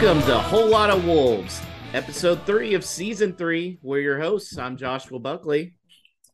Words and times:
Welcome 0.00 0.22
to 0.28 0.36
A 0.36 0.38
Whole 0.38 0.68
Lot 0.68 0.90
of 0.90 1.04
Wolves, 1.04 1.60
episode 1.92 2.46
three 2.46 2.74
of 2.74 2.84
season 2.84 3.32
three. 3.32 3.80
We're 3.82 3.98
your 3.98 4.20
hosts. 4.20 4.56
I'm 4.56 4.76
Joshua 4.76 5.18
Buckley. 5.18 5.74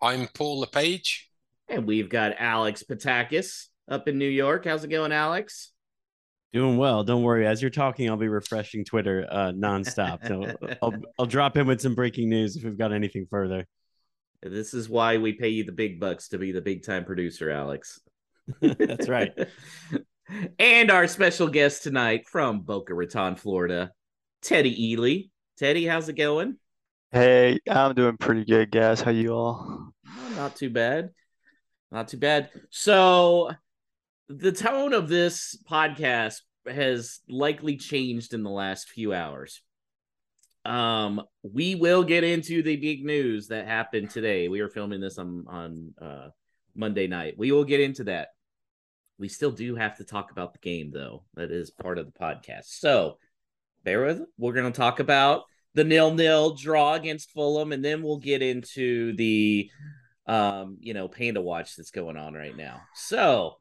I'm 0.03 0.29
Paul 0.35 0.61
LePage. 0.61 1.31
And 1.67 1.87
we've 1.87 2.11
got 2.11 2.35
Alex 2.39 2.85
Patakis 2.87 3.69
up 3.89 4.07
in 4.07 4.19
New 4.19 4.29
York. 4.29 4.67
How's 4.67 4.85
it 4.85 4.89
going, 4.89 5.13
Alex? 5.13 5.73
Doing 6.53 6.77
well. 6.77 7.05
Don't 7.05 7.23
worry. 7.23 7.47
As 7.47 7.63
you're 7.63 7.71
talking, 7.71 8.11
I'll 8.11 8.19
be 8.19 8.29
refreshing 8.29 8.85
Twitter 8.85 9.27
uh, 9.31 9.53
nonstop. 9.53 10.29
So 10.29 10.55
I'll, 10.83 10.95
I'll 11.19 11.25
drop 11.25 11.57
in 11.57 11.67
with 11.67 11.81
some 11.81 11.95
breaking 11.95 12.29
news 12.29 12.57
if 12.57 12.65
we've 12.65 12.77
got 12.77 12.93
anything 12.93 13.27
further. 13.31 13.67
This 14.43 14.75
is 14.75 14.91
why 14.91 15.17
we 15.17 15.33
pay 15.33 15.49
you 15.49 15.65
the 15.65 15.73
big 15.73 15.99
bucks 15.99 16.29
to 16.29 16.39
be 16.39 16.53
the 16.53 16.61
big 16.61 16.85
time 16.85 17.07
producer, 17.07 17.51
Alex. 17.51 17.99
That's 18.61 19.09
right. 19.09 19.33
and 20.59 20.91
our 20.91 21.07
special 21.07 21.49
guest 21.49 21.83
tonight 21.83 22.27
from 22.29 22.61
Boca 22.61 22.95
Raton, 22.95 23.37
Florida, 23.37 23.93
Teddy 24.43 24.93
Ely. 24.93 25.29
Teddy, 25.59 25.87
how's 25.87 26.09
it 26.09 26.17
going? 26.17 26.57
Hey, 27.13 27.61
I'm 27.69 27.95
doing 27.95 28.17
pretty 28.17 28.45
good, 28.45 28.71
guys. 28.71 29.01
How 29.01 29.11
you 29.11 29.35
all? 29.35 29.93
not 30.37 30.57
too 30.57 30.71
bad. 30.71 31.11
Not 31.93 32.09
too 32.09 32.17
bad. 32.17 32.51
So, 32.71 33.53
the 34.29 34.53
tone 34.53 34.93
of 34.93 35.09
this 35.09 35.57
podcast 35.71 36.41
has 36.67 37.21
likely 37.29 37.77
changed 37.77 38.35
in 38.35 38.43
the 38.43 38.51
last 38.51 38.89
few 38.89 39.13
hours. 39.13 39.63
Um, 40.65 41.23
we 41.43 41.75
will 41.75 42.03
get 42.05 42.25
into 42.25 42.63
the 42.63 42.77
big 42.77 43.05
news 43.05 43.49
that 43.49 43.67
happened 43.67 44.11
today. 44.11 44.49
We 44.49 44.61
are 44.61 44.69
filming 44.69 45.01
this 45.01 45.19
on 45.19 45.45
on 45.47 45.95
uh, 46.01 46.29
Monday 46.75 47.07
night. 47.07 47.35
We 47.37 47.53
will 47.53 47.65
get 47.65 47.81
into 47.81 48.05
that. 48.05 48.29
We 49.19 49.29
still 49.29 49.53
do 49.53 49.77
have 49.77 49.97
to 49.99 50.05
talk 50.05 50.31
about 50.31 50.53
the 50.53 50.59
game, 50.59 50.91
though. 50.93 51.25
That 51.35 51.51
is 51.51 51.71
part 51.71 51.99
of 51.99 52.07
the 52.07 52.19
podcast. 52.19 52.65
So, 52.67 53.19
bear 53.85 54.05
with. 54.05 54.23
We're 54.39 54.53
going 54.53 54.73
to 54.73 54.77
talk 54.77 54.99
about 55.01 55.45
the 55.75 55.85
nil 55.85 56.15
nil 56.15 56.55
draw 56.55 56.95
against 56.95 57.31
Fulham, 57.31 57.73
and 57.73 57.85
then 57.85 58.03
we'll 58.03 58.19
get 58.19 58.43
into 58.43 59.15
the 59.17 59.71
um, 60.27 60.79
you 60.81 60.95
know, 60.95 61.07
Panda 61.09 61.41
Watch 61.41 61.77
that's 61.77 61.91
going 61.91 62.17
on 62.17 62.35
right 62.35 62.57
now. 62.57 62.81
So, 62.95 63.57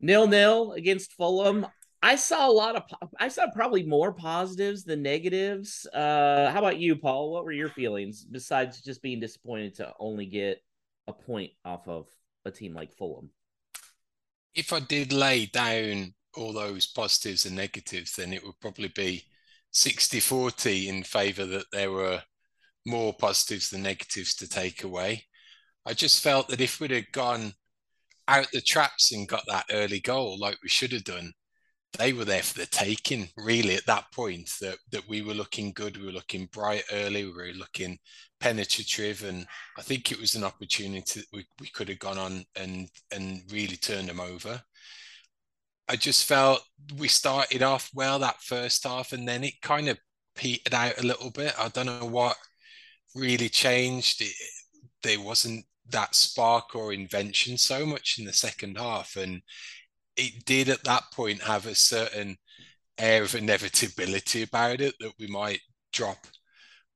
nil 0.00 0.26
nil 0.26 0.72
against 0.72 1.12
Fulham. 1.12 1.66
I 2.02 2.16
saw 2.16 2.48
a 2.48 2.52
lot 2.52 2.76
of 2.76 2.82
I 3.18 3.28
saw 3.28 3.50
probably 3.50 3.82
more 3.82 4.12
positives 4.12 4.84
than 4.84 5.02
negatives. 5.02 5.86
Uh 5.92 6.50
how 6.50 6.58
about 6.58 6.78
you, 6.78 6.96
Paul? 6.96 7.30
What 7.30 7.44
were 7.44 7.52
your 7.52 7.68
feelings 7.68 8.24
besides 8.24 8.80
just 8.80 9.02
being 9.02 9.20
disappointed 9.20 9.74
to 9.76 9.92
only 10.00 10.24
get 10.24 10.62
a 11.06 11.12
point 11.12 11.52
off 11.62 11.86
of 11.88 12.06
a 12.46 12.50
team 12.50 12.72
like 12.72 12.94
Fulham? 12.94 13.30
If 14.54 14.72
I 14.72 14.80
did 14.80 15.12
lay 15.12 15.46
down 15.46 16.14
all 16.34 16.52
those 16.52 16.86
positives 16.86 17.46
and 17.46 17.56
negatives, 17.56 18.16
then 18.16 18.32
it 18.32 18.44
would 18.44 18.58
probably 18.60 18.88
be 18.88 19.24
60-40 19.72 20.86
in 20.86 21.02
favor 21.02 21.46
that 21.46 21.66
there 21.72 21.90
were 21.90 22.22
more 22.86 23.12
positives 23.12 23.70
than 23.70 23.82
negatives 23.82 24.34
to 24.36 24.48
take 24.48 24.82
away. 24.84 25.24
I 25.86 25.94
just 25.94 26.22
felt 26.22 26.48
that 26.48 26.60
if 26.60 26.80
we'd 26.80 26.90
have 26.90 27.12
gone 27.12 27.52
out 28.28 28.48
the 28.52 28.60
traps 28.60 29.12
and 29.12 29.28
got 29.28 29.44
that 29.46 29.66
early 29.70 30.00
goal 30.00 30.38
like 30.38 30.58
we 30.62 30.68
should 30.68 30.92
have 30.92 31.04
done, 31.04 31.32
they 31.98 32.12
were 32.12 32.24
there 32.24 32.42
for 32.42 32.58
the 32.58 32.66
taking, 32.66 33.28
really, 33.36 33.74
at 33.74 33.86
that 33.86 34.04
point 34.12 34.50
that, 34.60 34.78
that 34.92 35.08
we 35.08 35.22
were 35.22 35.34
looking 35.34 35.72
good, 35.72 35.96
we 35.96 36.06
were 36.06 36.12
looking 36.12 36.48
bright 36.52 36.84
early, 36.92 37.24
we 37.24 37.32
were 37.32 37.52
looking 37.54 37.98
penetrative, 38.40 39.24
and 39.24 39.46
I 39.76 39.82
think 39.82 40.10
it 40.10 40.20
was 40.20 40.34
an 40.34 40.44
opportunity 40.44 41.20
that 41.20 41.26
we, 41.32 41.44
we 41.60 41.66
could 41.68 41.88
have 41.88 41.98
gone 41.98 42.18
on 42.18 42.44
and 42.56 42.88
and 43.12 43.42
really 43.50 43.76
turned 43.76 44.08
them 44.08 44.20
over. 44.20 44.60
I 45.88 45.96
just 45.96 46.26
felt 46.26 46.62
we 46.96 47.08
started 47.08 47.62
off 47.62 47.90
well 47.94 48.18
that 48.20 48.40
first 48.42 48.84
half, 48.84 49.12
and 49.12 49.28
then 49.28 49.44
it 49.44 49.60
kind 49.60 49.88
of 49.88 49.98
petered 50.36 50.74
out 50.74 50.98
a 50.98 51.06
little 51.06 51.30
bit. 51.30 51.52
I 51.58 51.68
don't 51.68 51.86
know 51.86 52.06
what 52.06 52.36
really 53.14 53.48
changed. 53.48 54.22
It, 54.22 54.32
there 55.02 55.20
wasn't 55.20 55.64
that 55.88 56.14
spark 56.14 56.76
or 56.76 56.92
invention 56.92 57.58
so 57.58 57.84
much 57.84 58.16
in 58.18 58.24
the 58.24 58.32
second 58.32 58.78
half, 58.78 59.16
and 59.16 59.42
it 60.20 60.44
did 60.44 60.68
at 60.68 60.84
that 60.84 61.04
point 61.12 61.42
have 61.42 61.66
a 61.66 61.74
certain 61.74 62.36
air 62.98 63.22
of 63.22 63.34
inevitability 63.34 64.42
about 64.42 64.80
it 64.80 64.94
that 65.00 65.12
we 65.18 65.26
might 65.26 65.60
drop 65.92 66.18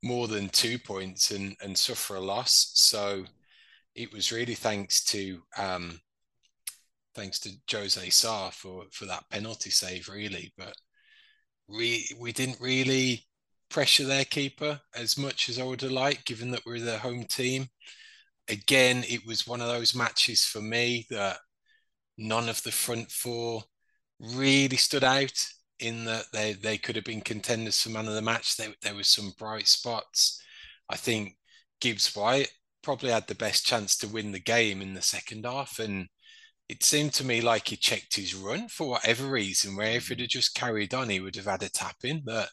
more 0.03 0.29
than 0.29 0.49
two 0.51 0.79
points 0.79 1.31
and, 1.31 1.57
and 1.63 1.77
suffer 1.77 2.17
a 2.17 2.21
loss. 2.21 2.73
So 2.75 3.25
it 3.95 4.13
was 4.13 4.31
really 4.31 4.55
thanks 4.55 5.03
to 5.05 5.41
um, 5.57 6.01
thanks 7.15 7.39
to 7.41 7.51
Jose 7.71 8.11
Sa 8.11 8.51
for 8.51 8.85
for 8.93 9.07
that 9.07 9.29
penalty 9.31 9.71
save, 9.71 10.09
really. 10.09 10.53
But 10.59 10.75
we 11.69 12.07
we 12.21 12.33
didn't 12.33 12.61
really 12.61 13.25
pressure 13.71 14.05
their 14.05 14.25
keeper 14.25 14.81
as 14.95 15.17
much 15.17 15.49
as 15.49 15.59
I 15.59 15.65
would 15.65 15.81
have 15.81 15.91
liked, 15.91 16.27
given 16.27 16.51
that 16.51 16.67
we're 16.67 16.81
the 16.81 16.99
home 16.99 17.25
team. 17.25 17.69
Again, 18.49 19.05
it 19.09 19.27
was 19.27 19.47
one 19.47 19.63
of 19.63 19.69
those 19.69 19.95
matches 19.95 20.45
for 20.45 20.61
me 20.61 21.07
that 21.11 21.39
none 22.17 22.49
of 22.49 22.63
the 22.63 22.73
front 22.73 23.11
four 23.11 23.63
really 24.21 24.77
stood 24.77 25.05
out 25.05 25.33
in 25.81 26.05
that 26.05 26.25
they, 26.33 26.53
they 26.53 26.79
could 26.79 26.97
have 26.97 27.05
been 27.05 27.21
contenders 27.21 27.83
for 27.83 27.91
man 27.91 28.07
of 28.07 28.15
the 28.15 28.23
match. 28.23 28.57
There, 28.57 28.73
there 28.83 28.95
was 28.95 29.09
some 29.09 29.33
bright 29.39 29.67
spots. 29.67 30.41
I 30.89 30.97
think 30.97 31.37
Gibbs 31.81 32.15
White 32.15 32.51
probably 32.83 33.11
had 33.11 33.27
the 33.27 33.35
best 33.35 33.67
chance 33.67 33.97
to 33.99 34.09
win 34.09 34.33
the 34.33 34.41
game 34.41 34.81
in 34.81 34.95
the 34.95 35.03
second 35.03 35.45
half. 35.45 35.79
And 35.79 36.09
it 36.69 36.83
seemed 36.85 37.13
to 37.15 37.25
me 37.25 37.41
like 37.41 37.69
he 37.69 37.77
checked 37.77 38.17
his 38.17 38.35
run 38.35 38.69
for 38.69 38.89
whatever 38.89 39.27
reason, 39.27 39.77
where 39.77 39.97
if 39.97 40.11
it 40.11 40.21
had 40.21 40.29
just 40.29 40.55
carried 40.55 40.95
on, 40.95 41.09
he 41.09 41.21
would 41.21 41.37
have 41.37 41.47
had 41.47 41.63
a 41.63 41.69
tap 41.69 41.97
in. 42.05 42.23
But 42.25 42.49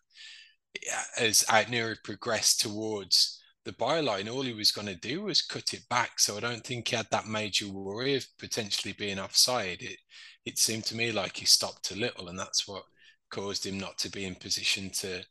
as 1.18 1.44
Aït-Nouri 1.44 1.98
progressed 2.04 2.62
towards 2.62 3.41
the 3.64 3.74
byline, 3.74 4.32
all 4.32 4.42
he 4.42 4.54
was 4.54 4.72
going 4.72 4.88
to 4.88 4.96
do 4.96 5.24
was 5.24 5.42
cut 5.42 5.74
it 5.74 5.88
back. 5.90 6.20
So 6.20 6.38
I 6.38 6.40
don't 6.40 6.64
think 6.64 6.88
he 6.88 6.96
had 6.96 7.08
that 7.12 7.28
major 7.28 7.68
worry 7.68 8.16
of 8.16 8.26
potentially 8.40 8.94
being 8.94 9.20
offside. 9.20 9.82
It 9.82 9.98
it 10.46 10.58
seemed 10.58 10.86
to 10.86 10.96
me 10.96 11.12
like 11.12 11.38
he 11.38 11.46
stopped 11.46 11.92
a 11.92 11.96
little, 11.96 12.30
and 12.30 12.40
that's 12.40 12.68
what 12.68 12.84
caused 13.30 13.66
him 13.66 13.80
not 13.80 13.98
to 14.00 14.10
be 14.10 14.26
in 14.26 14.36
position 14.36 14.90
to 14.90 15.24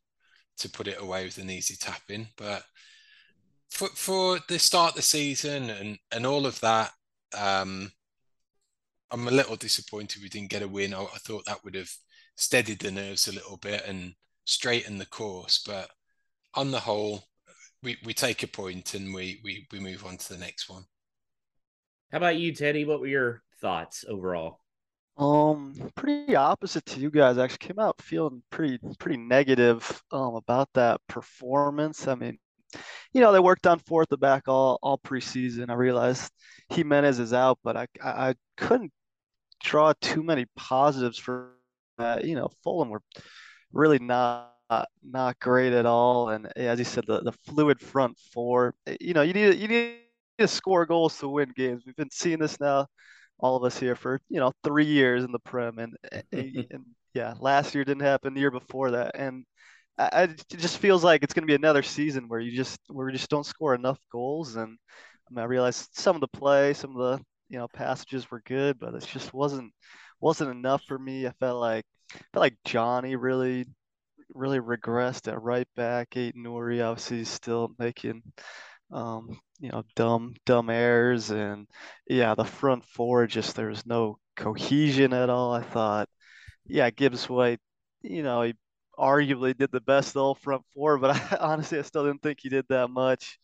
to 0.59 0.69
put 0.69 0.89
it 0.89 1.01
away 1.01 1.25
with 1.25 1.39
an 1.39 1.51
easy 1.51 1.77
tap 1.77 2.03
in. 2.09 2.29
But 2.37 2.63
for 3.71 3.89
for 3.89 4.39
the 4.49 4.59
start 4.59 4.91
of 4.91 4.97
the 4.97 5.03
season 5.03 5.71
and 5.71 5.99
and 6.13 6.27
all 6.27 6.47
of 6.47 6.61
that, 6.61 6.93
um, 7.37 7.93
I'm 9.11 9.27
a 9.29 9.33
little 9.33 9.57
disappointed 9.57 10.23
we 10.23 10.29
didn't 10.29 10.51
get 10.51 10.63
a 10.63 10.69
win. 10.69 10.95
I, 10.95 11.03
I 11.03 11.19
thought 11.19 11.45
that 11.47 11.65
would 11.65 11.75
have 11.75 11.91
steadied 12.37 12.81
the 12.81 12.91
nerves 12.91 13.29
a 13.29 13.33
little 13.33 13.57
bit 13.57 13.85
and 13.87 14.15
straightened 14.45 15.01
the 15.01 15.07
course. 15.07 15.63
But 15.67 15.91
on 16.55 16.71
the 16.71 16.81
whole, 16.81 17.25
we, 17.83 17.97
we 18.05 18.15
take 18.15 18.43
a 18.43 18.47
point 18.47 18.95
and 18.95 19.15
we, 19.15 19.41
we 19.43 19.67
we 19.73 19.81
move 19.81 20.05
on 20.05 20.17
to 20.17 20.33
the 20.33 20.39
next 20.39 20.69
one. 20.69 20.85
How 22.11 22.19
about 22.19 22.37
you, 22.37 22.55
Teddy? 22.55 22.85
What 22.85 23.01
were 23.01 23.07
your 23.07 23.43
thoughts 23.61 24.05
overall? 24.09 24.61
Um, 25.17 25.75
pretty 25.95 26.35
opposite 26.35 26.85
to 26.87 27.01
you 27.01 27.11
guys. 27.11 27.39
Actually, 27.39 27.59
came 27.59 27.79
out 27.79 28.01
feeling 28.01 28.43
pretty 28.51 28.79
pretty 28.99 29.19
negative 29.19 30.03
um 30.11 30.35
about 30.35 30.69
that 30.75 31.01
performance. 31.09 32.09
I 32.09 32.15
mean, 32.15 32.39
you 33.13 33.21
know, 33.21 33.33
they 33.33 33.41
worked 33.41 33.67
on 33.67 33.79
fourth 33.81 34.09
the 34.09 34.17
back 34.17 34.49
all 34.49 34.79
all 34.83 34.99
preseason. 34.99 35.71
I 35.71 35.75
realized 35.75 36.33
Jimenez 36.71 37.19
is 37.19 37.33
out, 37.33 37.59
but 37.63 37.77
I 37.77 37.87
I, 38.03 38.31
I 38.31 38.35
couldn't 38.57 38.93
draw 39.63 39.93
too 40.01 40.23
many 40.23 40.47
positives 40.57 41.19
for 41.19 41.53
that. 41.99 42.25
You 42.25 42.35
know, 42.35 42.49
Fulham 42.65 42.91
were 42.91 43.03
really 43.73 43.99
not 43.99 44.53
not, 45.03 45.39
great 45.41 45.73
at 45.73 45.87
all. 45.87 46.31
And 46.31 46.47
as 46.57 46.79
you 46.79 46.85
said, 46.85 47.05
the, 47.07 47.21
the 47.21 47.33
fluid 47.33 47.81
front 47.81 48.17
four. 48.33 48.75
Eh, 48.87 48.97
you 49.01 49.15
know, 49.15 49.23
you 49.23 49.33
need 49.33 49.55
you 49.57 49.69
need 49.69 49.97
to 50.39 50.49
score 50.49 50.87
goals 50.87 51.19
to 51.19 51.29
win 51.29 51.53
games. 51.57 51.83
We've 51.87 51.97
been 51.97 52.11
seeing 52.11 52.39
this 52.39 52.61
now, 52.61 52.87
all 53.39 53.57
of 53.57 53.65
us 53.65 53.78
here 53.78 53.97
for 53.97 54.21
you 54.28 54.41
know 54.41 54.53
three 54.65 54.87
years 54.87 55.25
in 55.25 55.33
the 55.33 55.39
Prem, 55.41 55.78
and, 55.78 55.97
eh, 56.13 56.22
eh, 56.33 56.63
and 56.71 56.84
yeah, 57.15 57.34
last 57.41 57.75
year 57.75 57.84
didn't 57.84 58.03
happen. 58.03 58.34
The 58.34 58.41
year 58.41 58.51
before 58.51 58.93
that, 58.93 59.13
and 59.15 59.45
I, 59.99 60.22
it 60.25 60.45
just 60.49 60.78
feels 60.78 61.05
like 61.05 61.23
it's 61.23 61.34
going 61.34 61.43
to 61.43 61.51
be 61.51 61.55
another 61.55 61.83
season 61.83 62.28
where 62.28 62.41
you 62.41 62.57
just 62.57 62.78
where 62.89 63.07
we 63.07 63.13
just 63.13 63.31
don't 63.31 63.47
score 63.47 63.75
enough 63.75 63.99
goals. 64.13 64.57
And 64.57 64.78
I, 65.31 65.34
mean, 65.34 65.43
I 65.43 65.47
realized 65.47 65.89
some 65.93 66.16
of 66.16 66.21
the 66.21 66.28
play, 66.28 66.75
some 66.75 66.97
of 66.97 67.19
the 67.19 67.25
you 67.49 67.59
know 67.59 67.69
passages 67.69 68.31
were 68.31 68.43
good, 68.47 68.78
but 68.78 68.95
it 68.95 69.07
just 69.07 69.34
wasn't 69.34 69.73
wasn't 70.21 70.51
enough 70.51 70.83
for 70.84 70.99
me. 70.99 71.27
I 71.27 71.33
felt 71.41 71.61
like 71.61 71.84
I 72.15 72.19
felt 72.33 72.43
like 72.43 72.57
Johnny 72.65 73.16
really 73.16 73.66
really 74.34 74.60
regressed 74.60 75.28
at 75.28 75.42
right 75.42 75.68
back. 75.77 76.10
Aït-Nouri 76.10 76.84
obviously 76.84 77.24
still 77.24 77.74
making 77.78 78.22
um, 78.92 79.38
you 79.60 79.71
know 79.71 79.84
dumb 79.97 80.34
dumb 80.47 80.71
errors, 80.71 81.30
and 81.30 81.66
yeah, 82.09 82.34
the 82.34 82.44
front 82.44 82.84
four 82.84 83.27
just 83.27 83.56
there 83.56 83.68
was 83.68 83.86
no 83.86 84.18
cohesion 84.36 85.12
at 85.12 85.30
all. 85.30 85.53
I 85.54 85.62
thought, 85.62 86.09
yeah, 86.66 86.91
Gibbs 86.91 87.28
White, 87.28 87.60
you 88.03 88.22
know, 88.22 88.42
he 88.42 88.54
arguably 88.98 89.56
did 89.56 89.71
the 89.72 89.80
best 89.80 90.16
of 90.16 90.22
all 90.22 90.34
front 90.34 90.62
four, 90.74 90.98
but 90.98 91.16
I, 91.16 91.36
honestly 91.41 91.78
I 91.78 91.82
still 91.82 92.04
didn't 92.06 92.22
think 92.22 92.41
he 92.42 92.48
did 92.48 92.66
that 92.68 92.88
much. 92.91 93.38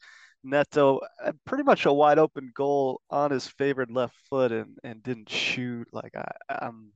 Neto, 0.45 1.01
uh, 1.25 1.33
pretty 1.45 1.65
much 1.65 1.87
a 1.87 1.93
wide 1.93 2.19
open 2.19 2.53
goal 2.55 3.01
on 3.11 3.31
his 3.33 3.47
favored 3.49 3.91
left 3.91 4.15
foot 4.31 4.53
and, 4.53 4.79
and 4.85 5.03
didn't 5.03 5.29
shoot. 5.29 5.89
Like 5.93 6.15
I, 6.17 6.31
I'm 6.49 6.93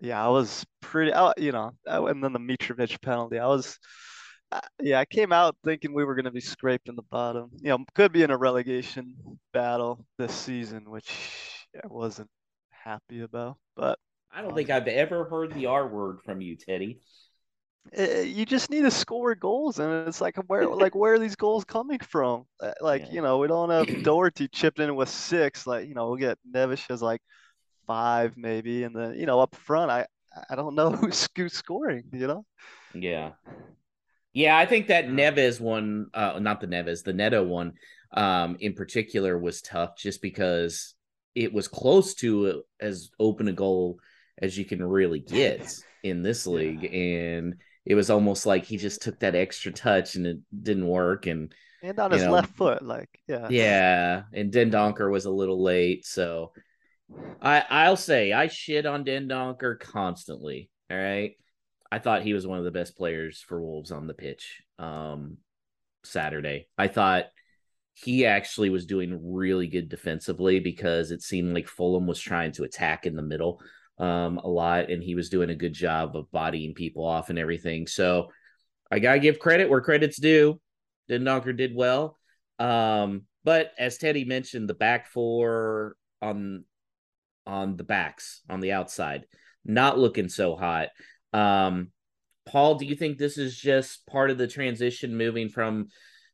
Yeah, 0.00 0.24
I 0.24 0.28
was 0.28 0.64
pretty, 0.80 1.12
I, 1.12 1.32
you 1.36 1.52
know, 1.52 1.72
and 1.86 2.22
then 2.22 2.32
the 2.32 2.38
Mitrovic 2.38 3.00
penalty. 3.02 3.38
I 3.38 3.46
was, 3.46 3.78
yeah, 4.80 4.98
I 5.00 5.04
came 5.04 5.32
out 5.32 5.56
thinking 5.64 5.94
we 5.94 6.04
were 6.04 6.14
going 6.14 6.24
to 6.24 6.30
be 6.30 6.40
scraping 6.40 6.96
the 6.96 7.02
bottom. 7.10 7.50
You 7.60 7.70
know, 7.70 7.84
could 7.94 8.12
be 8.12 8.22
in 8.22 8.30
a 8.30 8.36
relegation 8.36 9.16
battle 9.52 10.04
this 10.18 10.34
season, 10.34 10.90
which 10.90 11.10
I 11.76 11.86
wasn't 11.86 12.30
happy 12.70 13.20
about. 13.20 13.56
But 13.76 13.98
I 14.32 14.42
don't 14.42 14.54
think 14.54 14.70
I've 14.70 14.88
ever 14.88 15.24
heard 15.24 15.52
the 15.52 15.66
R 15.66 15.86
word 15.86 16.20
from 16.24 16.40
you, 16.40 16.56
Teddy. 16.56 17.00
Uh, 17.98 18.20
you 18.20 18.46
just 18.46 18.70
need 18.70 18.82
to 18.82 18.90
score 18.90 19.34
goals, 19.34 19.78
and 19.78 20.06
it's 20.06 20.20
like 20.20 20.36
where 20.46 20.66
like 20.66 20.94
where 20.94 21.14
are 21.14 21.18
these 21.18 21.36
goals 21.36 21.64
coming 21.64 21.98
from? 21.98 22.44
Uh, 22.60 22.72
like 22.80 23.02
yeah. 23.06 23.12
you 23.12 23.22
know, 23.22 23.38
we 23.38 23.48
don't 23.48 23.70
have 23.70 24.02
Doherty 24.04 24.48
chipped 24.48 24.78
in 24.78 24.94
with 24.94 25.08
six. 25.08 25.66
Like 25.66 25.88
you 25.88 25.94
know, 25.94 26.08
we'll 26.08 26.16
get 26.16 26.38
Neves 26.50 26.88
as 26.90 27.02
like 27.02 27.20
five 27.86 28.36
maybe, 28.36 28.84
and 28.84 28.94
then 28.94 29.14
you 29.14 29.26
know 29.26 29.40
up 29.40 29.54
front, 29.54 29.90
I 29.90 30.06
I 30.48 30.54
don't 30.54 30.74
know 30.74 30.90
who's, 30.92 31.28
who's 31.36 31.52
scoring. 31.52 32.04
You 32.12 32.26
know. 32.26 32.46
Yeah. 32.94 33.32
Yeah, 34.34 34.56
I 34.56 34.64
think 34.64 34.86
that 34.86 35.08
Neves 35.08 35.60
one, 35.60 36.06
uh, 36.14 36.38
not 36.40 36.62
the 36.62 36.66
Neves, 36.66 37.04
the 37.04 37.12
Neto 37.12 37.44
one, 37.44 37.74
um, 38.12 38.56
in 38.60 38.72
particular 38.72 39.38
was 39.38 39.60
tough 39.60 39.94
just 39.96 40.22
because 40.22 40.94
it 41.34 41.52
was 41.52 41.68
close 41.68 42.14
to 42.14 42.62
as 42.80 43.10
open 43.18 43.48
a 43.48 43.52
goal 43.52 43.98
as 44.38 44.56
you 44.56 44.64
can 44.64 44.82
really 44.82 45.20
get 45.20 45.74
in 46.02 46.22
this 46.22 46.46
league, 46.46 46.82
yeah. 46.82 46.90
and 46.90 47.56
it 47.84 47.94
was 47.94 48.10
almost 48.10 48.46
like 48.46 48.64
he 48.64 48.76
just 48.76 49.02
took 49.02 49.18
that 49.20 49.34
extra 49.34 49.72
touch 49.72 50.14
and 50.14 50.26
it 50.26 50.38
didn't 50.62 50.86
work 50.86 51.26
and 51.26 51.54
and 51.82 51.98
on 51.98 52.12
his 52.12 52.22
know, 52.22 52.32
left 52.32 52.54
foot 52.56 52.82
like 52.82 53.08
yeah 53.26 53.48
yeah 53.50 54.22
and 54.32 54.52
dendoncker 54.52 55.10
was 55.10 55.24
a 55.24 55.30
little 55.30 55.62
late 55.62 56.06
so 56.06 56.52
i 57.40 57.64
i'll 57.70 57.96
say 57.96 58.32
i 58.32 58.46
shit 58.46 58.86
on 58.86 59.04
dendoncker 59.04 59.78
constantly 59.78 60.70
all 60.90 60.96
right 60.96 61.32
i 61.90 61.98
thought 61.98 62.22
he 62.22 62.34
was 62.34 62.46
one 62.46 62.58
of 62.58 62.64
the 62.64 62.70
best 62.70 62.96
players 62.96 63.44
for 63.46 63.60
wolves 63.60 63.90
on 63.90 64.06
the 64.06 64.14
pitch 64.14 64.62
um 64.78 65.36
saturday 66.04 66.66
i 66.78 66.88
thought 66.88 67.26
he 67.94 68.24
actually 68.24 68.70
was 68.70 68.86
doing 68.86 69.32
really 69.32 69.66
good 69.66 69.88
defensively 69.88 70.58
because 70.58 71.10
it 71.10 71.22
seemed 71.22 71.54
like 71.54 71.68
fulham 71.68 72.06
was 72.06 72.20
trying 72.20 72.52
to 72.52 72.64
attack 72.64 73.06
in 73.06 73.16
the 73.16 73.22
middle 73.22 73.60
um, 73.98 74.38
a 74.38 74.48
lot, 74.48 74.90
and 74.90 75.02
he 75.02 75.14
was 75.14 75.28
doing 75.28 75.50
a 75.50 75.54
good 75.54 75.72
job 75.72 76.16
of 76.16 76.30
bodying 76.30 76.74
people 76.74 77.04
off 77.04 77.30
and 77.30 77.38
everything. 77.38 77.86
So 77.86 78.30
I 78.90 78.98
gotta 78.98 79.20
give 79.20 79.38
credit 79.38 79.70
where 79.70 79.80
credit's 79.80 80.18
due. 80.18 80.60
Dendoncker 81.08 81.56
did 81.56 81.74
well. 81.74 82.18
Um, 82.58 83.22
but 83.44 83.72
as 83.78 83.98
Teddy 83.98 84.24
mentioned, 84.24 84.68
the 84.68 84.74
back 84.74 85.08
four 85.08 85.96
on 86.20 86.64
on 87.46 87.76
the 87.76 87.84
backs 87.84 88.42
on 88.48 88.60
the 88.60 88.72
outside, 88.72 89.24
not 89.64 89.98
looking 89.98 90.28
so 90.28 90.56
hot. 90.56 90.88
Um, 91.32 91.90
Paul, 92.46 92.76
do 92.76 92.86
you 92.86 92.96
think 92.96 93.18
this 93.18 93.38
is 93.38 93.56
just 93.56 94.06
part 94.06 94.30
of 94.30 94.38
the 94.38 94.48
transition 94.48 95.16
moving 95.16 95.48
from 95.48 95.88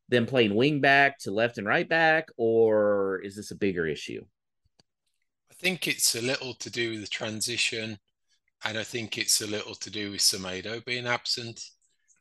them 0.08 0.26
playing 0.26 0.54
wing 0.54 0.80
back 0.80 1.18
to 1.20 1.30
left 1.30 1.58
and 1.58 1.66
right 1.66 1.88
back, 1.88 2.28
or 2.36 3.20
is 3.22 3.36
this 3.36 3.50
a 3.50 3.56
bigger 3.56 3.86
issue? 3.86 4.24
I 5.50 5.54
think 5.54 5.86
it's 5.86 6.14
a 6.14 6.22
little 6.22 6.54
to 6.54 6.70
do 6.70 6.90
with 6.90 7.02
the 7.02 7.08
transition, 7.08 7.98
and 8.64 8.78
I 8.78 8.84
think 8.84 9.18
it's 9.18 9.42
a 9.42 9.46
little 9.46 9.74
to 9.74 9.90
do 9.90 10.12
with 10.12 10.20
Semedo 10.20 10.84
being 10.84 11.06
absent. 11.06 11.60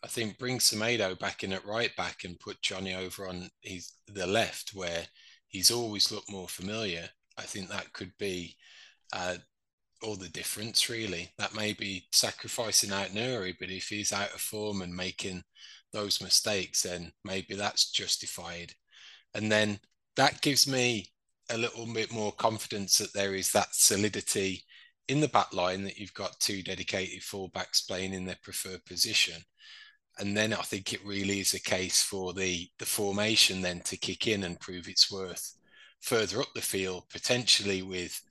I 0.04 0.08
think 0.08 0.38
bring 0.38 0.60
Semedo 0.60 1.18
back 1.18 1.44
in 1.44 1.54
at 1.54 1.66
right 1.66 1.96
back 1.96 2.24
and 2.24 2.40
put 2.40 2.62
Johnny 2.62 2.94
over 2.94 3.28
on 3.28 3.50
his 3.62 3.94
the 4.08 4.28
left 4.28 4.72
where 4.74 5.06
he's 5.48 5.72
always 5.72 6.12
looked 6.12 6.32
more 6.32 6.48
familiar. 6.48 7.10
I 7.38 7.44
think 7.44 7.70
that 7.70 7.94
could 7.94 8.12
be 8.20 8.56
uh, 9.14 9.36
all 10.04 10.16
the 10.16 10.30
difference 10.30 10.90
really. 10.90 11.32
That 11.38 11.56
may 11.56 11.74
be 11.74 12.08
sacrificing 12.12 12.92
Aït-Nouri, 12.92 13.56
but 13.60 13.70
if 13.70 13.88
he's 13.90 14.14
out 14.14 14.34
of 14.34 14.42
form 14.42 14.82
and 14.82 14.96
making 14.96 15.44
those 15.94 16.22
mistakes, 16.22 16.84
then 16.84 17.12
maybe 17.24 17.56
that's 17.56 17.92
justified. 17.92 18.74
And 19.34 19.52
then 19.52 19.80
that 20.16 20.42
gives 20.42 20.68
me 20.68 21.08
a 21.50 21.58
little 21.58 21.92
bit 21.92 22.12
more 22.12 22.32
confidence 22.34 22.98
that 22.98 23.14
there 23.14 23.36
is 23.36 23.52
that 23.52 23.74
solidity 23.74 24.64
in 25.08 25.22
the 25.22 25.30
back 25.30 25.54
line 25.54 25.84
that 25.84 25.98
you've 25.98 26.14
got 26.14 26.40
two 26.40 26.62
dedicated 26.62 27.22
fullbacks 27.22 27.88
playing 27.88 28.14
in 28.14 28.26
their 28.26 28.38
preferred 28.44 28.84
position. 28.86 29.42
And 30.20 30.36
then 30.36 30.54
I 30.54 30.64
think 30.64 30.92
it 30.92 31.06
really 31.06 31.40
is 31.40 31.54
a 31.54 31.62
case 31.62 32.02
for 32.02 32.34
the 32.34 32.68
the 32.80 32.86
formation 32.86 33.62
then 33.62 33.82
to 33.82 33.98
kick 33.98 34.28
in 34.28 34.44
and 34.44 34.60
prove 34.60 34.88
its 34.88 35.12
worth 35.12 35.56
further 36.02 36.42
up 36.42 36.54
the 36.54 36.62
field, 36.62 37.04
potentially 37.10 37.82
with 37.82 38.22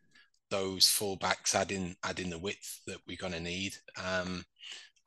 those 0.50 0.86
fullbacks 0.86 1.54
adding 1.54 1.96
adding 2.04 2.30
the 2.30 2.38
width 2.38 2.80
that 2.86 2.98
we're 3.06 3.16
going 3.16 3.32
to 3.32 3.40
need. 3.40 3.74
Um, 4.02 4.44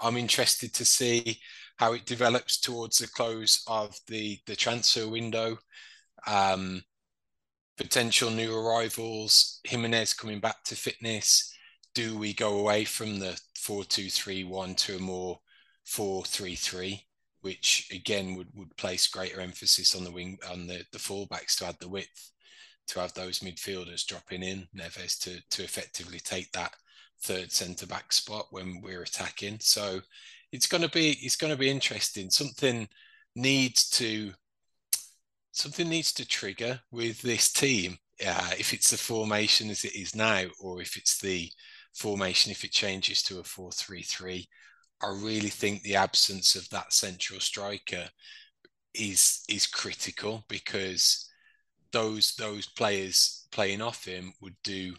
I'm 0.01 0.18
interested 0.18 0.74
to 0.75 0.86
see 0.86 1.39
how 1.77 1.94
it 1.94 2.06
develops 2.06 2.59
towards 2.59 2.97
the 2.97 3.07
close 3.07 3.63
of 3.68 3.95
the 4.07 4.39
the 4.45 4.56
transfer 4.56 5.07
window. 5.07 5.57
Um, 6.27 6.83
potential 7.77 8.30
new 8.30 8.56
arrivals, 8.56 9.62
Jimenez 9.63 10.13
coming 10.13 10.39
back 10.39 10.63
to 10.65 10.75
fitness. 10.75 11.53
Do 11.95 12.18
we 12.18 12.33
go 12.33 12.59
away 12.59 12.83
from 12.85 13.19
the 13.19 13.39
4 13.57 13.83
2 13.85 14.09
3 14.09 14.44
1 14.44 14.75
to 14.75 14.97
a 14.97 15.00
more 15.00 15.39
4 15.85 16.24
3 16.25 16.56
3, 16.56 17.07
which 17.42 17.89
again 17.94 18.35
would, 18.35 18.50
would 18.56 18.75
place 18.77 19.07
greater 19.07 19.39
emphasis 19.39 19.95
on 19.95 20.03
the 20.03 20.12
wing 20.12 20.38
on 20.50 20.68
the, 20.68 20.83
the 20.92 21.00
fullbacks 21.00 21.57
to 21.57 21.68
add 21.68 21.77
the 21.80 21.89
width, 21.89 22.31
to 22.89 23.00
have 23.00 23.13
those 23.13 23.39
midfielders 23.39 24.06
dropping 24.06 24.44
in, 24.44 24.68
Neves 24.75 25.19
to 25.21 25.41
to 25.51 25.63
effectively 25.63 26.19
take 26.19 26.51
that 26.51 26.74
third 27.21 27.51
centre 27.51 27.88
back 27.88 28.12
spot 28.12 28.47
when 28.51 28.81
we're 28.81 29.03
attacking. 29.03 29.59
So 29.59 30.01
it's 30.51 30.68
gonna 30.68 30.89
be 30.89 31.12
it's 31.21 31.36
gonna 31.36 31.57
be 31.57 31.69
interesting. 31.69 32.30
Something 32.30 32.88
needs 33.36 33.89
to 33.91 34.33
something 35.51 35.89
needs 35.89 36.13
to 36.13 36.27
trigger 36.27 36.80
with 36.91 37.21
this 37.21 37.51
team. 37.51 37.97
Uh, 38.25 38.51
if 38.57 38.74
it's 38.74 38.92
the 38.92 38.97
formation 38.97 39.69
as 39.69 39.85
it 39.85 39.95
is 39.95 40.15
now, 40.15 40.44
or 40.59 40.81
if 40.81 40.97
it's 40.97 41.19
the 41.19 41.50
formation 41.94 42.51
if 42.51 42.63
it 42.63 42.71
changes 42.71 43.21
to 43.24 43.39
a 43.39 43.44
4-3-3, 43.44 44.45
I 45.01 45.09
really 45.09 45.50
think 45.50 45.81
the 45.81 45.95
absence 45.95 46.56
of 46.56 46.69
that 46.69 46.94
central 46.94 47.39
striker 47.39 48.09
is 48.94 49.44
is 49.47 49.68
critical 49.68 50.44
because 50.50 51.29
those 51.91 52.36
those 52.36 52.68
players 52.68 53.47
playing 53.51 53.81
off 53.81 54.06
him 54.06 54.33
would 54.41 54.56
do 54.63 54.94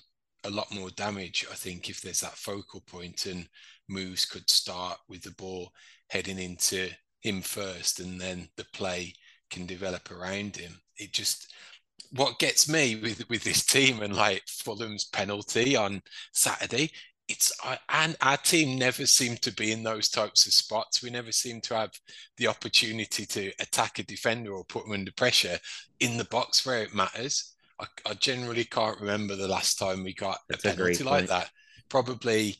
a 0.44 0.50
lot 0.50 0.72
more 0.72 0.90
damage. 0.90 1.46
I 1.50 1.54
think 1.54 1.88
if 1.88 2.00
there's 2.00 2.20
that 2.20 2.36
focal 2.36 2.80
point 2.82 3.26
and 3.26 3.48
moves 3.88 4.24
could 4.24 4.48
start 4.48 4.98
with 5.08 5.22
the 5.22 5.32
ball 5.32 5.72
heading 6.08 6.38
into 6.38 6.90
him 7.20 7.42
first, 7.42 8.00
and 8.00 8.20
then 8.20 8.48
the 8.56 8.66
play 8.72 9.14
can 9.50 9.66
develop 9.66 10.10
around 10.10 10.56
him. 10.56 10.80
It 10.96 11.12
just 11.12 11.52
what 12.12 12.38
gets 12.38 12.68
me 12.68 12.96
with 12.96 13.28
with 13.28 13.44
this 13.44 13.64
team 13.64 14.02
and 14.02 14.14
like 14.16 14.42
Fulham's 14.46 15.04
penalty 15.04 15.76
on 15.76 16.02
Saturday. 16.32 16.90
It's 17.30 17.52
and 17.88 18.16
our 18.20 18.36
team 18.36 18.76
never 18.76 19.06
seemed 19.06 19.40
to 19.42 19.52
be 19.52 19.70
in 19.70 19.84
those 19.84 20.08
types 20.08 20.46
of 20.46 20.52
spots. 20.52 21.00
We 21.00 21.10
never 21.10 21.30
seemed 21.30 21.62
to 21.64 21.76
have 21.76 21.92
the 22.36 22.48
opportunity 22.48 23.24
to 23.24 23.52
attack 23.60 24.00
a 24.00 24.02
defender 24.02 24.52
or 24.52 24.64
put 24.64 24.82
them 24.84 24.92
under 24.92 25.12
pressure 25.12 25.58
in 26.00 26.16
the 26.16 26.24
box 26.24 26.66
where 26.66 26.82
it 26.82 26.92
matters. 26.92 27.54
I, 27.78 27.86
I 28.04 28.14
generally 28.14 28.64
can't 28.64 28.98
remember 29.00 29.36
the 29.36 29.46
last 29.46 29.78
time 29.78 30.02
we 30.02 30.12
got 30.12 30.38
That's 30.48 30.64
a 30.64 30.70
penalty 30.70 31.04
a 31.04 31.06
like 31.06 31.28
that. 31.28 31.50
Probably 31.88 32.56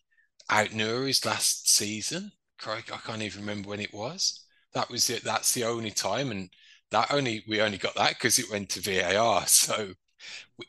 Aït-Nouri's 0.51 1.25
last 1.27 1.69
season. 1.69 2.31
Craig, 2.59 2.91
I 2.93 2.99
can't 2.99 3.23
even 3.23 3.41
remember 3.41 3.71
when 3.71 3.81
it 3.81 3.93
was. 3.93 4.45
That 4.75 4.89
was 4.89 5.11
it. 5.11 5.25
That's 5.25 5.53
the 5.53 5.65
only 5.65 5.91
time, 5.91 6.31
and 6.31 6.49
that 6.93 7.13
only 7.13 7.45
we 7.49 7.61
only 7.61 7.79
got 7.79 7.97
that 7.97 8.11
because 8.11 8.39
it 8.39 8.51
went 8.51 8.69
to 8.71 8.81
VAR. 8.81 9.43
So 9.47 9.95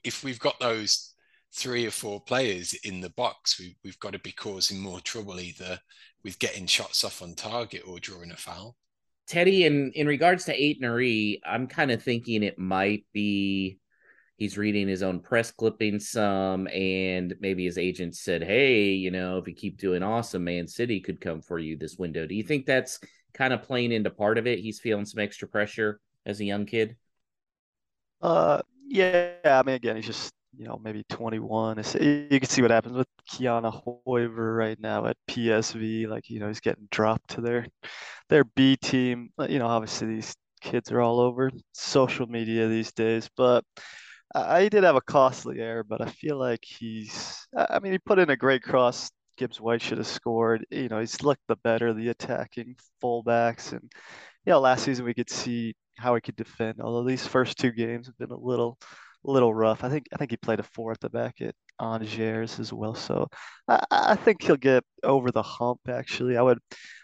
if 0.03 0.23
we've 0.23 0.39
got 0.39 0.59
those 0.59 1.10
three 1.53 1.85
or 1.85 1.91
four 1.91 2.21
players 2.21 2.73
in 2.83 3.01
the 3.01 3.09
box, 3.11 3.59
we, 3.59 3.75
we've 3.83 3.99
got 3.99 4.13
to 4.13 4.19
be 4.19 4.31
causing 4.31 4.79
more 4.79 4.99
trouble 4.99 5.39
either 5.39 5.79
with 6.23 6.39
getting 6.39 6.65
shots 6.65 7.03
off 7.03 7.21
on 7.21 7.35
target 7.35 7.83
or 7.85 7.99
drawing 7.99 8.31
a 8.31 8.37
foul. 8.37 8.75
Teddy, 9.27 9.65
in 9.65 9.91
in 9.93 10.07
regards 10.07 10.45
to 10.45 10.57
Aït-Nouri, 10.57 11.39
I'm 11.45 11.67
kind 11.67 11.91
of 11.91 12.03
thinking 12.03 12.43
it 12.43 12.59
might 12.59 13.05
be 13.13 13.79
he's 14.35 14.57
reading 14.57 14.87
his 14.87 15.03
own 15.03 15.19
press 15.19 15.51
clipping 15.51 15.99
some, 15.99 16.67
and 16.67 17.35
maybe 17.39 17.63
his 17.63 17.77
agent 17.77 18.15
said, 18.15 18.43
"Hey, 18.43 18.91
you 18.91 19.11
know, 19.11 19.37
if 19.37 19.47
you 19.47 19.53
keep 19.53 19.77
doing 19.77 20.03
awesome, 20.03 20.43
Man 20.43 20.67
City 20.67 20.99
could 20.99 21.21
come 21.21 21.41
for 21.41 21.59
you 21.59 21.77
this 21.77 21.97
window." 21.97 22.25
Do 22.25 22.35
you 22.35 22.43
think 22.43 22.65
that's 22.65 22.99
kind 23.33 23.53
of 23.53 23.63
playing 23.63 23.91
into 23.91 24.09
part 24.09 24.37
of 24.37 24.47
it? 24.47 24.59
He's 24.59 24.79
feeling 24.79 25.05
some 25.05 25.23
extra 25.23 25.47
pressure 25.47 26.01
as 26.25 26.39
a 26.39 26.45
young 26.45 26.65
kid? 26.65 26.97
Uh, 28.21 28.61
yeah. 28.87 29.33
I 29.45 29.63
mean, 29.63 29.75
again, 29.75 29.95
he's 29.95 30.07
just 30.07 30.33
you 30.57 30.65
know 30.65 30.79
maybe 30.83 31.03
21. 31.09 31.79
It's, 31.79 31.95
you 31.95 32.39
can 32.39 32.49
see 32.49 32.61
what 32.61 32.71
happens 32.71 32.95
with 32.95 33.07
Ki-Jana 33.27 33.71
Hoever 33.71 34.55
right 34.55 34.79
now 34.79 35.05
at 35.07 35.17
PSV. 35.29 36.07
Like 36.07 36.29
you 36.29 36.39
know, 36.39 36.47
he's 36.47 36.59
getting 36.59 36.87
dropped 36.91 37.29
to 37.31 37.41
their 37.41 37.65
their 38.29 38.43
B 38.43 38.77
team. 38.77 39.29
You 39.47 39.59
know, 39.59 39.67
obviously 39.67 40.07
these 40.07 40.35
kids 40.61 40.91
are 40.91 41.01
all 41.01 41.19
over 41.19 41.51
social 41.73 42.27
media 42.27 42.67
these 42.67 42.91
days, 42.91 43.29
but. 43.35 43.63
I 44.33 44.69
did 44.69 44.85
have 44.85 44.95
a 44.95 45.01
costly 45.01 45.59
error, 45.59 45.83
but 45.83 45.99
I 45.99 46.05
feel 46.05 46.37
like 46.37 46.63
he's. 46.63 47.45
I 47.53 47.79
mean, 47.79 47.91
he 47.91 47.99
put 47.99 48.17
in 48.17 48.29
a 48.29 48.37
great 48.37 48.63
cross 48.63 49.11
Gibbs 49.41 49.59
White 49.59 49.81
should 49.81 49.97
have 49.97 50.07
scored. 50.07 50.65
You 50.69 50.87
know, 50.87 50.99
he's 50.99 51.23
looked 51.23 51.41
the 51.47 51.55
better, 51.57 51.93
the 51.93 52.09
attacking 52.09 52.75
fullbacks, 53.03 53.71
and 53.71 53.91
you 54.45 54.51
know, 54.51 54.59
last 54.59 54.83
season 54.83 55.03
we 55.03 55.15
could 55.15 55.31
see 55.31 55.75
how 55.97 56.13
he 56.13 56.21
could 56.21 56.35
defend. 56.35 56.79
Although 56.79 57.07
these 57.07 57.25
first 57.25 57.57
two 57.57 57.71
games 57.71 58.07
have 58.07 58.17
been 58.19 58.29
a 58.29 58.37
little, 58.37 58.77
little 59.23 59.53
rough. 59.53 59.83
I 59.83 59.89
think 59.89 60.05
I 60.13 60.17
think 60.17 60.31
he 60.31 60.37
played 60.37 60.59
a 60.59 60.63
four 60.63 60.91
at 60.91 60.99
the 60.99 61.09
back 61.09 61.41
at 61.41 61.55
Angers 61.79 62.59
as 62.59 62.73
well. 62.73 62.95
So 62.95 63.27
I, 63.67 63.83
I 63.91 64.15
think 64.15 64.41
he'll 64.43 64.55
get 64.55 64.83
over 65.03 65.31
the 65.31 65.43
hump. 65.43 65.81
Actually, 65.89 66.37
I 66.37 66.41
would, 66.41 66.59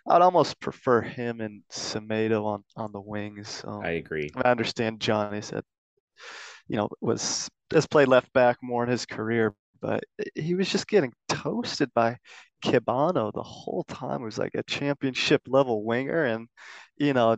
I'd 0.08 0.22
almost 0.22 0.60
prefer 0.60 1.02
him 1.02 1.42
and 1.42 1.64
Semedo 1.72 2.46
on 2.46 2.64
on 2.76 2.92
the 2.92 3.02
wings. 3.02 3.64
Um, 3.66 3.82
I 3.82 3.92
agree. 3.92 4.30
I 4.36 4.50
understand 4.50 5.00
Johnny 5.00 5.42
said, 5.42 5.64
you 6.68 6.78
know, 6.78 6.90
was 7.02 7.50
has 7.72 7.88
played 7.88 8.08
left 8.08 8.32
back 8.34 8.58
more 8.62 8.84
in 8.84 8.90
his 8.90 9.06
career, 9.06 9.54
but 9.82 10.04
he 10.36 10.56
was 10.56 10.70
just 10.70 10.88
getting 10.88 11.14
toasted 11.28 11.92
by 11.94 12.18
Kebano 12.64 13.32
the 13.34 13.44
whole 13.44 13.84
time. 13.84 14.20
He 14.20 14.26
was 14.26 14.38
like 14.38 14.56
a 14.56 14.64
championship 14.64 15.42
level 15.48 15.84
winger, 15.84 16.26
and 16.26 16.48
you 16.98 17.14
know, 17.14 17.38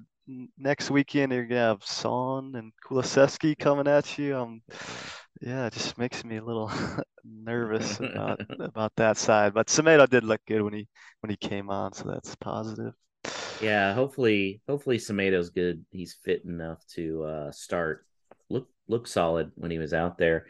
next 0.58 0.90
weekend 0.92 1.32
you're 1.32 1.46
gonna 1.46 1.62
have 1.62 1.84
Son 1.84 2.54
and 2.56 2.72
Kulusevski 2.86 3.58
coming 3.58 3.88
at 3.88 4.18
you. 4.18 4.36
Um, 4.36 4.62
yeah, 5.42 5.68
it 5.68 5.74
just 5.74 5.98
makes 5.98 6.24
me 6.24 6.38
a 6.38 6.44
little 6.44 6.72
nervous 7.24 8.00
about 8.00 8.42
about 8.60 8.94
that 8.98 9.18
side. 9.18 9.54
But 9.54 9.68
Semedo 9.68 10.10
did 10.10 10.24
look 10.24 10.42
good 10.48 10.62
when 10.62 10.74
he 10.74 10.88
when 11.22 11.30
he 11.30 11.38
came 11.38 11.70
on, 11.70 11.94
so 11.94 12.10
that's 12.12 12.36
positive. 12.36 12.94
Yeah, 13.62 13.94
hopefully, 13.94 14.62
hopefully 14.68 14.98
Semedo's 14.98 15.50
good. 15.50 15.86
He's 15.92 16.18
fit 16.24 16.46
enough 16.46 16.86
to 16.96 17.24
uh, 17.24 17.52
start. 17.52 18.06
Look 18.50 18.68
look 18.88 19.08
solid 19.08 19.52
when 19.56 19.72
he 19.72 19.78
was 19.78 19.94
out 19.94 20.18
there. 20.18 20.46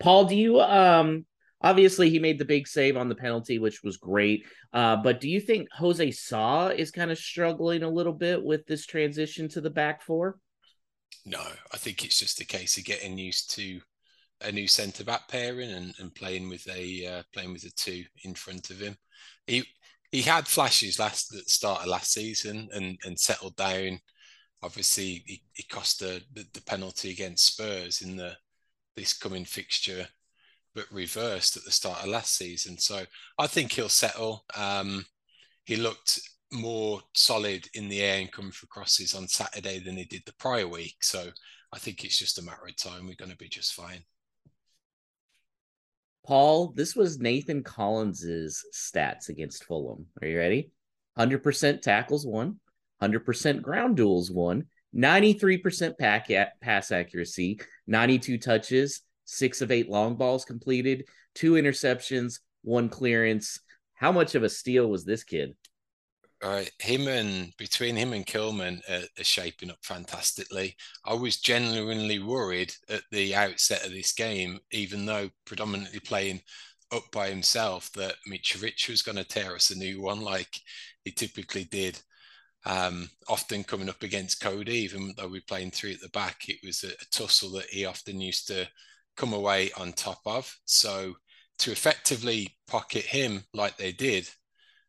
Paul, 0.00 0.24
do 0.24 0.36
you 0.36 0.60
um 0.60 1.26
obviously 1.64 2.10
he 2.10 2.18
made 2.18 2.38
the 2.38 2.44
big 2.44 2.68
save 2.68 2.96
on 2.96 3.08
the 3.08 3.14
penalty, 3.14 3.58
which 3.58 3.82
was 3.82 3.96
great. 3.96 4.44
Uh, 4.72 4.96
but 4.96 5.18
do 5.18 5.28
you 5.28 5.40
think 5.40 5.66
Jose 5.72 6.10
Sa 6.10 6.68
is 6.68 6.90
kind 6.90 7.10
of 7.10 7.18
struggling 7.18 7.82
a 7.82 7.88
little 7.88 8.12
bit 8.12 8.44
with 8.44 8.66
this 8.66 8.84
transition 8.84 9.48
to 9.48 9.60
the 9.62 9.70
back 9.70 10.02
four? 10.02 10.38
No, 11.24 11.40
I 11.72 11.76
think 11.78 12.04
it's 12.04 12.18
just 12.18 12.40
a 12.40 12.46
case 12.46 12.76
of 12.76 12.84
getting 12.84 13.16
used 13.16 13.50
to 13.54 13.80
a 14.42 14.52
new 14.52 14.68
centre 14.68 15.04
back 15.04 15.26
pairing 15.28 15.70
and, 15.70 15.94
and 15.98 16.14
playing 16.14 16.50
with 16.50 16.68
a 16.68 17.06
uh, 17.06 17.22
playing 17.32 17.54
with 17.54 17.64
a 17.64 17.70
two 17.70 18.04
in 18.24 18.34
front 18.34 18.68
of 18.70 18.78
him. 18.78 18.96
He 19.46 19.64
he 20.12 20.20
had 20.20 20.46
flashes 20.46 20.98
last 20.98 21.32
at 21.32 21.44
the 21.44 21.48
start 21.48 21.80
of 21.80 21.86
last 21.86 22.12
season 22.12 22.68
and 22.74 22.98
and 23.04 23.18
settled 23.18 23.56
down. 23.56 24.00
Obviously, 24.62 25.22
he, 25.26 25.42
he 25.52 25.62
cost 25.64 26.00
the, 26.00 26.22
the, 26.32 26.44
the 26.54 26.62
penalty 26.62 27.10
against 27.10 27.46
Spurs 27.46 28.02
in 28.02 28.16
the 28.16 28.36
this 28.96 29.12
coming 29.12 29.44
fixture, 29.44 30.06
but 30.74 30.84
reversed 30.90 31.56
at 31.56 31.64
the 31.64 31.70
start 31.70 32.02
of 32.02 32.08
last 32.08 32.36
season. 32.36 32.78
So 32.78 33.04
I 33.38 33.46
think 33.46 33.72
he'll 33.72 33.88
settle. 33.88 34.44
Um, 34.56 35.04
he 35.64 35.76
looked 35.76 36.20
more 36.52 37.00
solid 37.14 37.68
in 37.74 37.88
the 37.88 38.00
air 38.00 38.20
and 38.20 38.32
coming 38.32 38.52
for 38.52 38.66
crosses 38.66 39.14
on 39.14 39.28
Saturday 39.28 39.80
than 39.80 39.96
he 39.96 40.04
did 40.04 40.22
the 40.26 40.34
prior 40.34 40.68
week. 40.68 40.96
So 41.02 41.28
I 41.72 41.78
think 41.78 42.04
it's 42.04 42.18
just 42.18 42.38
a 42.38 42.42
matter 42.42 42.66
of 42.66 42.76
time. 42.76 43.06
We're 43.06 43.16
going 43.16 43.30
to 43.30 43.36
be 43.36 43.48
just 43.48 43.74
fine. 43.74 44.04
Paul, 46.26 46.72
this 46.74 46.96
was 46.96 47.18
Nathan 47.18 47.62
Collins's 47.62 48.64
stats 48.74 49.28
against 49.28 49.64
Fulham. 49.64 50.06
Are 50.22 50.28
you 50.28 50.38
ready? 50.38 50.70
100% 51.18 51.82
tackles 51.82 52.26
won, 52.26 52.58
100% 53.02 53.62
ground 53.62 53.96
duels 53.96 54.30
won, 54.30 54.64
93% 54.96 55.98
pack 55.98 56.30
pass 56.62 56.92
accuracy, 56.92 57.60
92 57.86 58.38
touches, 58.38 59.02
six 59.24 59.60
of 59.60 59.70
eight 59.70 59.88
long 59.88 60.16
balls 60.16 60.44
completed, 60.44 61.04
two 61.34 61.52
interceptions, 61.52 62.40
one 62.62 62.88
clearance. 62.88 63.60
How 63.94 64.12
much 64.12 64.34
of 64.34 64.42
a 64.42 64.48
steal 64.48 64.88
was 64.88 65.04
this 65.04 65.24
kid? 65.24 65.54
Right, 66.42 66.70
him 66.78 67.08
and 67.08 67.56
between 67.56 67.96
him 67.96 68.12
and 68.12 68.26
Kilman 68.26 68.82
are, 68.90 69.06
are, 69.18 69.24
shaping 69.24 69.70
up 69.70 69.78
fantastically. 69.82 70.76
I 71.06 71.14
was 71.14 71.38
genuinely 71.38 72.18
worried 72.18 72.74
at 72.90 73.02
the 73.10 73.34
outset 73.34 73.86
of 73.86 73.92
this 73.92 74.12
game, 74.12 74.58
even 74.70 75.06
though 75.06 75.30
predominantly 75.46 76.00
playing 76.00 76.42
up 76.92 77.04
by 77.12 77.30
himself, 77.30 77.90
that 77.92 78.16
Mitrovic 78.28 78.90
was 78.90 79.00
going 79.00 79.16
to 79.16 79.24
tear 79.24 79.54
us 79.54 79.70
a 79.70 79.78
new 79.78 80.02
one 80.02 80.20
like 80.20 80.60
he 81.04 81.12
typically 81.12 81.64
did. 81.64 81.98
Um, 82.66 83.08
often 83.28 83.64
coming 83.64 83.88
up 83.88 84.02
against 84.02 84.40
Cody, 84.40 84.74
even 84.78 85.14
though 85.16 85.28
we're 85.28 85.40
playing 85.46 85.70
three 85.70 85.94
at 85.94 86.00
the 86.00 86.08
back, 86.10 86.48
it 86.48 86.58
was 86.62 86.82
a, 86.82 86.88
a 86.88 87.06
tussle 87.10 87.52
that 87.52 87.70
he 87.70 87.86
often 87.86 88.20
used 88.20 88.48
to 88.48 88.68
come 89.16 89.32
away 89.32 89.70
on 89.76 89.92
top 89.92 90.20
of. 90.26 90.54
So 90.64 91.14
to 91.58 91.72
effectively 91.72 92.56
pocket 92.66 93.04
him 93.04 93.44
like 93.52 93.76
they 93.76 93.92
did, 93.92 94.28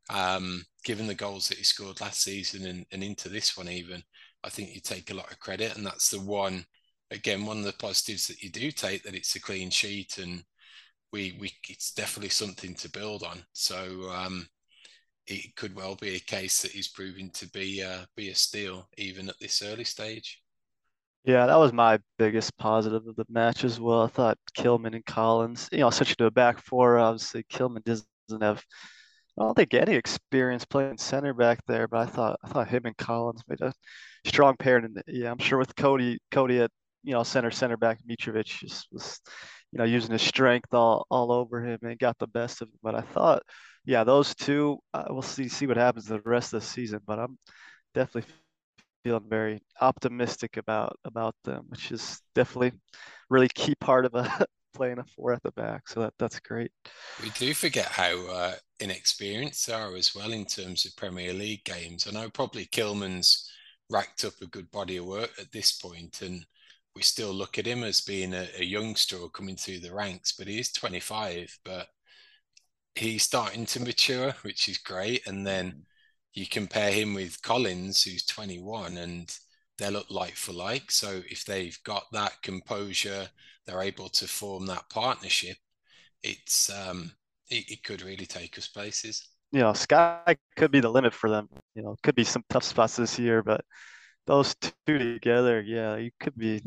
um, 0.09 0.63
given 0.83 1.07
the 1.07 1.15
goals 1.15 1.47
that 1.47 1.57
he 1.57 1.63
scored 1.63 2.01
last 2.01 2.21
season 2.21 2.65
and, 2.67 2.85
and 2.91 3.03
into 3.03 3.29
this 3.29 3.57
one, 3.57 3.69
even, 3.69 4.03
I 4.43 4.49
think 4.49 4.73
you 4.73 4.81
take 4.81 5.11
a 5.11 5.15
lot 5.15 5.31
of 5.31 5.39
credit. 5.39 5.75
And 5.75 5.85
that's 5.85 6.09
the 6.09 6.19
one, 6.19 6.65
again, 7.11 7.45
one 7.45 7.59
of 7.59 7.63
the 7.65 7.73
positives 7.73 8.27
that 8.27 8.41
you 8.41 8.51
do 8.51 8.71
take 8.71 9.03
that 9.03 9.15
it's 9.15 9.35
a 9.35 9.41
clean 9.41 9.69
sheet 9.69 10.17
and 10.17 10.43
we, 11.11 11.37
we 11.39 11.51
it's 11.69 11.91
definitely 11.93 12.29
something 12.29 12.75
to 12.75 12.91
build 12.91 13.23
on. 13.23 13.43
So, 13.53 14.09
um, 14.11 14.47
it 15.27 15.55
could 15.55 15.75
well 15.75 15.95
be 15.95 16.15
a 16.15 16.19
case 16.19 16.61
that 16.61 16.71
he's 16.71 16.87
proving 16.87 17.31
to 17.31 17.49
be 17.49 17.83
uh, 17.83 18.05
be 18.15 18.29
a 18.29 18.35
steal 18.35 18.87
even 18.97 19.29
at 19.29 19.39
this 19.39 19.61
early 19.61 19.83
stage. 19.83 20.41
Yeah, 21.25 21.47
that 21.47 21.57
was 21.57 21.73
my 21.73 21.99
biggest 22.17 22.55
positive 22.57 23.07
of 23.07 23.15
the 23.15 23.25
match 23.29 23.63
as 23.63 23.79
well. 23.79 24.03
I 24.03 24.07
thought 24.07 24.37
Kilman 24.57 24.93
and 24.95 25.05
Collins, 25.05 25.67
you 25.71 25.79
know, 25.79 25.89
switching 25.89 26.15
to 26.17 26.25
a 26.25 26.31
back 26.31 26.59
four. 26.61 26.99
Obviously, 26.99 27.43
Kilman 27.43 27.83
doesn't 27.83 28.41
have 28.41 28.63
I 29.39 29.43
don't 29.43 29.55
think 29.55 29.73
any 29.73 29.95
experience 29.95 30.65
playing 30.65 30.97
center 30.99 31.33
back 31.33 31.59
there, 31.67 31.87
but 31.87 31.99
I 32.01 32.05
thought 32.07 32.39
I 32.43 32.49
thought 32.49 32.69
him 32.69 32.83
and 32.85 32.97
Collins 32.97 33.43
made 33.47 33.61
a 33.61 33.73
strong 34.25 34.55
pair. 34.57 34.77
And 34.77 35.01
yeah, 35.07 35.31
I'm 35.31 35.39
sure 35.39 35.59
with 35.59 35.75
Cody, 35.75 36.19
Cody 36.31 36.61
at 36.61 36.71
you 37.03 37.13
know 37.13 37.23
center 37.23 37.51
center 37.51 37.77
back, 37.77 37.99
Mitrovic 38.09 38.45
just 38.45 38.87
was 38.91 39.19
you 39.71 39.79
know 39.79 39.85
using 39.85 40.11
his 40.13 40.21
strength 40.23 40.73
all 40.73 41.07
all 41.11 41.31
over 41.31 41.63
him 41.65 41.79
and 41.83 41.99
got 41.99 42.17
the 42.19 42.27
best 42.27 42.61
of 42.61 42.69
him. 42.69 42.79
But 42.83 42.95
I 42.95 43.01
thought, 43.01 43.43
yeah, 43.85 44.03
those 44.05 44.35
two, 44.35 44.79
uh, 44.93 45.05
we'll 45.09 45.21
see 45.23 45.49
see 45.49 45.67
what 45.67 45.77
happens 45.77 46.05
the 46.07 46.21
rest 46.21 46.53
of 46.53 46.61
the 46.61 46.67
season. 46.67 47.01
But 47.07 47.19
I'm 47.19 47.37
definitely 47.95 48.31
feeling 49.05 49.29
very 49.29 49.61
optimistic 49.81 50.57
about 50.57 50.97
about 51.05 51.35
them, 51.43 51.65
which 51.69 51.91
is 51.91 52.19
definitely 52.33 52.71
really 53.29 53.49
key 53.53 53.75
part 53.75 54.05
of 54.05 54.15
a 54.15 54.45
playing 54.73 54.97
a 54.97 55.03
four 55.15 55.31
at 55.31 55.43
the 55.43 55.51
back. 55.51 55.87
So 55.87 56.01
that 56.01 56.13
that's 56.17 56.39
great. 56.39 56.71
We 57.21 57.29
do 57.29 57.53
forget 57.53 57.85
how 57.85 58.27
uh, 58.27 58.55
inexperienced 58.79 59.67
they 59.67 59.73
are 59.73 59.95
as 59.95 60.15
well 60.15 60.31
in 60.31 60.45
terms 60.45 60.85
of 60.85 60.95
Premier 60.97 61.33
League 61.33 61.63
games. 61.63 62.07
I 62.07 62.11
know 62.11 62.29
probably 62.31 62.65
Kilman's 62.65 63.49
racked 63.91 64.25
up 64.25 64.33
a 64.41 64.47
good 64.47 64.71
body 64.71 64.97
of 64.97 65.05
work 65.05 65.29
at 65.39 65.51
this 65.51 65.77
point, 65.77 66.23
and 66.23 66.43
we 66.95 67.03
still 67.03 67.31
look 67.31 67.59
at 67.59 67.67
him 67.67 67.83
as 67.83 68.01
being 68.01 68.33
a, 68.33 68.47
a 68.57 68.63
youngster 68.63 69.17
or 69.17 69.29
coming 69.29 69.55
through 69.55 69.79
the 69.79 69.93
ranks, 69.93 70.33
but 70.33 70.47
he 70.47 70.59
is 70.59 70.71
25, 70.71 71.59
but 71.63 71.87
he's 72.95 73.21
starting 73.21 73.67
to 73.67 73.81
mature, 73.81 74.33
which 74.41 74.67
is 74.67 74.79
great. 74.79 75.27
And 75.27 75.45
then 75.45 75.83
you 76.35 76.45
compare 76.45 76.91
him 76.91 77.13
with 77.13 77.41
Collins, 77.41 78.03
who's 78.03 78.25
21, 78.25 78.97
and 78.97 79.35
they 79.77 79.89
look 79.89 80.11
like 80.11 80.35
for 80.35 80.51
like. 80.51 80.91
So 80.91 81.21
if 81.29 81.45
they've 81.45 81.77
got 81.83 82.03
that 82.11 82.41
composure, 82.43 83.27
they're 83.65 83.81
able 83.81 84.09
to 84.09 84.27
form 84.27 84.65
that 84.67 84.89
partnership. 84.89 85.57
It's 86.21 86.69
um, 86.69 87.11
it, 87.49 87.71
it 87.71 87.83
could 87.83 88.01
really 88.01 88.25
take 88.25 88.57
us 88.57 88.67
places. 88.67 89.29
You 89.51 89.61
know, 89.61 89.73
sky 89.73 90.35
could 90.57 90.71
be 90.71 90.81
the 90.81 90.89
limit 90.89 91.13
for 91.13 91.29
them. 91.29 91.47
You 91.73 91.83
know, 91.83 91.95
could 92.03 92.15
be 92.15 92.25
some 92.25 92.43
tough 92.49 92.63
spots 92.63 92.97
this 92.97 93.17
year, 93.17 93.41
but 93.41 93.61
those 94.27 94.55
two 94.85 94.97
together, 94.97 95.61
yeah, 95.61 95.95
you 95.95 96.11
could 96.19 96.35
be 96.37 96.61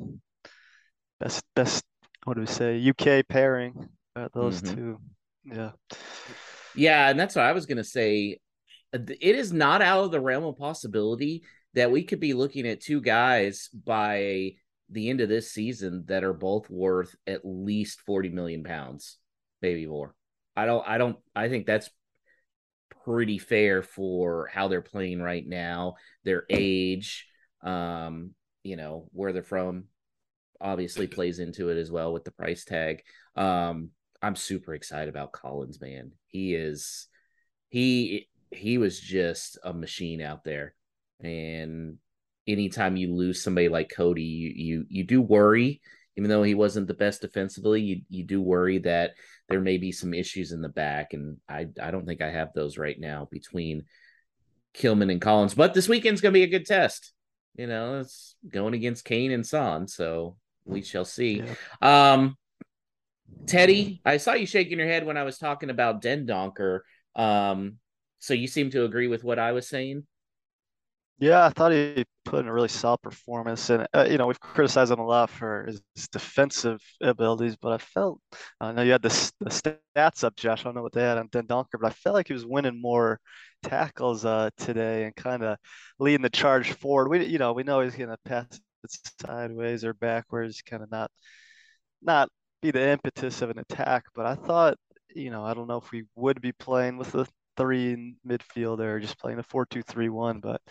best 1.20 1.44
best. 1.54 1.84
What 2.24 2.34
do 2.34 2.40
we 2.40 2.46
say? 2.46 2.88
UK 2.88 3.28
pairing. 3.28 3.88
Uh, 4.16 4.28
those 4.34 4.62
mm-hmm. 4.62 4.74
two, 4.74 5.00
yeah. 5.44 5.70
Yeah, 6.74 7.08
and 7.10 7.18
that's 7.18 7.34
what 7.34 7.44
I 7.44 7.52
was 7.52 7.66
gonna 7.66 7.84
say. 7.84 8.38
It 8.92 9.36
is 9.36 9.52
not 9.52 9.82
out 9.82 10.04
of 10.04 10.10
the 10.10 10.20
realm 10.20 10.44
of 10.44 10.58
possibility 10.58 11.44
that 11.74 11.90
we 11.90 12.02
could 12.02 12.20
be 12.20 12.34
looking 12.34 12.66
at 12.66 12.80
two 12.80 13.00
guys 13.00 13.68
by 13.68 14.52
the 14.90 15.10
end 15.10 15.20
of 15.20 15.28
this 15.28 15.52
season 15.52 16.04
that 16.06 16.24
are 16.24 16.32
both 16.32 16.70
worth 16.70 17.14
at 17.26 17.42
least 17.44 18.00
40 18.02 18.30
million 18.30 18.64
pounds, 18.64 19.18
maybe 19.60 19.86
more. 19.86 20.14
I 20.56 20.64
don't, 20.66 20.86
I 20.88 20.98
don't, 20.98 21.18
I 21.36 21.48
think 21.48 21.66
that's 21.66 21.90
pretty 23.04 23.38
fair 23.38 23.82
for 23.82 24.48
how 24.52 24.68
they're 24.68 24.80
playing 24.80 25.20
right 25.20 25.46
now, 25.46 25.96
their 26.24 26.44
age, 26.48 27.26
um, 27.62 28.30
you 28.62 28.76
know, 28.76 29.08
where 29.12 29.32
they're 29.32 29.42
from 29.42 29.84
obviously 30.60 31.06
plays 31.06 31.38
into 31.38 31.68
it 31.68 31.78
as 31.78 31.90
well 31.90 32.12
with 32.12 32.24
the 32.24 32.30
price 32.30 32.64
tag. 32.64 33.02
Um, 33.36 33.90
I'm 34.20 34.36
super 34.36 34.74
excited 34.74 35.08
about 35.08 35.32
Collins, 35.32 35.80
man. 35.80 36.12
He 36.26 36.54
is, 36.54 37.06
he, 37.68 38.28
he 38.50 38.78
was 38.78 38.98
just 39.00 39.58
a 39.62 39.72
machine 39.72 40.20
out 40.20 40.44
there. 40.44 40.74
And 41.20 41.98
anytime 42.46 42.96
you 42.96 43.14
lose 43.14 43.42
somebody 43.42 43.68
like 43.68 43.90
Cody, 43.94 44.22
you 44.22 44.52
you 44.54 44.86
you 44.88 45.04
do 45.04 45.20
worry 45.20 45.80
even 46.18 46.30
though 46.30 46.42
he 46.42 46.56
wasn't 46.56 46.88
the 46.88 46.94
best 46.94 47.20
defensively, 47.20 47.80
you, 47.80 48.00
you 48.08 48.24
do 48.24 48.42
worry 48.42 48.78
that 48.78 49.12
there 49.48 49.60
may 49.60 49.78
be 49.78 49.92
some 49.92 50.12
issues 50.12 50.50
in 50.50 50.60
the 50.60 50.68
back. 50.68 51.12
And 51.12 51.36
I, 51.48 51.68
I 51.80 51.92
don't 51.92 52.06
think 52.06 52.20
I 52.20 52.30
have 52.32 52.52
those 52.52 52.76
right 52.76 52.98
now 52.98 53.28
between 53.30 53.84
Kilman 54.74 55.12
and 55.12 55.20
Collins. 55.20 55.54
But 55.54 55.74
this 55.74 55.88
weekend's 55.88 56.20
going 56.20 56.32
to 56.32 56.38
be 56.38 56.42
a 56.42 56.48
good 56.48 56.66
test. 56.66 57.12
You 57.54 57.68
know, 57.68 58.00
it's 58.00 58.34
going 58.50 58.74
against 58.74 59.04
Kane 59.04 59.30
and 59.30 59.46
Son. 59.46 59.86
So 59.86 60.36
we 60.64 60.82
shall 60.82 61.04
see. 61.04 61.40
Yeah. 61.80 62.12
Um, 62.14 62.36
Teddy, 63.46 64.00
I 64.04 64.16
saw 64.16 64.32
you 64.32 64.46
shaking 64.46 64.78
your 64.78 64.88
head 64.88 65.06
when 65.06 65.16
I 65.16 65.22
was 65.22 65.38
talking 65.38 65.70
about 65.70 66.02
Dendoncker. 66.02 66.80
Um, 67.14 67.76
so 68.18 68.34
you 68.34 68.46
seem 68.46 68.70
to 68.70 68.84
agree 68.84 69.08
with 69.08 69.24
what 69.24 69.38
I 69.38 69.52
was 69.52 69.68
saying? 69.68 70.06
Yeah, 71.20 71.44
I 71.46 71.48
thought 71.50 71.72
he 71.72 72.04
put 72.24 72.40
in 72.40 72.46
a 72.46 72.52
really 72.52 72.68
solid 72.68 73.02
performance, 73.02 73.70
and 73.70 73.88
uh, 73.92 74.06
you 74.08 74.18
know 74.18 74.28
we've 74.28 74.38
criticized 74.38 74.92
him 74.92 75.00
a 75.00 75.06
lot 75.06 75.30
for 75.30 75.64
his, 75.66 75.82
defensive 76.12 76.80
abilities, 77.00 77.56
but 77.56 77.72
I 77.72 77.78
felt 77.78 78.20
I 78.60 78.70
know 78.70 78.82
you 78.82 78.92
had 78.92 79.02
the, 79.02 79.32
the 79.40 79.50
stats 79.50 80.22
up, 80.22 80.36
Josh. 80.36 80.60
I 80.60 80.64
don't 80.64 80.76
know 80.76 80.82
what 80.82 80.92
they 80.92 81.02
had 81.02 81.18
on 81.18 81.28
Dendoncker, 81.28 81.80
but 81.80 81.88
I 81.88 81.90
felt 81.90 82.14
like 82.14 82.28
he 82.28 82.34
was 82.34 82.46
winning 82.46 82.80
more 82.80 83.18
tackles 83.64 84.24
uh, 84.24 84.50
today 84.58 85.04
and 85.04 85.16
kind 85.16 85.42
of 85.42 85.58
leading 85.98 86.22
the 86.22 86.30
charge 86.30 86.72
forward. 86.72 87.08
We 87.08 87.26
you 87.26 87.38
know 87.38 87.52
we 87.52 87.64
know 87.64 87.80
he's 87.80 87.96
going 87.96 88.10
to 88.10 88.18
pass 88.24 88.46
it 88.84 88.90
sideways 89.26 89.84
or 89.84 89.94
backwards, 89.94 90.62
kind 90.62 90.84
of 90.84 90.90
not 90.90 91.10
not 92.02 92.28
be 92.62 92.70
the 92.70 92.90
impetus 92.90 93.42
of 93.42 93.50
an 93.50 93.58
attack. 93.58 94.04
But 94.14 94.26
I 94.26 94.34
thought 94.36 94.78
you 95.14 95.30
know 95.30 95.44
I 95.44 95.54
don't 95.54 95.68
know 95.68 95.78
if 95.78 95.90
we 95.90 96.04
would 96.16 96.40
be 96.40 96.52
playing 96.52 96.96
with 96.98 97.12
the 97.12 97.26
three 97.58 97.92
in 97.92 98.16
midfield 98.26 98.80
or 98.80 99.00
just 99.00 99.18
playing 99.18 99.38
a 99.38 99.42
four-two-three-one. 99.42 100.40
But 100.40 100.62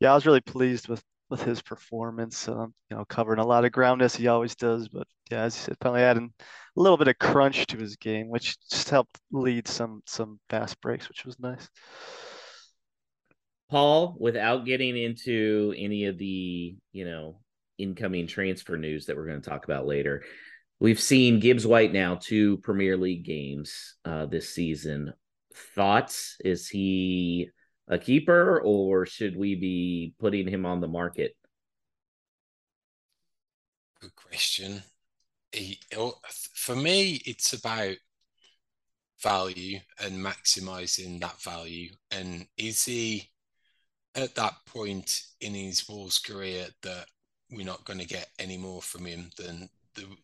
yeah, 0.00 0.12
I 0.12 0.14
was 0.14 0.24
really 0.24 0.40
pleased 0.40 0.88
with 0.88 1.02
with 1.28 1.42
his 1.42 1.60
performance. 1.60 2.48
Um, 2.48 2.72
you 2.90 2.96
know, 2.96 3.04
covering 3.04 3.40
a 3.40 3.46
lot 3.46 3.64
of 3.64 3.72
ground 3.72 4.00
as 4.00 4.14
he 4.14 4.28
always 4.28 4.54
does. 4.54 4.88
But 4.88 5.06
yeah, 5.30 5.42
as 5.42 5.56
you 5.56 5.62
said, 5.62 5.76
finally 5.82 6.02
adding 6.02 6.32
a 6.38 6.80
little 6.80 6.96
bit 6.96 7.08
of 7.08 7.18
crunch 7.18 7.66
to 7.66 7.76
his 7.76 7.96
game, 7.96 8.28
which 8.28 8.56
just 8.70 8.88
helped 8.88 9.18
lead 9.30 9.68
some 9.68 10.02
some 10.06 10.38
fast 10.48 10.80
breaks, 10.80 11.08
which 11.08 11.24
was 11.24 11.38
nice. 11.38 11.68
Paul, 13.68 14.16
without 14.20 14.64
getting 14.64 14.96
into 14.96 15.74
any 15.76 16.04
of 16.06 16.16
the 16.18 16.76
you 16.92 17.04
know 17.04 17.40
incoming 17.78 18.26
transfer 18.26 18.78
news 18.78 19.06
that 19.06 19.16
we're 19.16 19.26
going 19.26 19.42
to 19.42 19.50
talk 19.50 19.64
about 19.64 19.86
later. 19.86 20.22
We've 20.78 21.00
seen 21.00 21.40
Gibbs 21.40 21.66
White 21.66 21.92
now 21.92 22.16
two 22.16 22.58
Premier 22.58 22.98
League 22.98 23.24
games 23.24 23.94
uh, 24.04 24.26
this 24.26 24.54
season 24.54 25.14
thoughts? 25.56 26.36
Is 26.44 26.68
he 26.68 27.50
a 27.88 27.98
keeper 27.98 28.60
or 28.60 29.06
should 29.06 29.36
we 29.36 29.54
be 29.54 30.14
putting 30.18 30.48
him 30.48 30.66
on 30.66 30.80
the 30.80 30.88
market? 30.88 31.36
Good 34.00 34.14
question. 34.14 34.82
He, 35.52 35.78
for 36.54 36.76
me, 36.76 37.22
it's 37.24 37.52
about 37.52 37.96
value 39.22 39.78
and 40.02 40.24
maximizing 40.24 41.20
that 41.20 41.40
value. 41.40 41.90
And 42.10 42.46
is 42.56 42.84
he 42.84 43.30
at 44.14 44.34
that 44.34 44.54
point 44.66 45.22
in 45.40 45.54
his 45.54 45.88
Wolves 45.88 46.18
career 46.18 46.66
that 46.82 47.06
we're 47.50 47.64
not 47.64 47.84
going 47.84 47.98
to 47.98 48.06
get 48.06 48.28
any 48.38 48.56
more 48.56 48.82
from 48.82 49.06
him 49.06 49.30
than 49.38 49.68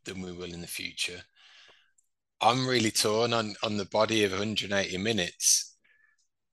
than 0.05 0.21
we 0.21 0.33
will 0.33 0.53
in 0.53 0.61
the 0.61 0.67
future? 0.67 1.23
I'm 2.42 2.66
really 2.66 2.90
torn 2.90 3.32
on 3.32 3.54
on 3.62 3.76
the 3.76 3.84
body 3.84 4.25
of 4.25 4.32
180 4.32 4.99
minutes. 4.99 5.76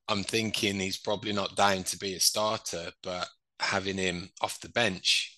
I'm 0.07 0.23
thinking 0.23 0.79
he's 0.79 0.99
probably 0.99 1.33
not 1.33 1.55
down 1.55 1.83
to 1.85 1.97
be 1.97 2.13
a 2.13 2.19
starter, 2.19 2.91
but 3.01 3.27
having 3.59 3.97
him 3.97 4.29
off 4.41 4.61
the 4.61 4.69
bench 4.69 5.35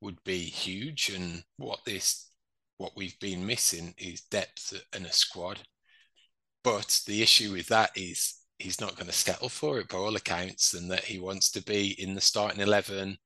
would 0.00 0.22
be 0.24 0.38
huge. 0.38 1.10
And 1.10 1.44
what 1.58 1.80
this 1.84 2.30
what 2.78 2.92
we've 2.96 3.18
been 3.20 3.46
missing 3.46 3.94
is 3.98 4.22
depth 4.22 4.74
in 4.96 5.04
a 5.04 5.12
squad. 5.12 5.60
But 6.64 7.02
the 7.06 7.22
issue 7.22 7.52
with 7.52 7.68
that 7.68 7.90
is 7.94 8.36
he's 8.58 8.80
not 8.80 8.96
going 8.96 9.08
to 9.08 9.12
settle 9.12 9.50
for 9.50 9.78
it 9.78 9.88
by 9.88 9.98
all 9.98 10.16
accounts, 10.16 10.74
and 10.74 10.90
that 10.90 11.04
he 11.04 11.18
wants 11.18 11.50
to 11.52 11.62
be 11.64 12.00
in 12.02 12.14
the 12.14 12.20
starting 12.22 12.60
eleven. 12.60 13.18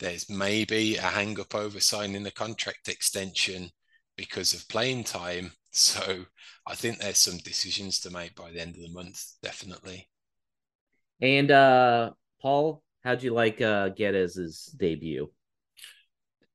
There's 0.00 0.28
maybe 0.28 0.96
a 0.96 1.02
hang 1.02 1.38
up 1.38 1.54
over 1.54 1.78
signing 1.78 2.24
the 2.24 2.32
contract 2.32 2.88
extension 2.88 3.70
because 4.16 4.54
of 4.54 4.68
playing 4.68 5.04
time. 5.04 5.52
So 5.74 6.26
I 6.66 6.74
think 6.74 6.98
there's 6.98 7.16
some 7.16 7.38
decisions 7.38 7.98
to 8.00 8.10
make 8.10 8.34
by 8.34 8.50
the 8.50 8.60
end 8.60 8.76
of 8.76 8.82
the 8.82 8.90
month, 8.90 9.36
definitely. 9.42 10.10
And 11.22 11.50
uh 11.50 12.10
Paul, 12.42 12.82
how'd 13.04 13.22
you 13.22 13.32
like 13.32 13.60
uh 13.62 13.88
Guedes' 13.90 14.76
debut? 14.76 15.30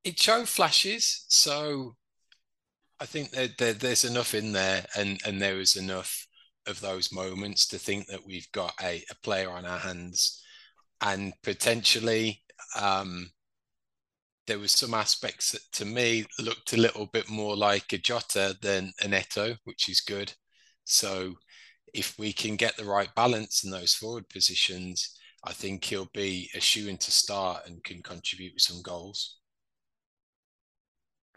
It 0.03 0.19
showed 0.19 0.49
flashes, 0.49 1.25
so 1.27 1.97
I 2.99 3.05
think 3.05 3.31
that 3.31 3.57
there, 3.57 3.73
there's 3.73 4.03
enough 4.03 4.33
in 4.33 4.51
there, 4.51 4.85
and 4.95 5.19
and 5.25 5.41
there 5.41 5.59
is 5.59 5.75
enough 5.75 6.27
of 6.65 6.81
those 6.81 7.11
moments 7.11 7.65
to 7.67 7.79
think 7.79 8.07
that 8.07 8.25
we've 8.25 8.51
got 8.51 8.73
a, 8.81 9.03
a 9.09 9.15
player 9.23 9.49
on 9.51 9.65
our 9.65 9.79
hands, 9.79 10.43
and 11.01 11.33
potentially 11.43 12.43
um, 12.79 13.31
there 14.47 14.59
was 14.59 14.71
some 14.71 14.93
aspects 14.93 15.51
that 15.51 15.61
to 15.73 15.85
me 15.85 16.25
looked 16.39 16.73
a 16.73 16.77
little 16.77 17.05
bit 17.05 17.29
more 17.29 17.55
like 17.55 17.93
a 17.93 17.97
Jota 17.97 18.57
than 18.61 18.93
a 19.01 19.07
Neto, 19.07 19.55
which 19.65 19.89
is 19.89 20.01
good. 20.01 20.33
So 20.85 21.35
if 21.93 22.17
we 22.17 22.33
can 22.33 22.55
get 22.55 22.75
the 22.77 22.85
right 22.85 23.13
balance 23.15 23.63
in 23.63 23.71
those 23.71 23.93
forward 23.93 24.27
positions, 24.29 25.17
I 25.43 25.53
think 25.53 25.83
he'll 25.83 26.09
be 26.13 26.49
a 26.55 26.59
shoe 26.59 26.87
in 26.87 26.97
to 26.97 27.11
start 27.11 27.67
and 27.67 27.83
can 27.83 28.01
contribute 28.01 28.53
with 28.53 28.63
some 28.63 28.81
goals. 28.81 29.37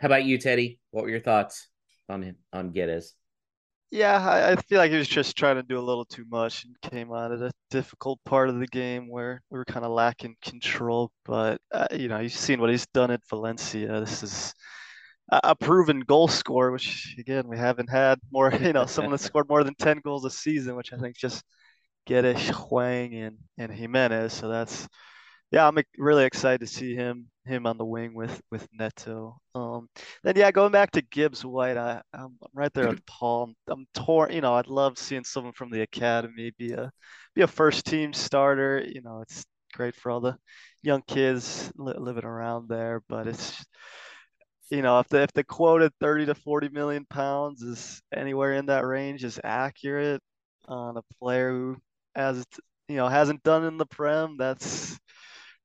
How 0.01 0.07
about 0.07 0.25
you, 0.25 0.39
Teddy? 0.39 0.79
What 0.91 1.05
were 1.05 1.11
your 1.11 1.21
thoughts 1.21 1.69
on 2.09 2.23
him 2.23 2.37
on 2.53 2.73
Guedes? 2.73 3.13
Yeah, 3.93 4.25
I, 4.25 4.53
I, 4.53 4.57
feel 4.57 4.79
like 4.79 4.93
he 4.93 4.99
was 4.99 5.09
just 5.09 5.37
trying 5.37 5.57
to 5.57 5.65
do 5.65 5.77
a 5.77 5.81
little 5.83 6.05
too 6.05 6.25
much 6.31 6.65
and 6.65 6.81
came 6.81 7.13
out 7.13 7.33
at 7.33 7.41
a 7.41 7.51
difficult 7.71 8.21
part 8.25 8.49
of 8.49 8.61
the 8.61 8.69
game 8.69 9.09
where 9.09 9.43
we 9.51 9.59
were 9.59 9.65
kind 9.65 9.85
of 9.85 9.91
lacking 9.91 10.37
control. 10.43 11.11
But 11.25 11.61
uh, 11.73 11.89
you 11.91 12.07
know, 12.07 12.21
you've 12.21 12.33
seen 12.33 12.61
what 12.61 12.71
he's 12.71 12.87
done 12.89 13.11
at 13.11 13.27
Valencia. 13.29 13.99
This 13.99 14.23
is 14.23 14.55
a, 15.33 15.41
a 15.43 15.57
proven 15.57 16.01
goal 16.01 16.29
scorer, 16.29 16.71
which 16.71 17.17
again 17.19 17.49
we 17.49 17.59
haven't 17.59 17.91
had 17.91 18.21
more. 18.31 18.53
You 18.61 18.73
know, 18.73 18.87
someone 18.87 19.13
that 19.13 19.19
scored 19.19 19.49
more 19.49 19.65
than 19.65 19.75
ten 19.75 20.01
goals 20.05 20.25
a 20.25 20.31
season, 20.31 20.77
which 20.77 20.93
I 20.93 20.99
think 20.99 21.17
just 21.17 21.45
Guedes, 22.09 22.51
Hwang, 22.51 23.15
and 23.15 23.39
and 23.59 23.73
Jimenez. 23.73 24.33
So 24.33 24.49
that's 24.49 24.89
yeah, 25.51 25.67
I'm 25.67 25.79
really 25.99 26.25
excited 26.25 26.61
to 26.61 26.67
see 26.67 26.95
him 26.95 27.29
him 27.45 27.67
on 27.67 27.79
the 27.79 27.85
wing 27.85 28.15
with 28.15 28.41
with 28.51 28.69
Neto. 28.73 29.41
Um, 29.55 29.89
then 30.23 30.37
yeah, 30.37 30.51
going 30.53 30.73
back 30.73 30.93
to 30.93 31.03
Gibbs 31.03 31.45
White, 31.45 31.77
I 31.77 32.03
I'm 32.15 32.37
right 32.55 32.73
there 32.73 32.89
with 32.89 33.05
Paul. 33.07 33.53
I'm 33.69 33.87
torn. 33.95 34.33
You 34.33 34.41
know, 34.43 34.55
I'd 34.55 34.69
love 34.69 34.99
seeing 34.99 35.25
someone 35.25 35.53
from 35.53 35.71
the 35.71 35.83
academy 35.83 36.53
be 36.59 36.73
a 36.73 36.93
be 37.35 37.43
a 37.43 37.47
first 37.47 37.85
team 37.87 38.13
starter. 38.13 38.85
You 38.87 39.03
know, 39.03 39.23
it's 39.23 39.45
great 39.75 39.95
for 39.97 40.11
all 40.11 40.21
the 40.21 40.37
young 40.83 41.03
kids 41.07 41.73
li- 41.77 41.95
living 41.97 42.25
around 42.25 42.69
there, 42.69 43.03
but 43.09 43.27
it's 43.27 43.65
you 44.71 44.83
know 44.83 45.01
if 45.01 45.09
the 45.09 45.23
if 45.23 45.33
the 45.33 45.45
quoted 45.45 45.93
30 46.01 46.27
to 46.27 46.35
40 46.35 46.69
million 46.71 47.05
pounds 47.07 47.63
is 47.63 48.01
anywhere 48.15 48.55
in 48.55 48.67
that 48.67 48.87
range 48.87 49.25
is 49.25 49.41
accurate 49.43 50.23
on 50.69 50.97
a 50.97 51.03
player 51.21 51.51
who 51.51 51.77
has 52.15 52.45
you 52.89 52.97
know 52.97 53.09
hasn't 53.09 53.43
done 53.43 53.65
in 53.65 53.79
the 53.79 53.87
prem 53.87 54.37
that's 54.37 54.99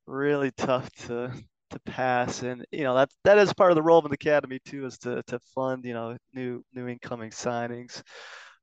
really 0.07 0.51
tough 0.51 0.91
to 1.07 1.31
to 1.71 1.79
pass. 1.85 2.43
And 2.43 2.65
you 2.71 2.83
know 2.83 2.95
that 2.95 3.09
that 3.23 3.37
is 3.37 3.53
part 3.53 3.71
of 3.71 3.75
the 3.75 3.83
role 3.83 3.99
of 3.99 4.05
an 4.05 4.13
academy 4.13 4.59
too 4.65 4.85
is 4.85 4.97
to 4.99 5.23
to 5.27 5.39
fund 5.55 5.85
you 5.85 5.93
know 5.93 6.17
new 6.33 6.63
new 6.73 6.87
incoming 6.87 7.31
signings. 7.31 8.01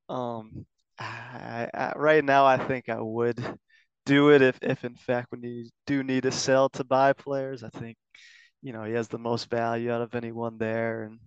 Um 0.09 0.67
I, 0.99 1.69
I, 1.75 1.93
right 1.97 2.23
now 2.25 2.45
i 2.45 2.59
think 2.59 2.89
i 2.91 3.01
would 3.01 3.59
do 4.07 4.31
it 4.31 4.43
if 4.43 4.59
if 4.63 4.85
in 4.85 4.95
fact 4.95 5.29
when 5.33 5.43
you 5.43 5.69
do 5.87 6.05
need 6.05 6.25
to 6.25 6.31
sell 6.31 6.69
to 6.71 6.85
buy 6.85 7.13
players 7.15 7.65
i 7.65 7.71
think 7.71 7.97
you 8.63 8.73
know 8.73 8.85
he 8.85 8.93
has 8.93 9.09
the 9.09 9.19
most 9.19 9.51
value 9.51 9.91
out 9.93 10.03
of 10.03 10.15
anyone 10.15 10.57
there. 10.59 11.05
And 11.05 11.19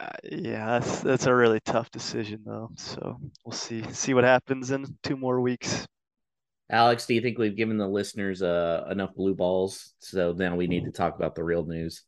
uh, 0.00 0.08
yeah 0.24 0.78
that's 0.78 1.00
that's 1.00 1.26
a 1.26 1.34
really 1.34 1.60
tough 1.60 1.90
decision 1.90 2.42
though. 2.44 2.70
So 2.76 3.18
we'll 3.44 3.52
see 3.52 3.82
see 3.92 4.14
what 4.14 4.24
happens 4.24 4.70
in 4.70 4.84
two 5.02 5.16
more 5.16 5.40
weeks 5.40 5.86
Alex, 6.70 7.06
do 7.06 7.14
you 7.14 7.20
think 7.20 7.38
we've 7.38 7.56
given 7.56 7.78
the 7.78 7.88
listeners 7.88 8.42
uh, 8.42 8.84
enough 8.90 9.14
blue 9.14 9.34
balls? 9.34 9.94
So 10.00 10.32
now 10.32 10.54
we 10.54 10.66
need 10.66 10.84
to 10.84 10.90
talk 10.90 11.16
about 11.16 11.34
the 11.34 11.44
real 11.44 11.64
news. 11.64 12.02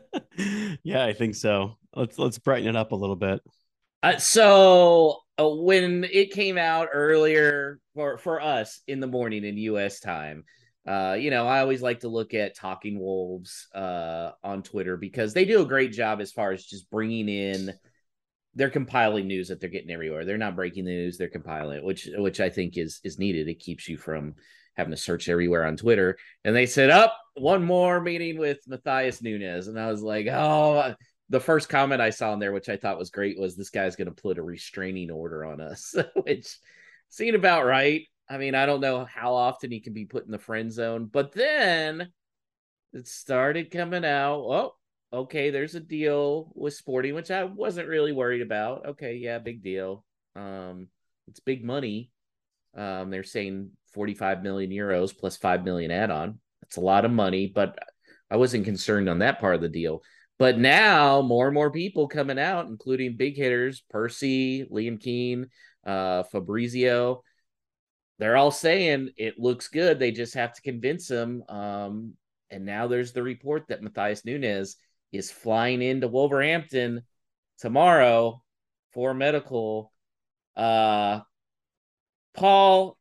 yeah, 0.82 1.04
I 1.04 1.12
think 1.12 1.34
so. 1.34 1.76
Let's 1.94 2.18
let's 2.18 2.38
brighten 2.38 2.68
it 2.68 2.76
up 2.76 2.92
a 2.92 2.96
little 2.96 3.16
bit. 3.16 3.40
Uh, 4.02 4.18
so 4.18 5.18
uh, 5.38 5.48
when 5.48 6.04
it 6.04 6.32
came 6.32 6.58
out 6.58 6.88
earlier 6.92 7.78
for 7.94 8.18
for 8.18 8.40
us 8.40 8.80
in 8.86 9.00
the 9.00 9.06
morning 9.06 9.44
in 9.44 9.56
U.S. 9.56 10.00
time, 10.00 10.44
uh, 10.86 11.16
you 11.18 11.30
know, 11.30 11.46
I 11.46 11.60
always 11.60 11.80
like 11.82 12.00
to 12.00 12.08
look 12.08 12.34
at 12.34 12.56
Talking 12.56 12.98
Wolves 12.98 13.68
uh, 13.74 14.32
on 14.42 14.62
Twitter 14.62 14.96
because 14.96 15.32
they 15.32 15.44
do 15.44 15.62
a 15.62 15.66
great 15.66 15.92
job 15.92 16.20
as 16.20 16.32
far 16.32 16.52
as 16.52 16.64
just 16.64 16.90
bringing 16.90 17.28
in 17.28 17.72
they're 18.54 18.70
compiling 18.70 19.26
news 19.26 19.48
that 19.48 19.60
they're 19.60 19.70
getting 19.70 19.90
everywhere. 19.90 20.24
They're 20.24 20.38
not 20.38 20.56
breaking 20.56 20.84
the 20.84 20.92
news; 20.92 21.18
they're 21.18 21.28
compiling 21.28 21.78
it, 21.78 21.84
which 21.84 22.08
which 22.16 22.40
I 22.40 22.50
think 22.50 22.76
is 22.76 23.00
is 23.04 23.18
needed. 23.18 23.48
It 23.48 23.60
keeps 23.60 23.88
you 23.88 23.96
from 23.96 24.34
having 24.74 24.90
to 24.90 24.96
search 24.96 25.28
everywhere 25.28 25.64
on 25.64 25.76
Twitter. 25.76 26.18
And 26.44 26.54
they 26.54 26.66
said, 26.66 26.90
"Up 26.90 27.16
oh, 27.36 27.42
one 27.42 27.64
more 27.64 28.00
meeting 28.00 28.38
with 28.38 28.58
Matheus 28.68 29.22
Nunes," 29.22 29.68
and 29.68 29.78
I 29.78 29.90
was 29.90 30.02
like, 30.02 30.26
"Oh, 30.26 30.94
the 31.32 31.40
first 31.40 31.70
comment 31.70 32.00
I 32.00 32.10
saw 32.10 32.34
in 32.34 32.38
there, 32.38 32.52
which 32.52 32.68
I 32.68 32.76
thought 32.76 32.98
was 32.98 33.10
great, 33.10 33.38
was 33.38 33.56
this 33.56 33.70
guy's 33.70 33.96
going 33.96 34.14
to 34.14 34.22
put 34.22 34.38
a 34.38 34.42
restraining 34.42 35.10
order 35.10 35.46
on 35.46 35.60
us, 35.62 35.94
which 36.22 36.58
seemed 37.08 37.34
about 37.34 37.64
right. 37.64 38.02
I 38.28 38.38
mean, 38.38 38.54
I 38.54 38.66
don't 38.66 38.80
know 38.80 39.06
how 39.06 39.34
often 39.34 39.70
he 39.70 39.80
can 39.80 39.94
be 39.94 40.04
put 40.04 40.26
in 40.26 40.30
the 40.30 40.38
friend 40.38 40.70
zone, 40.70 41.06
but 41.10 41.32
then 41.32 42.12
it 42.92 43.08
started 43.08 43.70
coming 43.70 44.04
out. 44.04 44.40
Oh, 44.40 44.74
okay, 45.12 45.50
there's 45.50 45.74
a 45.74 45.80
deal 45.80 46.50
with 46.54 46.74
Sporting, 46.74 47.14
which 47.14 47.30
I 47.30 47.44
wasn't 47.44 47.88
really 47.88 48.12
worried 48.12 48.42
about. 48.42 48.86
Okay, 48.86 49.16
yeah, 49.16 49.38
big 49.38 49.62
deal. 49.62 50.04
Um, 50.34 50.88
it's 51.28 51.40
big 51.40 51.64
money. 51.64 52.10
Um, 52.74 53.10
they're 53.10 53.22
saying 53.22 53.70
45 53.92 54.42
million 54.42 54.70
euros 54.70 55.16
plus 55.16 55.36
5 55.36 55.64
million 55.64 55.90
add-on. 55.90 56.38
That's 56.62 56.76
a 56.76 56.80
lot 56.80 57.04
of 57.04 57.10
money, 57.10 57.52
but 57.54 57.78
I 58.30 58.36
wasn't 58.36 58.64
concerned 58.64 59.08
on 59.08 59.18
that 59.18 59.40
part 59.40 59.54
of 59.54 59.60
the 59.60 59.68
deal. 59.68 60.02
But 60.38 60.58
now 60.58 61.20
more 61.20 61.46
and 61.46 61.54
more 61.54 61.70
people 61.70 62.08
coming 62.08 62.38
out, 62.38 62.66
including 62.66 63.16
big 63.16 63.36
hitters, 63.36 63.84
Percy, 63.90 64.64
Liam 64.64 64.98
Keen, 64.98 65.48
uh, 65.86 66.22
Fabrizio. 66.24 67.22
They're 68.18 68.36
all 68.36 68.50
saying 68.50 69.10
it 69.16 69.38
looks 69.38 69.68
good. 69.68 69.98
They 69.98 70.10
just 70.10 70.34
have 70.34 70.54
to 70.54 70.62
convince 70.62 71.06
them. 71.06 71.42
Um, 71.48 72.14
and 72.50 72.64
now 72.64 72.86
there's 72.86 73.12
the 73.12 73.22
report 73.22 73.68
that 73.68 73.82
Matthias 73.82 74.24
Nunes 74.24 74.76
is 75.12 75.30
flying 75.30 75.82
into 75.82 76.08
Wolverhampton 76.08 77.02
tomorrow 77.58 78.42
for 78.92 79.14
medical. 79.14 79.92
Uh, 80.56 81.20
Paul, 82.34 82.96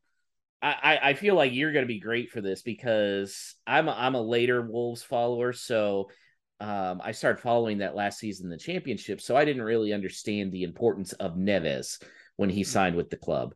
I, 0.61 0.99
I 1.01 1.13
feel 1.15 1.35
like 1.35 1.53
you're 1.53 1.71
going 1.71 1.83
to 1.83 1.93
be 1.93 1.99
great 1.99 2.29
for 2.29 2.41
this 2.41 2.61
because 2.61 3.55
I'm 3.65 3.87
a, 3.87 3.91
I'm 3.91 4.15
a 4.15 4.21
later 4.21 4.61
Wolves 4.61 5.01
follower, 5.01 5.53
so 5.53 6.11
um, 6.59 7.01
I 7.03 7.13
started 7.13 7.41
following 7.41 7.79
that 7.79 7.95
last 7.95 8.19
season 8.19 8.45
in 8.45 8.51
the 8.51 8.57
championship, 8.57 9.21
so 9.21 9.35
I 9.35 9.45
didn't 9.45 9.63
really 9.63 9.93
understand 9.93 10.51
the 10.51 10.63
importance 10.63 11.13
of 11.13 11.35
Neves 11.35 12.03
when 12.35 12.49
he 12.51 12.63
signed 12.63 12.95
with 12.95 13.09
the 13.09 13.17
club. 13.17 13.55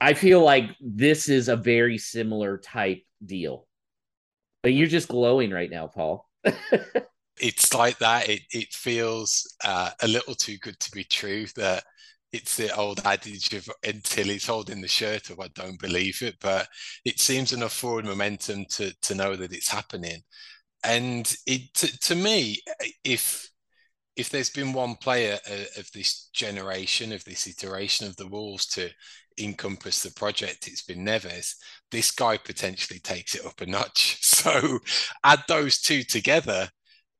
I 0.00 0.14
feel 0.14 0.42
like 0.42 0.70
this 0.80 1.28
is 1.28 1.48
a 1.48 1.56
very 1.56 1.98
similar 1.98 2.58
type 2.58 3.02
deal. 3.24 3.66
But 4.62 4.72
you're 4.72 4.86
just 4.86 5.08
glowing 5.08 5.50
right 5.50 5.70
now, 5.70 5.88
Paul. 5.88 6.28
it's 7.40 7.74
like 7.74 7.98
that. 7.98 8.28
It 8.28 8.42
it 8.52 8.72
feels 8.72 9.56
uh, 9.64 9.90
a 10.02 10.08
little 10.08 10.34
too 10.34 10.58
good 10.58 10.78
to 10.80 10.90
be 10.92 11.04
true 11.04 11.46
that 11.56 11.84
it's 12.32 12.56
the 12.56 12.74
old 12.76 13.00
adage 13.04 13.52
of 13.54 13.68
until 13.84 14.26
he's 14.26 14.46
holding 14.46 14.80
the 14.80 14.88
shirt 14.88 15.30
up, 15.30 15.40
I 15.40 15.48
don't 15.54 15.80
believe 15.80 16.20
it. 16.22 16.36
But 16.40 16.66
it 17.04 17.20
seems 17.20 17.52
enough 17.52 17.72
forward 17.72 18.04
momentum 18.06 18.66
to 18.70 18.92
to 19.02 19.14
know 19.14 19.36
that 19.36 19.52
it's 19.52 19.68
happening. 19.68 20.22
And 20.84 21.34
it 21.46 21.74
to, 21.74 21.98
to 22.00 22.14
me, 22.14 22.62
if 23.04 23.50
if 24.16 24.30
there's 24.30 24.50
been 24.50 24.72
one 24.72 24.94
player 24.96 25.38
uh, 25.50 25.80
of 25.80 25.90
this 25.92 26.28
generation, 26.32 27.12
of 27.12 27.24
this 27.24 27.46
iteration 27.46 28.06
of 28.06 28.16
the 28.16 28.28
Wolves 28.28 28.66
to 28.66 28.90
encompass 29.38 30.02
the 30.02 30.12
project, 30.12 30.68
it's 30.68 30.82
been 30.82 31.04
Neves. 31.04 31.54
This 31.90 32.10
guy 32.12 32.36
potentially 32.38 33.00
takes 33.00 33.34
it 33.34 33.44
up 33.46 33.60
a 33.60 33.66
notch. 33.66 34.18
So 34.44 34.78
add 35.24 35.42
those 35.48 35.80
two 35.80 36.02
together, 36.02 36.68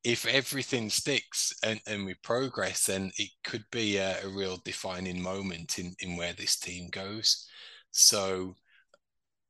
if 0.04 0.26
everything 0.26 0.90
sticks 0.90 1.52
and, 1.62 1.80
and 1.86 2.04
we 2.04 2.14
progress, 2.22 2.86
then 2.86 3.10
it 3.16 3.30
could 3.42 3.64
be 3.72 3.96
a, 3.96 4.22
a, 4.22 4.28
real 4.28 4.60
defining 4.64 5.20
moment 5.20 5.78
in, 5.78 5.94
in 6.00 6.16
where 6.16 6.34
this 6.34 6.56
team 6.56 6.90
goes. 6.90 7.48
So 7.90 8.54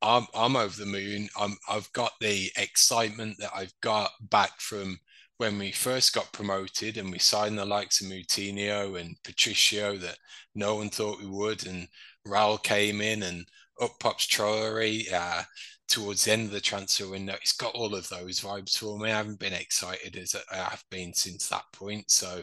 I'm 0.00 0.26
I'm 0.34 0.54
over 0.54 0.78
the 0.78 0.86
moon. 0.86 1.28
I'm 1.38 1.56
I've 1.68 1.92
got 1.92 2.12
the 2.20 2.50
excitement 2.56 3.36
that 3.40 3.50
I've 3.54 3.72
got 3.80 4.10
back 4.30 4.60
from 4.60 4.98
when 5.38 5.58
we 5.58 5.72
first 5.72 6.14
got 6.14 6.32
promoted 6.32 6.96
and 6.98 7.10
we 7.10 7.18
signed 7.18 7.58
the 7.58 7.64
likes 7.64 8.00
of 8.00 8.06
Moutinho 8.06 9.00
and 9.00 9.16
Patricio 9.24 9.96
that 9.96 10.18
no 10.54 10.76
one 10.76 10.90
thought 10.90 11.20
we 11.20 11.26
would, 11.26 11.66
and 11.66 11.88
Raul 12.28 12.62
came 12.62 13.00
in 13.00 13.24
and 13.24 13.46
up 13.80 13.98
pops 13.98 14.26
Traore. 14.26 15.12
Uh, 15.12 15.42
towards 15.88 16.24
the 16.24 16.32
end 16.32 16.46
of 16.46 16.50
the 16.50 16.60
transfer 16.60 17.08
window. 17.08 17.34
It's 17.34 17.52
got 17.52 17.74
all 17.74 17.94
of 17.94 18.08
those 18.08 18.40
vibes 18.40 18.78
for 18.78 18.98
me. 18.98 19.10
I 19.10 19.16
haven't 19.16 19.38
been 19.38 19.52
excited 19.52 20.16
as 20.16 20.34
I 20.50 20.56
have 20.56 20.84
been 20.90 21.12
since 21.12 21.48
that 21.48 21.64
point. 21.72 22.10
So 22.10 22.42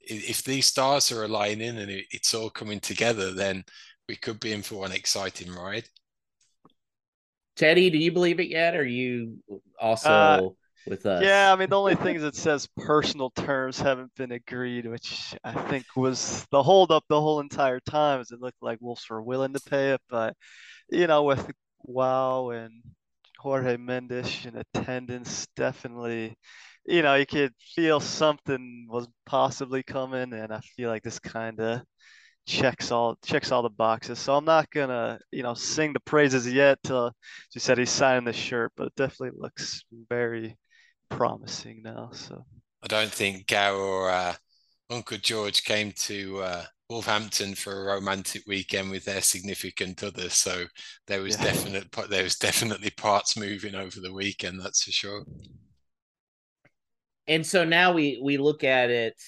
if 0.00 0.42
these 0.44 0.66
stars 0.66 1.10
are 1.12 1.24
aligning 1.24 1.78
and 1.78 1.90
it's 1.90 2.34
all 2.34 2.50
coming 2.50 2.80
together, 2.80 3.32
then 3.32 3.64
we 4.08 4.16
could 4.16 4.40
be 4.40 4.52
in 4.52 4.62
for 4.62 4.86
an 4.86 4.92
exciting 4.92 5.52
ride. 5.52 5.88
Teddy, 7.56 7.90
do 7.90 7.98
you 7.98 8.12
believe 8.12 8.38
it 8.38 8.48
yet? 8.48 8.74
Or 8.74 8.80
are 8.80 8.84
you 8.84 9.38
also 9.80 10.10
uh, 10.10 10.48
with 10.86 11.06
us? 11.06 11.22
Yeah, 11.22 11.52
I 11.52 11.56
mean, 11.56 11.70
the 11.70 11.78
only 11.78 11.94
thing 11.96 12.16
is 12.16 12.22
it 12.22 12.36
says 12.36 12.68
personal 12.76 13.30
terms 13.30 13.80
haven't 13.80 14.14
been 14.14 14.32
agreed, 14.32 14.86
which 14.86 15.34
I 15.42 15.52
think 15.52 15.86
was 15.96 16.46
the 16.50 16.62
holdup 16.62 17.04
the 17.08 17.20
whole 17.20 17.40
entire 17.40 17.80
time. 17.80 18.20
Is 18.20 18.30
it 18.30 18.40
looked 18.40 18.62
like 18.62 18.78
Wolves 18.80 19.08
were 19.08 19.22
willing 19.22 19.54
to 19.54 19.60
pay 19.60 19.92
it, 19.92 20.00
but 20.08 20.34
you 20.90 21.06
know, 21.06 21.22
with 21.24 21.50
Wow 21.86 22.50
and 22.50 22.82
Jorge 23.38 23.76
Mendes 23.76 24.44
in 24.44 24.56
attendance 24.56 25.46
definitely 25.56 26.36
you 26.84 27.02
know 27.02 27.14
you 27.14 27.26
could 27.26 27.52
feel 27.74 28.00
something 28.00 28.86
was 28.88 29.08
possibly 29.24 29.82
coming 29.82 30.32
and 30.32 30.52
I 30.52 30.60
feel 30.60 30.90
like 30.90 31.02
this 31.02 31.18
kind 31.18 31.60
of 31.60 31.82
checks 32.46 32.90
all 32.90 33.16
checks 33.24 33.52
all 33.52 33.62
the 33.62 33.70
boxes. 33.70 34.18
So 34.18 34.34
I'm 34.36 34.44
not 34.44 34.70
gonna 34.70 35.18
you 35.30 35.42
know 35.42 35.54
sing 35.54 35.92
the 35.92 36.00
praises 36.00 36.50
yet 36.52 36.78
till 36.84 37.12
you 37.54 37.60
said 37.60 37.78
he's 37.78 37.90
signing 37.90 38.24
the 38.24 38.32
shirt 38.32 38.72
but 38.76 38.88
it 38.88 38.94
definitely 38.96 39.38
looks 39.38 39.84
very 40.08 40.56
promising 41.08 41.82
now 41.82 42.10
so. 42.12 42.44
I 42.82 42.86
don't 42.88 43.10
think 43.12 43.46
Guo 43.46 43.78
or 43.78 44.10
uh, 44.10 44.34
Uncle 44.90 45.18
George 45.18 45.64
came 45.64 45.92
to 45.92 46.38
uh, 46.38 46.64
Wolverhampton 46.88 47.54
for 47.54 47.90
a 47.90 47.94
romantic 47.94 48.42
weekend 48.46 48.90
with 48.90 49.04
their 49.04 49.20
significant 49.20 50.02
other. 50.02 50.30
So 50.30 50.64
there 51.06 51.22
was 51.22 51.36
yeah. 51.36 51.44
definite 51.44 51.92
there 52.08 52.22
was 52.22 52.36
definitely 52.36 52.90
parts 52.90 53.36
moving 53.36 53.74
over 53.74 54.00
the 54.00 54.12
weekend. 54.12 54.60
That's 54.60 54.84
for 54.84 54.92
sure. 54.92 55.24
And 57.26 57.44
so 57.44 57.64
now 57.64 57.92
we 57.92 58.20
we 58.22 58.38
look 58.38 58.62
at 58.62 58.90
it. 58.90 59.20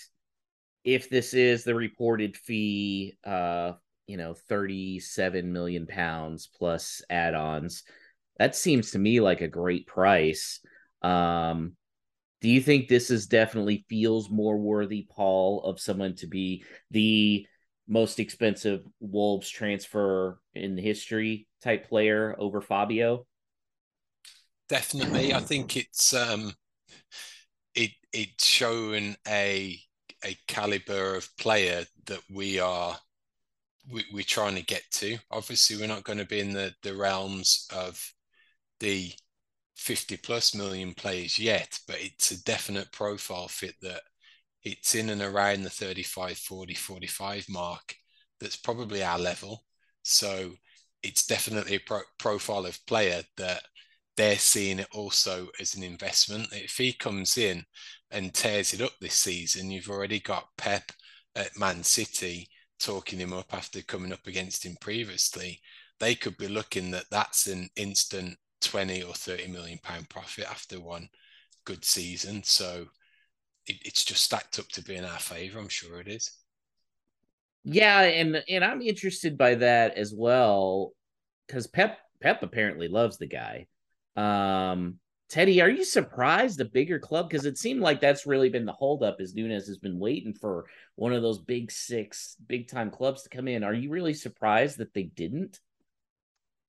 If 0.84 1.10
this 1.10 1.34
is 1.34 1.64
the 1.64 1.74
reported 1.74 2.36
fee, 2.36 3.18
uh, 3.24 3.72
you 4.06 4.16
know, 4.16 4.34
thirty-seven 4.34 5.52
million 5.52 5.86
pounds 5.86 6.48
plus 6.56 7.02
add-ons, 7.10 7.82
that 8.38 8.54
seems 8.54 8.92
to 8.92 8.98
me 8.98 9.20
like 9.20 9.40
a 9.40 9.48
great 9.48 9.86
price. 9.88 10.60
Um, 11.02 11.72
do 12.40 12.48
you 12.48 12.60
think 12.60 12.88
this 12.88 13.10
is 13.10 13.26
definitely 13.26 13.84
feels 13.88 14.30
more 14.30 14.56
worthy, 14.56 15.06
Paul, 15.10 15.62
of 15.64 15.80
someone 15.80 16.14
to 16.16 16.26
be 16.26 16.64
the 16.90 17.46
most 17.88 18.20
expensive 18.20 18.82
Wolves 19.00 19.48
transfer 19.48 20.40
in 20.54 20.76
the 20.76 20.82
history 20.82 21.48
type 21.62 21.88
player 21.88 22.36
over 22.38 22.60
Fabio? 22.60 23.26
Definitely, 24.68 25.32
I 25.34 25.40
think 25.40 25.76
it's 25.76 26.14
um, 26.14 26.52
it 27.74 27.90
it's 28.12 28.44
showing 28.44 29.16
a 29.26 29.78
a 30.24 30.36
caliber 30.46 31.16
of 31.16 31.36
player 31.38 31.84
that 32.06 32.20
we 32.30 32.60
are 32.60 32.96
we, 33.90 34.04
we're 34.12 34.22
trying 34.22 34.56
to 34.56 34.64
get 34.64 34.82
to. 34.92 35.16
Obviously, 35.30 35.76
we're 35.76 35.88
not 35.88 36.04
going 36.04 36.18
to 36.18 36.26
be 36.26 36.40
in 36.40 36.52
the 36.52 36.72
the 36.82 36.94
realms 36.94 37.66
of 37.74 38.12
the 38.80 39.10
50 39.78 40.16
plus 40.18 40.54
million 40.54 40.92
players 40.92 41.38
yet, 41.38 41.78
but 41.86 41.96
it's 42.00 42.32
a 42.32 42.44
definite 42.44 42.90
profile 42.92 43.48
fit 43.48 43.74
that 43.80 44.02
it's 44.64 44.94
in 44.94 45.10
and 45.10 45.22
around 45.22 45.62
the 45.62 45.70
35, 45.70 46.36
40, 46.36 46.74
45 46.74 47.46
mark. 47.48 47.94
That's 48.40 48.56
probably 48.56 49.02
our 49.02 49.18
level. 49.18 49.64
So 50.02 50.52
it's 51.02 51.26
definitely 51.26 51.76
a 51.76 51.80
pro- 51.80 52.00
profile 52.18 52.66
of 52.66 52.84
player 52.86 53.22
that 53.36 53.62
they're 54.16 54.36
seeing 54.36 54.80
it 54.80 54.88
also 54.92 55.48
as 55.60 55.76
an 55.76 55.84
investment. 55.84 56.48
If 56.52 56.76
he 56.76 56.92
comes 56.92 57.38
in 57.38 57.64
and 58.10 58.34
tears 58.34 58.74
it 58.74 58.82
up 58.82 58.92
this 59.00 59.14
season, 59.14 59.70
you've 59.70 59.88
already 59.90 60.18
got 60.18 60.48
Pep 60.58 60.90
at 61.36 61.56
Man 61.56 61.84
City 61.84 62.48
talking 62.80 63.20
him 63.20 63.32
up 63.32 63.54
after 63.54 63.80
coming 63.82 64.12
up 64.12 64.26
against 64.26 64.66
him 64.66 64.76
previously. 64.80 65.60
They 66.00 66.16
could 66.16 66.36
be 66.36 66.48
looking 66.48 66.90
that 66.90 67.06
that's 67.10 67.46
an 67.46 67.68
instant 67.76 68.36
20 68.60 69.02
or 69.02 69.14
30 69.14 69.48
million 69.48 69.78
pound 69.82 70.08
profit 70.08 70.50
after 70.50 70.80
one 70.80 71.08
good 71.64 71.84
season. 71.84 72.42
So 72.42 72.86
it, 73.66 73.76
it's 73.84 74.04
just 74.04 74.24
stacked 74.24 74.58
up 74.58 74.68
to 74.68 74.82
be 74.82 74.96
in 74.96 75.04
our 75.04 75.18
favor. 75.18 75.58
I'm 75.58 75.68
sure 75.68 76.00
it 76.00 76.08
is. 76.08 76.30
Yeah, 77.64 78.00
and 78.00 78.42
and 78.48 78.64
I'm 78.64 78.80
interested 78.80 79.36
by 79.36 79.56
that 79.56 79.98
as 79.98 80.14
well 80.16 80.92
because 81.46 81.66
Pep 81.66 81.98
Pep 82.20 82.42
apparently 82.42 82.88
loves 82.88 83.18
the 83.18 83.26
guy. 83.26 83.66
Um, 84.16 84.98
Teddy, 85.28 85.60
are 85.60 85.68
you 85.68 85.84
surprised 85.84 86.60
a 86.60 86.64
bigger 86.64 86.98
club? 86.98 87.28
Because 87.28 87.44
it 87.44 87.58
seemed 87.58 87.80
like 87.80 88.00
that's 88.00 88.26
really 88.26 88.48
been 88.48 88.64
the 88.64 88.72
holdup. 88.72 89.20
Is 89.20 89.34
Nunes 89.34 89.66
has 89.66 89.78
been 89.78 89.98
waiting 89.98 90.32
for 90.32 90.66
one 90.94 91.12
of 91.12 91.22
those 91.22 91.38
big 91.38 91.70
six, 91.70 92.36
big 92.46 92.68
time 92.68 92.90
clubs 92.90 93.22
to 93.22 93.28
come 93.28 93.48
in. 93.48 93.62
Are 93.62 93.74
you 93.74 93.90
really 93.90 94.14
surprised 94.14 94.78
that 94.78 94.94
they 94.94 95.02
didn't? 95.02 95.60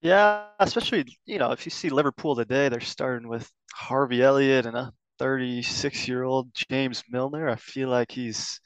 Yeah, 0.02 0.46
especially 0.58 1.18
you 1.26 1.38
know 1.38 1.52
if 1.52 1.66
you 1.66 1.70
see 1.70 1.90
Liverpool 1.90 2.34
today, 2.36 2.68
they're 2.68 2.80
starting 2.80 3.28
with 3.28 3.50
Harvey 3.74 4.22
Elliott 4.22 4.66
and 4.66 4.76
a 4.76 4.92
36 5.18 6.08
year 6.08 6.22
old 6.24 6.52
James 6.54 7.04
Milner. 7.10 7.48
I 7.48 7.56
feel 7.56 7.88
like 7.88 8.10
he's 8.12 8.60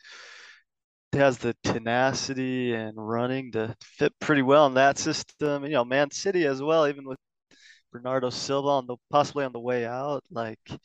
has 1.13 1.39
the 1.39 1.55
tenacity 1.63 2.75
and 2.75 2.95
running 2.97 3.53
to 3.53 3.75
fit 3.83 4.13
pretty 4.21 4.43
well 4.43 4.67
in 4.67 4.75
that 4.75 4.99
system. 4.99 5.65
You 5.65 5.71
know, 5.71 5.85
Man 5.85 6.11
City 6.11 6.45
as 6.47 6.61
well, 6.63 6.89
even 6.89 7.07
with 7.07 7.19
Bernardo 7.93 8.31
Silva 8.31 8.69
on 8.69 8.87
the 8.87 8.97
possibly 9.11 9.45
on 9.45 9.53
the 9.53 9.61
way 9.61 9.87
out. 9.87 10.25
Like, 10.31 10.61
you 10.69 10.79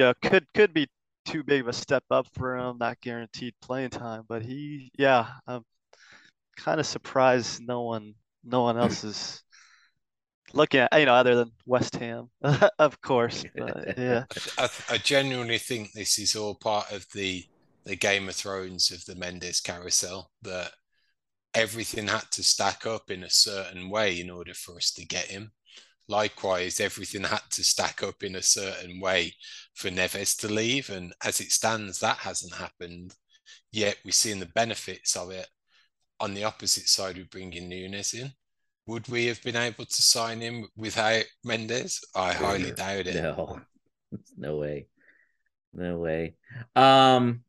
know, 0.00 0.14
could 0.22 0.46
could 0.54 0.74
be 0.74 0.88
too 1.26 1.44
big 1.44 1.62
of 1.62 1.68
a 1.68 1.74
step 1.74 2.04
up 2.10 2.26
for 2.34 2.56
him, 2.58 2.78
not 2.78 3.00
guaranteed 3.00 3.54
playing 3.62 3.90
time. 3.90 4.24
But 4.28 4.42
he, 4.42 4.90
yeah, 4.98 5.28
I'm 5.46 5.64
kind 6.56 6.80
of 6.80 6.86
surprised 6.86 7.60
no 7.66 7.82
one 7.82 8.14
no 8.44 8.62
one 8.62 8.78
else 8.78 9.04
is 9.04 9.42
looking 10.52 10.80
at 10.80 10.98
you 10.98 11.06
know 11.06 11.14
other 11.14 11.34
than 11.34 11.52
West 11.66 11.96
Ham, 11.96 12.28
of 12.78 13.00
course. 13.00 13.44
But, 13.54 13.98
yeah, 13.98 14.24
I, 14.58 14.68
I, 14.90 14.98
genuinely 14.98 15.58
think 15.58 15.92
this 15.92 16.18
is 16.18 16.36
all 16.36 16.54
part 16.54 16.90
of 16.92 17.06
the 17.14 17.44
the 17.84 17.96
Game 17.96 18.28
of 18.28 18.34
Thrones 18.34 18.90
of 18.90 19.04
the 19.04 19.14
Mendes 19.14 19.60
carousel 19.60 20.30
that 20.42 20.72
everything 21.54 22.08
had 22.08 22.24
to 22.32 22.42
stack 22.42 22.86
up 22.86 23.10
in 23.10 23.24
a 23.24 23.30
certain 23.30 23.88
way 23.88 24.20
in 24.20 24.30
order 24.30 24.54
for 24.54 24.76
us 24.76 24.92
to 24.92 25.06
get 25.06 25.26
him. 25.26 25.52
Likewise, 26.08 26.80
everything 26.80 27.24
had 27.24 27.42
to 27.50 27.64
stack 27.64 28.02
up 28.02 28.22
in 28.22 28.36
a 28.36 28.42
certain 28.42 29.00
way 29.00 29.32
for 29.74 29.90
Neves 29.90 30.36
to 30.40 30.48
leave, 30.48 30.90
and 30.90 31.12
as 31.24 31.40
it 31.40 31.50
stands, 31.50 32.00
that 32.00 32.18
hasn't 32.18 32.54
happened. 32.54 33.14
Yet 33.72 33.98
we're 34.04 34.12
seeing 34.12 34.40
the 34.40 34.46
benefits 34.46 35.16
of 35.16 35.30
it. 35.30 35.48
On 36.20 36.32
the 36.32 36.44
opposite 36.44 36.88
side, 36.88 37.16
we 37.16 37.24
bring 37.24 37.52
in 37.52 37.68
Nunes 37.68 38.14
in 38.14 38.32
would 38.86 39.08
we 39.08 39.26
have 39.26 39.42
been 39.42 39.56
able 39.56 39.84
to 39.84 40.02
sign 40.02 40.40
him 40.40 40.68
without 40.76 41.24
Mendes? 41.44 42.04
I 42.14 42.32
highly 42.32 42.70
doubt 42.70 43.06
it. 43.06 43.16
No, 43.16 43.60
no 44.36 44.56
way, 44.56 44.86
no 45.72 45.98
way. 45.98 46.36
Um, 46.74 47.42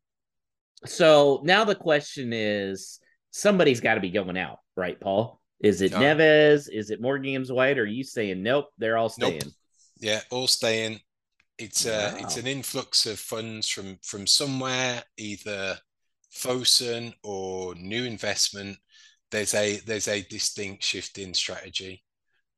so 0.84 1.40
now 1.44 1.64
the 1.64 1.74
question 1.74 2.32
is, 2.32 2.98
somebody's 3.30 3.80
got 3.80 3.94
to 3.94 4.00
be 4.00 4.10
going 4.10 4.36
out, 4.36 4.58
right, 4.76 4.98
Paul? 5.00 5.40
Is 5.60 5.80
it 5.80 5.92
Neves? 5.92 6.68
Is 6.70 6.90
it 6.90 7.00
Morgan 7.00 7.32
Gibbs 7.32 7.50
White? 7.50 7.78
Or 7.78 7.82
are 7.82 7.86
you 7.86 8.04
saying 8.04 8.42
nope? 8.42 8.66
They're 8.78 8.96
all 8.96 9.08
staying. 9.08 9.40
Nope. 9.44 9.52
Yeah, 9.98 10.20
all 10.30 10.46
staying. 10.46 11.00
It's 11.58 11.86
a 11.86 12.12
wow. 12.12 12.16
it's 12.20 12.36
an 12.36 12.46
influx 12.46 13.06
of 13.06 13.18
funds 13.18 13.68
from 13.68 13.98
from 14.02 14.26
somewhere, 14.26 15.02
either 15.16 15.76
Fosun 16.32 17.12
or 17.24 17.74
new 17.74 18.04
investment 18.04 18.78
there's 19.30 19.54
a 19.54 19.78
there's 19.78 20.08
a 20.08 20.22
distinct 20.22 20.82
shift 20.82 21.18
in 21.18 21.34
strategy. 21.34 22.02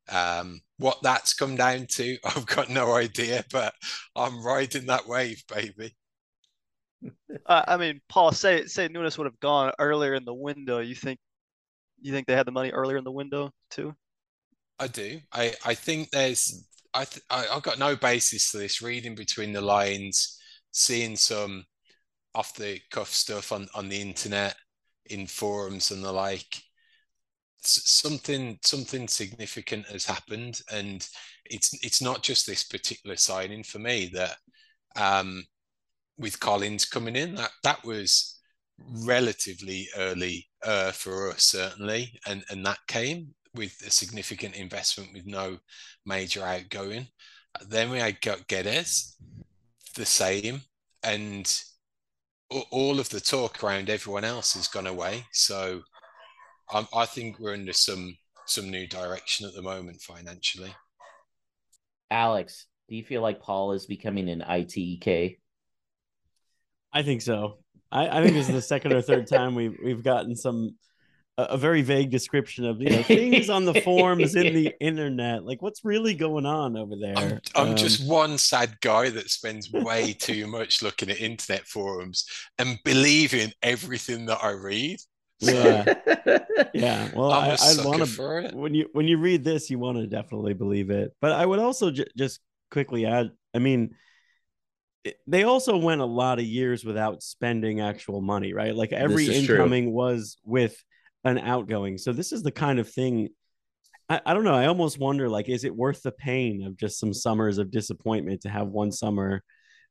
Um, 0.08 0.60
what 0.78 0.98
that's 1.02 1.34
come 1.34 1.56
down 1.56 1.86
to, 1.90 2.18
I've 2.24 2.46
got 2.46 2.68
no 2.68 2.94
idea, 2.94 3.44
but 3.52 3.74
I'm 4.16 4.42
riding 4.44 4.86
that 4.86 5.06
wave, 5.06 5.42
baby. 5.48 5.94
Uh, 7.46 7.62
I 7.66 7.76
mean, 7.76 8.00
Paul, 8.08 8.32
say 8.32 8.66
say 8.66 8.88
Nunes 8.88 9.16
would 9.18 9.26
have 9.26 9.40
gone 9.40 9.72
earlier 9.78 10.14
in 10.14 10.24
the 10.24 10.34
window. 10.34 10.80
You 10.80 10.94
think 10.94 11.18
you 12.00 12.12
think 12.12 12.26
they 12.26 12.34
had 12.34 12.46
the 12.46 12.52
money 12.52 12.70
earlier 12.70 12.96
in 12.96 13.04
the 13.04 13.12
window 13.12 13.50
too? 13.70 13.94
I 14.78 14.86
do. 14.88 15.20
I 15.32 15.54
I 15.64 15.74
think 15.74 16.10
there's 16.10 16.66
I 16.94 17.04
th- 17.04 17.24
I 17.30 17.46
I've 17.48 17.62
got 17.62 17.78
no 17.78 17.96
basis 17.96 18.50
for 18.50 18.58
this. 18.58 18.82
Reading 18.82 19.14
between 19.14 19.52
the 19.52 19.60
lines, 19.60 20.38
seeing 20.72 21.16
some 21.16 21.64
off 22.34 22.54
the 22.54 22.80
cuff 22.90 23.08
stuff 23.08 23.52
on 23.52 23.68
on 23.74 23.88
the 23.88 24.00
internet 24.00 24.56
in 25.10 25.26
forums 25.26 25.90
and 25.90 26.04
the 26.04 26.12
like 26.12 26.62
something 27.62 28.58
something 28.62 29.08
significant 29.08 29.86
has 29.86 30.04
happened. 30.06 30.60
And 30.72 31.06
it's 31.46 31.72
it's 31.84 32.02
not 32.02 32.22
just 32.22 32.46
this 32.46 32.64
particular 32.64 33.16
signing 33.16 33.62
for 33.62 33.78
me 33.78 34.10
that 34.14 34.36
um 34.96 35.44
with 36.18 36.40
collins 36.40 36.84
coming 36.84 37.16
in 37.16 37.34
that 37.34 37.50
that 37.62 37.84
was 37.84 38.40
relatively 39.04 39.88
early 39.96 40.48
uh, 40.64 40.92
for 40.92 41.30
us 41.30 41.44
certainly. 41.44 42.18
And 42.26 42.44
and 42.50 42.64
that 42.66 42.78
came 42.88 43.34
with 43.54 43.76
a 43.86 43.90
significant 43.90 44.54
investment 44.56 45.12
with 45.12 45.26
no 45.26 45.58
major 46.06 46.44
outgoing. 46.44 47.08
Then 47.68 47.90
we 47.90 47.98
had 47.98 48.20
got 48.20 48.46
Guedes 48.48 49.14
the 49.96 50.06
same. 50.06 50.62
And 51.02 51.52
all 52.70 52.98
of 52.98 53.08
the 53.08 53.20
talk 53.20 53.62
around 53.62 53.88
everyone 53.88 54.24
else 54.24 54.54
has 54.54 54.68
gone 54.68 54.86
away. 54.86 55.24
So 55.32 55.82
I, 56.70 56.86
I 56.94 57.06
think 57.06 57.38
we're 57.38 57.54
under 57.54 57.72
some 57.72 58.16
some 58.46 58.70
new 58.70 58.86
direction 58.86 59.46
at 59.46 59.54
the 59.54 59.62
moment 59.62 60.00
financially. 60.00 60.74
Alex, 62.10 62.66
do 62.88 62.96
you 62.96 63.04
feel 63.04 63.22
like 63.22 63.40
Paul 63.40 63.72
is 63.72 63.86
becoming 63.86 64.28
an 64.28 64.40
ITK? 64.40 65.38
I 66.92 67.02
think 67.02 67.22
so. 67.22 67.58
I, 67.92 68.18
I 68.18 68.22
think 68.22 68.34
this 68.34 68.48
is 68.48 68.54
the 68.54 68.62
second 68.62 68.92
or 68.92 69.02
third 69.02 69.26
time 69.28 69.54
we've 69.54 69.78
we've 69.82 70.02
gotten 70.02 70.34
some 70.34 70.76
a, 71.50 71.56
very 71.56 71.82
vague 71.82 72.10
description 72.10 72.64
of 72.64 72.80
you 72.80 72.90
know 72.90 73.02
things 73.02 73.48
on 73.48 73.64
the 73.64 73.80
forums 73.82 74.34
in 74.34 74.54
the 74.54 74.74
internet. 74.80 75.44
Like 75.44 75.62
what's 75.62 75.84
really 75.84 76.14
going 76.14 76.46
on 76.46 76.76
over 76.76 76.94
there? 77.00 77.16
I'm, 77.16 77.40
I'm 77.54 77.68
um, 77.70 77.76
just 77.76 78.08
one 78.08 78.38
sad 78.38 78.80
guy 78.80 79.10
that 79.10 79.30
spends 79.30 79.72
way 79.72 80.12
too 80.12 80.46
much 80.46 80.82
looking 80.82 81.10
at 81.10 81.20
internet 81.20 81.66
forums 81.66 82.26
and 82.58 82.78
believing 82.84 83.52
everything 83.62 84.26
that 84.26 84.38
I 84.42 84.50
read. 84.50 84.98
So, 85.42 85.52
yeah, 85.52 86.38
yeah. 86.74 87.08
Well, 87.14 87.32
I, 87.32 87.56
I 87.58 87.84
want 87.84 88.04
to 88.04 88.50
when 88.52 88.74
you 88.74 88.88
when 88.92 89.08
you 89.08 89.16
read 89.16 89.42
this, 89.42 89.70
you 89.70 89.78
want 89.78 89.96
to 89.96 90.06
definitely 90.06 90.52
believe 90.52 90.90
it. 90.90 91.12
But 91.20 91.32
I 91.32 91.46
would 91.46 91.58
also 91.58 91.90
j- 91.90 92.04
just 92.16 92.40
quickly 92.70 93.06
add. 93.06 93.30
I 93.54 93.58
mean, 93.58 93.94
they 95.26 95.44
also 95.44 95.76
went 95.76 96.00
a 96.00 96.06
lot 96.06 96.38
of 96.38 96.44
years 96.44 96.84
without 96.84 97.22
spending 97.22 97.80
actual 97.80 98.20
money, 98.20 98.52
right? 98.52 98.74
Like 98.74 98.92
every 98.92 99.26
incoming 99.26 99.84
true. 99.84 99.92
was 99.92 100.36
with 100.44 100.82
an 101.24 101.38
outgoing. 101.38 101.98
So 101.98 102.12
this 102.12 102.32
is 102.32 102.42
the 102.42 102.52
kind 102.52 102.78
of 102.78 102.88
thing 102.88 103.28
I, 104.10 104.20
I 104.26 104.34
don't 104.34 104.44
know. 104.44 104.54
I 104.54 104.66
almost 104.66 104.98
wonder 104.98 105.28
like, 105.28 105.48
is 105.48 105.64
it 105.64 105.74
worth 105.74 106.02
the 106.02 106.12
pain 106.12 106.64
of 106.64 106.76
just 106.76 106.98
some 106.98 107.14
summers 107.14 107.56
of 107.58 107.70
disappointment 107.70 108.42
to 108.42 108.50
have 108.50 108.66
one 108.66 108.92
summer 108.92 109.42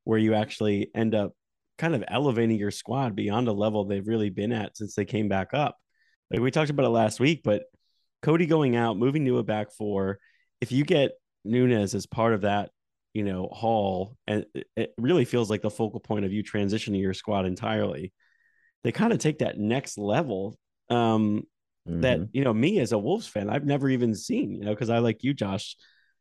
where 0.04 0.20
you 0.20 0.36
actually 0.36 0.92
end 0.94 1.15
up 1.15 1.32
kind 1.78 1.96
of 1.96 2.04
elevating 2.08 2.58
your 2.58 2.72
squad 2.72 3.15
beyond 3.15 3.48
a 3.48 3.54
level 3.54 3.86
they've 3.86 4.08
really 4.08 4.30
been 4.30 4.52
at 4.52 4.76
since 4.78 4.94
they 4.94 5.06
came 5.06 5.30
back 5.30 5.54
up? 5.54 5.78
Like 6.30 6.42
we 6.42 6.52
talked 6.52 6.70
about 6.70 6.86
it 6.86 6.89
last 6.89 7.20
week, 7.20 7.42
but 7.44 7.63
Cody 8.22 8.46
going 8.46 8.76
out, 8.76 8.98
moving 8.98 9.26
to 9.26 9.38
a 9.38 9.44
back 9.44 9.72
four, 9.72 10.20
if 10.60 10.72
you 10.74 10.84
get 10.84 11.12
Nunes 11.46 11.96
as 11.96 12.06
part 12.06 12.34
of 12.34 12.42
that, 12.42 12.72
you 13.13 13.24
know, 13.24 13.48
haul, 13.52 14.18
and 14.28 14.46
eh, 14.54 14.63
it 14.76 14.94
really 14.98 15.26
feels 15.26 15.50
like 15.50 15.62
the 15.62 15.72
focal 15.72 16.02
point 16.02 16.26
of 16.26 16.34
you 16.34 16.44
transitioning 16.44 17.02
your 17.02 17.13
squad 17.13 17.46
entirely. 17.46 18.12
They 18.84 18.92
kind 18.92 19.13
of 19.13 19.20
take 19.20 19.39
that 19.39 19.58
next 19.58 19.98
level 19.98 20.58
um, 20.89 21.43
mm-hmm. 21.88 22.02
that 22.02 22.19
you 22.34 22.43
know 22.43 22.54
me 22.54 22.80
as 22.80 22.91
a 22.91 22.97
Wolves 22.97 23.28
fan, 23.28 23.49
I've 23.49 23.65
never 23.65 23.89
even 23.89 24.15
seen. 24.15 24.56
You 24.56 24.65
know, 24.65 24.71
because 24.71 24.89
I 24.89 24.99
like 24.99 25.23
you, 25.23 25.34
Josh, 25.34 25.75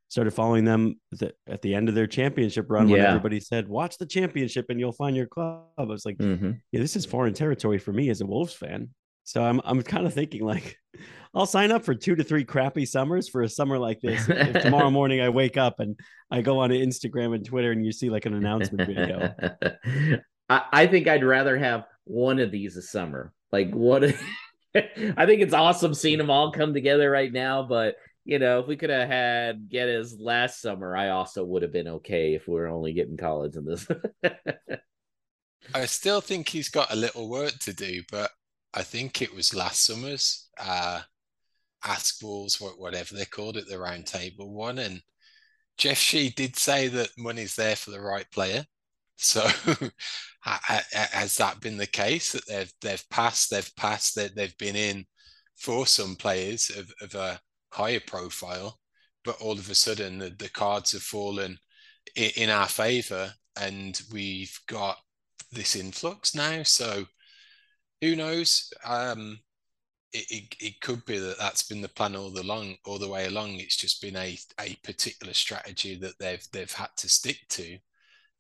started 0.09 0.31
following 0.33 0.65
them 0.65 1.01
the, 1.13 1.33
at 1.47 1.63
the 1.63 1.75
end 1.75 1.89
of 1.89 1.95
their 1.95 2.07
championship 2.07 2.67
run 2.69 2.89
yeah. 2.89 2.97
when 2.97 3.07
everybody 3.07 3.41
said, 3.41 3.69
"Watch 3.69 3.99
the 3.99 4.07
championship 4.07 4.67
and 4.69 4.81
you'll 4.81 4.93
find 4.93 5.17
your 5.17 5.27
club." 5.27 5.67
I 5.79 5.83
was 5.83 6.05
like, 6.05 6.19
mm-hmm. 6.19 6.53
"Yeah, 6.73 6.81
this 6.81 6.97
is 6.97 7.07
foreign 7.07 7.35
territory 7.35 7.79
for 7.79 7.93
me 7.93 8.11
as 8.11 8.21
a 8.21 8.27
Wolves 8.27 8.55
fan." 8.55 8.91
So 9.29 9.45
I'm 9.45 9.61
I'm 9.63 9.83
kind 9.83 10.07
of 10.07 10.15
thinking 10.15 10.43
like, 10.43 10.79
I'll 11.35 11.45
sign 11.45 11.71
up 11.71 11.85
for 11.85 11.95
two 11.95 12.17
to 12.17 12.25
three 12.25 12.45
crappy 12.45 12.87
summers 12.87 13.29
for 13.29 13.43
a 13.43 13.49
summer 13.49 13.79
like 13.79 14.01
this. 14.01 14.27
if 14.27 14.63
tomorrow 14.63 14.91
morning 14.99 15.21
I 15.21 15.29
wake 15.29 15.59
up 15.59 15.81
and 15.81 16.01
I 16.31 16.41
go 16.41 16.61
on 16.61 16.71
Instagram 16.71 17.35
and 17.35 17.45
Twitter 17.45 17.71
and 17.71 17.85
you 17.85 17.93
see 17.93 18.09
like 18.09 18.25
an 18.25 18.33
announcement 18.33 18.89
video. 18.89 19.35
I, 20.49 20.63
I 20.73 20.87
think 20.87 21.09
I'd 21.09 21.25
rather 21.25 21.59
have 21.59 21.85
one 22.05 22.39
of 22.39 22.51
these 22.51 22.79
a 22.79 22.83
summer. 22.83 23.35
Like 23.53 23.71
what 23.73 24.03
I 24.75 25.27
think 25.27 25.43
it's 25.43 25.55
awesome 25.55 25.95
seeing 25.95 26.19
them 26.19 26.31
all 26.31 26.53
come 26.53 26.75
together 26.75 27.11
right 27.11 27.33
now. 27.33 27.63
But 27.63 27.97
you 28.25 28.39
know, 28.39 28.61
if 28.61 28.67
we 28.67 28.77
could 28.77 28.91
have 28.91 29.09
had 29.09 29.71
Guedes 29.71 30.17
last 30.19 30.61
summer, 30.61 30.97
I 30.97 31.11
also 31.11 31.45
would 31.45 31.63
have 31.63 31.73
been 31.73 31.89
okay 31.89 32.35
if 32.35 32.47
we 32.47 32.55
were 32.55 32.69
only 32.69 32.93
getting 32.93 33.17
college 33.17 33.57
in 33.57 33.65
this. 33.65 33.87
I 35.75 35.87
still 35.87 36.21
think 36.21 36.49
he's 36.49 36.69
got 36.69 36.93
a 36.93 36.97
little 36.97 37.29
work 37.29 37.59
to 37.61 37.73
do, 37.73 38.03
but 38.11 38.31
I 38.75 38.83
think 38.83 39.23
it 39.23 39.35
was 39.35 39.55
last 39.55 39.85
summer's 39.85 40.49
uh, 40.61 41.01
Ask 41.85 42.21
balls, 42.21 42.61
whatever 42.61 43.15
they're 43.15 43.25
called 43.25 43.57
at 43.57 43.69
the 43.69 43.79
round 43.79 44.07
table 44.07 44.53
one, 44.53 44.79
and 44.81 45.01
Jeff 45.77 45.97
Shi 45.97 46.31
did 46.31 46.57
say 46.57 46.89
that 46.89 47.11
money's 47.17 47.55
there 47.55 47.77
for 47.77 47.93
the 47.93 48.01
right 48.01 48.29
player. 48.33 48.67
So 49.17 49.49
has 50.63 51.37
that 51.37 51.61
been 51.61 51.77
the 51.77 51.87
case 51.87 52.33
that 52.33 52.47
they've 52.47 52.73
they've 52.81 53.11
passed, 53.11 53.51
they've 53.51 53.77
passed, 53.77 54.15
that 54.15 54.35
they've 54.35 54.57
been 54.59 54.77
in 54.77 55.05
for 55.57 55.87
some 55.87 56.15
players 56.15 56.71
of, 56.71 56.93
of 57.01 57.15
a 57.15 57.41
higher 57.73 58.01
profile, 58.01 58.79
but 59.25 59.41
all 59.41 59.53
of 59.53 59.69
a 59.71 59.75
sudden 59.75 60.19
the, 60.19 60.31
the 60.39 60.49
cards 60.49 60.93
have 60.93 61.03
fallen 61.03 61.59
in, 62.17 62.31
in 62.37 62.51
our 62.51 62.69
favour 62.69 63.33
and 63.61 64.01
we've 64.13 64.57
got 64.69 64.97
this 65.51 65.77
influx 65.77 66.35
now. 66.35 66.63
So 66.63 67.07
who 68.01 68.15
knows? 68.15 68.73
Um, 68.85 69.41
it, 70.13 70.27
it, 70.31 70.57
it 70.61 70.81
could 70.81 71.05
be 71.05 71.19
that 71.19 71.39
that's 71.39 71.65
been 71.65 71.83
the 71.83 71.89
plan 71.89 72.17
all 72.17 72.31
the 72.31 72.43
long 72.43 72.77
all 72.87 72.99
the 72.99 73.09
way 73.09 73.27
along. 73.27 73.55
It's 73.55 73.77
just 73.77 74.01
been 74.01 74.17
a, 74.17 74.39
a 74.61 74.77
particular 74.83 75.35
strategy 75.35 75.97
that 75.97 76.19
they've 76.19 76.47
they've 76.53 76.73
had 76.73 76.91
to 76.99 77.09
stick 77.09 77.41
to 77.51 77.79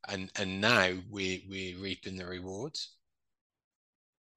and 0.06 0.30
and 0.38 0.60
now 0.60 0.92
we 1.10 1.46
we're 1.48 1.78
reaping 1.78 2.16
the 2.16 2.26
rewards. 2.26 2.94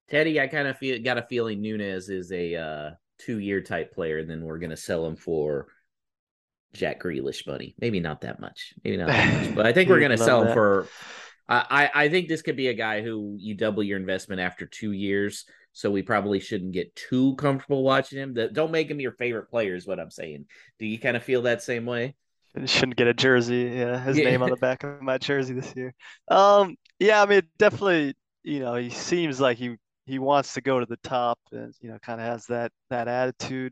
Teddy, 0.09 0.39
I 0.39 0.47
kind 0.47 0.67
of 0.67 0.77
feel 0.77 1.01
got 1.01 1.17
a 1.17 1.23
feeling 1.23 1.61
Nunes 1.61 2.09
is 2.09 2.31
a 2.31 2.55
uh, 2.55 2.89
two 3.19 3.39
year 3.39 3.61
type 3.61 3.93
player, 3.93 4.17
and 4.19 4.29
then 4.29 4.43
we're 4.43 4.59
gonna 4.59 4.77
sell 4.77 5.05
him 5.05 5.15
for 5.15 5.67
Jack 6.73 7.01
Grealish 7.01 7.47
money. 7.47 7.75
Maybe 7.79 7.99
not 7.99 8.21
that 8.21 8.39
much. 8.39 8.73
Maybe 8.83 8.97
not 8.97 9.07
that 9.07 9.45
much. 9.45 9.55
But 9.55 9.65
I 9.65 9.73
think 9.73 9.89
we're 9.91 9.99
gonna 9.99 10.17
sell 10.17 10.43
him 10.43 10.53
for 10.53 10.87
I, 11.51 11.89
I 11.93 12.09
think 12.09 12.27
this 12.27 12.41
could 12.41 12.55
be 12.55 12.69
a 12.69 12.73
guy 12.73 13.01
who 13.01 13.35
you 13.37 13.55
double 13.55 13.83
your 13.83 13.97
investment 13.97 14.39
after 14.39 14.65
two 14.65 14.93
years. 14.93 15.45
So 15.73 15.91
we 15.91 16.01
probably 16.01 16.39
shouldn't 16.39 16.73
get 16.73 16.95
too 16.95 17.35
comfortable 17.35 17.83
watching 17.83 18.19
him. 18.19 18.37
Don't 18.53 18.71
make 18.71 18.89
him 18.89 18.99
your 18.99 19.13
favorite 19.13 19.49
player, 19.49 19.75
is 19.75 19.87
what 19.87 19.99
I'm 19.99 20.11
saying. 20.11 20.45
Do 20.79 20.85
you 20.85 20.99
kind 20.99 21.17
of 21.17 21.23
feel 21.23 21.43
that 21.43 21.61
same 21.61 21.85
way? 21.85 22.15
Shouldn't 22.65 22.97
get 22.97 23.07
a 23.07 23.13
jersey. 23.13 23.71
Yeah, 23.75 23.99
his 23.99 24.17
yeah. 24.17 24.25
name 24.25 24.43
on 24.43 24.49
the 24.49 24.57
back 24.57 24.83
of 24.83 25.01
my 25.01 25.17
jersey 25.17 25.53
this 25.53 25.73
year. 25.75 25.93
Um, 26.27 26.75
yeah, 26.99 27.21
I 27.21 27.25
mean, 27.25 27.41
definitely. 27.57 28.15
You 28.43 28.59
know, 28.59 28.75
he 28.75 28.89
seems 28.89 29.39
like 29.39 29.57
he 29.57 29.75
he 30.05 30.19
wants 30.19 30.55
to 30.55 30.61
go 30.61 30.79
to 30.79 30.85
the 30.85 30.97
top, 31.03 31.39
and 31.51 31.73
you 31.79 31.89
know, 31.89 31.97
kind 31.99 32.19
of 32.19 32.27
has 32.27 32.45
that 32.47 32.71
that 32.89 33.07
attitude. 33.07 33.71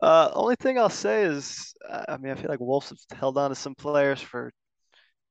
Uh, 0.00 0.30
only 0.32 0.56
thing 0.56 0.78
I'll 0.78 0.88
say 0.88 1.24
is, 1.24 1.74
I 2.08 2.16
mean, 2.16 2.32
I 2.32 2.34
feel 2.36 2.48
like 2.48 2.60
Wolves 2.60 2.88
have 2.90 3.18
held 3.18 3.36
on 3.36 3.50
to 3.50 3.54
some 3.54 3.74
players 3.74 4.20
for 4.20 4.52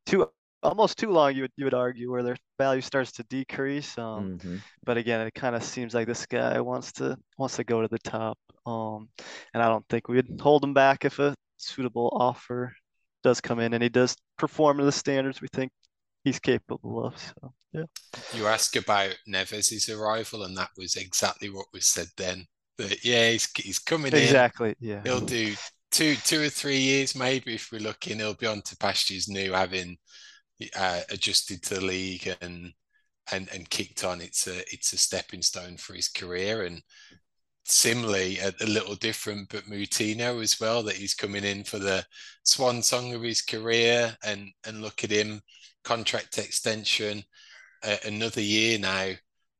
too 0.05 0.27
almost 0.63 0.97
too 0.97 1.09
long. 1.09 1.35
You 1.35 1.43
would 1.43 1.51
you 1.55 1.65
would 1.65 1.73
argue 1.73 2.11
where 2.11 2.23
their 2.23 2.37
value 2.57 2.81
starts 2.81 3.11
to 3.13 3.23
decrease. 3.23 3.97
Um, 3.97 4.37
mm-hmm. 4.37 4.57
but 4.83 4.97
again, 4.97 5.21
it 5.21 5.33
kind 5.33 5.55
of 5.55 5.63
seems 5.63 5.93
like 5.93 6.07
this 6.07 6.25
guy 6.25 6.59
wants 6.61 6.91
to 6.93 7.17
wants 7.37 7.57
to 7.57 7.63
go 7.63 7.81
to 7.81 7.87
the 7.87 7.99
top. 7.99 8.37
Um, 8.65 9.09
and 9.53 9.63
I 9.63 9.69
don't 9.69 9.85
think 9.89 10.07
we'd 10.07 10.39
hold 10.39 10.63
him 10.63 10.73
back 10.73 11.05
if 11.05 11.19
a 11.19 11.35
suitable 11.57 12.09
offer 12.13 12.73
does 13.23 13.41
come 13.41 13.59
in 13.59 13.73
and 13.73 13.83
he 13.83 13.89
does 13.89 14.15
perform 14.37 14.77
to 14.77 14.85
the 14.85 14.91
standards 14.91 15.41
we 15.41 15.47
think 15.53 15.71
he's 16.23 16.39
capable 16.39 17.05
of. 17.05 17.17
So 17.17 17.53
yeah. 17.73 17.83
You 18.33 18.47
ask 18.47 18.75
about 18.75 19.15
Neves' 19.27 19.89
arrival, 19.89 20.43
and 20.43 20.55
that 20.57 20.69
was 20.77 20.95
exactly 20.95 21.49
what 21.49 21.67
was 21.73 21.85
said 21.85 22.07
then. 22.17 22.45
That 22.77 23.03
yeah, 23.03 23.31
he's 23.31 23.49
he's 23.55 23.79
coming 23.79 24.13
exactly, 24.13 24.69
in. 24.69 24.71
Exactly. 24.71 24.75
Yeah. 24.79 25.01
He'll 25.03 25.25
do 25.25 25.55
two 25.91 26.15
two 26.15 26.43
or 26.43 26.49
three 26.49 26.77
years 26.77 27.15
maybe 27.15 27.55
if 27.55 27.71
we're 27.71 27.81
looking. 27.81 28.17
He'll 28.17 28.33
be 28.33 28.47
on 28.47 28.61
to 28.61 28.77
pastures 28.77 29.27
new, 29.27 29.51
having 29.53 29.97
uh, 30.77 31.01
adjusted 31.09 31.63
to 31.63 31.75
the 31.75 31.85
league 31.85 32.35
and 32.41 32.73
and 33.31 33.49
and 33.53 33.69
kicked 33.69 34.03
on. 34.03 34.21
It's 34.21 34.47
a 34.47 34.59
it's 34.71 34.93
a 34.93 34.97
stepping 34.97 35.41
stone 35.41 35.77
for 35.77 35.93
his 35.93 36.07
career 36.07 36.65
and 36.65 36.81
similarly 37.69 38.39
a, 38.39 38.51
a, 38.61 38.65
little 38.65 38.95
different 38.95 39.49
but 39.49 39.65
Moutinho 39.65 40.41
as 40.41 40.59
well 40.59 40.83
that 40.83 40.95
he's 40.95 41.13
coming 41.13 41.43
in 41.43 41.63
for 41.63 41.79
the 41.79 42.05
swan 42.43 42.81
song 42.81 43.13
of 43.13 43.21
his 43.21 43.41
career 43.41 44.15
and 44.23 44.49
and 44.65 44.81
look 44.81 45.03
at 45.03 45.11
him 45.11 45.41
contract 45.83 46.37
extension 46.37 47.23
uh, 47.83 47.97
another 48.05 48.41
year 48.41 48.79
now 48.79 49.11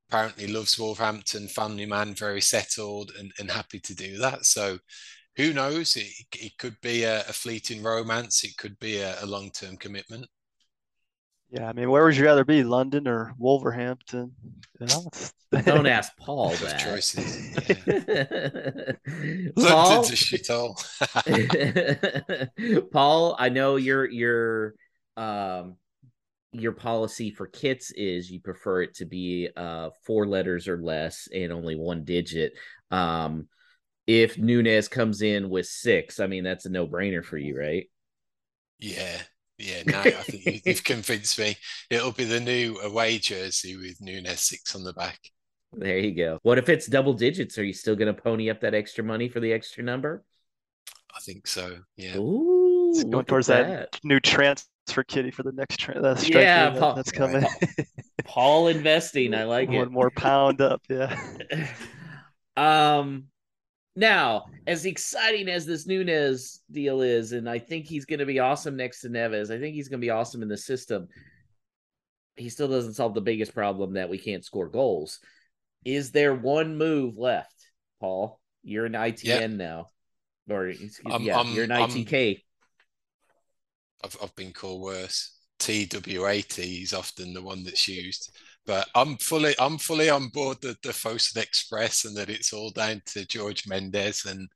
apparently 0.09 0.47
loves 0.47 0.79
Wolverhampton 0.79 1.47
family 1.47 1.85
man 1.85 2.13
very 2.13 2.41
settled 2.41 3.11
and, 3.19 3.31
and 3.39 3.51
happy 3.51 3.79
to 3.79 3.95
do 3.95 4.17
that. 4.19 4.45
So 4.45 4.79
who 5.35 5.53
knows? 5.53 5.95
It, 5.95 6.11
it 6.35 6.57
could 6.57 6.79
be 6.81 7.03
a, 7.03 7.19
a 7.21 7.33
fleeting 7.33 7.83
romance. 7.83 8.43
It 8.43 8.57
could 8.57 8.79
be 8.79 8.99
a, 8.99 9.21
a 9.21 9.25
long-term 9.25 9.77
commitment 9.77 10.27
yeah, 11.49 11.67
I 11.67 11.73
mean, 11.73 11.89
where 11.89 12.03
would 12.05 12.17
you 12.17 12.25
rather 12.25 12.45
be, 12.45 12.63
London 12.63 13.07
or 13.07 13.33
Wolverhampton? 13.37 14.33
You 14.79 14.87
know, 14.87 15.09
Don't 15.65 15.87
ask 15.87 16.15
Paul 16.17 16.49
that. 16.49 16.79
Choices. 16.79 17.43
Yeah. 19.57 19.71
Paul, 19.71 20.01
a 20.01 20.11
shithole. 20.11 20.75
Paul, 22.91 23.35
I 23.39 23.49
know 23.49 23.75
your 23.77 24.09
your 24.09 24.75
um 25.15 25.75
your 26.51 26.71
policy 26.73 27.31
for 27.31 27.47
kits 27.47 27.91
is 27.91 28.29
you 28.29 28.39
prefer 28.39 28.83
it 28.83 28.95
to 28.95 29.05
be 29.05 29.49
uh 29.55 29.89
four 30.05 30.27
letters 30.27 30.67
or 30.67 30.77
less 30.77 31.27
and 31.33 31.51
only 31.51 31.75
one 31.75 32.03
digit. 32.03 32.53
Um, 32.91 33.47
if 34.05 34.37
Nunes 34.37 34.87
comes 34.87 35.21
in 35.21 35.49
with 35.49 35.65
six, 35.65 36.19
I 36.19 36.27
mean 36.27 36.43
that's 36.43 36.65
a 36.65 36.69
no 36.69 36.87
brainer 36.87 37.23
for 37.23 37.37
you, 37.37 37.57
right? 37.57 37.89
Yeah, 38.79 39.17
yeah, 39.57 39.83
no, 39.85 39.99
I 39.99 40.11
think 40.11 40.65
you've 40.65 40.83
convinced 40.83 41.39
me. 41.39 41.55
It'll 41.89 42.11
be 42.11 42.25
the 42.25 42.39
new 42.39 42.79
away 42.79 43.17
jersey 43.17 43.75
with 43.75 43.99
Nunes 44.01 44.41
six 44.41 44.75
on 44.75 44.83
the 44.83 44.93
back. 44.93 45.19
There 45.73 45.97
you 45.97 46.15
go. 46.15 46.39
What 46.43 46.57
if 46.57 46.69
it's 46.69 46.87
double 46.87 47.13
digits? 47.13 47.57
Are 47.57 47.63
you 47.63 47.73
still 47.73 47.95
going 47.95 48.13
to 48.13 48.19
pony 48.19 48.49
up 48.49 48.61
that 48.61 48.73
extra 48.73 49.03
money 49.03 49.29
for 49.29 49.39
the 49.39 49.51
extra 49.53 49.83
number? 49.83 50.23
I 51.15 51.19
think 51.19 51.47
so. 51.47 51.79
Yeah. 51.95 52.17
Ooh, 52.17 52.91
it's 52.93 53.03
going 53.03 53.25
towards 53.25 53.47
that. 53.47 53.67
that. 53.67 53.99
new 54.03 54.19
transfer 54.19 55.03
kitty 55.07 55.31
for 55.31 55.43
the 55.43 55.51
next 55.51 55.77
tra- 55.77 56.17
yeah, 56.23 56.77
Paul, 56.77 56.95
that's 56.95 57.11
coming. 57.11 57.45
Paul 58.25 58.67
investing. 58.67 59.33
I 59.33 59.45
like 59.45 59.69
One 59.69 59.75
it. 59.75 59.79
One 59.79 59.91
more 59.91 60.11
pound 60.11 60.61
up. 60.61 60.81
Yeah. 60.87 61.19
um, 62.57 63.25
now, 63.97 64.45
as 64.67 64.85
exciting 64.85 65.49
as 65.49 65.65
this 65.65 65.87
Nunes 65.87 66.61
deal 66.71 67.01
is, 67.01 67.31
and 67.31 67.49
I 67.49 67.57
think 67.57 67.87
he's 67.87 68.05
going 68.05 68.19
to 68.19 68.27
be 68.27 68.37
awesome 68.37 68.77
next 68.77 69.01
to 69.01 69.09
Neves, 69.09 69.49
I 69.49 69.59
think 69.59 69.73
he's 69.73 69.89
going 69.89 69.99
to 69.99 70.05
be 70.05 70.11
awesome 70.11 70.43
in 70.43 70.47
the 70.47 70.55
system. 70.55 71.07
He 72.35 72.49
still 72.49 72.67
doesn't 72.67 72.93
solve 72.93 73.15
the 73.15 73.21
biggest 73.21 73.55
problem 73.55 73.93
that 73.93 74.07
we 74.07 74.19
can't 74.19 74.45
score 74.45 74.69
goals. 74.69 75.19
Is 75.83 76.11
there 76.11 76.35
one 76.35 76.77
move 76.77 77.17
left, 77.17 77.55
Paul? 77.99 78.39
You're 78.63 78.85
an 78.85 78.93
ITN 78.93 79.23
yeah. 79.23 79.47
now, 79.47 79.87
or 80.47 80.67
excuse, 80.67 81.01
I'm, 81.11 81.23
yeah, 81.23 81.39
I'm, 81.39 81.51
you're 81.53 81.63
an 81.63 81.71
ITK. 81.71 82.43
I've 84.03 84.17
I've 84.21 84.35
been 84.35 84.53
called 84.53 84.81
worse. 84.83 85.35
TWAT 85.57 86.59
is 86.59 86.93
often 86.93 87.33
the 87.33 87.41
one 87.41 87.63
that's 87.63 87.87
used. 87.87 88.29
But 88.67 88.89
I'm 88.93 89.15
fully 89.17 89.55
I'm 89.57 89.77
fully 89.77 90.09
on 90.09 90.27
board 90.27 90.57
the, 90.61 90.75
the 90.83 90.89
Fosun 90.89 91.37
Express 91.37 92.03
and 92.05 92.15
that 92.17 92.29
it's 92.29 92.51
all 92.53 92.69
down 92.69 93.01
to 93.07 93.25
George 93.25 93.65
Mendes 93.65 94.25
and 94.25 94.49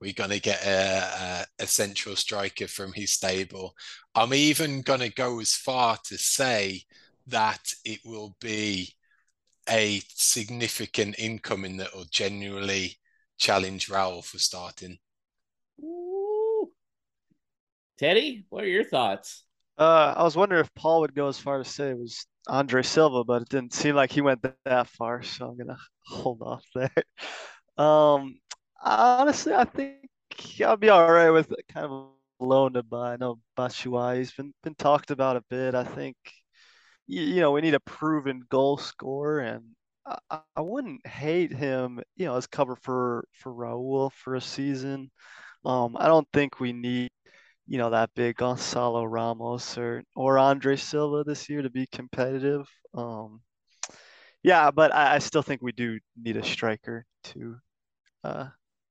we're 0.00 0.14
going 0.14 0.30
to 0.30 0.40
get 0.40 0.64
a, 0.64 1.44
a, 1.60 1.64
a, 1.64 1.66
central 1.66 2.14
striker 2.16 2.68
from 2.68 2.92
his 2.92 3.10
stable. 3.10 3.74
I'm 4.14 4.32
even 4.32 4.82
going 4.82 5.00
to 5.00 5.12
go 5.12 5.40
as 5.40 5.54
far 5.54 5.98
to 6.04 6.16
say 6.16 6.82
that 7.26 7.72
it 7.84 7.98
will 8.04 8.36
be 8.40 8.94
a 9.68 10.00
significant 10.08 11.16
incoming 11.18 11.78
that 11.78 11.94
will 11.94 12.06
genuinely 12.10 12.96
challenge 13.38 13.88
Raul 13.88 14.24
for 14.24 14.38
starting. 14.38 14.98
Ooh. 15.82 16.70
Teddy, 17.98 18.46
what 18.48 18.64
are 18.64 18.68
your 18.68 18.84
thoughts? 18.84 19.44
Uh, 19.76 20.14
I 20.16 20.22
was 20.22 20.36
wondering 20.36 20.60
if 20.60 20.74
Paul 20.74 21.00
would 21.00 21.14
go 21.14 21.28
as 21.28 21.38
far 21.38 21.58
to 21.58 21.64
say 21.68 21.90
it 21.90 21.98
was 21.98 22.24
Andre 22.48 22.82
Silva, 22.82 23.24
but 23.24 23.42
it 23.42 23.48
didn't 23.48 23.74
seem 23.74 23.94
like 23.96 24.10
he 24.12 24.20
went 24.22 24.44
that 24.64 24.88
far, 24.88 25.22
so 25.22 25.48
I'm 25.48 25.58
gonna 25.58 25.78
hold 26.06 26.42
off 26.42 26.64
there. 26.74 26.90
Um, 27.78 28.40
honestly, 28.82 29.54
I 29.54 29.62
think 29.64 30.08
I'll 30.66 30.76
be 30.76 30.88
all 30.88 31.08
right 31.12 31.30
with 31.30 31.52
kind 31.72 31.86
of 31.86 31.92
a 32.40 32.44
loan 32.44 32.72
to 32.72 32.82
buy. 32.82 33.12
I 33.12 33.16
know 33.16 33.38
Batshuayi 33.56 34.18
has 34.18 34.32
been 34.32 34.52
been 34.64 34.74
talked 34.74 35.12
about 35.12 35.36
a 35.36 35.44
bit. 35.48 35.76
I 35.76 35.84
think 35.84 36.16
you, 37.06 37.22
you 37.22 37.40
know 37.40 37.52
we 37.52 37.60
need 37.60 37.74
a 37.74 37.80
proven 37.80 38.42
goal 38.50 38.76
scorer, 38.78 39.40
and 39.40 39.64
I, 40.06 40.40
I 40.56 40.60
wouldn't 40.60 41.06
hate 41.06 41.52
him, 41.52 42.00
you 42.16 42.26
know, 42.26 42.36
as 42.36 42.46
cover 42.46 42.76
for 42.76 43.26
for 43.32 43.52
Raul 43.52 44.12
for 44.12 44.34
a 44.34 44.40
season. 44.40 45.10
Um, 45.64 45.96
I 45.98 46.08
don't 46.08 46.28
think 46.32 46.60
we 46.60 46.72
need 46.72 47.10
you 47.68 47.76
know, 47.76 47.90
that 47.90 48.10
big 48.16 48.36
Gonzalo 48.36 49.04
Ramos 49.04 49.76
or 49.76 50.02
or 50.16 50.38
Andre 50.38 50.76
Silva 50.76 51.22
this 51.22 51.48
year 51.50 51.62
to 51.62 51.70
be 51.70 51.86
competitive. 51.86 52.66
Um, 52.94 53.42
yeah, 54.42 54.70
but 54.70 54.94
I, 54.94 55.16
I 55.16 55.18
still 55.18 55.42
think 55.42 55.60
we 55.60 55.72
do 55.72 55.98
need 56.16 56.38
a 56.38 56.44
striker 56.44 57.04
to, 57.24 57.56
uh, 58.24 58.46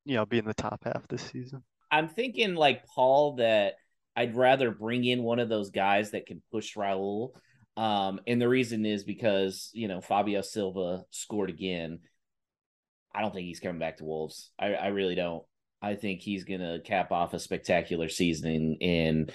you 0.05 0.15
know, 0.15 0.25
be 0.25 0.37
in 0.37 0.45
the 0.45 0.53
top 0.53 0.81
half 0.83 1.07
this 1.07 1.23
season. 1.23 1.63
I'm 1.89 2.07
thinking 2.07 2.53
like 2.53 2.85
Paul 2.85 3.37
that 3.37 3.75
I'd 4.15 4.35
rather 4.35 4.69
bring 4.69 5.05
in 5.05 5.23
one 5.23 5.39
of 5.39 5.49
those 5.49 5.71
guys 5.71 6.11
that 6.11 6.27
can 6.27 6.41
push 6.51 6.75
Raul. 6.75 7.31
Um, 7.77 8.19
and 8.27 8.41
the 8.41 8.49
reason 8.49 8.85
is 8.85 9.03
because 9.03 9.71
you 9.73 9.87
know 9.87 10.01
Fabio 10.01 10.41
Silva 10.41 11.03
scored 11.09 11.49
again. 11.49 11.99
I 13.13 13.21
don't 13.21 13.33
think 13.33 13.47
he's 13.47 13.59
coming 13.59 13.79
back 13.79 13.97
to 13.97 14.05
Wolves. 14.05 14.51
I, 14.59 14.73
I 14.73 14.87
really 14.87 15.15
don't. 15.15 15.43
I 15.81 15.95
think 15.95 16.21
he's 16.21 16.43
going 16.43 16.61
to 16.61 16.81
cap 16.83 17.11
off 17.11 17.33
a 17.33 17.39
spectacular 17.39 18.09
season, 18.09 18.77
and 18.81 19.31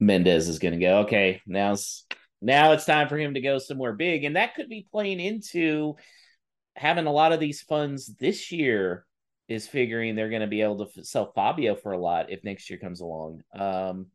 Mendes 0.00 0.48
is 0.48 0.58
going 0.58 0.74
to 0.74 0.80
go, 0.80 0.98
okay, 1.00 1.40
now's 1.46 2.04
now 2.40 2.72
it's 2.72 2.84
time 2.84 3.08
for 3.08 3.16
him 3.16 3.34
to 3.34 3.40
go 3.40 3.58
somewhere 3.58 3.92
big, 3.92 4.24
and 4.24 4.36
that 4.36 4.54
could 4.54 4.68
be 4.68 4.86
playing 4.90 5.20
into 5.20 5.94
having 6.76 7.06
a 7.06 7.12
lot 7.12 7.32
of 7.32 7.40
these 7.40 7.62
funds 7.62 8.14
this 8.18 8.50
year 8.50 9.06
is 9.48 9.68
figuring 9.68 10.14
they're 10.14 10.30
going 10.30 10.40
to 10.40 10.46
be 10.46 10.62
able 10.62 10.86
to 10.86 11.04
sell 11.04 11.32
Fabio 11.32 11.74
for 11.74 11.92
a 11.92 11.98
lot 11.98 12.30
if 12.30 12.44
next 12.44 12.70
year 12.70 12.78
comes 12.78 13.00
along. 13.00 13.42
Um, 13.54 14.06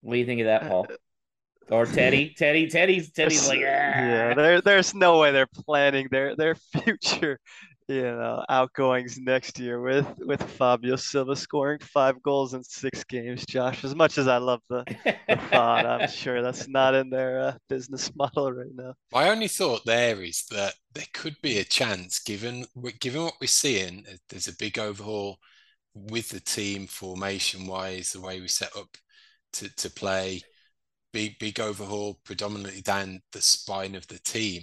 what 0.00 0.14
do 0.14 0.18
you 0.18 0.26
think 0.26 0.40
of 0.40 0.46
that, 0.46 0.68
Paul? 0.68 0.86
Or 1.70 1.86
Teddy, 1.86 2.34
Teddy, 2.36 2.68
Teddy's 2.68 3.12
Teddy's 3.12 3.48
like, 3.48 3.60
yeah, 3.60 4.34
there, 4.34 4.60
there's 4.60 4.94
no 4.94 5.18
way 5.18 5.32
they're 5.32 5.46
planning 5.46 6.08
their 6.10 6.36
their 6.36 6.54
future 6.84 7.38
you 7.88 8.02
know 8.02 8.42
outgoings 8.48 9.18
next 9.18 9.58
year 9.58 9.80
with 9.80 10.06
with 10.18 10.42
Fabio 10.42 10.96
Silva 10.96 11.36
scoring 11.36 11.78
five 11.80 12.22
goals 12.22 12.54
in 12.54 12.62
six 12.62 13.04
games. 13.04 13.44
Josh, 13.44 13.84
as 13.84 13.94
much 13.94 14.16
as 14.16 14.26
I 14.26 14.38
love 14.38 14.60
the, 14.70 14.84
the 15.28 15.36
thought, 15.50 15.84
I'm 15.84 16.08
sure 16.10 16.42
that's 16.42 16.66
not 16.68 16.94
in 16.94 17.10
their 17.10 17.40
uh, 17.40 17.54
business 17.68 18.10
model 18.16 18.52
right 18.52 18.74
now. 18.74 18.94
My 19.12 19.30
only 19.30 19.48
thought 19.48 19.84
there 19.84 20.22
is 20.22 20.44
that 20.50 20.74
there 20.94 21.06
could 21.12 21.36
be 21.42 21.58
a 21.58 21.64
chance, 21.64 22.20
given 22.20 22.64
given 23.00 23.22
what 23.22 23.36
we're 23.40 23.46
seeing. 23.46 24.06
There's 24.28 24.48
a 24.48 24.56
big 24.56 24.78
overhaul 24.78 25.38
with 25.94 26.30
the 26.30 26.40
team 26.40 26.86
formation 26.86 27.66
wise, 27.66 28.12
the 28.12 28.20
way 28.20 28.40
we 28.40 28.48
set 28.48 28.74
up 28.76 28.96
to 29.54 29.74
to 29.76 29.90
play. 29.90 30.40
Big 31.12 31.38
big 31.38 31.60
overhaul, 31.60 32.18
predominantly 32.24 32.80
down 32.80 33.20
the 33.32 33.42
spine 33.42 33.94
of 33.94 34.06
the 34.08 34.18
team. 34.20 34.62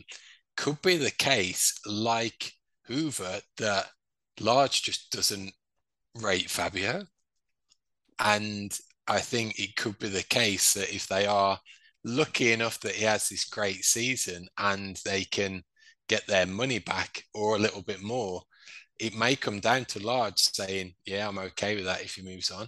Could 0.58 0.82
be 0.82 0.98
the 0.98 1.12
case, 1.12 1.80
like 1.86 2.52
Hoover 2.86 3.40
that 3.58 3.88
Lage 4.40 4.84
just 4.84 5.12
doesn't 5.12 5.54
rate 6.16 6.50
Fabio. 6.50 7.06
And 8.20 8.78
I 9.08 9.20
think 9.20 9.60
it 9.60 9.76
could 9.76 9.98
be 10.00 10.10
the 10.10 10.24
case 10.24 10.74
that 10.74 10.94
if 10.94 11.08
they 11.08 11.26
are 11.26 11.60
lucky 12.04 12.52
enough 12.52 12.80
that 12.82 12.96
he 12.96 13.06
has 13.06 13.30
this 13.30 13.46
great 13.46 13.84
season 13.84 14.48
and 14.58 15.00
they 15.06 15.24
can 15.24 15.64
get 16.08 16.26
their 16.28 16.46
money 16.46 16.80
back 16.80 17.24
or 17.34 17.56
a 17.56 17.60
little 17.60 17.82
bit 17.82 18.02
more, 18.02 18.42
it 19.00 19.16
may 19.16 19.36
come 19.36 19.60
down 19.60 19.86
to 19.86 20.06
Lage 20.06 20.40
saying, 20.40 20.94
Yeah, 21.06 21.28
I'm 21.28 21.40
okay 21.40 21.76
with 21.76 21.86
that 21.86 22.02
if 22.02 22.16
he 22.16 22.22
moves 22.22 22.52
on. 22.52 22.68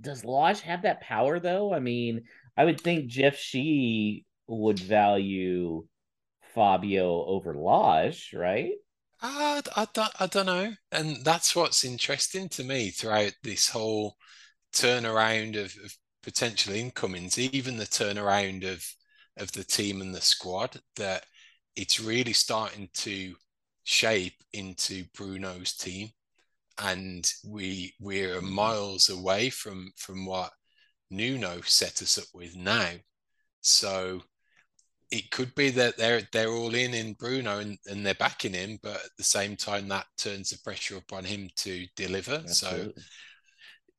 Does 0.00 0.24
Lage 0.24 0.60
have 0.62 0.82
that 0.82 1.00
power 1.00 1.38
though? 1.38 1.72
I 1.72 1.80
mean, 1.80 2.24
I 2.56 2.64
would 2.64 2.80
think 2.80 3.06
Jeff 3.06 3.36
Shi 3.36 4.24
would 4.48 4.78
value 4.78 5.86
Fabio 6.54 7.24
over 7.24 7.54
Lage, 7.54 8.32
right? 8.34 8.72
Ah, 9.26 9.62
I, 9.74 9.86
I, 9.96 10.08
I 10.20 10.26
don't 10.26 10.44
know. 10.46 10.74
And 10.92 11.24
that's 11.24 11.56
what's 11.56 11.82
interesting 11.82 12.46
to 12.50 12.62
me 12.62 12.90
throughout 12.90 13.32
this 13.42 13.70
whole 13.70 14.16
turnaround 14.74 15.56
of, 15.56 15.74
of 15.82 15.96
potential 16.22 16.74
incomings, 16.74 17.38
even 17.38 17.78
the 17.78 17.86
turnaround 17.86 18.70
of 18.70 18.84
of 19.38 19.50
the 19.52 19.64
team 19.64 20.00
and 20.00 20.14
the 20.14 20.20
squad, 20.20 20.78
that 20.96 21.24
it's 21.74 22.00
really 22.00 22.34
starting 22.34 22.88
to 22.94 23.34
shape 23.84 24.36
into 24.52 25.04
Bruno's 25.16 25.74
team. 25.74 26.10
And 26.78 27.26
we 27.46 27.94
we're 28.00 28.36
mm-hmm. 28.36 28.54
miles 28.54 29.08
away 29.08 29.48
from 29.50 29.90
from 29.96 30.26
what 30.26 30.52
Nuno 31.10 31.62
set 31.62 32.02
us 32.02 32.18
up 32.18 32.28
with 32.34 32.56
now. 32.56 32.90
So 33.62 34.22
it 35.10 35.30
could 35.30 35.54
be 35.54 35.70
that 35.70 35.96
they're 35.96 36.22
they're 36.32 36.50
all 36.50 36.74
in 36.74 36.94
in 36.94 37.14
Bruno 37.14 37.58
and, 37.58 37.78
and 37.86 38.04
they're 38.04 38.14
backing 38.14 38.54
him, 38.54 38.78
but 38.82 38.96
at 38.96 39.10
the 39.16 39.24
same 39.24 39.56
time 39.56 39.88
that 39.88 40.06
turns 40.16 40.50
the 40.50 40.58
pressure 40.64 40.96
upon 40.96 41.24
him 41.24 41.48
to 41.56 41.86
deliver. 41.96 42.34
Absolutely. 42.34 42.92
So 42.96 43.02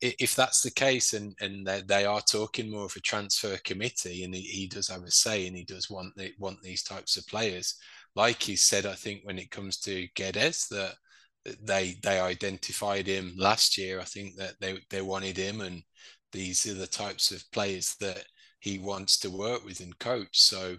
if 0.00 0.34
that's 0.34 0.60
the 0.60 0.70
case 0.70 1.14
and 1.14 1.34
and 1.40 1.66
they 1.86 2.04
are 2.04 2.20
talking 2.20 2.70
more 2.70 2.84
of 2.84 2.94
a 2.96 3.00
transfer 3.00 3.56
committee 3.64 4.24
and 4.24 4.34
he, 4.34 4.42
he 4.42 4.66
does 4.66 4.88
have 4.88 5.02
a 5.02 5.10
say 5.10 5.46
and 5.46 5.56
he 5.56 5.64
does 5.64 5.88
want 5.88 6.14
the, 6.16 6.32
want 6.38 6.60
these 6.62 6.82
types 6.82 7.16
of 7.16 7.26
players 7.26 7.76
like 8.14 8.42
he 8.42 8.56
said 8.56 8.84
i 8.84 8.92
think 8.92 9.20
when 9.24 9.38
it 9.38 9.50
comes 9.50 9.78
to 9.78 10.06
Guedes 10.14 10.68
that 10.68 10.94
they 11.62 11.96
they 12.02 12.20
identified 12.20 13.06
him 13.06 13.32
last 13.38 13.78
year 13.78 13.98
i 14.00 14.04
think 14.04 14.36
that 14.36 14.54
they 14.60 14.78
they 14.90 15.00
wanted 15.00 15.36
him 15.36 15.62
and 15.62 15.82
these 16.30 16.66
are 16.66 16.74
the 16.74 16.86
types 16.86 17.30
of 17.30 17.50
players 17.52 17.96
that 18.00 18.24
he 18.60 18.78
wants 18.78 19.18
to 19.18 19.30
work 19.30 19.64
with 19.64 19.80
and 19.80 19.98
coach 19.98 20.28
so 20.32 20.76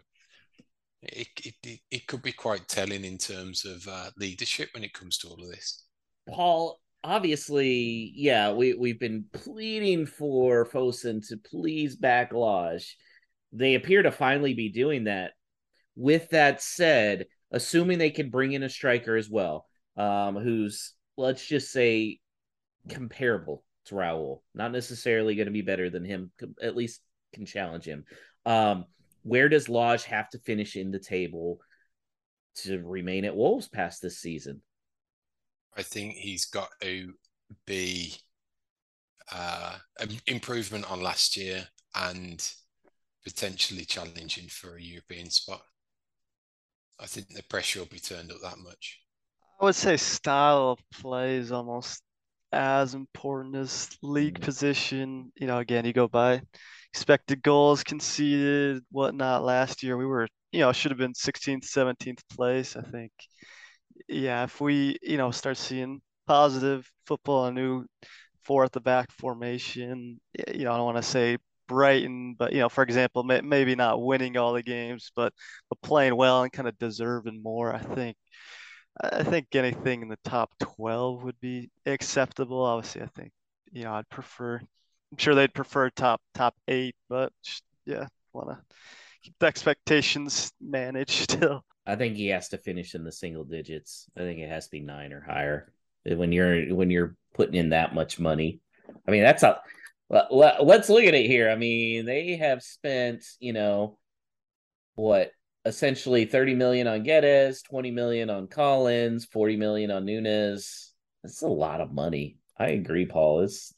it, 1.07 1.27
it, 1.63 1.79
it 1.89 2.07
could 2.07 2.21
be 2.21 2.31
quite 2.31 2.67
telling 2.67 3.03
in 3.05 3.17
terms 3.17 3.65
of 3.65 3.87
uh, 3.87 4.09
leadership 4.17 4.69
when 4.73 4.83
it 4.83 4.93
comes 4.93 5.17
to 5.19 5.27
all 5.27 5.41
of 5.41 5.49
this. 5.49 5.83
Paul, 6.29 6.79
obviously, 7.03 8.11
yeah, 8.15 8.51
we, 8.51 8.73
we've 8.73 8.99
been 8.99 9.25
pleading 9.33 10.05
for 10.05 10.65
Fosun 10.65 11.27
to 11.29 11.37
please 11.37 11.95
back 11.95 12.33
Lage. 12.33 12.97
They 13.53 13.75
appear 13.75 14.03
to 14.03 14.11
finally 14.11 14.53
be 14.53 14.69
doing 14.69 15.05
that. 15.05 15.31
With 15.95 16.29
that 16.29 16.61
said, 16.61 17.25
assuming 17.51 17.97
they 17.97 18.11
can 18.11 18.29
bring 18.29 18.51
in 18.51 18.63
a 18.63 18.69
striker 18.69 19.15
as 19.15 19.29
well, 19.29 19.65
um, 19.95 20.35
who's, 20.35 20.93
let's 21.15 21.45
just 21.45 21.71
say, 21.71 22.19
comparable 22.89 23.63
to 23.85 23.95
Raul, 23.95 24.41
not 24.53 24.71
necessarily 24.71 25.35
going 25.35 25.47
to 25.47 25.51
be 25.51 25.61
better 25.61 25.89
than 25.89 26.05
him, 26.05 26.31
at 26.61 26.75
least 26.75 27.01
can 27.33 27.45
challenge 27.45 27.85
him. 27.85 28.03
Um, 28.45 28.85
where 29.27 29.49
does 29.49 29.67
Lage 29.67 30.05
have 30.05 30.29
to 30.29 30.39
finish 30.39 30.77
in 30.77 30.89
the 30.89 30.99
table 30.99 31.59
to 32.55 32.81
remain 32.83 33.25
at 33.25 33.35
Wolves 33.35 33.67
past 33.67 34.01
this 34.01 34.19
season? 34.19 34.61
I 35.75 35.83
think 35.83 36.13
he's 36.13 36.45
got 36.45 36.69
to 36.81 37.13
be 37.65 38.15
uh, 39.31 39.77
an 39.99 40.09
improvement 40.27 40.89
on 40.89 41.01
last 41.01 41.35
year 41.35 41.67
and 41.93 42.41
potentially 43.25 43.83
challenging 43.83 44.47
for 44.47 44.77
a 44.77 44.81
European 44.81 45.29
spot. 45.29 45.61
I 46.99 47.05
think 47.05 47.27
the 47.27 47.43
pressure 47.43 47.79
will 47.79 47.87
be 47.87 47.99
turned 47.99 48.31
up 48.31 48.37
that 48.41 48.57
much. 48.59 49.01
I 49.59 49.65
would 49.65 49.75
say 49.75 49.97
style 49.97 50.69
of 50.69 50.79
play 51.01 51.35
is 51.35 51.51
almost 51.51 52.01
as 52.51 52.93
important 52.93 53.55
as 53.55 53.89
league 54.01 54.39
mm. 54.39 54.43
position. 54.43 55.31
You 55.35 55.47
know, 55.47 55.59
again, 55.59 55.85
you 55.85 55.93
go 55.93 56.07
by 56.07 56.41
expected 56.93 57.43
goals 57.43 57.83
conceded, 57.83 58.83
whatnot. 58.91 59.43
Last 59.43 59.83
year, 59.83 59.97
we 59.97 60.05
were, 60.05 60.27
you 60.51 60.61
know, 60.61 60.71
should 60.71 60.91
have 60.91 60.97
been 60.97 61.13
16th, 61.13 61.63
17th 61.63 62.21
place. 62.35 62.75
I 62.75 62.81
think, 62.81 63.11
yeah, 64.07 64.43
if 64.43 64.61
we, 64.61 64.97
you 65.01 65.17
know, 65.17 65.31
start 65.31 65.57
seeing 65.57 66.01
positive 66.27 66.89
football, 67.05 67.45
a 67.45 67.51
new 67.51 67.85
four 68.43 68.63
at 68.63 68.71
the 68.71 68.81
back 68.81 69.11
formation, 69.11 70.19
you 70.53 70.63
know, 70.63 70.73
I 70.73 70.77
don't 70.77 70.85
want 70.85 70.97
to 70.97 71.03
say 71.03 71.37
Brighton, 71.67 72.35
but 72.37 72.53
you 72.53 72.59
know, 72.59 72.69
for 72.69 72.83
example, 72.83 73.23
may, 73.23 73.41
maybe 73.41 73.75
not 73.75 74.01
winning 74.01 74.37
all 74.37 74.53
the 74.53 74.63
games, 74.63 75.11
but 75.15 75.33
but 75.69 75.81
playing 75.81 76.15
well 76.15 76.43
and 76.43 76.51
kind 76.51 76.67
of 76.67 76.77
deserving 76.79 77.41
more. 77.43 77.73
I 77.73 77.79
think, 77.79 78.17
I 79.01 79.23
think 79.23 79.47
anything 79.53 80.01
in 80.01 80.07
the 80.07 80.19
top 80.23 80.51
12 80.59 81.23
would 81.23 81.39
be 81.39 81.69
acceptable. 81.85 82.63
Obviously, 82.63 83.01
I 83.01 83.07
think, 83.07 83.31
you 83.71 83.83
know, 83.83 83.93
I'd 83.93 84.09
prefer 84.09 84.59
I'm 85.11 85.17
sure 85.17 85.35
they'd 85.35 85.53
prefer 85.53 85.89
top 85.89 86.21
top 86.33 86.55
eight, 86.67 86.95
but 87.09 87.31
yeah, 87.85 88.07
want 88.33 88.49
to 88.49 88.57
keep 89.21 89.35
the 89.39 89.45
expectations 89.45 90.51
managed 90.61 91.11
still. 91.31 91.63
I 91.85 91.95
think 91.95 92.17
he 92.17 92.27
has 92.27 92.49
to 92.49 92.57
finish 92.57 92.95
in 92.95 93.03
the 93.03 93.11
single 93.11 93.45
digits. 93.45 94.09
I 94.17 94.21
think 94.21 94.39
it 94.39 94.49
has 94.49 94.65
to 94.65 94.71
be 94.71 94.81
nine 94.81 95.13
or 95.13 95.21
higher 95.21 95.71
when 96.03 96.31
you're 96.31 96.75
when 96.75 96.89
you're 96.89 97.15
putting 97.33 97.55
in 97.55 97.69
that 97.69 97.95
much 97.95 98.19
money. 98.19 98.59
I 99.07 99.11
mean, 99.11 99.23
that's 99.23 99.43
a 99.43 99.59
let's 100.09 100.89
look 100.89 101.03
at 101.03 101.13
it 101.13 101.27
here. 101.27 101.49
I 101.49 101.55
mean, 101.55 102.05
they 102.05 102.35
have 102.35 102.61
spent, 102.63 103.25
you 103.39 103.53
know, 103.53 103.97
what 104.95 105.31
essentially 105.67 106.25
30 106.25 106.55
million 106.55 106.87
on 106.87 107.03
Guedes, 107.03 107.63
20 107.63 107.91
million 107.91 108.29
on 108.29 108.47
Collins, 108.47 109.25
40 109.25 109.57
million 109.57 109.91
on 109.91 110.05
Nunes. 110.05 110.93
That's 111.23 111.41
a 111.41 111.47
lot 111.47 111.81
of 111.81 111.91
money. 111.91 112.37
I 112.57 112.69
agree, 112.69 113.05
Paul. 113.05 113.41
It's 113.41 113.73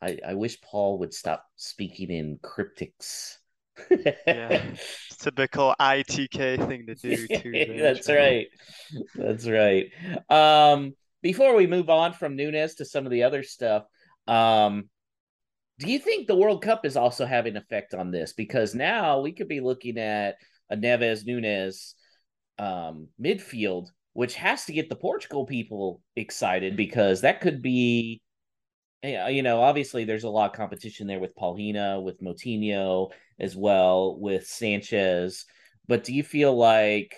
I, 0.00 0.18
I 0.26 0.34
wish 0.34 0.60
Paul 0.60 0.98
would 0.98 1.12
stop 1.12 1.44
speaking 1.56 2.10
in 2.10 2.38
cryptics. 2.38 3.36
yeah, 4.26 4.62
typical 5.18 5.74
ITK 5.80 6.66
thing 6.66 6.86
to 6.86 6.94
do 6.94 7.26
too. 7.26 7.78
That's 7.80 8.08
right. 8.08 8.46
That's 9.14 9.48
right. 9.48 9.90
Um, 10.30 10.94
before 11.22 11.56
we 11.56 11.66
move 11.66 11.90
on 11.90 12.12
from 12.12 12.36
Nunes 12.36 12.76
to 12.76 12.84
some 12.84 13.04
of 13.04 13.12
the 13.12 13.24
other 13.24 13.42
stuff, 13.42 13.84
um, 14.28 14.88
do 15.78 15.90
you 15.90 15.98
think 15.98 16.26
the 16.26 16.36
World 16.36 16.62
Cup 16.62 16.86
is 16.86 16.96
also 16.96 17.26
having 17.26 17.56
effect 17.56 17.94
on 17.94 18.10
this? 18.10 18.32
Because 18.32 18.74
now 18.74 19.20
we 19.20 19.32
could 19.32 19.48
be 19.48 19.60
looking 19.60 19.98
at 19.98 20.36
a 20.70 20.76
Neves 20.76 21.26
Nunes 21.26 21.94
um, 22.58 23.08
midfield, 23.20 23.88
which 24.14 24.34
has 24.36 24.64
to 24.64 24.72
get 24.72 24.88
the 24.88 24.96
Portugal 24.96 25.44
people 25.44 26.00
excited 26.16 26.76
because 26.76 27.20
that 27.20 27.40
could 27.40 27.60
be 27.62 28.20
you 29.02 29.42
know, 29.42 29.60
obviously 29.60 30.04
there's 30.04 30.24
a 30.24 30.28
lot 30.28 30.50
of 30.50 30.56
competition 30.56 31.06
there 31.06 31.20
with 31.20 31.36
Palhinha, 31.36 32.02
with 32.02 32.20
Moutinho 32.20 33.10
as 33.38 33.54
well, 33.54 34.18
with 34.18 34.44
Sanches. 34.44 35.44
But 35.86 36.02
do 36.02 36.12
you 36.12 36.24
feel 36.24 36.56
like 36.56 37.16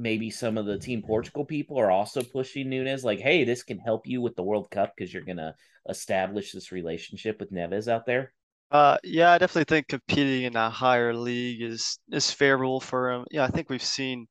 maybe 0.00 0.30
some 0.30 0.58
of 0.58 0.66
the 0.66 0.78
Team 0.78 1.02
Portugal 1.02 1.44
people 1.44 1.78
are 1.78 1.90
also 1.90 2.22
pushing 2.22 2.70
Nunes 2.70 3.04
like, 3.04 3.20
hey, 3.20 3.44
this 3.44 3.62
can 3.62 3.78
help 3.78 4.06
you 4.06 4.20
with 4.20 4.36
the 4.36 4.42
World 4.42 4.70
Cup 4.70 4.92
because 4.96 5.12
you're 5.12 5.24
gonna 5.24 5.54
establish 5.88 6.52
this 6.52 6.72
relationship 6.72 7.38
with 7.40 7.52
Neves 7.52 7.88
out 7.88 8.06
there? 8.06 8.32
Uh, 8.70 8.98
yeah, 9.02 9.32
I 9.32 9.38
definitely 9.38 9.74
think 9.74 9.88
competing 9.88 10.44
in 10.44 10.56
a 10.56 10.70
higher 10.70 11.14
league 11.14 11.62
is 11.62 11.98
is 12.12 12.30
favorable 12.30 12.80
for 12.80 13.10
him. 13.10 13.24
Yeah, 13.30 13.44
I 13.44 13.48
think 13.48 13.68
we've 13.68 13.82
seen 13.82 14.26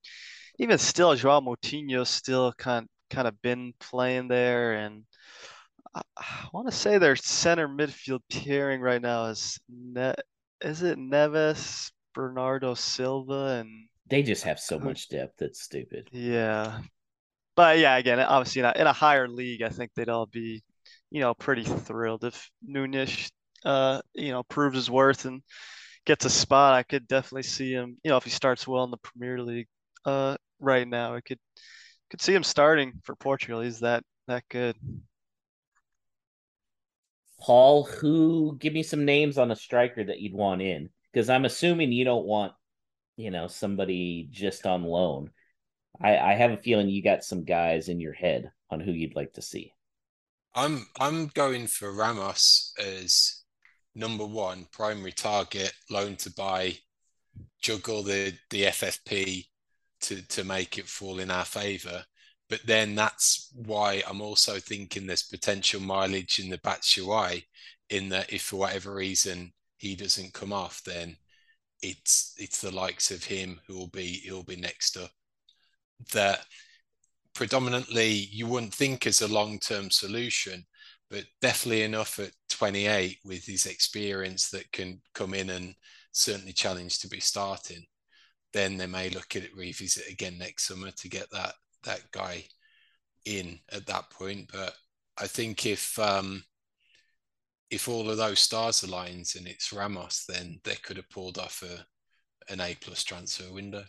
even 0.59 0.77
still 0.77 1.15
Joao 1.15 1.41
Moutinho 1.41 2.05
still 2.07 2.53
kind 2.53 2.87
kind 3.09 3.27
of 3.27 3.41
been 3.41 3.73
playing 3.79 4.27
there 4.27 4.73
and 4.73 5.03
I, 5.95 6.01
want 6.53 6.67
to 6.69 6.75
say 6.75 6.97
their 6.97 7.15
center 7.15 7.67
midfield 7.67 8.21
pairing 8.31 8.81
right 8.81 9.01
now 9.01 9.25
is 9.25 9.59
ne- 9.69 10.13
is 10.61 10.83
it 10.83 10.97
Neves, 10.97 11.91
Bernardo 12.13 12.73
Silva, 12.75 13.59
and 13.59 13.88
they 14.09 14.23
just 14.23 14.43
have 14.43 14.59
so 14.59 14.79
much 14.79 15.09
depth. 15.09 15.37
That's 15.37 15.61
stupid. 15.61 16.09
Yeah, 16.11 16.79
but 17.55 17.79
yeah, 17.79 17.97
again, 17.97 18.19
obviously 18.19 18.59
in 18.59 18.65
a, 18.65 18.73
in 18.75 18.87
a 18.87 18.93
higher 18.93 19.27
league, 19.27 19.61
I 19.61 19.69
think 19.69 19.91
they'd 19.95 20.09
all 20.09 20.25
be, 20.25 20.63
you 21.11 21.21
know, 21.21 21.33
pretty 21.33 21.63
thrilled 21.63 22.23
if 22.23 22.49
Nunes, 22.65 23.29
uh, 23.65 24.01
you 24.13 24.31
know, 24.31 24.43
proves 24.43 24.75
his 24.75 24.89
worth 24.89 25.25
and 25.25 25.41
gets 26.05 26.25
a 26.25 26.29
spot. 26.29 26.73
I 26.73 26.83
could 26.83 27.07
definitely 27.07 27.43
see 27.43 27.71
him, 27.71 27.97
you 28.03 28.09
know, 28.09 28.17
if 28.17 28.23
he 28.23 28.29
starts 28.29 28.67
well 28.67 28.83
in 28.83 28.91
the 28.91 28.97
Premier 28.97 29.41
League, 29.41 29.67
uh, 30.05 30.37
right 30.59 30.87
now, 30.87 31.15
I 31.15 31.21
could 31.21 31.39
could 32.09 32.21
see 32.21 32.33
him 32.33 32.43
starting 32.43 32.93
for 33.03 33.15
Portugal. 33.15 33.61
He's 33.61 33.81
that 33.81 34.03
that 34.27 34.43
good. 34.49 34.75
Paul, 37.39 37.83
who 37.83 38.57
give 38.59 38.73
me 38.73 38.83
some 38.83 39.05
names 39.05 39.37
on 39.37 39.51
a 39.51 39.55
striker 39.55 40.03
that 40.03 40.19
you'd 40.19 40.33
want 40.33 40.61
in? 40.61 40.89
Because 41.11 41.29
I'm 41.29 41.45
assuming 41.45 41.91
you 41.91 42.05
don't 42.05 42.25
want, 42.25 42.53
you 43.19 43.31
know, 43.31 43.47
somebody 43.47 44.29
just 44.31 44.65
on 44.65 44.83
loan. 44.83 45.29
I, 46.01 46.17
I 46.17 46.33
have 46.35 46.51
a 46.51 46.57
feeling 46.57 46.87
you 46.87 47.03
got 47.03 47.25
some 47.25 47.43
guys 47.43 47.89
in 47.89 47.99
your 47.99 48.13
head 48.13 48.49
on 48.71 48.79
who 48.79 48.93
you'd 48.93 49.15
like 49.15 49.33
to 49.33 49.41
see. 49.41 49.73
I'm 50.55 50.87
I'm 50.99 51.27
going 51.27 51.67
for 51.67 51.91
Ramos 51.93 52.73
as 52.81 53.43
number 53.93 54.25
one 54.25 54.67
primary 54.71 55.11
target, 55.11 55.73
loan 55.89 56.15
to 56.17 56.31
buy, 56.31 56.77
juggle 57.61 58.03
the 58.03 58.33
the 58.51 58.63
FFP 58.63 59.47
to 60.01 60.21
to 60.29 60.43
make 60.45 60.77
it 60.77 60.87
fall 60.87 61.19
in 61.19 61.29
our 61.29 61.45
favour. 61.45 62.05
But 62.49 62.61
then 62.65 62.95
that's 62.95 63.51
why 63.53 64.01
I'm 64.07 64.21
also 64.21 64.59
thinking 64.59 65.05
there's 65.05 65.23
potential 65.23 65.81
mileage 65.81 66.39
in 66.39 66.49
the 66.49 66.57
Batshuayi, 66.57 67.43
in 67.89 68.07
that 68.09 68.31
if 68.31 68.43
for 68.43 68.55
whatever 68.55 68.95
reason 68.95 69.51
he 69.75 69.97
doesn't 69.97 70.33
come 70.33 70.53
off, 70.53 70.81
then 70.85 71.17
it's 71.81 72.33
it's 72.37 72.61
the 72.61 72.71
likes 72.71 73.11
of 73.11 73.23
him 73.23 73.59
who 73.67 73.77
will 73.77 73.87
be 73.87 74.21
he'll 74.23 74.43
be 74.43 74.55
next 74.55 74.97
up. 74.97 75.11
That 76.13 76.41
predominantly 77.33 78.09
you 78.09 78.47
wouldn't 78.47 78.73
think 78.73 79.07
as 79.07 79.21
a 79.21 79.27
long-term 79.27 79.91
solution, 79.91 80.65
but 81.09 81.23
definitely 81.41 81.83
enough 81.83 82.19
at 82.19 82.31
28 82.49 83.17
with 83.23 83.45
his 83.45 83.65
experience 83.65 84.49
that 84.49 84.71
can 84.71 85.01
come 85.13 85.33
in 85.33 85.49
and 85.51 85.75
certainly 86.11 86.53
challenge 86.53 86.99
to 86.99 87.07
be 87.07 87.19
starting. 87.19 87.85
Then 88.53 88.77
they 88.77 88.87
may 88.87 89.09
look 89.09 89.35
at 89.35 89.43
it 89.43 89.55
revisit 89.55 90.11
again 90.11 90.37
next 90.37 90.67
summer 90.67 90.91
to 90.91 91.09
get 91.09 91.29
that 91.31 91.53
that 91.83 92.01
guy 92.11 92.45
in 93.25 93.59
at 93.71 93.85
that 93.85 94.09
point. 94.09 94.49
But 94.51 94.73
I 95.17 95.27
think 95.27 95.65
if 95.65 95.97
um, 95.99 96.43
if 97.71 97.87
all 97.87 98.09
of 98.09 98.17
those 98.17 98.39
stars 98.39 98.81
aligns 98.81 99.35
and 99.35 99.47
it's 99.47 99.71
Ramos, 99.71 100.25
then 100.27 100.59
they 100.63 100.75
could 100.75 100.97
have 100.97 101.09
pulled 101.09 101.37
off 101.37 101.63
a 101.63 101.85
an 102.51 102.61
A 102.61 102.75
plus 102.79 103.03
transfer 103.03 103.51
window. 103.51 103.83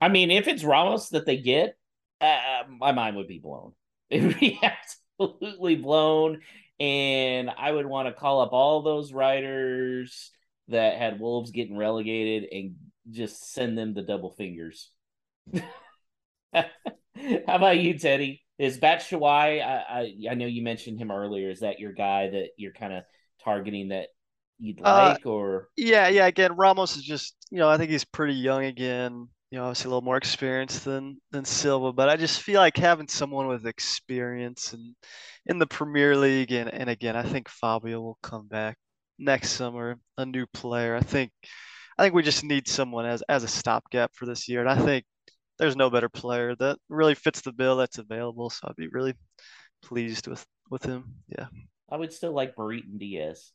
I 0.00 0.08
mean, 0.08 0.30
if 0.30 0.48
it's 0.48 0.64
Ramos 0.64 1.10
that 1.10 1.24
they 1.24 1.36
get, 1.36 1.76
uh, 2.20 2.64
my 2.68 2.92
mind 2.92 3.16
would 3.16 3.28
be 3.28 3.38
blown. 3.38 3.72
It 4.10 4.22
would 4.22 4.38
be 4.38 4.60
absolutely 4.62 5.76
blown, 5.76 6.42
and 6.78 7.50
I 7.50 7.72
would 7.72 7.86
want 7.86 8.06
to 8.06 8.12
call 8.12 8.42
up 8.42 8.52
all 8.52 8.82
those 8.82 9.12
writers 9.12 10.30
that 10.68 10.98
had 10.98 11.18
Wolves 11.18 11.50
getting 11.50 11.76
relegated 11.76 12.48
and 12.52 12.76
just 13.10 13.52
send 13.52 13.76
them 13.78 13.94
the 13.94 14.02
double 14.02 14.30
fingers. 14.30 14.90
How 16.52 16.64
about 17.48 17.78
you, 17.78 17.98
Teddy? 17.98 18.43
Is 18.58 18.78
Batshuayi? 18.78 19.62
I, 19.64 19.84
I 19.88 20.14
I 20.30 20.34
know 20.34 20.46
you 20.46 20.62
mentioned 20.62 20.98
him 20.98 21.10
earlier. 21.10 21.50
Is 21.50 21.60
that 21.60 21.80
your 21.80 21.92
guy 21.92 22.30
that 22.30 22.48
you're 22.56 22.72
kind 22.72 22.92
of 22.92 23.04
targeting 23.42 23.88
that 23.88 24.08
you'd 24.58 24.80
uh, 24.80 25.14
like, 25.14 25.26
uh, 25.26 25.30
or 25.30 25.68
yeah, 25.76 26.08
yeah. 26.08 26.26
Again, 26.26 26.56
Ramos 26.56 26.96
is 26.96 27.02
just 27.02 27.34
you 27.50 27.58
know 27.58 27.68
I 27.68 27.76
think 27.76 27.90
he's 27.90 28.04
pretty 28.04 28.34
young 28.34 28.64
again. 28.64 29.28
You 29.50 29.58
know, 29.58 29.64
obviously 29.64 29.88
a 29.88 29.90
little 29.90 30.02
more 30.02 30.16
experienced 30.16 30.84
than 30.84 31.20
than 31.30 31.44
Silva, 31.44 31.92
but 31.92 32.08
I 32.08 32.16
just 32.16 32.42
feel 32.42 32.60
like 32.60 32.76
having 32.76 33.08
someone 33.08 33.46
with 33.48 33.66
experience 33.66 34.72
and 34.72 34.94
in 35.46 35.58
the 35.58 35.66
Premier 35.66 36.16
League, 36.16 36.52
and 36.52 36.72
and 36.72 36.88
again, 36.88 37.16
I 37.16 37.22
think 37.24 37.48
Fabio 37.48 38.00
will 38.00 38.18
come 38.22 38.46
back 38.48 38.76
next 39.18 39.50
summer, 39.52 39.96
a 40.18 40.26
new 40.26 40.46
player. 40.54 40.96
I 40.96 41.00
think 41.00 41.32
I 41.98 42.02
think 42.02 42.14
we 42.14 42.22
just 42.22 42.44
need 42.44 42.68
someone 42.68 43.06
as 43.06 43.22
as 43.28 43.44
a 43.44 43.48
stopgap 43.48 44.12
for 44.14 44.26
this 44.26 44.48
year, 44.48 44.60
and 44.60 44.70
I 44.70 44.78
think 44.84 45.04
there's 45.58 45.76
no 45.76 45.90
better 45.90 46.08
player 46.08 46.54
that 46.56 46.78
really 46.88 47.14
fits 47.14 47.40
the 47.40 47.52
bill 47.52 47.76
that's 47.76 47.98
available. 47.98 48.50
So 48.50 48.68
I'd 48.68 48.76
be 48.76 48.88
really 48.88 49.14
pleased 49.82 50.26
with 50.26 50.44
with 50.70 50.82
him. 50.82 51.14
Yeah. 51.28 51.46
I 51.90 51.96
would 51.96 52.12
still 52.12 52.32
like 52.32 52.56
Brereton 52.56 52.98
Diaz. 52.98 53.52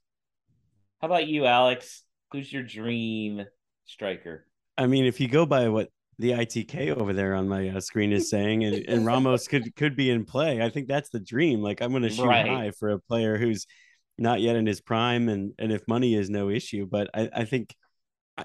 How 1.01 1.07
about 1.07 1.27
you, 1.27 1.45
Alex? 1.45 2.03
Who's 2.31 2.51
your 2.51 2.63
dream 2.63 3.45
striker? 3.85 4.45
I 4.77 4.85
mean, 4.85 5.05
if 5.05 5.19
you 5.19 5.27
go 5.27 5.45
by 5.45 5.69
what 5.69 5.89
the 6.19 6.31
ITK 6.31 6.95
over 6.95 7.13
there 7.13 7.33
on 7.33 7.47
my 7.49 7.69
uh, 7.69 7.79
screen 7.79 8.11
is 8.11 8.29
saying, 8.29 8.63
and, 8.63 8.75
and 8.87 9.05
Ramos 9.05 9.47
could 9.47 9.75
could 9.75 9.95
be 9.95 10.09
in 10.09 10.25
play, 10.25 10.61
I 10.61 10.69
think 10.69 10.87
that's 10.87 11.09
the 11.09 11.19
dream. 11.19 11.61
Like 11.61 11.81
I'm 11.81 11.91
going 11.91 12.03
to 12.03 12.09
shoot 12.09 12.25
right. 12.25 12.47
high 12.47 12.71
for 12.71 12.89
a 12.89 12.99
player 12.99 13.37
who's 13.37 13.65
not 14.17 14.41
yet 14.41 14.55
in 14.55 14.65
his 14.65 14.81
prime, 14.81 15.29
and 15.29 15.53
and 15.57 15.71
if 15.71 15.87
money 15.87 16.13
is 16.13 16.29
no 16.29 16.49
issue, 16.49 16.85
but 16.85 17.09
I, 17.13 17.29
I 17.33 17.45
think 17.45 17.73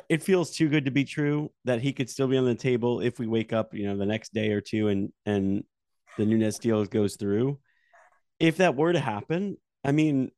it 0.08 0.22
feels 0.22 0.50
too 0.50 0.68
good 0.68 0.84
to 0.84 0.90
be 0.90 1.04
true 1.04 1.50
that 1.64 1.80
he 1.80 1.92
could 1.92 2.10
still 2.10 2.28
be 2.28 2.36
on 2.36 2.44
the 2.44 2.54
table 2.54 3.00
if 3.00 3.18
we 3.18 3.26
wake 3.26 3.52
up, 3.52 3.74
you 3.74 3.86
know, 3.86 3.96
the 3.96 4.06
next 4.06 4.32
day 4.32 4.50
or 4.50 4.60
two 4.60 4.88
and 4.88 5.12
and 5.26 5.64
the 6.16 6.24
Nunes 6.24 6.58
deal 6.58 6.84
goes 6.84 7.16
through. 7.16 7.58
If 8.38 8.58
that 8.58 8.76
were 8.76 8.92
to 8.92 9.00
happen, 9.00 9.56
I 9.84 9.92
mean, 9.92 10.30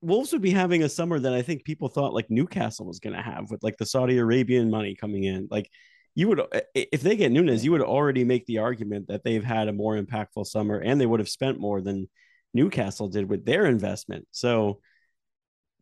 Wolves 0.00 0.32
would 0.32 0.42
be 0.42 0.50
having 0.50 0.82
a 0.82 0.88
summer 0.88 1.18
that 1.18 1.32
I 1.32 1.42
think 1.42 1.64
people 1.64 1.88
thought 1.88 2.14
like 2.14 2.30
Newcastle 2.30 2.86
was 2.86 2.98
going 2.98 3.14
to 3.14 3.22
have 3.22 3.50
with 3.50 3.62
like 3.62 3.76
the 3.76 3.86
Saudi 3.86 4.18
Arabian 4.18 4.70
money 4.70 4.96
coming 4.96 5.24
in. 5.24 5.48
Like 5.50 5.70
you 6.14 6.28
would, 6.28 6.42
if 6.74 7.02
they 7.02 7.16
get 7.16 7.32
Nunes, 7.32 7.64
you 7.64 7.70
would 7.72 7.82
already 7.82 8.24
make 8.24 8.44
the 8.46 8.58
argument 8.58 9.08
that 9.08 9.22
they've 9.24 9.44
had 9.44 9.68
a 9.68 9.72
more 9.72 9.96
impactful 9.96 10.46
summer 10.46 10.78
and 10.78 11.00
they 11.00 11.06
would 11.06 11.20
have 11.20 11.28
spent 11.28 11.60
more 11.60 11.80
than 11.80 12.08
Newcastle 12.52 13.08
did 13.08 13.28
with 13.28 13.44
their 13.44 13.66
investment. 13.66 14.26
So 14.32 14.80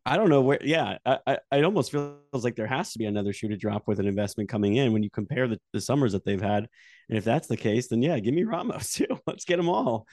I 0.05 0.17
don't 0.17 0.29
know 0.29 0.41
where. 0.41 0.59
Yeah, 0.63 0.97
I, 1.05 1.19
I, 1.27 1.37
it 1.51 1.63
almost 1.63 1.91
feels 1.91 2.17
like 2.33 2.55
there 2.55 2.67
has 2.67 2.91
to 2.93 2.99
be 2.99 3.05
another 3.05 3.33
shoe 3.33 3.49
to 3.49 3.57
drop 3.57 3.87
with 3.87 3.99
an 3.99 4.07
investment 4.07 4.49
coming 4.49 4.75
in 4.75 4.93
when 4.93 5.03
you 5.03 5.11
compare 5.11 5.47
the, 5.47 5.59
the 5.73 5.81
summers 5.81 6.13
that 6.13 6.25
they've 6.25 6.41
had. 6.41 6.67
And 7.09 7.17
if 7.17 7.23
that's 7.23 7.47
the 7.47 7.57
case, 7.57 7.87
then 7.87 8.01
yeah, 8.01 8.17
give 8.19 8.33
me 8.33 8.43
Ramos 8.43 8.93
too. 8.93 9.07
Let's 9.27 9.45
get 9.45 9.57
them 9.57 9.69
all. 9.69 10.07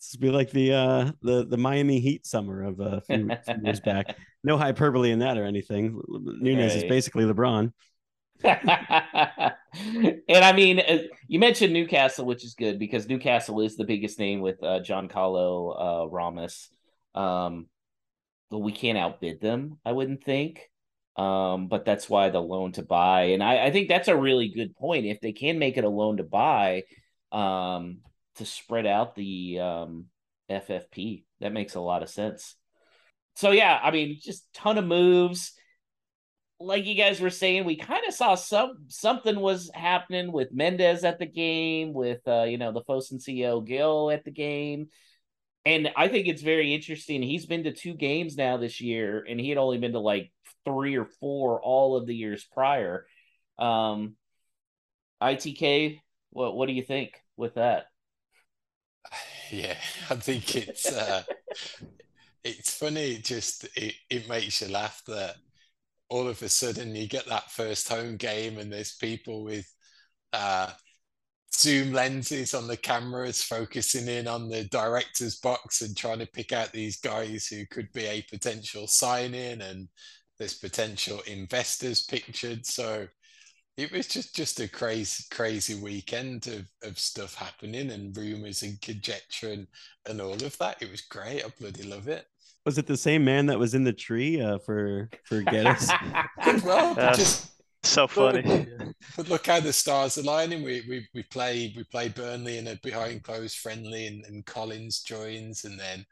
This 0.00 0.14
be 0.16 0.30
like 0.30 0.50
the 0.50 0.72
uh 0.72 1.10
the 1.22 1.44
the 1.44 1.56
Miami 1.56 1.98
Heat 1.98 2.24
summer 2.24 2.62
of 2.62 2.78
a 2.78 3.00
few, 3.00 3.28
few 3.46 3.56
years 3.64 3.80
back. 3.80 4.16
No 4.44 4.56
hyperbole 4.56 5.10
in 5.10 5.20
that 5.20 5.38
or 5.38 5.44
anything. 5.44 6.00
Nunes 6.08 6.74
right. 6.74 6.84
is 6.84 6.84
basically 6.84 7.24
LeBron. 7.24 7.72
and 8.44 8.54
I 10.28 10.52
mean, 10.52 10.78
uh, 10.78 10.98
you 11.26 11.40
mentioned 11.40 11.72
Newcastle, 11.72 12.24
which 12.24 12.44
is 12.44 12.54
good 12.54 12.78
because 12.78 13.08
Newcastle 13.08 13.60
is 13.60 13.76
the 13.76 13.84
biggest 13.84 14.20
name 14.20 14.40
with 14.40 14.62
uh, 14.62 14.78
Giancarlo 14.80 16.04
uh, 16.04 16.08
Ramos. 16.08 16.70
Um, 17.16 17.66
we 18.50 18.72
can't 18.72 18.98
outbid 18.98 19.40
them, 19.40 19.78
I 19.84 19.92
wouldn't 19.92 20.24
think. 20.24 20.70
Um, 21.16 21.66
but 21.66 21.84
that's 21.84 22.08
why 22.08 22.30
the 22.30 22.40
loan 22.40 22.72
to 22.72 22.82
buy, 22.82 23.22
and 23.30 23.42
I, 23.42 23.66
I 23.66 23.70
think 23.72 23.88
that's 23.88 24.06
a 24.06 24.16
really 24.16 24.50
good 24.50 24.76
point. 24.76 25.04
If 25.04 25.20
they 25.20 25.32
can 25.32 25.58
make 25.58 25.76
it 25.76 25.82
a 25.82 25.88
loan 25.88 26.18
to 26.18 26.22
buy, 26.22 26.84
um, 27.32 28.02
to 28.36 28.46
spread 28.46 28.86
out 28.86 29.16
the 29.16 29.58
um, 29.58 30.04
FFP, 30.48 31.24
that 31.40 31.52
makes 31.52 31.74
a 31.74 31.80
lot 31.80 32.04
of 32.04 32.08
sense. 32.08 32.54
So 33.34 33.50
yeah, 33.50 33.80
I 33.82 33.90
mean, 33.90 34.18
just 34.22 34.46
ton 34.54 34.78
of 34.78 34.84
moves. 34.84 35.54
Like 36.60 36.86
you 36.86 36.94
guys 36.94 37.20
were 37.20 37.30
saying, 37.30 37.64
we 37.64 37.74
kind 37.74 38.04
of 38.06 38.14
saw 38.14 38.36
some 38.36 38.84
something 38.86 39.40
was 39.40 39.72
happening 39.74 40.30
with 40.30 40.52
Mendes 40.52 41.02
at 41.02 41.18
the 41.18 41.26
game, 41.26 41.92
with 41.92 42.20
uh, 42.28 42.44
you 42.44 42.58
know 42.58 42.70
the 42.70 42.82
Fosun 42.82 43.14
CEO 43.14 43.64
Gill 43.66 44.12
at 44.12 44.24
the 44.24 44.30
game 44.30 44.88
and 45.64 45.90
I 45.96 46.08
think 46.08 46.26
it's 46.26 46.42
very 46.42 46.74
interesting. 46.74 47.22
He's 47.22 47.46
been 47.46 47.64
to 47.64 47.72
two 47.72 47.94
games 47.94 48.36
now 48.36 48.56
this 48.56 48.80
year, 48.80 49.24
and 49.28 49.38
he 49.38 49.48
had 49.48 49.58
only 49.58 49.78
been 49.78 49.92
to 49.92 49.98
like 49.98 50.32
three 50.64 50.96
or 50.96 51.06
four 51.20 51.60
all 51.60 51.96
of 51.96 52.06
the 52.06 52.14
years 52.14 52.44
prior. 52.44 53.06
Um, 53.58 54.16
ITK, 55.22 56.00
what 56.30 56.56
what 56.56 56.66
do 56.66 56.72
you 56.72 56.82
think 56.82 57.12
with 57.36 57.54
that? 57.54 57.86
Yeah, 59.50 59.78
I 60.10 60.16
think 60.16 60.56
it's 60.56 60.92
uh, 60.92 61.22
it's 62.44 62.74
funny. 62.74 63.12
It 63.12 63.24
just 63.24 63.64
it, 63.74 63.94
it 64.10 64.28
makes 64.28 64.60
you 64.60 64.68
laugh 64.68 65.02
that 65.06 65.36
all 66.10 66.28
of 66.28 66.42
a 66.42 66.50
sudden 66.50 66.94
you 66.94 67.06
get 67.06 67.26
that 67.28 67.50
first 67.50 67.88
home 67.88 68.16
game 68.16 68.58
and 68.58 68.70
there's 68.70 68.96
people 68.96 69.44
with 69.44 69.66
uh, 70.34 70.70
zoom 71.54 71.92
lenses 71.92 72.54
on 72.54 72.66
the 72.66 72.76
cameras 72.76 73.42
focusing 73.42 74.06
in 74.06 74.28
on 74.28 74.48
the 74.48 74.64
director's 74.64 75.36
box 75.36 75.82
and 75.82 75.96
trying 75.96 76.18
to 76.18 76.26
pick 76.26 76.52
out 76.52 76.72
these 76.72 77.00
guys 77.00 77.46
who 77.46 77.64
could 77.66 77.90
be 77.92 78.04
a 78.04 78.22
potential 78.30 78.86
sign 78.86 79.34
in 79.34 79.62
and 79.62 79.88
there's 80.38 80.54
potential 80.54 81.20
investors 81.26 82.02
pictured. 82.02 82.64
So 82.64 83.06
it 83.76 83.92
was 83.92 84.06
just 84.08 84.34
just 84.34 84.60
a 84.60 84.68
crazy 84.68 85.24
crazy 85.30 85.74
weekend 85.74 86.46
of, 86.48 86.66
of 86.88 86.98
stuff 86.98 87.34
happening 87.34 87.90
and 87.90 88.16
rumors 88.16 88.62
and 88.62 88.80
conjecture 88.80 89.52
and, 89.52 89.66
and 90.08 90.20
all 90.20 90.34
of 90.34 90.58
that. 90.58 90.82
It 90.82 90.90
was 90.90 91.02
great. 91.02 91.44
I 91.44 91.48
bloody 91.58 91.84
love 91.84 92.08
it. 92.08 92.26
Was 92.66 92.78
it 92.78 92.86
the 92.86 92.96
same 92.96 93.24
man 93.24 93.46
that 93.46 93.58
was 93.58 93.74
in 93.74 93.84
the 93.84 93.92
tree 93.92 94.40
uh, 94.40 94.58
for 94.58 95.08
for 95.24 95.42
Guedes? 95.42 95.90
well, 96.64 96.94
just 97.14 97.57
so 97.82 98.06
funny. 98.06 98.42
But, 98.42 98.88
but, 99.16 99.28
look 99.28 99.46
how 99.46 99.60
the 99.60 99.72
stars 99.72 100.18
are 100.18 100.22
lining. 100.22 100.62
We 100.62 100.84
we 100.88 101.06
we 101.14 101.22
play 101.24 101.72
we 101.76 101.84
play 101.84 102.08
Burnley 102.08 102.58
in 102.58 102.68
a 102.68 102.76
behind 102.82 103.22
closed 103.22 103.58
friendly, 103.58 104.06
and, 104.06 104.24
and 104.26 104.44
Collins 104.46 105.00
joins, 105.02 105.64
and 105.64 105.78
then 105.78 106.04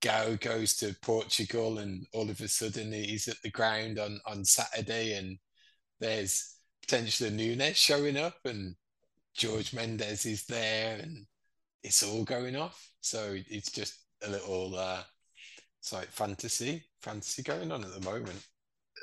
Guo 0.00 0.40
goes 0.40 0.76
to 0.76 0.96
Portugal, 1.02 1.78
and 1.78 2.06
all 2.12 2.30
of 2.30 2.40
a 2.40 2.48
sudden 2.48 2.92
he's 2.92 3.28
at 3.28 3.40
the 3.42 3.50
ground 3.50 3.98
on 3.98 4.20
on 4.26 4.44
Saturday, 4.44 5.16
and 5.16 5.38
there's 6.00 6.56
potentially 6.82 7.30
Nunes 7.30 7.76
showing 7.76 8.16
up, 8.16 8.36
and 8.44 8.74
George 9.34 9.74
Mendes 9.74 10.26
is 10.26 10.44
there, 10.46 10.98
and 11.02 11.26
it's 11.82 12.02
all 12.02 12.24
going 12.24 12.56
off. 12.56 12.90
So 13.00 13.36
it's 13.48 13.70
just 13.70 13.98
a 14.22 14.30
little 14.30 14.76
uh, 14.76 15.02
it's 15.80 15.92
like 15.92 16.08
fantasy, 16.08 16.84
fantasy 17.02 17.42
going 17.42 17.70
on 17.70 17.84
at 17.84 17.92
the 17.92 18.10
moment. 18.10 18.42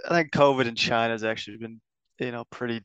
I 0.09 0.15
think 0.15 0.31
COVID 0.31 0.65
in 0.67 0.75
China 0.75 1.13
has 1.13 1.23
actually 1.23 1.57
been, 1.57 1.81
you 2.19 2.31
know, 2.31 2.43
pretty 2.51 2.81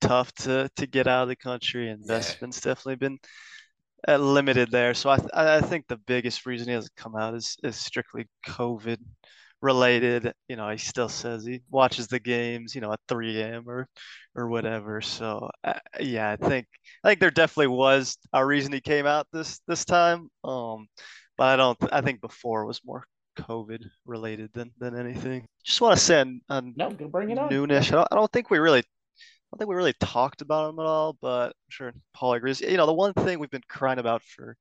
tough 0.00 0.32
to 0.34 0.68
to 0.76 0.86
get 0.86 1.06
out 1.06 1.24
of 1.24 1.28
the 1.28 1.36
country. 1.36 1.90
Investments 1.90 2.60
yeah. 2.62 2.70
definitely 2.70 2.96
been 2.96 3.18
uh, 4.08 4.16
limited 4.16 4.70
there. 4.70 4.94
So 4.94 5.10
I 5.10 5.16
th- 5.18 5.30
I 5.34 5.60
think 5.60 5.86
the 5.86 5.98
biggest 6.06 6.46
reason 6.46 6.68
he 6.68 6.74
hasn't 6.74 6.96
come 6.96 7.16
out 7.16 7.34
is 7.34 7.56
is 7.62 7.76
strictly 7.76 8.26
COVID 8.46 8.98
related. 9.62 10.32
You 10.48 10.56
know, 10.56 10.68
he 10.70 10.78
still 10.78 11.08
says 11.08 11.44
he 11.44 11.62
watches 11.70 12.08
the 12.08 12.20
games, 12.20 12.74
you 12.74 12.80
know, 12.80 12.92
at 12.92 13.00
3 13.08 13.40
a.m. 13.40 13.64
or 13.68 13.88
or 14.34 14.48
whatever. 14.48 15.00
So 15.00 15.50
uh, 15.64 15.74
yeah, 16.00 16.36
I 16.40 16.48
think 16.48 16.66
I 17.04 17.08
think 17.08 17.20
there 17.20 17.30
definitely 17.30 17.68
was 17.68 18.18
a 18.32 18.44
reason 18.44 18.72
he 18.72 18.80
came 18.80 19.06
out 19.06 19.26
this 19.32 19.60
this 19.66 19.84
time. 19.84 20.28
Um, 20.44 20.88
but 21.38 21.44
I 21.48 21.56
don't. 21.56 21.78
I 21.92 22.00
think 22.00 22.20
before 22.20 22.64
was 22.66 22.80
more 22.84 23.06
COVID 23.36 23.84
related 24.04 24.50
than 24.52 24.72
than 24.78 24.98
anything. 24.98 25.46
Just 25.64 25.80
want 25.80 25.96
to 25.98 26.04
send 26.04 26.42
on 26.48 26.74
no, 26.76 26.90
go 26.90 27.08
bring 27.08 27.30
it 27.30 27.38
on. 27.38 27.50
Nunes. 27.50 27.88
I 27.88 27.96
don't, 27.96 28.08
I 28.10 28.14
don't 28.14 28.32
think 28.32 28.50
we 28.50 28.58
really. 28.58 28.80
I 28.80 29.48
don't 29.52 29.58
think 29.58 29.70
we 29.70 29.76
really 29.76 29.94
talked 30.00 30.42
about 30.42 30.70
him 30.70 30.80
at 30.80 30.86
all, 30.86 31.16
but 31.22 31.48
I'm 31.48 31.70
sure 31.70 31.92
Paul 32.12 32.34
agrees. 32.34 32.60
You 32.60 32.76
know, 32.76 32.86
the 32.86 32.92
one 32.92 33.12
thing 33.12 33.38
we've 33.38 33.48
been 33.48 33.62
crying 33.68 34.00
about 34.00 34.22
for 34.22 34.56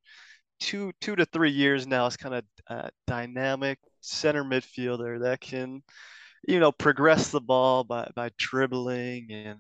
two 0.60 0.92
two 1.02 1.16
to 1.16 1.26
three 1.26 1.52
years 1.52 1.88
now 1.88 2.06
is 2.06 2.18
kind 2.18 2.36
of 2.36 2.44
a 2.70 2.74
uh, 2.74 2.90
dynamic 3.08 3.80
center 4.02 4.44
midfielder 4.44 5.22
that 5.22 5.42
can, 5.42 5.82
you 6.48 6.60
know, 6.60 6.72
progress 6.72 7.30
the 7.30 7.42
ball 7.42 7.84
by 7.84 8.10
by 8.16 8.30
dribbling 8.38 9.32
and 9.32 9.60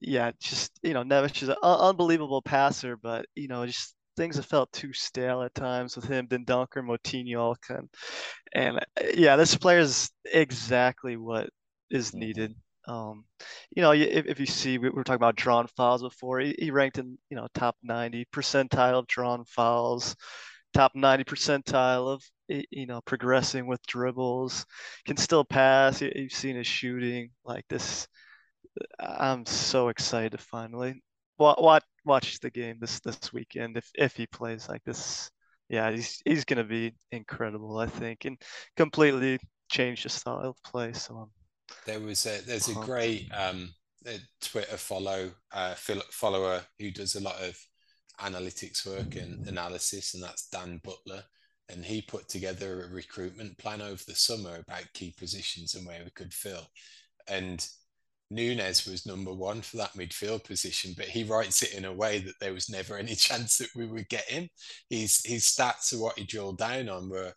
yeah, 0.00 0.32
just 0.40 0.72
you 0.82 0.94
know, 0.94 1.02
Neves 1.02 1.42
is 1.42 1.48
an 1.48 1.56
unbelievable 1.62 2.42
passer, 2.42 2.96
but 2.96 3.26
you 3.34 3.48
know, 3.48 3.66
just 3.66 3.94
things 4.20 4.36
have 4.36 4.44
felt 4.44 4.70
too 4.70 4.92
stale 4.92 5.42
at 5.42 5.54
times 5.54 5.96
with 5.96 6.04
him, 6.04 6.26
Dendoncker, 6.28 6.84
Moutinho, 6.84 7.56
and, 7.70 7.88
and 8.52 8.78
uh, 8.78 9.08
yeah, 9.14 9.34
this 9.36 9.56
player 9.56 9.78
is 9.78 10.10
exactly 10.30 11.16
what 11.16 11.48
is 11.90 12.12
needed. 12.12 12.54
Um, 12.86 13.24
you 13.74 13.80
know, 13.80 13.92
if, 13.92 14.26
if 14.26 14.38
you 14.38 14.44
see, 14.44 14.76
we 14.76 14.90
were 14.90 15.04
talking 15.04 15.16
about 15.16 15.36
drawn 15.36 15.66
fouls 15.68 16.02
before. 16.02 16.38
He, 16.40 16.54
he 16.58 16.70
ranked 16.70 16.98
in 16.98 17.16
you 17.30 17.36
know 17.38 17.46
top 17.54 17.76
90 17.82 18.26
percentile 18.30 18.98
of 18.98 19.06
drawn 19.06 19.46
fouls, 19.46 20.14
top 20.74 20.92
90 20.94 21.24
percentile 21.24 22.12
of 22.12 22.22
you 22.48 22.86
know 22.86 23.00
progressing 23.06 23.66
with 23.66 23.80
dribbles, 23.86 24.66
can 25.06 25.16
still 25.16 25.46
pass. 25.46 26.02
You've 26.02 26.32
seen 26.32 26.56
his 26.56 26.66
shooting 26.66 27.30
like 27.46 27.64
this. 27.70 28.06
I'm 28.98 29.46
so 29.46 29.88
excited 29.88 30.32
to 30.32 30.38
finally 30.38 31.02
watch 31.40 31.84
watch 32.04 32.38
the 32.40 32.50
game 32.50 32.76
this 32.80 33.00
this 33.00 33.32
weekend 33.32 33.76
if 33.76 33.90
if 33.94 34.16
he 34.16 34.26
plays 34.26 34.68
like 34.68 34.84
this. 34.84 35.30
Yeah, 35.68 35.90
he's 35.90 36.20
he's 36.24 36.44
gonna 36.44 36.64
be 36.64 36.92
incredible, 37.12 37.78
I 37.78 37.86
think, 37.86 38.24
and 38.24 38.36
completely 38.76 39.38
change 39.70 40.02
the 40.02 40.08
style 40.08 40.40
of 40.40 40.62
play. 40.64 40.92
So 40.92 41.16
um, 41.16 41.30
there 41.86 42.00
was 42.00 42.26
a 42.26 42.40
there's 42.44 42.68
a 42.68 42.74
great 42.74 43.28
um 43.32 43.72
Twitter 44.40 44.76
follow 44.76 45.30
uh 45.52 45.74
follower 45.74 46.62
who 46.78 46.90
does 46.90 47.14
a 47.14 47.20
lot 47.20 47.40
of 47.40 47.56
analytics 48.20 48.86
work 48.86 49.16
and 49.16 49.46
analysis, 49.46 50.14
and 50.14 50.22
that's 50.22 50.48
Dan 50.48 50.80
Butler. 50.82 51.24
And 51.68 51.84
he 51.84 52.02
put 52.02 52.28
together 52.28 52.82
a 52.82 52.92
recruitment 52.92 53.56
plan 53.58 53.80
over 53.80 54.02
the 54.04 54.14
summer 54.14 54.56
about 54.56 54.92
key 54.92 55.14
positions 55.16 55.76
and 55.76 55.86
where 55.86 56.02
we 56.02 56.10
could 56.10 56.34
fill. 56.34 56.66
And 57.28 57.64
Nunes 58.30 58.86
was 58.86 59.06
number 59.06 59.32
one 59.32 59.60
for 59.60 59.76
that 59.78 59.94
midfield 59.94 60.44
position, 60.44 60.94
but 60.96 61.06
he 61.06 61.24
writes 61.24 61.62
it 61.62 61.74
in 61.74 61.84
a 61.84 61.92
way 61.92 62.20
that 62.20 62.38
there 62.40 62.54
was 62.54 62.70
never 62.70 62.96
any 62.96 63.14
chance 63.16 63.58
that 63.58 63.74
we 63.74 63.86
would 63.86 64.08
get 64.08 64.24
him. 64.30 64.48
His 64.88 65.22
his 65.24 65.44
stats 65.44 65.92
are 65.92 65.98
what 65.98 66.18
he 66.18 66.24
drilled 66.24 66.58
down 66.58 66.88
on 66.88 67.08
were 67.08 67.34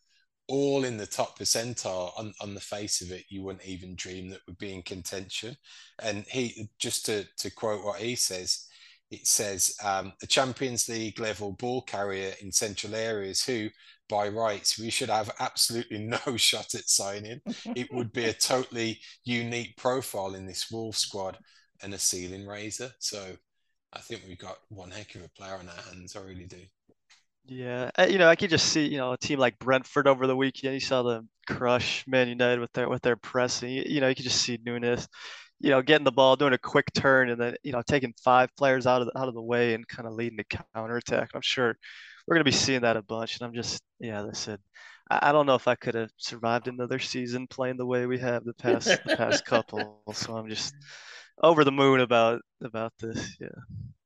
all 0.48 0.84
in 0.84 0.98
the 0.98 1.08
top 1.08 1.40
percentile 1.40 2.12
on, 2.18 2.34
on 2.42 2.54
the 2.54 2.60
face 2.60 3.02
of 3.02 3.12
it. 3.12 3.26
You 3.30 3.44
wouldn't 3.44 3.66
even 3.66 3.96
dream 3.96 4.30
that 4.30 4.42
would 4.48 4.58
be 4.58 4.74
in 4.74 4.84
contention. 4.84 5.56
And 6.02 6.26
he 6.28 6.70
just 6.80 7.06
to 7.08 7.26
to 7.38 7.50
quote 7.52 7.84
what 7.84 8.00
he 8.00 8.16
says, 8.16 8.68
it 9.10 9.28
says 9.28 9.76
um, 9.84 10.14
a 10.22 10.28
Champions 10.28 10.90
League 10.90 11.20
level 11.20 11.54
ball 11.54 11.82
carrier 11.82 12.34
in 12.42 12.52
central 12.52 12.96
areas 12.96 13.44
who 13.44 13.70
by 14.10 14.28
rights, 14.28 14.80
we 14.80 14.90
should 14.90 15.10
have 15.10 15.32
absolutely 15.40 16.00
no 16.28 16.38
shot 16.38 16.74
at 16.76 16.90
signing. 16.90 17.42
it 17.76 17.92
would 17.92 18.12
be 18.12 18.26
a 18.26 18.34
totally 18.52 19.00
unique 19.24 19.76
profile 19.78 20.36
in 20.36 20.46
this 20.46 20.70
Wolf 20.72 20.98
squad 20.98 21.38
and 21.82 21.94
a 21.94 22.00
ceiling 22.00 22.46
raiser. 22.48 22.92
So 23.00 23.36
I 23.92 24.00
think 24.00 24.24
we've 24.28 24.38
got 24.38 24.58
one 24.70 24.92
heck 24.92 25.16
of 25.16 25.24
a 25.24 25.30
player 25.30 25.56
on 25.56 25.70
our 25.70 25.94
hands. 25.94 26.16
I 26.16 26.22
really 26.22 26.46
do. 26.46 26.62
Yeah, 27.46 27.90
you 28.08 28.18
know, 28.18 28.30
I 28.30 28.36
could 28.38 28.50
just 28.50 28.68
see, 28.70 28.88
you 28.88 28.98
know, 28.98 29.12
a 29.12 29.18
team 29.18 29.38
like 29.38 29.60
Brentford 29.60 30.08
over 30.08 30.28
the 30.28 30.36
weekend. 30.36 30.76
You 30.76 30.80
saw 30.80 31.04
them 31.04 31.30
crush 31.46 32.06
Man 32.08 32.30
United 32.30 32.62
with 32.62 32.72
their 32.72 32.88
with 32.88 33.02
their 33.02 33.18
pressing. 33.18 33.70
You 33.70 34.00
know, 34.00 34.08
you 34.08 34.16
could 34.16 34.24
just 34.24 34.42
see 34.42 34.58
Nunes, 34.66 35.08
you 35.60 35.70
know, 35.70 35.82
getting 35.82 36.06
the 36.06 36.12
ball, 36.12 36.38
doing 36.38 36.54
a 36.54 36.58
quick 36.58 36.92
turn, 36.94 37.30
and 37.30 37.42
then 37.42 37.56
you 37.64 37.74
know, 37.74 37.82
taking 37.86 38.14
five 38.24 38.50
players 38.58 38.88
out 38.88 39.02
of 39.02 39.08
the, 39.08 39.20
out 39.20 39.28
of 39.28 39.34
the 39.34 39.42
way 39.42 39.74
and 39.74 39.86
kind 39.90 40.08
of 40.08 40.14
leading 40.14 40.38
the 40.38 40.58
counter 40.74 40.96
attack. 40.96 41.32
I'm 41.36 41.42
sure 41.42 41.76
we're 42.28 42.36
gonna 42.36 42.44
be 42.44 42.52
seeing 42.52 42.82
that 42.82 42.98
a 42.98 43.02
bunch. 43.02 43.38
And 43.38 43.48
I'm 43.48 43.54
just, 43.54 43.82
yeah, 44.00 44.26
I 44.26 44.34
said, 44.34 44.60
I, 45.10 45.30
I 45.30 45.32
don't 45.32 45.46
know 45.46 45.56
if 45.56 45.68
I 45.68 45.76
could 45.76 45.96
have 45.96 46.12
survived 46.18 46.68
another 46.68 47.00
season 47.00 47.48
playing 47.48 47.78
the 47.78 47.86
way 47.86 48.06
we 48.06 48.20
have 48.20 48.44
the 48.44 48.54
past 48.54 48.88
the 49.06 49.16
past 49.16 49.46
couple. 49.46 50.02
So 50.14 50.36
I'm 50.36 50.50
just 50.50 50.74
over 51.42 51.64
the 51.64 51.72
moon 51.72 52.00
about 52.00 52.42
about 52.62 52.94
this. 53.00 53.38
Yeah. 53.40 53.48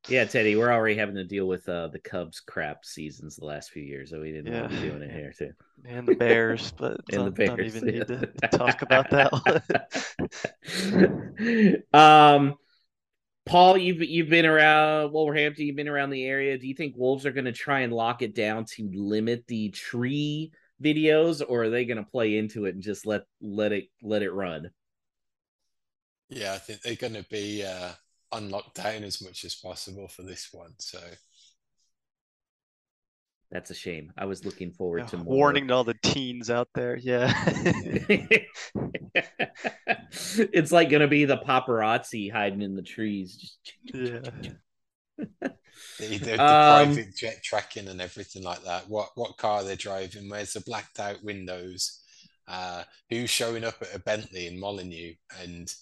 Yeah, 0.08 0.24
Teddy, 0.24 0.56
we're 0.56 0.72
already 0.72 0.94
having 0.94 1.16
to 1.16 1.24
deal 1.24 1.46
with 1.46 1.68
uh, 1.68 1.88
the 1.88 1.98
Cubs 1.98 2.40
crap 2.40 2.86
seasons 2.86 3.36
the 3.36 3.44
last 3.44 3.70
few 3.70 3.82
years, 3.82 4.08
so 4.08 4.20
we 4.20 4.32
didn't 4.32 4.50
yeah. 4.50 4.62
want 4.62 4.72
to 4.72 4.80
be 4.80 4.88
doing 4.88 5.02
it 5.02 5.10
here 5.10 5.34
too. 5.36 5.52
And 5.84 6.08
the 6.08 6.14
Bears, 6.14 6.72
but 6.78 6.98
and 7.12 7.26
the 7.26 7.30
Bears. 7.30 7.48
don't 7.50 7.60
even 7.60 7.84
need 7.84 8.06
to 8.06 8.26
talk 8.56 8.80
about 8.80 9.10
that 9.10 9.32
one. 11.92 12.02
um 12.02 12.54
Paul, 13.48 13.78
you've 13.78 14.02
you've 14.02 14.28
been 14.28 14.46
around 14.46 15.12
Wolverhampton, 15.12 15.66
you've 15.66 15.76
been 15.76 15.88
around 15.88 16.10
the 16.10 16.24
area. 16.24 16.58
Do 16.58 16.68
you 16.68 16.74
think 16.74 16.94
Wolves 16.96 17.24
are 17.24 17.32
going 17.32 17.46
to 17.46 17.52
try 17.52 17.80
and 17.80 17.92
lock 17.92 18.20
it 18.20 18.34
down 18.34 18.66
to 18.76 18.90
limit 18.92 19.46
the 19.46 19.70
tree 19.70 20.52
videos, 20.82 21.42
or 21.46 21.64
are 21.64 21.70
they 21.70 21.86
going 21.86 21.96
to 21.96 22.10
play 22.10 22.36
into 22.36 22.66
it 22.66 22.74
and 22.74 22.82
just 22.82 23.06
let 23.06 23.22
let 23.40 23.72
it 23.72 23.88
let 24.02 24.22
it 24.22 24.32
run? 24.32 24.70
Yeah, 26.28 26.52
I 26.52 26.58
think 26.58 26.82
they're 26.82 26.94
going 26.94 27.14
to 27.14 27.26
be 27.30 27.64
uh, 27.64 27.92
unlocked 28.32 28.74
down 28.76 29.02
as 29.02 29.22
much 29.22 29.44
as 29.44 29.54
possible 29.54 30.08
for 30.08 30.22
this 30.22 30.50
one. 30.52 30.74
So 30.78 31.00
that's 33.50 33.70
a 33.70 33.74
shame. 33.74 34.12
I 34.18 34.26
was 34.26 34.44
looking 34.44 34.72
forward 34.72 35.00
yeah, 35.00 35.06
to 35.06 35.16
more. 35.18 35.36
warning 35.36 35.68
to 35.68 35.74
all 35.74 35.84
the 35.84 35.96
teens 36.02 36.50
out 36.50 36.68
there. 36.74 36.96
Yeah. 36.96 37.32
it's 40.52 40.72
like 40.72 40.90
going 40.90 41.00
to 41.00 41.08
be 41.08 41.24
the 41.24 41.38
paparazzi 41.38 42.30
hiding 42.30 42.60
in 42.60 42.76
the 42.76 42.82
trees. 42.82 43.56
Yeah. 43.84 44.20
the, 45.16 45.54
the, 45.98 46.18
the 46.18 46.32
um, 46.32 46.92
private 46.92 47.16
jet 47.16 47.42
tracking 47.42 47.88
and 47.88 48.02
everything 48.02 48.42
like 48.42 48.62
that. 48.64 48.88
What 48.88 49.08
what 49.14 49.38
car 49.38 49.64
they're 49.64 49.76
driving? 49.76 50.28
Where's 50.28 50.52
the 50.52 50.60
blacked 50.60 51.00
out 51.00 51.24
windows? 51.24 52.02
Uh, 52.46 52.82
who's 53.08 53.30
showing 53.30 53.64
up 53.64 53.76
at 53.80 53.94
a 53.94 53.98
Bentley 53.98 54.46
in 54.46 54.60
Molineux? 54.60 55.14
And 55.42 55.72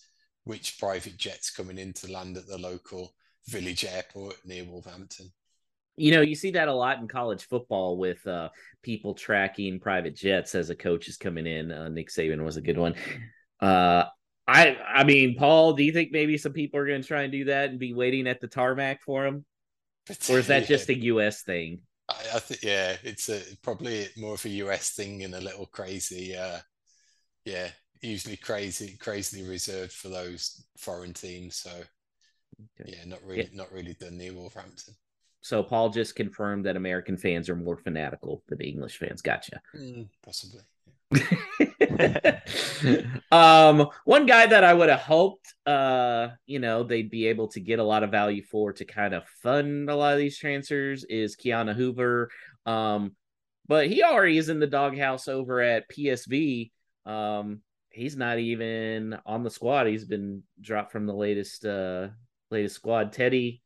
which 0.45 0.79
private 0.79 1.17
jet's 1.17 1.51
coming 1.51 1.79
in 1.79 1.93
to 1.95 2.13
land 2.13 2.37
at 2.37 2.47
the 2.47 2.59
local 2.59 3.13
village 3.49 3.85
airport 3.85 4.37
near 4.45 4.65
Wolverhampton? 4.65 5.33
You 5.97 6.13
know, 6.13 6.21
you 6.21 6.35
see 6.35 6.53
that 6.53 6.69
a 6.69 6.75
lot 6.75 6.99
in 6.99 7.09
college 7.09 7.47
football 7.47 7.97
with 7.97 8.27
uh, 8.27 8.51
people 8.83 9.15
tracking 9.15 9.81
private 9.81 10.15
jets 10.15 10.55
as 10.55 10.71
a 10.71 10.77
coach 10.77 11.09
is 11.09 11.17
coming 11.17 11.47
in. 11.47 11.73
Uh, 11.73 11.89
Nick 11.89 12.11
Saban 12.11 12.45
was 12.45 12.57
a 12.57 12.63
good 12.63 12.79
one. 12.79 12.95
Uh, 13.61 14.05
I, 14.47 14.77
I 14.77 15.05
mean, 15.05 15.37
Paul, 15.37 15.73
do 15.73 15.83
you 15.83 15.93
think 15.93 16.13
maybe 16.13 16.39
some 16.39 16.53
people 16.53 16.79
are 16.79 16.87
going 16.87 17.03
to 17.03 17.09
try 17.09 17.23
and 17.23 17.33
do 17.33 17.47
that 17.47 17.71
and 17.71 17.79
be 17.79 17.95
waiting 17.95 18.27
at 18.27 18.41
the 18.41 18.47
tarmac 18.47 19.03
for 19.03 19.27
him, 19.27 19.45
or 20.31 20.39
is 20.39 20.49
that 20.49 20.67
just 20.67 20.89
a 20.91 20.99
U.S. 21.05 21.43
thing? 21.43 21.81
I, 22.09 22.15
I 22.35 22.39
think 22.39 22.63
yeah, 22.63 22.97
it's 23.03 23.29
a, 23.29 23.41
probably 23.63 24.07
more 24.17 24.35
of 24.35 24.45
a 24.45 24.51
US 24.51 24.91
thing 24.91 25.25
and 25.25 25.35
a 25.35 25.41
little 25.41 25.67
crazy. 25.67 26.37
Uh, 26.37 26.59
yeah, 27.45 27.69
usually 28.03 28.37
crazy, 28.37 28.97
crazily 29.01 29.43
reserved 29.49 29.93
for 29.93 30.09
those 30.09 30.65
foreign 30.79 31.13
teams. 31.13 31.57
So 31.57 31.71
okay. 31.71 32.93
yeah, 32.97 33.05
not 33.07 33.23
really, 33.25 33.43
yeah. 33.43 33.49
not 33.57 33.73
really 33.73 33.95
done 33.95 34.19
near 34.19 34.33
Wolverhampton. 34.33 34.95
So 35.47 35.63
Paul 35.63 35.91
just 35.91 36.17
confirmed 36.17 36.67
that 36.67 36.77
American 36.77 37.17
fans 37.17 37.49
are 37.49 37.55
more 37.55 37.77
fanatical 37.77 38.43
than 38.49 38.61
English 38.61 38.99
fans. 38.99 39.23
Gotcha. 39.23 39.61
Mm, 39.77 40.09
possibly. 40.21 40.63
um, 43.31 43.87
one 44.05 44.27
guy 44.27 44.47
that 44.47 44.65
I 44.65 44.75
would 44.75 44.89
have 44.89 44.99
hoped, 44.99 45.55
uh, 45.65 46.31
you 46.47 46.59
know, 46.59 46.83
they'd 46.83 47.11
be 47.11 47.29
able 47.29 47.47
to 47.49 47.61
get 47.61 47.79
a 47.79 47.85
lot 47.85 48.03
of 48.03 48.11
value 48.11 48.43
for 48.43 48.73
to 48.73 48.85
kind 48.85 49.15
of 49.15 49.23
fund 49.41 49.89
a 49.89 49.95
lot 49.95 50.15
of 50.15 50.19
these 50.19 50.37
transfers 50.37 51.05
is 51.05 51.37
Ki-Jana 51.37 51.77
Um, 52.67 53.15
but 53.69 53.87
he 53.87 54.03
already 54.03 54.39
is 54.39 54.49
in 54.49 54.59
the 54.59 54.67
doghouse 54.67 55.29
over 55.29 55.61
at 55.61 55.89
PSV. 55.89 56.73
Um, 57.05 57.61
he's 57.91 58.17
not 58.17 58.41
even 58.41 59.17
on 59.25 59.45
the 59.45 59.51
squad. 59.51 59.87
He's 59.87 60.05
been 60.05 60.43
dropped 60.61 60.91
from 60.91 61.07
the 61.07 61.15
latest 61.15 61.65
uh 61.65 62.09
latest 62.51 62.75
squad. 62.75 63.13
Teddy, 63.13 63.63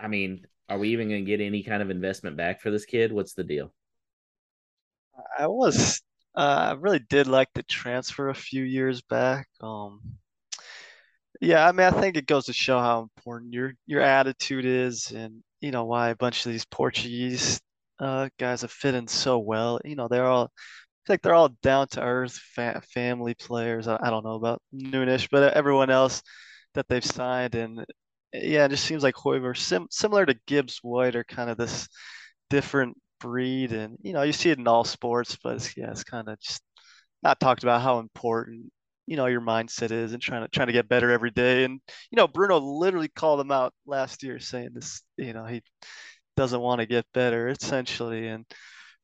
I 0.00 0.08
mean, 0.08 0.46
are 0.70 0.78
we 0.78 0.90
even 0.90 1.08
going 1.08 1.24
to 1.24 1.30
get 1.30 1.44
any 1.44 1.62
kind 1.62 1.82
of 1.82 1.90
investment 1.90 2.36
back 2.36 2.60
for 2.60 2.70
this 2.70 2.86
kid? 2.86 3.12
What's 3.12 3.34
the 3.34 3.44
deal? 3.44 3.74
I 5.36 5.48
was 5.48 6.00
uh, 6.34 6.68
I 6.70 6.72
really 6.74 7.00
did 7.00 7.26
like 7.26 7.48
the 7.54 7.64
transfer 7.64 8.28
a 8.28 8.34
few 8.34 8.62
years 8.62 9.02
back. 9.02 9.48
Um, 9.60 10.00
yeah, 11.40 11.66
I 11.66 11.72
mean, 11.72 11.86
I 11.86 11.90
think 11.90 12.16
it 12.16 12.26
goes 12.26 12.46
to 12.46 12.52
show 12.52 12.78
how 12.78 13.00
important 13.00 13.52
your 13.52 13.74
your 13.86 14.00
attitude 14.00 14.64
is, 14.64 15.10
and 15.10 15.42
you 15.60 15.72
know 15.72 15.84
why 15.84 16.10
a 16.10 16.16
bunch 16.16 16.46
of 16.46 16.52
these 16.52 16.64
Portuguese 16.66 17.60
uh, 17.98 18.28
guys 18.38 18.62
have 18.62 18.70
fit 18.70 18.94
in 18.94 19.08
so 19.08 19.38
well. 19.38 19.80
You 19.84 19.96
know, 19.96 20.08
they're 20.08 20.26
all 20.26 20.50
like 21.08 21.22
they're 21.22 21.34
all 21.34 21.50
down 21.62 21.88
to 21.88 22.02
earth 22.02 22.34
fa- 22.54 22.82
family 22.94 23.34
players. 23.34 23.88
I, 23.88 23.98
I, 24.00 24.10
don't 24.10 24.24
know 24.24 24.36
about 24.36 24.62
Nunes, 24.72 25.26
but 25.30 25.54
everyone 25.54 25.90
else 25.90 26.22
that 26.74 26.86
they've 26.88 27.04
signed, 27.04 27.54
and 27.56 27.84
yeah, 28.32 28.66
it 28.66 28.70
just 28.70 28.84
seems 28.84 29.02
like 29.02 29.16
Hoever, 29.16 29.54
sim- 29.54 29.88
similar 29.90 30.26
to 30.26 30.38
Gibbs 30.46 30.78
White, 30.82 31.16
are 31.16 31.24
kind 31.24 31.50
of 31.50 31.56
this 31.58 31.88
different 32.50 32.96
breed, 33.20 33.72
and 33.72 33.98
you 34.02 34.12
know 34.12 34.22
you 34.22 34.32
see 34.32 34.50
it 34.50 34.58
in 34.58 34.68
all 34.68 34.84
sports, 34.84 35.36
but 35.42 35.56
it's, 35.56 35.76
yeah, 35.76 35.90
it's 35.90 36.04
kind 36.04 36.28
of 36.28 36.40
just 36.40 36.62
not 37.22 37.40
talked 37.40 37.62
about 37.64 37.82
how 37.82 37.98
important 38.00 38.72
you 39.06 39.16
know 39.16 39.26
your 39.26 39.40
mindset 39.42 39.90
is 39.92 40.12
and 40.12 40.22
trying 40.22 40.42
to 40.42 40.48
trying 40.48 40.68
to 40.68 40.72
get 40.72 40.88
better 40.88 41.10
every 41.10 41.30
day. 41.30 41.64
And 41.64 41.80
you 42.10 42.16
know 42.16 42.28
Bruno 42.28 42.58
literally 42.58 43.08
called 43.08 43.40
him 43.40 43.52
out 43.52 43.74
last 43.86 44.22
year, 44.22 44.38
saying 44.40 44.70
this, 44.74 45.02
you 45.16 45.32
know 45.34 45.44
he 45.46 45.62
doesn't 46.36 46.60
want 46.60 46.80
to 46.80 46.86
get 46.86 47.06
better 47.14 47.48
essentially, 47.48 48.28
and 48.28 48.46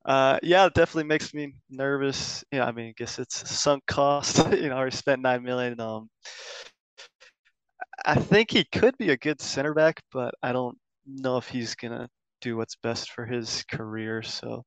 uh, 0.05 0.39
yeah, 0.43 0.67
it 0.67 0.75
definitely 0.75 1.05
makes 1.05 1.35
me 1.35 1.55
nervous. 1.71 2.45
Yeah, 2.53 2.65
I 2.67 2.73
mean, 2.73 2.89
I 2.89 2.95
guess 2.97 3.19
it's 3.19 3.51
sunk 3.51 3.85
cost. 3.87 4.39
you 4.53 4.69
know, 4.69 4.77
already 4.77 4.97
spent 4.97 5.23
nine 5.23 5.43
million. 5.43 5.81
Um, 5.81 6.11
I 8.05 8.17
think 8.17 8.51
he 8.51 8.65
could 8.65 8.97
be 8.99 9.11
a 9.11 9.17
good 9.17 9.41
center 9.41 9.75
back, 9.75 10.03
but 10.13 10.35
I 10.43 10.53
don't 10.53 10.79
know 11.07 11.37
if 11.37 11.49
he's 11.49 11.75
gonna 11.75 12.09
do 12.41 12.57
what's 12.57 12.77
best 12.77 13.13
for 13.13 13.25
his 13.25 13.65
career. 13.71 14.23
So 14.23 14.65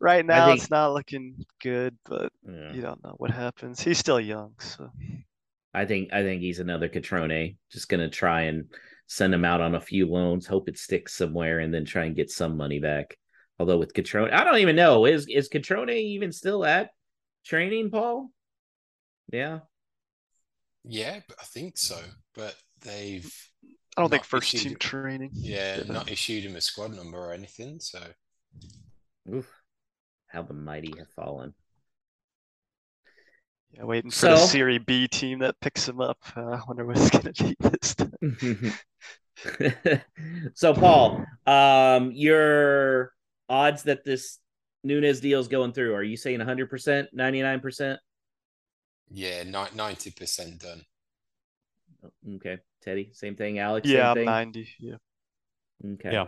right 0.00 0.24
now 0.24 0.46
think, 0.46 0.60
it's 0.60 0.70
not 0.70 0.92
looking 0.92 1.44
good, 1.62 1.96
but 2.04 2.32
yeah. 2.46 2.72
you 2.72 2.82
don't 2.82 3.02
know 3.02 3.14
what 3.16 3.30
happens. 3.30 3.80
He's 3.80 3.98
still 3.98 4.20
young, 4.20 4.54
so 4.58 4.90
I 5.74 5.84
think 5.84 6.12
I 6.12 6.22
think 6.22 6.42
he's 6.42 6.60
another 6.60 6.88
Cutrone. 6.88 7.56
Just 7.70 7.88
gonna 7.88 8.10
try 8.10 8.42
and 8.42 8.66
send 9.06 9.32
him 9.32 9.44
out 9.44 9.60
on 9.60 9.74
a 9.74 9.80
few 9.80 10.06
loans, 10.06 10.46
hope 10.46 10.68
it 10.68 10.78
sticks 10.78 11.14
somewhere, 11.14 11.60
and 11.60 11.72
then 11.72 11.84
try 11.84 12.04
and 12.04 12.16
get 12.16 12.30
some 12.30 12.56
money 12.56 12.78
back. 12.78 13.16
Although 13.58 13.78
with 13.78 13.94
Cutrone, 13.94 14.32
I 14.32 14.44
don't 14.44 14.58
even 14.58 14.76
know 14.76 15.06
is 15.06 15.26
is 15.28 15.48
Cutrone 15.48 15.94
even 15.94 16.32
still 16.32 16.64
at 16.64 16.90
training, 17.44 17.90
Paul? 17.90 18.30
Yeah, 19.32 19.60
yeah, 20.86 21.20
I 21.40 21.44
think 21.44 21.78
so. 21.78 21.98
But 22.34 22.54
they've 22.82 23.32
I 23.96 24.02
don't 24.02 24.10
think 24.10 24.24
first 24.24 24.52
issued, 24.54 24.68
team 24.68 24.78
training. 24.78 25.30
Yeah, 25.32 25.78
yeah, 25.78 25.92
not 25.92 26.10
issued 26.10 26.44
him 26.44 26.56
a 26.56 26.60
squad 26.60 26.94
number 26.94 27.18
or 27.18 27.32
anything. 27.32 27.80
So, 27.80 28.00
Oof, 29.32 29.50
how 30.28 30.42
the 30.42 30.54
mighty 30.54 30.92
have 30.98 31.08
fallen. 31.10 31.54
Yeah, 33.72 33.84
waiting 33.84 34.10
for 34.10 34.16
so, 34.16 34.30
the 34.30 34.36
Serie 34.36 34.78
B 34.78 35.08
team 35.08 35.40
that 35.40 35.60
picks 35.60 35.88
him 35.88 36.00
up. 36.00 36.18
Uh, 36.36 36.50
I 36.50 36.60
wonder 36.66 36.84
what's 36.84 37.10
going 37.10 37.32
to 37.32 37.44
be 37.44 37.56
this 37.60 37.94
time. 37.94 38.12
so, 40.54 40.74
Paul, 40.74 41.24
um, 41.46 42.12
your 42.12 43.12
odds 43.48 43.84
that 43.84 44.04
this 44.04 44.38
Nunes 44.84 45.20
deal 45.20 45.40
is 45.40 45.48
going 45.48 45.72
through, 45.72 45.94
are 45.94 46.02
you 46.02 46.16
saying 46.16 46.40
100%, 46.40 47.06
99%? 47.14 47.98
Yeah, 49.10 49.44
ninety 49.44 50.10
percent 50.10 50.60
done. 50.60 50.84
Oh, 52.04 52.10
okay, 52.36 52.58
Teddy, 52.82 53.10
same 53.12 53.36
thing. 53.36 53.58
Alex, 53.58 53.88
yeah, 53.88 54.14
thing? 54.14 54.24
ninety. 54.24 54.68
Yeah. 54.78 54.96
Okay. 55.84 56.12
Yeah. 56.12 56.26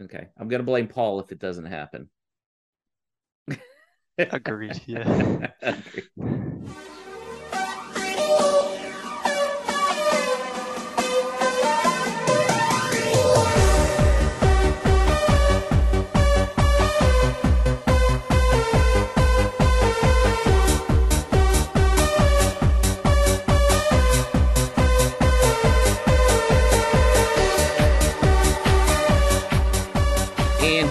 Okay, 0.00 0.28
I'm 0.38 0.48
gonna 0.48 0.62
blame 0.62 0.88
Paul 0.88 1.20
if 1.20 1.32
it 1.32 1.38
doesn't 1.38 1.66
happen. 1.66 2.08
Agreed. 4.18 4.80
Yeah. 4.86 5.48
Agreed. 5.62 6.08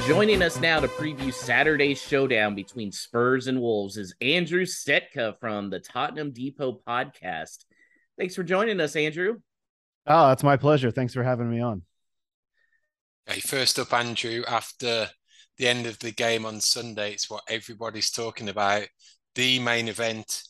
Joining 0.08 0.42
us 0.42 0.58
now 0.62 0.80
to 0.80 0.88
preview 0.88 1.34
Saturday's 1.34 2.02
showdown 2.02 2.56
between 2.56 2.94
Spurs 2.94 3.48
and 3.48 3.60
Wolves 3.60 3.98
is 3.98 4.16
Andrew 4.22 4.64
Stetka 4.64 5.38
from 5.38 5.70
the 5.70 5.82
Tottenham 5.82 6.32
Depot 6.32 6.80
podcast. 6.88 7.66
Thanks 8.18 8.34
for 8.34 8.44
joining 8.44 8.80
us, 8.80 8.96
Andrew. 8.96 9.40
Oh, 10.06 10.32
it's 10.32 10.46
my 10.46 10.56
pleasure. 10.56 10.92
Thanks 10.92 11.14
for 11.14 11.24
having 11.24 11.52
me 11.52 11.60
on. 11.60 11.82
Hey, 13.26 13.42
first 13.42 13.78
up, 13.80 13.92
Andrew, 13.92 14.44
after 14.48 15.10
the 15.58 15.68
end 15.68 15.86
of 15.86 16.00
the 16.00 16.12
game 16.12 16.46
on 16.46 16.62
Sunday, 16.62 17.12
it's 17.12 17.30
what 17.30 17.44
everybody's 17.50 18.10
talking 18.10 18.48
about 18.48 18.88
the 19.36 19.60
main 19.60 19.90
event. 19.90 20.42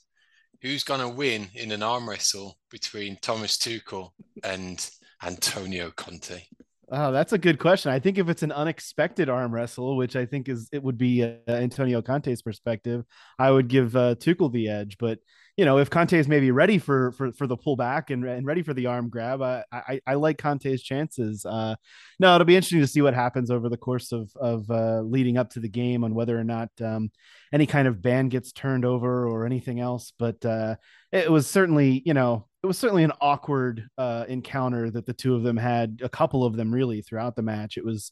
Who's 0.62 0.84
going 0.84 1.02
to 1.02 1.10
win 1.10 1.48
in 1.56 1.72
an 1.72 1.82
arm 1.82 2.08
wrestle 2.08 2.60
between 2.70 3.18
Thomas 3.24 3.58
Tuchel 3.58 4.12
and 4.44 4.88
Antonio 5.24 5.90
Conte? 5.90 6.44
Oh, 6.90 7.12
that's 7.12 7.34
a 7.34 7.38
good 7.38 7.60
question. 7.60 7.92
I 7.92 8.00
think 8.00 8.18
if 8.18 8.30
it's 8.30 8.44
an 8.44 8.54
unexpected 8.54 9.28
arm 9.28 9.54
wrestle, 9.54 9.98
which 9.98 10.16
I 10.16 10.26
think 10.26 10.48
is 10.48 10.70
it 10.72 10.82
would 10.82 10.98
be 10.98 11.22
uh, 11.22 11.36
Antonio 11.50 12.02
Conte's 12.02 12.42
perspective, 12.42 13.04
I 13.38 13.52
would 13.52 13.68
give 13.68 13.94
uh, 13.96 14.16
Tuchel 14.16 14.52
the 14.52 14.70
edge. 14.70 14.98
But 14.98 15.20
you 15.58 15.66
know, 15.66 15.80
if 15.80 15.90
Conte 15.90 16.14
is 16.14 16.28
maybe 16.28 16.52
ready 16.52 16.78
for 16.78 17.12
for 17.14 17.32
for 17.32 17.48
the 17.48 17.58
pullback 17.58 18.12
and 18.12 18.24
and 18.24 18.46
ready 18.46 18.62
for 18.62 18.76
the 18.76 18.86
arm 18.86 19.10
grab, 19.10 19.42
I 19.42 19.64
I, 19.72 20.00
I 20.06 20.14
like 20.14 20.38
Conte's 20.38 20.84
chances. 20.84 21.46
Uh, 21.46 21.76
no, 22.20 22.36
it'll 22.36 22.46
be 22.46 22.56
interesting 22.56 22.82
to 22.82 22.88
see 22.88 23.02
what 23.02 23.16
happens 23.16 23.50
over 23.50 23.68
the 23.68 23.76
course 23.76 24.12
of 24.12 24.32
of 24.40 24.70
uh, 24.70 25.02
leading 25.02 25.36
up 25.36 25.50
to 25.52 25.60
the 25.60 25.68
game 25.68 26.04
on 26.04 26.14
whether 26.14 26.40
or 26.40 26.44
not 26.44 26.70
um, 26.80 27.12
any 27.52 27.66
kind 27.66 27.88
of 27.88 28.04
ban 28.04 28.30
gets 28.30 28.52
turned 28.52 28.86
over 28.86 29.28
or 29.28 29.48
anything 29.48 29.80
else. 29.80 30.14
But 30.20 30.46
uh, 30.46 30.76
it 31.12 31.32
was 31.32 31.48
certainly 31.48 32.04
you 32.06 32.14
know 32.14 32.46
it 32.62 32.68
was 32.68 32.78
certainly 32.78 33.04
an 33.04 33.14
awkward 33.20 33.88
uh, 33.98 34.26
encounter 34.28 34.92
that 34.92 35.08
the 35.08 35.14
two 35.14 35.34
of 35.34 35.42
them 35.42 35.58
had. 35.58 36.02
A 36.04 36.10
couple 36.10 36.46
of 36.46 36.56
them 36.56 36.72
really 36.72 37.02
throughout 37.02 37.36
the 37.36 37.42
match. 37.42 37.78
It 37.78 37.86
was 37.86 38.12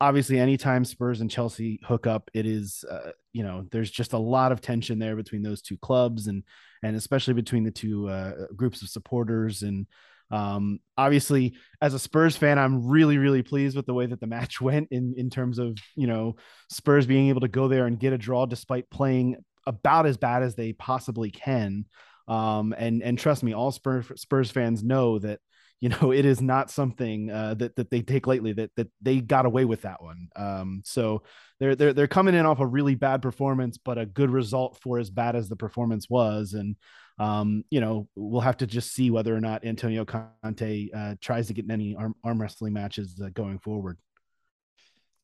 obviously 0.00 0.38
anytime 0.38 0.84
Spurs 0.84 1.20
and 1.20 1.30
Chelsea 1.30 1.80
hook 1.84 2.06
up, 2.06 2.30
it 2.34 2.46
is 2.46 2.84
uh, 2.90 3.10
you 3.32 3.42
know 3.42 3.66
there's 3.70 3.90
just 3.90 4.12
a 4.12 4.18
lot 4.18 4.52
of 4.52 4.60
tension 4.60 4.98
there 4.98 5.16
between 5.16 5.42
those 5.42 5.62
two 5.62 5.76
clubs 5.78 6.26
and 6.26 6.42
and 6.82 6.96
especially 6.96 7.34
between 7.34 7.64
the 7.64 7.70
two 7.70 8.08
uh, 8.08 8.46
groups 8.54 8.82
of 8.82 8.88
supporters 8.88 9.62
and 9.62 9.86
um, 10.30 10.80
obviously 10.98 11.54
as 11.80 11.94
a 11.94 11.98
Spurs 11.98 12.36
fan, 12.36 12.58
I'm 12.58 12.86
really 12.88 13.18
really 13.18 13.42
pleased 13.42 13.76
with 13.76 13.86
the 13.86 13.94
way 13.94 14.06
that 14.06 14.20
the 14.20 14.26
match 14.26 14.60
went 14.60 14.88
in 14.90 15.14
in 15.16 15.30
terms 15.30 15.58
of 15.58 15.78
you 15.94 16.06
know 16.06 16.36
Spurs 16.70 17.06
being 17.06 17.28
able 17.28 17.42
to 17.42 17.48
go 17.48 17.68
there 17.68 17.86
and 17.86 17.98
get 17.98 18.12
a 18.12 18.18
draw 18.18 18.46
despite 18.46 18.90
playing 18.90 19.36
about 19.66 20.06
as 20.06 20.16
bad 20.16 20.42
as 20.42 20.54
they 20.54 20.72
possibly 20.72 21.30
can. 21.30 21.84
Um, 22.28 22.74
and 22.76 23.02
and 23.02 23.18
trust 23.18 23.42
me, 23.42 23.52
all 23.52 23.70
Spurs 23.70 24.06
Spurs 24.16 24.50
fans 24.50 24.82
know 24.82 25.18
that 25.20 25.40
you 25.80 25.88
know 25.88 26.10
it 26.12 26.24
is 26.24 26.40
not 26.40 26.70
something 26.70 27.30
uh, 27.30 27.54
that 27.54 27.76
that 27.76 27.90
they 27.90 28.02
take 28.02 28.26
lightly. 28.26 28.52
That 28.52 28.70
that 28.76 28.88
they 29.00 29.20
got 29.20 29.46
away 29.46 29.64
with 29.64 29.82
that 29.82 30.02
one. 30.02 30.28
Um, 30.36 30.82
so 30.84 31.22
they're 31.60 31.76
they're 31.76 31.92
they're 31.92 32.06
coming 32.06 32.34
in 32.34 32.46
off 32.46 32.60
a 32.60 32.66
really 32.66 32.94
bad 32.94 33.22
performance, 33.22 33.78
but 33.78 33.98
a 33.98 34.06
good 34.06 34.30
result 34.30 34.78
for 34.80 34.98
as 34.98 35.10
bad 35.10 35.36
as 35.36 35.48
the 35.48 35.56
performance 35.56 36.08
was. 36.08 36.54
And 36.54 36.76
um, 37.18 37.64
you 37.70 37.80
know 37.80 38.08
we'll 38.14 38.40
have 38.40 38.58
to 38.58 38.66
just 38.66 38.92
see 38.92 39.10
whether 39.10 39.34
or 39.34 39.40
not 39.40 39.64
Antonio 39.64 40.04
Conte 40.04 40.88
uh, 40.94 41.14
tries 41.20 41.46
to 41.48 41.54
get 41.54 41.70
any 41.70 41.94
arm, 41.96 42.14
arm 42.24 42.40
wrestling 42.40 42.72
matches 42.72 43.20
uh, 43.24 43.30
going 43.34 43.58
forward. 43.58 43.98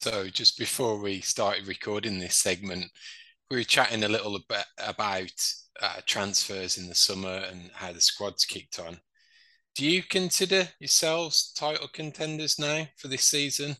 So 0.00 0.28
just 0.28 0.58
before 0.58 1.00
we 1.00 1.20
started 1.20 1.68
recording 1.68 2.18
this 2.18 2.38
segment, 2.38 2.86
we 3.48 3.58
were 3.58 3.62
chatting 3.62 4.02
a 4.02 4.08
little 4.08 4.36
bit 4.48 4.64
about 4.84 5.30
uh, 5.80 6.00
transfers 6.06 6.76
in 6.76 6.88
the 6.88 6.94
summer 6.94 7.44
and 7.48 7.70
how 7.72 7.92
the 7.92 8.00
squad's 8.00 8.44
kicked 8.44 8.80
on. 8.80 8.98
Do 9.74 9.86
you 9.86 10.02
consider 10.02 10.68
yourselves 10.78 11.52
title 11.52 11.88
contenders 11.88 12.58
now 12.58 12.86
for 12.96 13.08
this 13.08 13.24
season? 13.24 13.76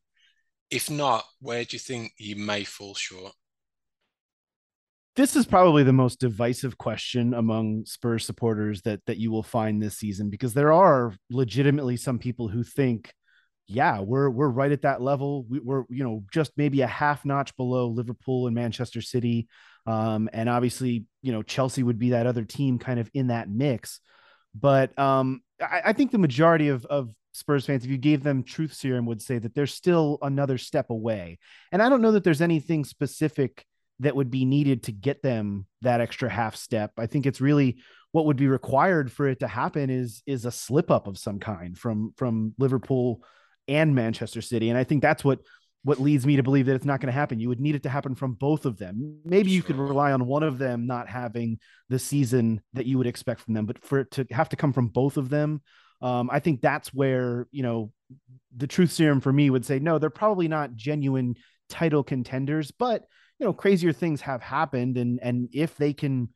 If 0.70 0.88
not, 0.88 1.24
where 1.40 1.64
do 1.64 1.74
you 1.74 1.78
think 1.78 2.12
you 2.16 2.36
may 2.36 2.64
fall 2.64 2.94
short? 2.94 3.34
this 5.14 5.36
is 5.36 5.44
probably 5.44 5.82
the 5.82 5.92
most 5.92 6.20
divisive 6.20 6.78
question 6.78 7.34
among 7.34 7.84
Spurs 7.84 8.24
supporters 8.24 8.82
that 8.82 9.00
that 9.06 9.18
you 9.18 9.30
will 9.30 9.42
find 9.42 9.82
this 9.82 9.98
season 9.98 10.30
because 10.30 10.54
there 10.54 10.72
are 10.72 11.14
legitimately 11.30 11.96
some 11.98 12.18
people 12.18 12.48
who 12.48 12.62
think, 12.62 13.12
yeah, 13.66 14.00
we're 14.00 14.30
we're 14.30 14.48
right 14.48 14.72
at 14.72 14.82
that 14.82 15.02
level. 15.02 15.44
We, 15.48 15.58
are 15.58 15.84
you 15.90 16.04
know 16.04 16.24
just 16.32 16.52
maybe 16.56 16.80
a 16.80 16.86
half 16.86 17.24
notch 17.24 17.54
below 17.56 17.88
Liverpool 17.88 18.46
and 18.46 18.54
Manchester 18.54 19.02
City, 19.02 19.48
um, 19.86 20.30
and 20.32 20.48
obviously 20.48 21.04
you 21.20 21.32
know 21.32 21.42
Chelsea 21.42 21.82
would 21.82 21.98
be 21.98 22.10
that 22.10 22.26
other 22.26 22.44
team 22.44 22.78
kind 22.78 22.98
of 22.98 23.10
in 23.12 23.26
that 23.26 23.50
mix. 23.50 24.00
But 24.54 24.98
um, 24.98 25.42
I, 25.62 25.82
I 25.86 25.92
think 25.92 26.10
the 26.10 26.18
majority 26.18 26.68
of 26.68 26.84
of 26.86 27.14
Spurs 27.32 27.66
fans, 27.66 27.84
if 27.84 27.90
you 27.90 27.98
gave 27.98 28.22
them 28.22 28.42
truth 28.42 28.74
serum, 28.74 29.06
would 29.06 29.22
say 29.22 29.38
that 29.38 29.54
they're 29.54 29.66
still 29.66 30.18
another 30.22 30.58
step 30.58 30.90
away. 30.90 31.38
And 31.70 31.82
I 31.82 31.88
don't 31.88 32.02
know 32.02 32.12
that 32.12 32.24
there's 32.24 32.42
anything 32.42 32.84
specific 32.84 33.64
that 34.00 34.16
would 34.16 34.30
be 34.30 34.44
needed 34.44 34.82
to 34.84 34.92
get 34.92 35.22
them 35.22 35.66
that 35.82 36.00
extra 36.00 36.28
half 36.28 36.56
step. 36.56 36.92
I 36.98 37.06
think 37.06 37.24
it's 37.24 37.40
really 37.40 37.78
what 38.10 38.26
would 38.26 38.36
be 38.36 38.48
required 38.48 39.10
for 39.10 39.28
it 39.28 39.40
to 39.40 39.48
happen 39.48 39.88
is 39.90 40.22
is 40.26 40.44
a 40.44 40.50
slip 40.50 40.90
up 40.90 41.06
of 41.06 41.18
some 41.18 41.38
kind 41.38 41.78
from 41.78 42.12
from 42.16 42.54
Liverpool 42.58 43.22
and 43.68 43.94
Manchester 43.94 44.42
City. 44.42 44.68
And 44.68 44.78
I 44.78 44.84
think 44.84 45.02
that's 45.02 45.24
what 45.24 45.40
what 45.84 46.00
leads 46.00 46.24
me 46.24 46.36
to 46.36 46.42
believe 46.42 46.66
that 46.66 46.74
it's 46.74 46.84
not 46.84 47.00
going 47.00 47.08
to 47.08 47.12
happen. 47.12 47.40
You 47.40 47.48
would 47.48 47.60
need 47.60 47.74
it 47.74 47.82
to 47.82 47.88
happen 47.88 48.14
from 48.14 48.34
both 48.34 48.66
of 48.66 48.78
them. 48.78 49.18
Maybe 49.24 49.50
you 49.50 49.62
could 49.62 49.76
rely 49.76 50.12
on 50.12 50.26
one 50.26 50.44
of 50.44 50.58
them 50.58 50.86
not 50.86 51.08
having 51.08 51.58
the 51.88 51.98
season 51.98 52.60
that 52.74 52.86
you 52.86 52.98
would 52.98 53.06
expect 53.06 53.40
from 53.40 53.54
them, 53.54 53.66
but 53.66 53.84
for 53.84 54.00
it 54.00 54.10
to 54.12 54.26
have 54.30 54.48
to 54.50 54.56
come 54.56 54.72
from 54.72 54.88
both 54.88 55.16
of 55.16 55.28
them, 55.28 55.60
um, 56.00 56.30
I 56.32 56.40
think 56.40 56.60
that's 56.60 56.92
where 56.92 57.46
you 57.50 57.62
know 57.62 57.92
the 58.56 58.66
truth 58.66 58.92
serum 58.92 59.20
for 59.20 59.32
me 59.32 59.50
would 59.50 59.64
say 59.64 59.78
no, 59.78 59.98
they're 59.98 60.10
probably 60.10 60.48
not 60.48 60.74
genuine 60.76 61.36
title 61.68 62.02
contenders, 62.02 62.70
but 62.70 63.04
you 63.38 63.46
know 63.46 63.52
crazier 63.52 63.92
things 63.92 64.20
have 64.20 64.40
happened 64.40 64.96
and 64.96 65.18
and 65.20 65.48
if 65.52 65.76
they 65.76 65.92
can 65.92 66.28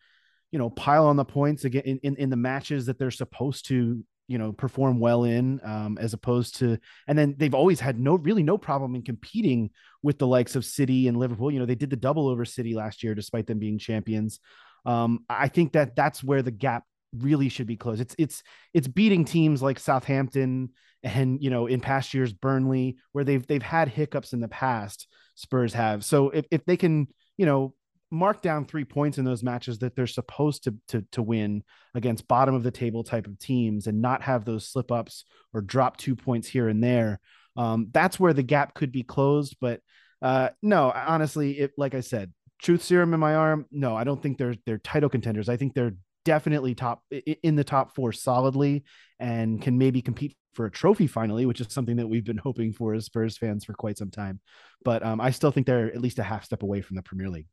you 0.51 0.59
know 0.59 0.71
pile 0.71 1.07
on 1.07 1.17
the 1.17 1.25
points 1.25 1.65
again 1.65 1.83
in, 1.85 1.99
in, 2.03 2.17
in 2.17 2.31
the 2.31 2.37
matches 2.37 2.87
that 2.87 2.99
they're 2.99 3.11
supposed 3.11 3.67
to 3.67 4.05
you 4.29 4.39
know 4.39 4.53
perform 4.53 4.99
well 4.99 5.25
in 5.25 5.61
um, 5.65 5.99
as 6.01 6.13
opposed 6.13 6.57
to 6.57 6.79
and 7.07 7.19
then 7.19 7.35
they've 7.39 7.55
always 7.55 7.81
had 7.81 7.99
no 7.99 8.17
really 8.17 8.43
no 8.43 8.59
problem 8.59 8.95
in 8.95 9.03
competing 9.03 9.71
with 10.03 10.19
the 10.19 10.27
likes 10.27 10.57
of 10.57 10.65
city 10.65 11.09
and 11.09 11.17
liverpool. 11.17 11.51
You 11.51 11.59
know 11.59 11.67
they 11.67 11.75
did 11.75 11.91
the 11.91 11.97
double 11.97 12.29
over 12.29 12.45
city 12.45 12.75
last 12.75 13.03
year 13.03 13.15
despite 13.15 13.47
them 13.47 13.59
being 13.59 13.79
champions. 13.79 14.41
Um, 14.85 15.25
i 15.29 15.49
think 15.49 15.73
that 15.73 15.97
that's 15.97 16.23
where 16.23 16.43
the 16.43 16.53
gap 16.53 16.85
really 17.13 17.49
should 17.49 17.67
be 17.67 17.77
closed. 17.77 18.01
It's 18.01 18.15
it's 18.19 18.43
it's 18.75 18.89
beating 18.89 19.25
teams 19.25 19.63
like 19.63 19.79
southampton 19.79 20.71
and 21.03 21.43
you 21.43 21.51
know 21.51 21.67
in 21.67 21.81
past 21.81 22.15
years 22.15 22.33
burnley 22.33 22.97
where 23.13 23.25
they've 23.25 23.47
they've 23.47 23.63
had 23.63 23.89
hiccups 23.89 24.33
in 24.33 24.41
the 24.41 24.49
past 24.49 25.09
Spurs 25.37 25.75
have. 25.75 26.05
So 26.05 26.31
if, 26.31 26.47
if 26.51 26.65
they 26.65 26.77
can, 26.77 27.07
you 27.37 27.47
know, 27.47 27.75
mark 28.11 28.43
down 28.43 28.65
three 28.65 28.85
points 28.85 29.19
in 29.19 29.25
those 29.25 29.43
matches 29.43 29.79
that 29.79 29.97
they're 29.97 30.07
supposed 30.07 30.65
to, 30.65 30.75
to, 30.89 31.05
to 31.13 31.23
win 31.23 31.63
against 31.95 32.29
bottom 32.29 32.55
of 32.55 32.63
the 32.63 32.71
table 32.71 33.03
type 33.03 33.27
of 33.27 33.39
teams 33.39 33.87
and 33.87 34.01
not 34.01 34.23
have 34.23 34.45
those 34.45 34.69
slip 34.69 34.93
ups 34.93 35.25
or 35.53 35.61
drop 35.61 35.97
two 35.97 36.15
points 36.15 36.49
here 36.49 36.69
and 36.69 36.83
there, 36.83 37.21
um, 37.57 37.89
that's 37.93 38.21
where 38.21 38.33
the 38.33 38.43
gap 38.43 38.75
could 38.75 38.93
be 38.93 39.03
closed. 39.03 39.57
But 39.61 39.81
uh, 40.23 40.51
no, 40.63 40.93
honestly, 40.95 41.59
it, 41.59 41.73
like 41.77 41.95
I 41.95 42.01
said, 42.01 42.33
truth 42.61 42.83
serum 42.83 43.15
in 43.15 43.21
my 43.21 43.35
arm. 43.35 43.67
No, 43.71 43.97
I 43.97 44.05
don't 44.05 44.23
think 44.23 44.39
they're 44.39 44.55
they're 44.65 44.79
title 44.79 45.09
contenders. 45.09 45.49
I 45.49 45.57
think 45.57 45.75
they're 45.75 45.95
definitely 46.25 46.75
top 46.75 47.03
in 47.43 47.57
the 47.57 47.65
top 47.65 47.95
four 47.95 48.13
solidly 48.13 48.85
and 49.21 49.63
can 49.63 49.79
maybe 49.79 50.03
compete 50.03 50.37
for 50.55 50.67
a 50.67 50.71
trophy 50.71 51.07
finally, 51.07 51.47
which 51.47 51.61
is 51.61 51.69
something 51.71 51.97
that 51.97 52.09
we've 52.09 52.25
been 52.25 52.37
hoping 52.43 52.73
for 52.73 52.95
as 52.95 53.05
Spurs 53.05 53.39
fans 53.39 53.65
for 53.65 53.75
quite 53.75 53.99
some 53.99 54.11
time. 54.11 54.41
But 54.85 55.05
um, 55.05 55.21
I 55.21 55.31
still 55.31 55.51
think 55.51 55.67
they're 55.67 55.93
at 55.93 56.01
least 56.01 56.19
a 56.19 56.25
half 56.25 56.45
step 56.45 56.63
away 56.63 56.81
from 56.81 56.97
the 56.97 57.03
Premier 57.03 57.29
League. 57.29 57.47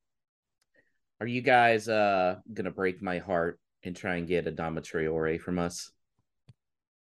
Are 1.22 1.28
you 1.28 1.42
guys 1.42 1.88
uh, 1.88 2.38
gonna 2.54 2.72
break 2.72 3.02
my 3.02 3.20
heart 3.20 3.60
and 3.84 3.96
try 3.96 4.16
and 4.16 4.28
get 4.28 4.46
Adama 4.46 4.80
Traore 4.80 5.40
from 5.40 5.60
us? 5.60 5.92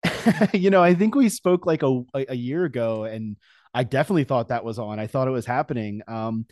you 0.52 0.70
know, 0.70 0.82
I 0.82 0.94
think 0.94 1.14
we 1.14 1.28
spoke 1.28 1.66
like 1.66 1.82
a 1.82 2.02
a 2.14 2.34
year 2.36 2.64
ago, 2.64 3.04
and 3.04 3.36
I 3.74 3.84
definitely 3.84 4.24
thought 4.24 4.48
that 4.48 4.64
was 4.64 4.78
on. 4.78 4.98
I 4.98 5.06
thought 5.06 5.28
it 5.28 5.32
was 5.32 5.46
happening. 5.46 6.02
Um, 6.06 6.46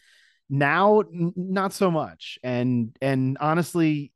now, 0.48 1.00
n- 1.00 1.32
not 1.36 1.72
so 1.72 1.90
much. 1.90 2.38
And 2.42 2.96
and 3.00 3.38
honestly, 3.40 4.12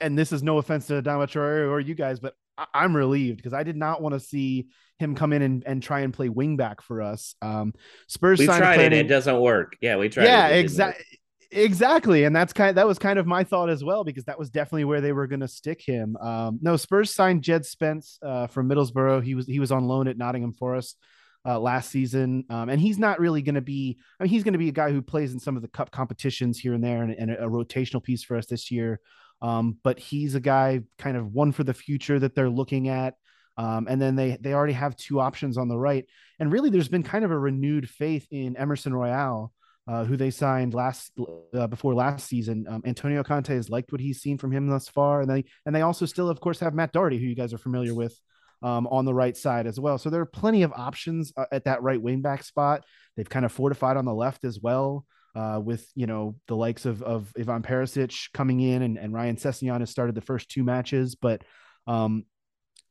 and 0.00 0.18
this 0.18 0.32
is 0.32 0.42
no 0.42 0.58
offense 0.58 0.86
to 0.88 1.02
Adama 1.02 1.26
Traore 1.26 1.70
or 1.70 1.80
you 1.80 1.94
guys, 1.94 2.20
but 2.20 2.34
I- 2.56 2.84
am 2.84 2.94
relieved 2.94 3.38
because 3.38 3.54
I 3.54 3.62
did 3.62 3.76
not 3.76 4.02
want 4.02 4.14
to 4.14 4.20
see 4.20 4.66
him 4.98 5.14
come 5.14 5.32
in 5.32 5.42
and, 5.42 5.62
and 5.64 5.82
try 5.82 6.00
and 6.00 6.12
play 6.12 6.28
wingback 6.28 6.80
for 6.82 7.00
us. 7.00 7.34
Um, 7.40 7.72
Spurs. 8.08 8.38
We 8.38 8.46
tried 8.46 8.80
it; 8.80 8.92
it 8.92 9.04
doesn't 9.04 9.40
work. 9.40 9.76
Yeah, 9.80 9.96
we 9.96 10.08
tried. 10.08 10.24
Yeah, 10.24 10.48
exactly. 10.48 11.04
Exactly, 11.50 12.24
and 12.24 12.36
that's 12.36 12.52
kind. 12.52 12.70
Of, 12.70 12.74
that 12.76 12.86
was 12.86 12.98
kind 12.98 13.18
of 13.18 13.26
my 13.26 13.42
thought 13.42 13.70
as 13.70 13.82
well 13.82 14.04
because 14.04 14.24
that 14.24 14.38
was 14.38 14.50
definitely 14.50 14.84
where 14.84 15.00
they 15.00 15.12
were 15.12 15.26
going 15.26 15.40
to 15.40 15.48
stick 15.48 15.80
him. 15.80 16.14
Um, 16.18 16.58
no, 16.60 16.76
Spurs 16.76 17.14
signed 17.14 17.42
Jed 17.42 17.64
Spence 17.64 18.18
uh, 18.22 18.48
from 18.48 18.68
Middlesbrough. 18.68 19.24
He 19.24 19.34
was 19.34 19.46
he 19.46 19.58
was 19.58 19.72
on 19.72 19.86
loan 19.88 20.08
at 20.08 20.18
Nottingham 20.18 20.52
Forest 20.52 20.98
uh, 21.46 21.58
last 21.58 21.90
season, 21.90 22.44
um, 22.50 22.68
and 22.68 22.78
he's 22.78 22.98
not 22.98 23.18
really 23.18 23.40
going 23.40 23.54
to 23.54 23.62
be. 23.62 23.98
I 24.20 24.24
mean, 24.24 24.30
he's 24.30 24.44
going 24.44 24.52
to 24.52 24.58
be 24.58 24.68
a 24.68 24.72
guy 24.72 24.90
who 24.90 25.00
plays 25.00 25.32
in 25.32 25.40
some 25.40 25.56
of 25.56 25.62
the 25.62 25.68
cup 25.68 25.90
competitions 25.90 26.58
here 26.58 26.74
and 26.74 26.84
there, 26.84 27.02
and, 27.02 27.12
and 27.12 27.30
a, 27.30 27.48
rotational 27.48 28.02
piece 28.02 28.22
for 28.22 28.36
us 28.36 28.46
this 28.46 28.70
year. 28.70 29.00
Um, 29.40 29.78
but 29.82 29.98
he's 29.98 30.34
a 30.34 30.40
guy 30.40 30.82
kind 30.98 31.16
of 31.16 31.32
one 31.32 31.52
for 31.52 31.64
the 31.64 31.72
future 31.72 32.18
that 32.18 32.34
they're 32.34 32.50
looking 32.50 32.88
at. 32.88 33.14
Um, 33.56 33.86
and 33.88 34.00
then 34.02 34.16
they 34.16 34.36
they 34.38 34.52
already 34.52 34.74
have 34.74 34.96
two 34.96 35.18
options 35.18 35.56
on 35.56 35.68
the 35.68 35.78
right. 35.78 36.04
And 36.38 36.52
really, 36.52 36.68
there's 36.68 36.88
been 36.88 37.02
kind 37.02 37.24
of 37.24 37.30
a 37.30 37.38
renewed 37.38 37.88
faith 37.88 38.26
in 38.30 38.56
Emerson 38.56 38.92
Royal, 38.92 39.52
uh, 39.88 40.04
who 40.04 40.16
they 40.16 40.30
signed 40.30 40.74
last 40.74 41.12
uh, 41.54 41.66
before 41.66 41.94
last 41.94 42.28
season. 42.28 42.66
Um, 42.68 42.82
Antonio 42.84 43.22
Conte 43.22 43.54
has 43.54 43.70
liked 43.70 43.90
what 43.90 44.02
he's 44.02 44.20
seen 44.20 44.36
from 44.36 44.52
him 44.52 44.68
thus 44.68 44.86
far, 44.88 45.22
and 45.22 45.30
they 45.30 45.44
and 45.64 45.74
they 45.74 45.82
also 45.82 46.04
still, 46.04 46.28
of 46.28 46.40
course, 46.40 46.60
have 46.60 46.74
Matt 46.74 46.92
Doherty, 46.92 47.18
who 47.18 47.26
you 47.26 47.34
guys 47.34 47.54
are 47.54 47.58
familiar 47.58 47.94
with, 47.94 48.14
um, 48.62 48.86
on 48.88 49.06
the 49.06 49.14
right 49.14 49.36
side 49.36 49.66
as 49.66 49.80
well. 49.80 49.96
So 49.96 50.10
there 50.10 50.20
are 50.20 50.26
plenty 50.26 50.62
of 50.62 50.72
options 50.74 51.32
uh, 51.36 51.46
at 51.50 51.64
that 51.64 51.82
right 51.82 52.00
wing 52.00 52.20
back 52.20 52.44
spot. 52.44 52.84
They've 53.16 53.28
kind 53.28 53.46
of 53.46 53.52
fortified 53.52 53.96
on 53.96 54.04
the 54.04 54.14
left 54.14 54.44
as 54.44 54.60
well 54.60 55.06
uh, 55.34 55.60
with 55.64 55.88
you 55.94 56.06
know 56.06 56.36
the 56.48 56.56
likes 56.56 56.84
of 56.84 57.02
of 57.02 57.32
Ivan 57.38 57.62
Perisic 57.62 58.32
coming 58.32 58.60
in 58.60 58.82
and, 58.82 58.98
and 58.98 59.14
Ryan 59.14 59.36
Sessegnon 59.36 59.80
has 59.80 59.90
started 59.90 60.14
the 60.14 60.20
first 60.20 60.50
two 60.50 60.64
matches, 60.64 61.14
but 61.14 61.42
um, 61.86 62.24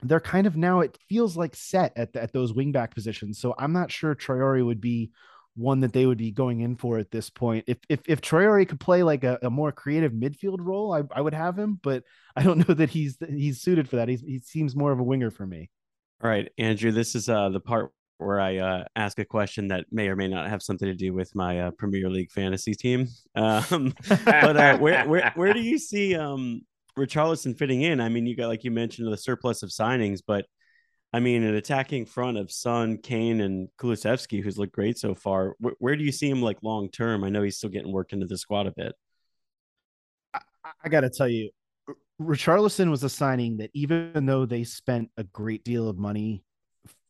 they're 0.02 0.20
kind 0.20 0.48
of 0.48 0.56
now 0.56 0.80
it 0.80 0.98
feels 1.10 1.38
like 1.38 1.56
set 1.56 1.94
at 1.96 2.16
at 2.16 2.34
those 2.34 2.54
wingback 2.54 2.92
positions. 2.92 3.40
So 3.40 3.54
I'm 3.58 3.74
not 3.74 3.92
sure 3.92 4.16
Traore 4.16 4.66
would 4.66 4.82
be 4.82 5.12
one 5.58 5.80
that 5.80 5.92
they 5.92 6.06
would 6.06 6.20
be 6.20 6.32
going 6.32 6.62
in 6.62 6.76
for 6.76 7.00
at 7.00 7.12
this 7.12 7.30
point. 7.30 7.66
If 7.68 7.78
if 7.90 8.02
if 8.08 8.22
Traore 8.22 8.68
could 8.68 8.80
play 8.80 9.04
like 9.04 9.24
a, 9.24 9.40
a 9.42 9.50
more 9.50 9.72
creative 9.72 10.12
midfield 10.12 10.60
role, 10.60 10.94
I, 10.94 11.04
I 11.12 11.22
would 11.22 11.34
have 11.34 11.58
him, 11.58 11.80
but 11.82 12.04
I 12.36 12.44
don't 12.44 12.68
know 12.68 12.76
that 12.76 12.92
he's 12.92 13.18
he's 13.28 13.62
suited 13.62 13.90
for 13.90 13.98
that. 13.98 14.08
He's, 14.08 14.22
he 14.22 14.40
seems 14.40 14.76
more 14.76 14.92
of 14.92 15.00
a 15.00 15.04
winger 15.04 15.32
for 15.32 15.46
me. 15.46 15.70
All 16.24 16.30
right, 16.30 16.50
Andrew, 16.58 16.92
this 16.92 17.16
is 17.16 17.30
uh, 17.30 17.50
the 17.50 17.60
part 17.60 17.92
where 18.20 18.40
I 18.40 18.58
uh, 18.58 18.84
ask 18.96 19.20
a 19.20 19.26
question 19.26 19.68
that 19.68 19.86
may 19.92 20.08
or 20.08 20.16
may 20.16 20.28
not 20.28 20.50
have 20.50 20.64
something 20.64 20.88
to 20.88 20.96
do 20.96 21.14
with 21.14 21.36
my 21.36 21.62
uh, 21.62 21.72
Premier 21.72 22.10
League 22.10 22.32
fantasy 22.32 22.74
team. 22.74 23.08
Um, 23.36 23.94
but 24.26 24.58
uh, 24.58 24.78
where, 24.80 25.08
where 25.08 25.32
where 25.36 25.54
do 25.54 25.60
you 25.60 25.78
see 25.78 26.16
um, 26.16 26.62
Richarlison 26.98 27.56
fitting 27.56 27.84
in? 27.84 28.02
I 28.02 28.10
mean, 28.10 28.26
you 28.26 28.36
got 28.36 28.48
like 28.48 28.64
you 28.64 28.72
mentioned 28.72 29.14
the 29.14 29.18
surplus 29.18 29.62
of 29.62 29.70
signings, 29.70 30.22
but 30.26 30.48
I 31.18 31.20
mean, 31.20 31.42
an 31.42 31.56
attacking 31.56 32.06
front 32.06 32.38
of 32.38 32.52
Son, 32.52 33.00
Kane, 33.00 33.42
and 33.42 33.70
Kulusevski, 33.80 34.44
who's 34.44 34.60
looked 34.60 34.74
great 34.74 35.00
so 35.00 35.16
far. 35.16 35.56
Where, 35.58 35.74
where 35.80 35.96
do 35.96 36.04
you 36.04 36.12
see 36.12 36.30
him 36.30 36.44
like 36.44 36.62
long 36.62 36.92
term? 36.92 37.24
I 37.24 37.30
know 37.30 37.42
he's 37.42 37.58
still 37.58 37.72
getting 37.72 37.92
worked 37.92 38.14
into 38.14 38.28
the 38.28 38.38
squad 38.38 38.68
a 38.68 38.72
bit. 38.72 38.94
I, 40.32 40.42
I 40.84 40.90
got 40.90 41.02
to 41.02 41.10
tell 41.10 41.28
you, 41.28 41.50
Richarlison 42.22 42.92
was 42.92 43.04
a 43.04 43.10
signing 43.10 43.58
that 43.58 43.72
even 43.74 44.28
though 44.28 44.46
they 44.46 44.64
spent 44.64 45.10
a 45.18 45.24
great 45.24 45.64
deal 45.64 45.90
of 45.90 45.98
money 45.98 46.44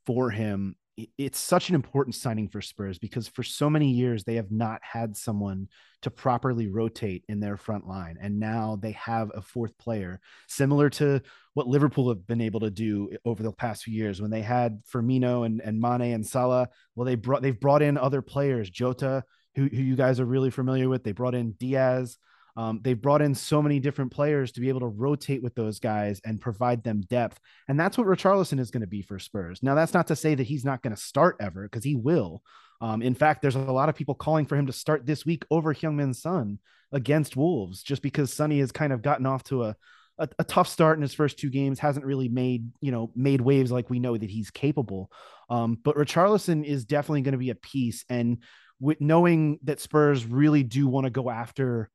for 0.05 0.29
him, 0.29 0.77
it's 1.17 1.37
such 1.37 1.67
an 1.67 1.75
important 1.75 2.15
signing 2.15 2.47
for 2.47 2.61
Spurs 2.61 2.97
because 2.97 3.27
for 3.27 3.43
so 3.43 3.69
many 3.69 3.91
years 3.91 4.23
they 4.23 4.35
have 4.35 4.51
not 4.51 4.79
had 4.83 5.17
someone 5.17 5.67
to 6.01 6.09
properly 6.09 6.69
rotate 6.69 7.25
in 7.27 7.41
their 7.41 7.57
front 7.57 7.85
line. 7.85 8.17
And 8.21 8.39
now 8.39 8.79
they 8.81 8.93
have 8.93 9.31
a 9.35 9.41
fourth 9.41 9.77
player, 9.77 10.21
similar 10.47 10.89
to 10.91 11.21
what 11.57 11.67
Liverpool 11.67 12.09
have 12.09 12.27
been 12.27 12.39
able 12.39 12.59
to 12.59 12.69
do 12.69 13.09
over 13.25 13.41
the 13.41 13.51
past 13.51 13.81
few 13.81 13.93
years 13.95 14.21
when 14.21 14.29
they 14.29 14.43
had 14.43 14.79
Firmino 14.85 15.43
and, 15.43 15.59
and 15.59 15.81
Mane 15.81 16.13
and 16.13 16.23
Salah. 16.23 16.69
Well, 16.93 17.07
they 17.07 17.15
brought 17.15 17.41
they've 17.41 17.59
brought 17.59 17.81
in 17.81 17.97
other 17.97 18.21
players, 18.21 18.69
Jota, 18.69 19.23
who, 19.55 19.63
who 19.63 19.81
you 19.81 19.95
guys 19.95 20.19
are 20.19 20.25
really 20.25 20.51
familiar 20.51 20.87
with. 20.87 21.03
They 21.03 21.13
brought 21.13 21.33
in 21.33 21.53
Diaz. 21.53 22.19
Um, 22.55 22.79
they've 22.83 23.01
brought 23.01 23.23
in 23.23 23.33
so 23.33 23.59
many 23.59 23.79
different 23.79 24.11
players 24.11 24.51
to 24.51 24.61
be 24.61 24.69
able 24.69 24.81
to 24.81 24.87
rotate 24.87 25.41
with 25.41 25.55
those 25.55 25.79
guys 25.79 26.21
and 26.23 26.39
provide 26.39 26.83
them 26.83 27.01
depth. 27.01 27.39
And 27.67 27.79
that's 27.79 27.97
what 27.97 28.05
Richarlison 28.05 28.59
is 28.59 28.69
going 28.69 28.81
to 28.81 28.87
be 28.87 29.01
for 29.01 29.17
Spurs. 29.17 29.63
Now, 29.63 29.73
that's 29.73 29.95
not 29.95 30.05
to 30.07 30.15
say 30.15 30.35
that 30.35 30.45
he's 30.45 30.63
not 30.63 30.83
going 30.83 30.95
to 30.95 31.01
start 31.01 31.37
ever, 31.39 31.63
because 31.63 31.83
he 31.83 31.95
will. 31.95 32.43
Um, 32.81 33.01
in 33.01 33.15
fact, 33.15 33.41
there's 33.41 33.55
a 33.55 33.59
lot 33.59 33.89
of 33.89 33.95
people 33.95 34.13
calling 34.13 34.45
for 34.45 34.55
him 34.55 34.67
to 34.67 34.73
start 34.73 35.07
this 35.07 35.25
week 35.25 35.43
over 35.49 35.73
Heung-min 35.73 36.13
Son 36.13 36.59
against 36.91 37.35
Wolves, 37.35 37.81
just 37.81 38.03
because 38.03 38.31
Sonny 38.31 38.59
has 38.59 38.71
kind 38.71 38.93
of 38.93 39.01
gotten 39.01 39.25
off 39.25 39.43
to 39.45 39.63
a, 39.63 39.75
a, 40.19 40.27
a, 40.39 40.43
tough 40.43 40.67
start 40.67 40.97
in 40.97 41.01
his 41.01 41.13
first 41.13 41.37
two 41.37 41.49
games, 41.49 41.79
hasn't 41.79 42.05
really 42.05 42.27
made, 42.27 42.71
you 42.81 42.91
know, 42.91 43.11
made 43.15 43.41
waves 43.41 43.71
like 43.71 43.89
we 43.89 43.99
know 43.99 44.17
that 44.17 44.29
he's 44.29 44.51
capable. 44.51 45.11
Um, 45.49 45.77
but 45.83 45.95
Richarlison 45.95 46.65
is 46.65 46.85
definitely 46.85 47.21
going 47.21 47.33
to 47.33 47.37
be 47.37 47.51
a 47.51 47.55
piece. 47.55 48.03
And 48.09 48.39
with 48.79 48.99
knowing 49.01 49.59
that 49.63 49.79
Spurs 49.79 50.25
really 50.25 50.63
do 50.63 50.87
want 50.87 51.05
to 51.05 51.11
go 51.11 51.29
after 51.29 51.89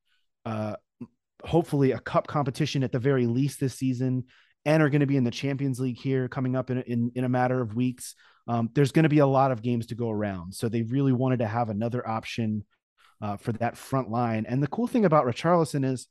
uh, 0.45 0.77
hopefully 1.45 1.93
a 1.93 1.99
cup 1.99 2.27
competition 2.27 2.83
at 2.83 2.93
the 2.93 2.99
very 2.99 3.27
least 3.27 3.61
this 3.61 3.75
season 3.75 4.25
and 4.65 4.83
are 4.83 4.91
going 4.91 5.01
to 5.01 5.07
be 5.07 5.17
in 5.17 5.25
the 5.25 5.31
Champions 5.31 5.81
League 5.81 5.99
here 5.99 6.29
coming 6.29 6.55
up 6.55 6.71
in, 6.71 6.83
in, 6.83 7.13
in 7.15 7.25
a 7.25 7.29
matter 7.29 7.61
of 7.61 7.75
weeks. 7.75 8.15
Um, 8.47 8.71
there's 8.75 8.93
going 8.93 9.05
to 9.05 9.09
be 9.09 9.19
a 9.19 9.27
lot 9.27 9.51
of 9.51 9.63
games 9.63 9.87
to 9.87 9.95
go 9.95 10.11
around. 10.11 10.55
So 10.55 10.69
they 10.69 10.83
really 10.83 11.13
wanted 11.13 11.41
to 11.41 11.47
have 11.47 11.69
another 11.69 12.07
option 12.07 12.65
uh, 13.21 13.37
for 13.37 13.53
that 13.53 13.77
front 13.77 14.11
line. 14.11 14.47
And 14.49 14.63
the 14.63 14.69
cool 14.69 14.87
thing 14.87 15.05
about 15.05 15.27
Richarlison 15.27 15.85
is, 15.85 16.09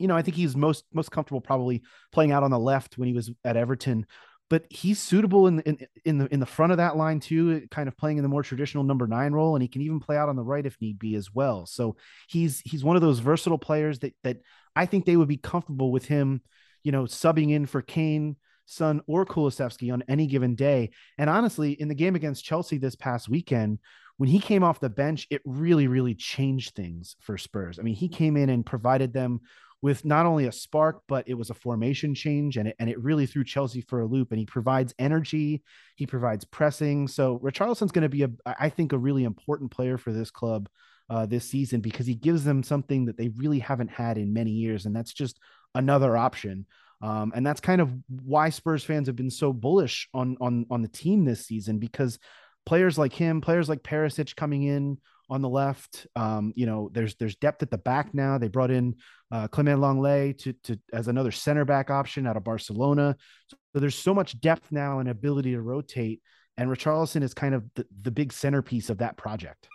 you 0.00 0.08
know, 0.08 0.16
I 0.16 0.22
think 0.22 0.36
he's 0.36 0.56
most 0.56 0.84
most 0.92 1.10
comfortable 1.10 1.40
probably 1.40 1.82
playing 2.12 2.32
out 2.32 2.42
on 2.42 2.50
the 2.50 2.58
left 2.58 2.98
when 2.98 3.06
he 3.06 3.14
was 3.14 3.30
at 3.44 3.56
Everton, 3.56 4.06
but 4.48 4.64
he's 4.70 4.98
suitable 4.98 5.46
in 5.46 5.60
in 5.60 5.78
in 6.04 6.18
the 6.18 6.26
in 6.32 6.40
the 6.40 6.46
front 6.46 6.72
of 6.72 6.78
that 6.78 6.96
line 6.96 7.20
too, 7.20 7.66
kind 7.70 7.86
of 7.86 7.96
playing 7.96 8.16
in 8.16 8.22
the 8.22 8.28
more 8.28 8.42
traditional 8.42 8.82
number 8.82 9.06
nine 9.06 9.32
role, 9.32 9.54
and 9.54 9.62
he 9.62 9.68
can 9.68 9.82
even 9.82 10.00
play 10.00 10.16
out 10.16 10.28
on 10.28 10.36
the 10.36 10.42
right 10.42 10.66
if 10.66 10.76
need 10.80 10.98
be 10.98 11.14
as 11.14 11.32
well. 11.32 11.66
So 11.66 11.96
he's 12.28 12.60
he's 12.64 12.82
one 12.82 12.96
of 12.96 13.02
those 13.02 13.20
versatile 13.20 13.58
players 13.58 14.00
that 14.00 14.14
that 14.24 14.38
I 14.74 14.86
think 14.86 15.04
they 15.04 15.16
would 15.16 15.28
be 15.28 15.36
comfortable 15.36 15.92
with 15.92 16.06
him, 16.06 16.40
you 16.82 16.92
know, 16.92 17.04
subbing 17.04 17.50
in 17.50 17.66
for 17.66 17.82
Kane, 17.82 18.36
Son, 18.66 19.02
or 19.06 19.26
Kulusevski 19.26 19.92
on 19.92 20.02
any 20.08 20.26
given 20.26 20.54
day. 20.54 20.90
And 21.18 21.28
honestly, 21.28 21.72
in 21.72 21.88
the 21.88 21.94
game 21.94 22.16
against 22.16 22.44
Chelsea 22.44 22.78
this 22.78 22.96
past 22.96 23.28
weekend, 23.28 23.78
when 24.16 24.28
he 24.28 24.38
came 24.38 24.62
off 24.62 24.80
the 24.80 24.90
bench, 24.90 25.26
it 25.30 25.40
really, 25.46 25.86
really 25.86 26.14
changed 26.14 26.74
things 26.74 27.16
for 27.20 27.38
Spurs. 27.38 27.78
I 27.78 27.82
mean, 27.82 27.94
he 27.94 28.08
came 28.08 28.36
in 28.36 28.50
and 28.50 28.66
provided 28.66 29.12
them 29.12 29.40
with 29.82 30.04
not 30.04 30.26
only 30.26 30.46
a 30.46 30.52
spark, 30.52 31.02
but 31.08 31.26
it 31.26 31.34
was 31.34 31.50
a 31.50 31.54
formation 31.54 32.14
change 32.14 32.56
and 32.56 32.68
it, 32.68 32.76
and 32.78 32.90
it 32.90 33.00
really 33.00 33.26
threw 33.26 33.44
Chelsea 33.44 33.80
for 33.80 34.00
a 34.00 34.06
loop. 34.06 34.30
And 34.30 34.38
he 34.38 34.46
provides 34.46 34.94
energy, 34.98 35.62
he 35.96 36.06
provides 36.06 36.44
pressing. 36.44 37.08
So 37.08 37.38
Richarlison's 37.38 37.92
going 37.92 38.02
to 38.02 38.08
be, 38.08 38.24
a, 38.24 38.30
I 38.44 38.68
think, 38.68 38.92
a 38.92 38.98
really 38.98 39.24
important 39.24 39.70
player 39.70 39.96
for 39.96 40.12
this 40.12 40.30
club 40.30 40.68
uh, 41.08 41.26
this 41.26 41.48
season 41.48 41.80
because 41.80 42.06
he 42.06 42.14
gives 42.14 42.44
them 42.44 42.62
something 42.62 43.06
that 43.06 43.16
they 43.16 43.28
really 43.28 43.58
haven't 43.58 43.90
had 43.90 44.18
in 44.18 44.32
many 44.32 44.50
years. 44.50 44.86
And 44.86 44.94
that's 44.94 45.12
just 45.12 45.38
another 45.74 46.16
option. 46.16 46.66
Um, 47.02 47.32
and 47.34 47.46
that's 47.46 47.60
kind 47.60 47.80
of 47.80 47.92
why 48.08 48.50
Spurs 48.50 48.84
fans 48.84 49.06
have 49.06 49.16
been 49.16 49.30
so 49.30 49.52
bullish 49.52 50.08
on 50.12 50.36
on 50.40 50.66
on 50.70 50.82
the 50.82 50.88
team 50.88 51.24
this 51.24 51.46
season 51.46 51.78
because 51.78 52.18
players 52.66 52.98
like 52.98 53.14
him, 53.14 53.40
players 53.40 53.68
like 53.68 53.82
Perisic 53.82 54.36
coming 54.36 54.64
in 54.64 54.98
on 55.30 55.40
the 55.40 55.48
left. 55.48 56.06
Um, 56.16 56.52
you 56.56 56.66
know, 56.66 56.90
there's 56.92 57.14
there's 57.14 57.36
depth 57.36 57.62
at 57.62 57.70
the 57.70 57.78
back 57.78 58.12
now. 58.12 58.36
They 58.36 58.48
brought 58.48 58.70
in 58.70 58.96
uh, 59.30 59.48
Clement 59.48 59.80
Lenglet 59.80 60.38
to 60.38 60.52
to 60.64 60.80
as 60.92 61.08
another 61.08 61.30
center 61.30 61.64
back 61.64 61.88
option 61.90 62.26
out 62.26 62.36
of 62.36 62.44
Barcelona. 62.44 63.16
So 63.48 63.80
there's 63.80 63.94
so 63.94 64.12
much 64.12 64.38
depth 64.40 64.72
now 64.72 64.98
and 64.98 65.08
ability 65.08 65.52
to 65.52 65.62
rotate. 65.62 66.20
And 66.56 66.68
Richarlison 66.68 67.22
is 67.22 67.32
kind 67.32 67.54
of 67.54 67.64
the, 67.74 67.86
the 68.02 68.10
big 68.10 68.32
centerpiece 68.32 68.90
of 68.90 68.98
that 68.98 69.16
project. 69.16 69.68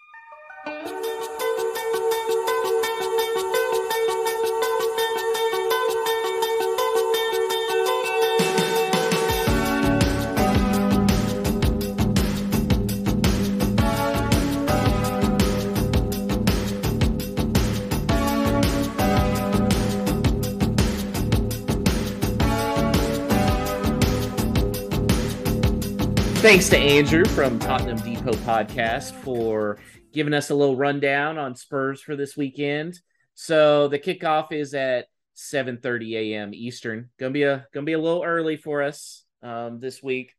Thanks 26.45 26.69
to 26.69 26.77
Andrew 26.77 27.25
from 27.25 27.57
Tottenham 27.57 27.97
Depot 27.97 28.33
Podcast 28.43 29.13
for 29.23 29.79
giving 30.13 30.35
us 30.35 30.51
a 30.51 30.55
little 30.55 30.77
rundown 30.77 31.39
on 31.39 31.55
Spurs 31.55 32.01
for 32.01 32.15
this 32.15 32.37
weekend. 32.37 32.99
So 33.33 33.87
the 33.87 33.97
kickoff 33.97 34.51
is 34.51 34.75
at 34.75 35.07
7:30 35.35 36.13
a.m. 36.13 36.53
Eastern. 36.53 37.09
Gonna 37.17 37.31
be 37.31 37.41
a 37.41 37.65
gonna 37.73 37.85
be 37.85 37.93
a 37.93 37.99
little 37.99 38.21
early 38.23 38.57
for 38.57 38.83
us 38.83 39.25
um, 39.41 39.79
this 39.79 40.03
week, 40.03 40.33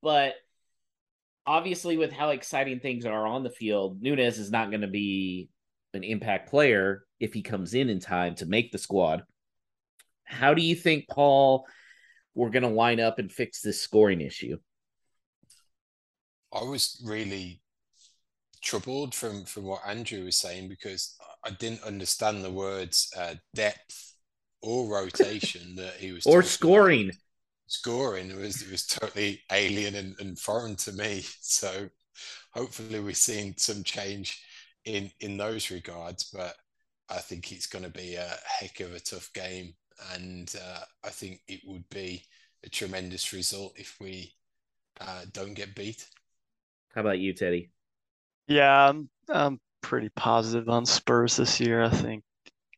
but 0.00 0.32
obviously 1.46 1.98
with 1.98 2.10
how 2.10 2.30
exciting 2.30 2.80
things 2.80 3.04
are 3.04 3.26
on 3.26 3.42
the 3.42 3.50
field, 3.50 4.00
Nunes 4.00 4.38
is 4.38 4.50
not 4.50 4.70
going 4.70 4.80
to 4.80 4.86
be 4.86 5.50
an 5.92 6.04
impact 6.04 6.48
player 6.48 7.04
if 7.20 7.34
he 7.34 7.42
comes 7.42 7.74
in 7.74 7.90
in 7.90 8.00
time 8.00 8.34
to 8.36 8.46
make 8.46 8.72
the 8.72 8.78
squad. 8.78 9.24
How 10.24 10.54
do 10.54 10.62
you 10.62 10.74
think, 10.74 11.06
Paul? 11.06 11.66
We're 12.34 12.50
going 12.50 12.62
to 12.62 12.70
line 12.70 13.00
up 13.00 13.18
and 13.18 13.30
fix 13.30 13.60
this 13.60 13.80
scoring 13.80 14.22
issue. 14.22 14.58
I 16.52 16.62
was 16.64 17.00
really 17.04 17.62
troubled 18.62 19.14
from 19.14 19.44
from 19.44 19.64
what 19.64 19.86
Andrew 19.86 20.24
was 20.24 20.36
saying 20.36 20.68
because 20.68 21.16
I 21.44 21.50
didn't 21.50 21.84
understand 21.84 22.42
the 22.42 22.50
words 22.50 23.12
uh, 23.16 23.34
depth 23.54 24.14
or 24.62 24.88
rotation 24.88 25.76
that 25.76 25.94
he 25.94 26.12
was 26.12 26.26
or 26.26 26.42
scoring. 26.42 27.06
About. 27.06 27.20
Scoring 27.68 28.30
it 28.30 28.36
was 28.36 28.62
it 28.62 28.70
was 28.70 28.86
totally 28.86 29.42
alien 29.50 29.94
and, 29.96 30.14
and 30.20 30.38
foreign 30.38 30.76
to 30.76 30.92
me. 30.92 31.24
So 31.40 31.88
hopefully 32.52 33.00
we're 33.00 33.14
seeing 33.14 33.54
some 33.56 33.84
change 33.84 34.42
in 34.84 35.10
in 35.20 35.36
those 35.36 35.70
regards. 35.70 36.24
But 36.24 36.54
I 37.08 37.18
think 37.18 37.52
it's 37.52 37.66
going 37.66 37.84
to 37.84 37.90
be 37.90 38.14
a 38.14 38.28
heck 38.60 38.80
of 38.80 38.94
a 38.94 39.00
tough 39.00 39.30
game, 39.32 39.74
and 40.14 40.52
uh, 40.60 40.80
I 41.04 41.10
think 41.10 41.40
it 41.48 41.60
would 41.66 41.88
be 41.90 42.24
a 42.64 42.68
tremendous 42.68 43.32
result 43.32 43.74
if 43.76 43.96
we 44.00 44.34
uh, 45.00 45.22
don't 45.32 45.54
get 45.54 45.74
beat. 45.74 46.06
How 46.96 47.02
about 47.02 47.18
you, 47.18 47.34
Teddy? 47.34 47.70
Yeah, 48.48 48.88
I'm 48.88 49.10
I'm 49.28 49.60
pretty 49.82 50.08
positive 50.16 50.70
on 50.70 50.86
Spurs 50.86 51.36
this 51.36 51.60
year. 51.60 51.84
I 51.84 51.90
think 51.90 52.24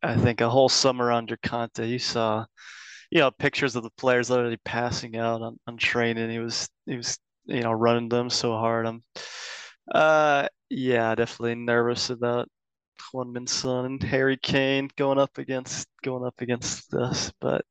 I 0.02 0.16
think 0.16 0.40
a 0.40 0.50
whole 0.50 0.68
summer 0.68 1.12
under 1.12 1.36
Conte, 1.36 1.86
you 1.86 2.00
saw, 2.00 2.44
you 3.12 3.20
know, 3.20 3.30
pictures 3.30 3.76
of 3.76 3.84
the 3.84 3.90
players 3.90 4.28
literally 4.28 4.58
passing 4.64 5.16
out 5.16 5.40
on, 5.42 5.56
on 5.68 5.76
training. 5.76 6.30
He 6.30 6.40
was 6.40 6.68
he 6.86 6.96
was 6.96 7.16
you 7.46 7.62
know 7.62 7.70
running 7.72 8.08
them 8.08 8.28
so 8.28 8.52
hard. 8.56 8.86
I'm 8.86 9.04
uh 9.94 10.48
yeah, 10.68 11.14
definitely 11.14 11.54
nervous 11.54 12.10
about 12.10 12.48
Min 13.14 13.46
Son 13.46 13.84
and 13.86 14.02
Harry 14.02 14.36
Kane 14.36 14.90
going 14.96 15.18
up 15.18 15.38
against 15.38 15.86
going 16.02 16.26
up 16.26 16.40
against 16.40 16.90
this. 16.90 17.32
But 17.40 17.64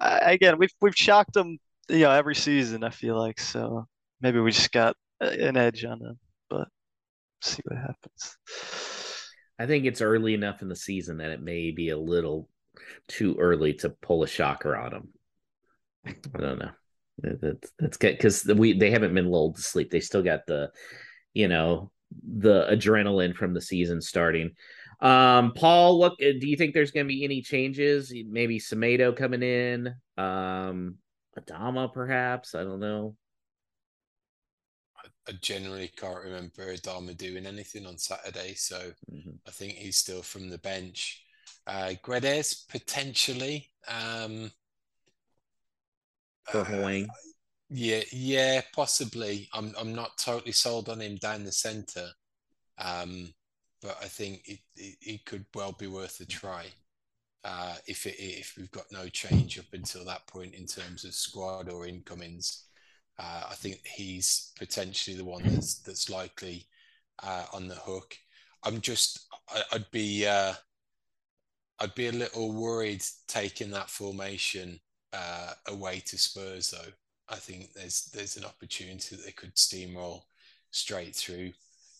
uh, 0.00 0.20
again, 0.22 0.56
we've 0.58 0.72
we've 0.80 0.96
shocked 0.96 1.34
them, 1.34 1.58
you 1.90 2.00
know, 2.00 2.12
every 2.12 2.34
season. 2.34 2.82
I 2.82 2.90
feel 2.90 3.18
like 3.18 3.38
so 3.38 3.86
maybe 4.22 4.40
we 4.40 4.52
just 4.52 4.72
got 4.72 4.96
an 5.20 5.56
edge 5.56 5.84
on 5.84 5.98
them, 5.98 6.18
but 6.48 6.68
see 7.42 7.62
what 7.64 7.78
happens. 7.78 8.36
I 9.58 9.66
think 9.66 9.84
it's 9.84 10.00
early 10.00 10.34
enough 10.34 10.62
in 10.62 10.68
the 10.68 10.76
season 10.76 11.18
that 11.18 11.30
it 11.30 11.42
may 11.42 11.70
be 11.70 11.90
a 11.90 11.98
little 11.98 12.48
too 13.08 13.36
early 13.38 13.74
to 13.74 13.90
pull 13.90 14.22
a 14.22 14.26
shocker 14.26 14.74
on 14.76 14.90
them. 14.90 15.08
I 16.06 16.40
don't 16.40 16.58
know. 16.58 16.70
That's 17.18 17.72
that's 17.78 17.96
good 17.98 18.16
because 18.16 18.46
we 18.46 18.72
they 18.72 18.90
haven't 18.90 19.14
been 19.14 19.30
lulled 19.30 19.56
to 19.56 19.62
sleep. 19.62 19.90
They 19.90 20.00
still 20.00 20.22
got 20.22 20.46
the, 20.46 20.70
you 21.34 21.48
know, 21.48 21.90
the 22.38 22.66
adrenaline 22.70 23.34
from 23.34 23.52
the 23.52 23.60
season 23.60 24.00
starting. 24.00 24.52
Um, 25.00 25.52
Paul, 25.52 25.98
what 25.98 26.18
do 26.18 26.38
you 26.40 26.56
think 26.56 26.72
there's 26.72 26.90
going 26.90 27.06
to 27.06 27.12
be 27.12 27.24
any 27.24 27.42
changes? 27.42 28.12
Maybe 28.28 28.58
Semedo 28.58 29.16
coming 29.16 29.42
in, 29.42 29.94
um, 30.16 30.96
Adama 31.38 31.92
perhaps. 31.92 32.54
I 32.54 32.64
don't 32.64 32.80
know. 32.80 33.16
I 35.28 35.32
generally 35.40 35.92
can't 35.96 36.24
remember 36.24 36.74
Adama 36.74 37.16
doing 37.16 37.46
anything 37.46 37.86
on 37.86 37.98
Saturday, 37.98 38.54
so 38.54 38.92
mm-hmm. 39.12 39.30
I 39.46 39.50
think 39.50 39.74
he's 39.74 39.96
still 39.96 40.22
from 40.22 40.48
the 40.48 40.58
bench. 40.58 41.24
Uh, 41.66 41.92
Guedes 42.02 42.68
potentially. 42.68 43.70
Um, 43.88 44.50
For 46.50 46.60
uh, 46.60 46.64
Yeah, 47.68 48.02
yeah, 48.12 48.62
possibly. 48.74 49.48
I'm 49.52 49.74
I'm 49.78 49.94
not 49.94 50.18
totally 50.18 50.52
sold 50.52 50.88
on 50.88 51.00
him 51.00 51.16
down 51.16 51.44
the 51.44 51.52
centre, 51.52 52.08
um, 52.78 53.32
but 53.80 53.96
I 54.02 54.06
think 54.06 54.42
it, 54.46 54.58
it, 54.74 54.96
it 55.00 55.24
could 55.24 55.44
well 55.54 55.76
be 55.78 55.86
worth 55.86 56.18
a 56.20 56.26
try. 56.26 56.66
Uh, 57.44 57.76
if 57.86 58.06
it, 58.06 58.16
if 58.18 58.54
we've 58.58 58.70
got 58.70 58.90
no 58.90 59.08
change 59.08 59.58
up 59.58 59.72
until 59.72 60.04
that 60.04 60.26
point 60.26 60.54
in 60.54 60.66
terms 60.66 61.04
of 61.04 61.14
squad 61.14 61.68
or 61.68 61.86
incomings. 61.86 62.64
Uh, 63.18 63.44
I 63.50 63.54
think 63.54 63.80
he's 63.86 64.52
potentially 64.58 65.16
the 65.16 65.24
one 65.24 65.42
that's 65.44 65.80
that's 65.80 66.08
likely 66.10 66.66
uh, 67.22 67.46
on 67.52 67.68
the 67.68 67.74
hook. 67.74 68.16
I'm 68.64 68.80
just 68.80 69.26
I, 69.48 69.62
would 69.72 69.90
be 69.90 70.26
uh, 70.26 70.54
I'd 71.78 71.94
be 71.94 72.08
a 72.08 72.12
little 72.12 72.52
worried 72.52 73.02
taking 73.26 73.70
that 73.70 73.90
formation 73.90 74.80
uh, 75.12 75.54
away 75.66 76.00
to 76.06 76.18
Spurs 76.18 76.70
though. 76.70 76.92
I 77.28 77.36
think 77.36 77.72
there's 77.72 78.06
there's 78.06 78.36
an 78.36 78.44
opportunity 78.44 79.16
that 79.16 79.24
they 79.24 79.32
could 79.32 79.54
steamroll 79.54 80.22
straight 80.70 81.14
through 81.16 81.52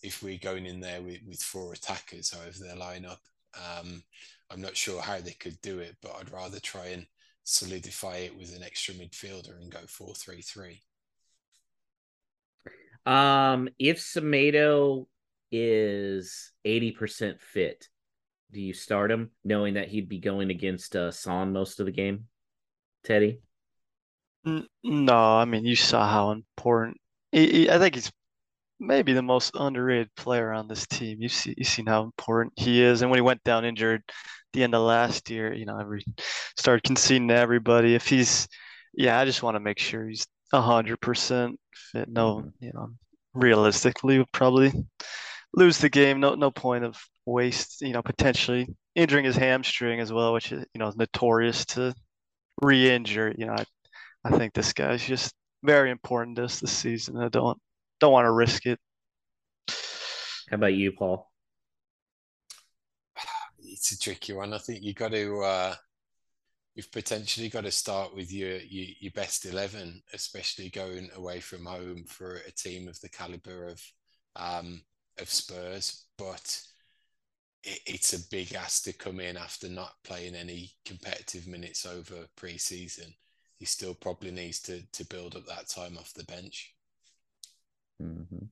if 0.03 0.23
we're 0.23 0.37
going 0.37 0.65
in 0.65 0.79
there 0.79 1.01
with, 1.01 1.19
with 1.27 1.41
four 1.41 1.73
attackers, 1.73 2.33
however 2.33 2.57
they 2.59 2.75
line 2.75 3.05
up. 3.05 3.21
Um, 3.55 4.03
I'm 4.49 4.61
not 4.61 4.75
sure 4.75 5.01
how 5.01 5.19
they 5.19 5.31
could 5.33 5.61
do 5.61 5.79
it, 5.79 5.95
but 6.01 6.15
I'd 6.19 6.31
rather 6.31 6.59
try 6.59 6.87
and 6.87 7.05
solidify 7.43 8.17
it 8.17 8.37
with 8.37 8.55
an 8.55 8.63
extra 8.63 8.93
midfielder 8.93 9.59
and 9.59 9.71
go 9.71 9.79
four 9.87 10.13
three 10.15 10.41
three. 10.41 10.81
Um, 13.05 13.69
if 13.79 13.99
Semedo 13.99 15.07
is 15.51 16.51
80% 16.65 17.39
fit, 17.39 17.87
do 18.51 18.61
you 18.61 18.73
start 18.73 19.11
him 19.11 19.31
knowing 19.43 19.75
that 19.75 19.87
he'd 19.87 20.09
be 20.09 20.19
going 20.19 20.49
against 20.49 20.95
uh, 20.95 21.11
Son 21.11 21.53
most 21.53 21.79
of 21.79 21.85
the 21.85 21.91
game? 21.91 22.25
Teddy? 23.03 23.41
No, 24.83 25.37
I 25.37 25.45
mean 25.45 25.65
you 25.65 25.75
saw 25.75 26.07
how 26.07 26.31
important. 26.31 26.97
He, 27.31 27.47
he, 27.47 27.69
I 27.69 27.77
think 27.77 27.95
he's 27.95 28.11
maybe 28.79 29.13
the 29.13 29.21
most 29.21 29.55
underrated 29.55 30.13
player 30.15 30.51
on 30.51 30.67
this 30.67 30.87
team. 30.87 31.21
You 31.21 31.29
see, 31.29 31.53
you 31.57 31.63
seen 31.63 31.85
how 31.85 32.03
important 32.03 32.53
he 32.57 32.81
is, 32.81 33.01
and 33.01 33.11
when 33.11 33.17
he 33.17 33.21
went 33.21 33.43
down 33.43 33.65
injured, 33.65 34.01
the 34.53 34.63
end 34.63 34.75
of 34.75 34.81
last 34.81 35.29
year, 35.29 35.53
you 35.53 35.65
know, 35.65 35.77
every 35.77 36.03
started 36.57 36.83
conceding 36.83 37.27
to 37.29 37.35
everybody. 37.35 37.95
If 37.95 38.07
he's, 38.07 38.47
yeah, 38.93 39.19
I 39.19 39.25
just 39.25 39.43
want 39.43 39.55
to 39.55 39.59
make 39.59 39.79
sure 39.79 40.07
he's 40.07 40.27
hundred 40.53 40.99
percent 40.99 41.59
fit. 41.73 42.09
No, 42.09 42.37
mm-hmm. 42.37 42.65
you 42.65 42.71
know, 42.73 42.89
realistically, 43.33 44.15
we 44.15 44.19
would 44.19 44.31
probably 44.31 44.73
lose 45.53 45.77
the 45.77 45.89
game. 45.89 46.19
No, 46.19 46.35
no 46.35 46.51
point 46.51 46.83
of 46.83 46.97
waste. 47.25 47.81
You 47.81 47.93
know, 47.93 48.01
potentially 48.01 48.67
injuring 48.95 49.25
his 49.25 49.37
hamstring 49.37 49.99
as 49.99 50.11
well, 50.11 50.33
which 50.33 50.51
is 50.51 50.65
you 50.73 50.79
know 50.79 50.87
is 50.87 50.97
notorious 50.97 51.65
to 51.65 51.93
re-injure. 52.61 53.33
You 53.37 53.47
know, 53.47 53.55
I, 53.57 53.65
I 54.25 54.37
think 54.37 54.53
this 54.53 54.73
guy's 54.73 55.03
just 55.03 55.33
very 55.63 55.91
important 55.91 56.37
to 56.37 56.45
us 56.45 56.59
this 56.59 56.71
season. 56.71 57.17
I 57.17 57.29
don't 57.29 57.57
don't 57.99 58.13
want 58.13 58.25
to 58.25 58.31
risk 58.31 58.65
it. 58.65 58.79
How 60.49 60.55
about 60.55 60.73
you, 60.73 60.91
Paul? 60.91 61.29
It's 63.63 63.93
a 63.93 63.97
tricky 63.97 64.33
one. 64.33 64.53
I 64.53 64.57
think 64.57 64.83
you 64.83 64.93
got 64.93 65.11
to. 65.11 65.41
Uh, 65.41 65.75
you've 66.81 66.91
potentially 66.91 67.47
got 67.47 67.63
to 67.63 67.71
start 67.71 68.15
with 68.15 68.33
your, 68.33 68.57
your, 68.57 68.87
your 68.99 69.11
best 69.11 69.45
eleven, 69.45 70.01
especially 70.13 70.69
going 70.69 71.09
away 71.15 71.39
from 71.39 71.63
home 71.63 72.03
for 72.07 72.37
a 72.47 72.51
team 72.51 72.87
of 72.87 72.99
the 73.01 73.09
caliber 73.09 73.67
of 73.67 73.81
um, 74.35 74.81
of 75.19 75.29
Spurs. 75.29 76.07
But 76.17 76.59
it, 77.63 77.79
it's 77.85 78.13
a 78.13 78.29
big 78.31 78.55
ask 78.55 78.83
to 78.85 78.93
come 78.93 79.19
in 79.19 79.37
after 79.37 79.69
not 79.69 79.91
playing 80.03 80.33
any 80.33 80.71
competitive 80.83 81.45
minutes 81.45 81.85
over 81.85 82.25
pre-season. 82.35 83.13
He 83.59 83.65
still 83.65 83.93
probably 83.93 84.31
needs 84.31 84.59
to 84.61 84.81
to 84.93 85.05
build 85.05 85.35
up 85.35 85.45
that 85.45 85.69
time 85.69 85.99
off 85.99 86.15
the 86.15 86.23
bench. 86.23 86.73
Mm-hmm. 88.01 88.45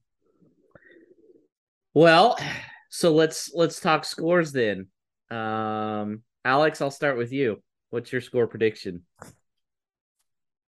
Well, 1.95 2.37
so 2.91 3.11
let's 3.11 3.51
let's 3.55 3.79
talk 3.79 4.05
scores 4.05 4.51
then. 4.51 4.89
Um, 5.31 6.21
Alex, 6.45 6.79
I'll 6.79 6.91
start 6.91 7.17
with 7.17 7.31
you. 7.31 7.63
What's 7.89 8.11
your 8.11 8.21
score 8.21 8.47
prediction? 8.47 9.03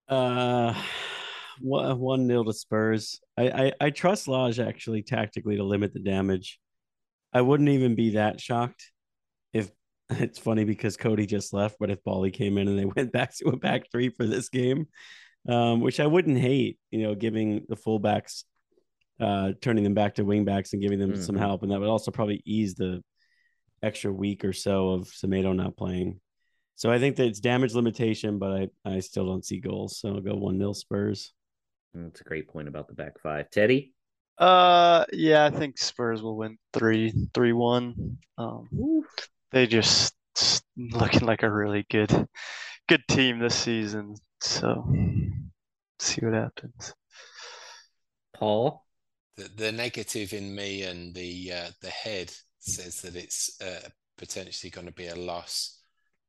Uh, 0.08 0.74
one 1.60 1.98
one 1.98 2.26
nil 2.26 2.44
to 2.44 2.52
Spurs. 2.52 3.20
I, 3.36 3.48
I 3.48 3.72
I 3.80 3.90
trust 3.90 4.28
Lage 4.28 4.58
actually 4.58 5.02
tactically 5.02 5.56
to 5.56 5.64
limit 5.64 5.92
the 5.92 6.00
damage. 6.00 6.58
I 7.32 7.40
wouldn't 7.40 7.68
even 7.68 7.94
be 7.94 8.10
that 8.10 8.40
shocked 8.40 8.90
if 9.52 9.70
it's 10.10 10.38
funny 10.38 10.64
because 10.64 10.96
Coady 10.96 11.26
just 11.26 11.52
left, 11.52 11.76
but 11.78 11.90
if 11.90 12.02
Boly 12.04 12.32
came 12.32 12.58
in 12.58 12.68
and 12.68 12.78
they 12.78 12.84
went 12.96 13.12
back 13.12 13.36
to 13.36 13.48
a 13.48 13.56
back 13.56 13.90
three 13.90 14.08
for 14.08 14.26
this 14.26 14.48
game, 14.48 14.86
um, 15.48 15.80
which 15.80 16.00
I 16.00 16.06
wouldn't 16.06 16.38
hate, 16.38 16.78
you 16.90 17.02
know, 17.02 17.14
giving 17.14 17.64
the 17.68 17.76
fullbacks 17.76 18.44
uh, 19.20 19.52
turning 19.60 19.84
them 19.84 19.94
back 19.94 20.14
to 20.14 20.24
wingbacks 20.24 20.72
and 20.72 20.82
giving 20.82 20.98
them 20.98 21.12
mm-hmm. 21.12 21.22
some 21.22 21.36
help, 21.36 21.62
and 21.62 21.72
that 21.72 21.80
would 21.80 21.88
also 21.88 22.10
probably 22.10 22.42
ease 22.44 22.74
the 22.74 23.02
extra 23.82 24.12
week 24.12 24.44
or 24.44 24.52
so 24.52 24.90
of 24.90 25.08
Semedo 25.08 25.54
not 25.54 25.76
playing. 25.76 26.20
So 26.76 26.90
I 26.90 26.98
think 26.98 27.16
that 27.16 27.26
it's 27.26 27.40
damage 27.40 27.74
limitation, 27.74 28.38
but 28.38 28.52
I, 28.52 28.68
I 28.84 29.00
still 29.00 29.26
don't 29.26 29.44
see 29.44 29.60
goals. 29.60 29.98
So 29.98 30.08
I'll 30.08 30.20
go 30.20 30.34
one 30.34 30.58
nil 30.58 30.74
Spurs. 30.74 31.32
That's 31.94 32.20
a 32.20 32.24
great 32.24 32.48
point 32.48 32.68
about 32.68 32.88
the 32.88 32.94
back 32.94 33.20
five. 33.20 33.50
Teddy? 33.50 33.92
Uh 34.38 35.04
yeah, 35.12 35.44
I 35.44 35.50
think 35.50 35.78
Spurs 35.78 36.22
will 36.22 36.36
win 36.36 36.58
three 36.72 37.12
three 37.34 37.52
one. 37.52 38.18
Um 38.38 38.68
they 39.50 39.66
just 39.66 40.14
looking 40.76 41.26
like 41.26 41.42
a 41.42 41.52
really 41.52 41.86
good 41.90 42.28
good 42.88 43.02
team 43.08 43.38
this 43.38 43.54
season. 43.54 44.16
So 44.40 44.90
see 45.98 46.24
what 46.24 46.34
happens. 46.34 46.94
Paul? 48.34 48.82
the, 49.36 49.50
the 49.56 49.72
negative 49.72 50.32
in 50.32 50.54
me 50.54 50.82
and 50.82 51.14
the 51.14 51.52
uh, 51.52 51.70
the 51.80 51.90
head 51.90 52.32
says 52.58 53.02
that 53.02 53.16
it's 53.16 53.60
uh, 53.60 53.88
potentially 54.18 54.70
going 54.70 54.86
to 54.86 54.92
be 54.92 55.08
a 55.08 55.16
loss, 55.16 55.81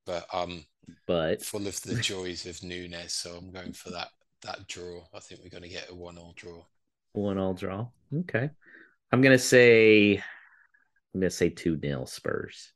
but 0.06 0.26
um, 0.34 0.66
but 1.08 1.44
full 1.44 1.68
of 1.68 1.82
the 1.82 1.96
joys 2.02 2.46
of 2.46 2.62
Nunes, 2.64 3.14
so 3.14 3.36
I'm 3.36 3.52
going 3.52 3.74
for 3.74 3.92
that 3.92 4.10
that 4.44 4.68
draw. 4.68 5.02
I 5.14 5.20
think 5.20 5.42
we're 5.42 5.50
going 5.50 5.64
to 5.64 5.70
get 5.70 5.90
a 5.90 5.96
one-all 5.96 6.34
draw. 6.36 6.64
One-all 7.14 7.54
draw. 7.54 7.88
Okay, 8.14 8.50
I'm 9.12 9.22
going 9.22 9.38
to 9.38 9.44
say 9.44 10.16
I'm 10.16 11.20
going 11.20 11.30
to 11.30 11.36
say 11.36 11.50
two 11.50 11.78
nil 11.82 12.06
Spurs. 12.06 12.74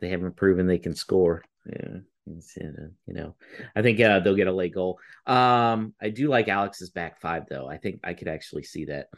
They 0.00 0.08
haven't 0.08 0.36
proven 0.36 0.66
they 0.66 0.78
can 0.78 0.94
score. 0.94 1.42
Yeah 1.66 1.98
you 2.26 3.14
know, 3.14 3.34
I 3.76 3.82
think 3.82 4.00
uh, 4.00 4.20
they'll 4.20 4.34
get 4.34 4.46
a 4.46 4.52
late 4.52 4.74
goal. 4.74 4.98
Um, 5.26 5.94
I 6.00 6.10
do 6.10 6.28
like 6.28 6.48
Alex's 6.48 6.90
back 6.90 7.20
five 7.20 7.44
though. 7.48 7.68
I 7.68 7.76
think 7.76 8.00
I 8.04 8.14
could 8.14 8.28
actually 8.28 8.62
see 8.64 8.86
that. 8.86 9.08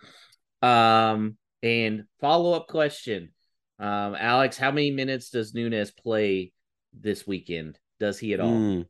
Um, 0.66 1.36
and 1.62 2.04
follow 2.20 2.52
up 2.54 2.68
question, 2.68 3.32
um, 3.78 4.16
Alex, 4.18 4.56
how 4.56 4.70
many 4.70 4.90
minutes 4.90 5.30
does 5.30 5.54
Nunes 5.54 5.90
play 5.90 6.52
this 7.00 7.26
weekend? 7.26 7.78
Does 8.00 8.18
he 8.18 8.34
at 8.34 8.40
all? 8.40 8.52
Mm, 8.52 8.86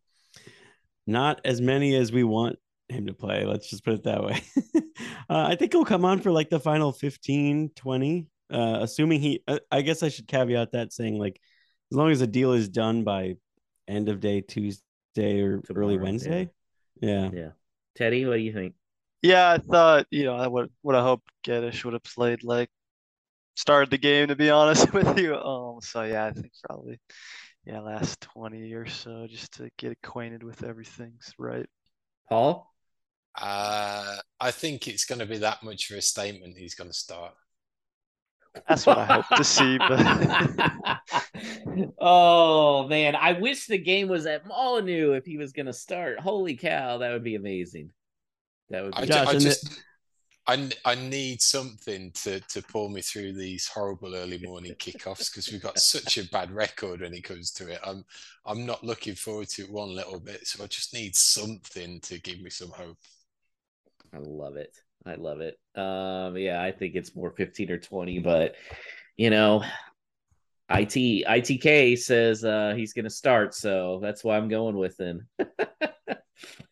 not 1.06 1.40
as 1.44 1.60
many 1.60 1.94
as 1.94 2.12
we 2.12 2.24
want 2.24 2.58
him 2.88 3.06
to 3.06 3.14
play. 3.14 3.44
Let's 3.44 3.68
just 3.68 3.84
put 3.84 3.94
it 3.94 4.04
that 4.04 4.22
way. 4.22 4.40
uh, 5.28 5.46
I 5.48 5.56
think 5.56 5.72
he'll 5.72 5.84
come 5.84 6.04
on 6.04 6.20
for 6.20 6.30
like 6.30 6.50
the 6.50 6.60
final 6.60 6.92
15, 6.92 7.70
20. 7.74 8.26
Uh, 8.48 8.78
assuming 8.80 9.20
he, 9.20 9.42
uh, 9.48 9.58
I 9.70 9.82
guess 9.82 10.02
I 10.02 10.08
should 10.08 10.28
caveat 10.28 10.72
that 10.72 10.92
saying 10.92 11.18
like, 11.18 11.40
as 11.92 11.96
long 11.96 12.10
as 12.10 12.20
the 12.20 12.26
deal 12.26 12.52
is 12.52 12.68
done 12.68 13.04
by 13.04 13.36
end 13.88 14.08
of 14.08 14.20
day 14.20 14.40
Tuesday 14.40 15.40
or 15.40 15.60
Tomorrow, 15.60 15.86
early 15.86 15.98
Wednesday. 15.98 16.50
Yeah. 17.00 17.30
yeah. 17.30 17.30
Yeah. 17.32 17.48
Teddy, 17.96 18.24
what 18.26 18.34
do 18.34 18.40
you 18.40 18.52
think? 18.52 18.74
Yeah, 19.22 19.52
I 19.52 19.58
thought, 19.58 20.06
you 20.10 20.24
know, 20.24 20.36
I 20.36 20.46
would 20.46 20.70
would 20.82 20.94
have 20.94 21.04
hoped 21.04 21.30
Guedes 21.44 21.84
would 21.84 21.94
have 21.94 22.04
played 22.04 22.44
like 22.44 22.68
started 23.56 23.90
the 23.90 23.98
game 23.98 24.28
to 24.28 24.36
be 24.36 24.50
honest 24.50 24.92
with 24.92 25.18
you. 25.18 25.34
Um 25.34 25.80
so 25.80 26.02
yeah, 26.02 26.26
I 26.26 26.32
think 26.32 26.52
probably 26.64 27.00
yeah, 27.66 27.80
last 27.80 28.20
20 28.20 28.72
or 28.72 28.86
so 28.86 29.26
just 29.28 29.54
to 29.54 29.70
get 29.76 29.92
acquainted 29.92 30.42
with 30.42 30.62
everything's 30.62 31.32
right. 31.38 31.68
Paul? 32.28 32.72
Uh 33.38 34.16
I 34.40 34.50
think 34.50 34.88
it's 34.88 35.04
gonna 35.04 35.26
be 35.26 35.38
that 35.38 35.62
much 35.62 35.90
of 35.90 35.98
a 35.98 36.02
statement 36.02 36.56
he's 36.56 36.74
gonna 36.74 36.92
start. 36.92 37.34
That's 38.68 38.86
what 38.86 38.98
I 38.98 39.04
hope 39.04 39.26
to 39.36 39.44
see. 39.44 39.78
But 39.78 40.00
oh 41.98 42.88
man, 42.88 43.14
I 43.16 43.32
wish 43.34 43.66
the 43.66 43.78
game 43.78 44.08
was 44.08 44.26
at 44.26 44.46
Molineux 44.46 45.12
if 45.12 45.24
he 45.24 45.36
was 45.36 45.52
going 45.52 45.66
to 45.66 45.72
start. 45.72 46.20
Holy 46.20 46.56
cow, 46.56 46.98
that 46.98 47.12
would 47.12 47.24
be 47.24 47.34
amazing. 47.34 47.90
That 48.70 48.84
would. 48.84 48.92
Be 48.92 48.98
I, 48.98 49.04
Josh, 49.06 49.28
I 49.28 49.38
just. 49.38 49.82
I, 50.48 50.70
I 50.84 50.94
need 50.94 51.42
something 51.42 52.12
to, 52.12 52.38
to 52.40 52.62
pull 52.62 52.88
me 52.88 53.00
through 53.00 53.32
these 53.32 53.66
horrible 53.66 54.14
early 54.14 54.38
morning 54.38 54.74
kickoffs 54.74 55.30
because 55.30 55.50
we've 55.50 55.62
got 55.62 55.78
such 55.78 56.18
a 56.18 56.28
bad 56.28 56.52
record 56.52 57.00
when 57.00 57.14
it 57.14 57.24
comes 57.24 57.50
to 57.52 57.68
it. 57.68 57.80
I'm 57.84 58.04
I'm 58.44 58.64
not 58.64 58.84
looking 58.84 59.16
forward 59.16 59.48
to 59.50 59.62
it 59.62 59.70
one 59.70 59.94
little 59.94 60.20
bit, 60.20 60.46
so 60.46 60.62
I 60.62 60.68
just 60.68 60.94
need 60.94 61.16
something 61.16 62.00
to 62.00 62.20
give 62.20 62.40
me 62.40 62.50
some 62.50 62.70
hope. 62.70 62.98
I 64.14 64.18
love 64.18 64.56
it. 64.56 64.76
I 65.04 65.16
love 65.16 65.40
it. 65.40 65.58
Um, 65.74 66.36
yeah, 66.36 66.62
I 66.62 66.70
think 66.70 66.94
it's 66.94 67.16
more 67.16 67.32
15 67.32 67.70
or 67.72 67.78
20, 67.78 68.20
but 68.20 68.54
you 69.16 69.30
know, 69.30 69.64
IT 70.70 71.24
ITK 71.26 71.98
says 71.98 72.44
uh 72.44 72.74
he's 72.76 72.92
gonna 72.92 73.10
start, 73.10 73.52
so 73.54 73.98
that's 74.00 74.22
why 74.22 74.36
I'm 74.36 74.48
going 74.48 74.76
with 74.76 74.98
him. 74.98 75.26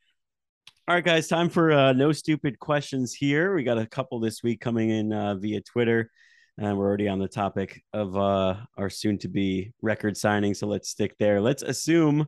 All 0.87 0.95
right, 0.95 1.05
guys, 1.05 1.29
time 1.29 1.49
for 1.49 1.73
uh, 1.73 1.95
no 1.95 2.13
stupid 2.13 2.59
questions 2.59 3.15
here. 3.15 3.55
We 3.55 3.63
got 3.63 3.79
a 3.79 3.87
couple 3.87 4.21
this 4.21 4.43
week 4.43 4.61
coming 4.61 4.91
in 4.91 5.15
uh, 5.15 5.35
via 5.37 5.63
Twitter, 5.63 6.11
and 6.59 6.77
we're 6.77 6.87
already 6.87 7.09
on 7.09 7.19
the 7.19 7.27
topic 7.27 7.83
of 7.95 8.15
uh, 8.17 8.57
our 8.77 8.91
soon 8.91 9.17
to 9.21 9.29
be 9.29 9.73
record 9.81 10.15
signing. 10.15 10.53
So 10.53 10.67
let's 10.67 10.91
stick 10.91 11.17
there. 11.19 11.41
Let's 11.41 11.63
assume 11.63 12.27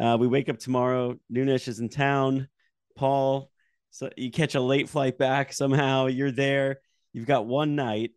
uh, 0.00 0.16
we 0.18 0.26
wake 0.26 0.48
up 0.48 0.58
tomorrow. 0.58 1.14
Nunes 1.30 1.68
is 1.68 1.78
in 1.78 1.88
town. 1.88 2.48
Paul 2.96 3.50
so 3.94 4.10
you 4.16 4.32
catch 4.32 4.56
a 4.56 4.60
late 4.60 4.88
flight 4.88 5.16
back 5.16 5.52
somehow. 5.52 6.06
You're 6.06 6.32
there. 6.32 6.80
You've 7.12 7.26
got 7.26 7.46
one 7.46 7.76
night. 7.76 8.10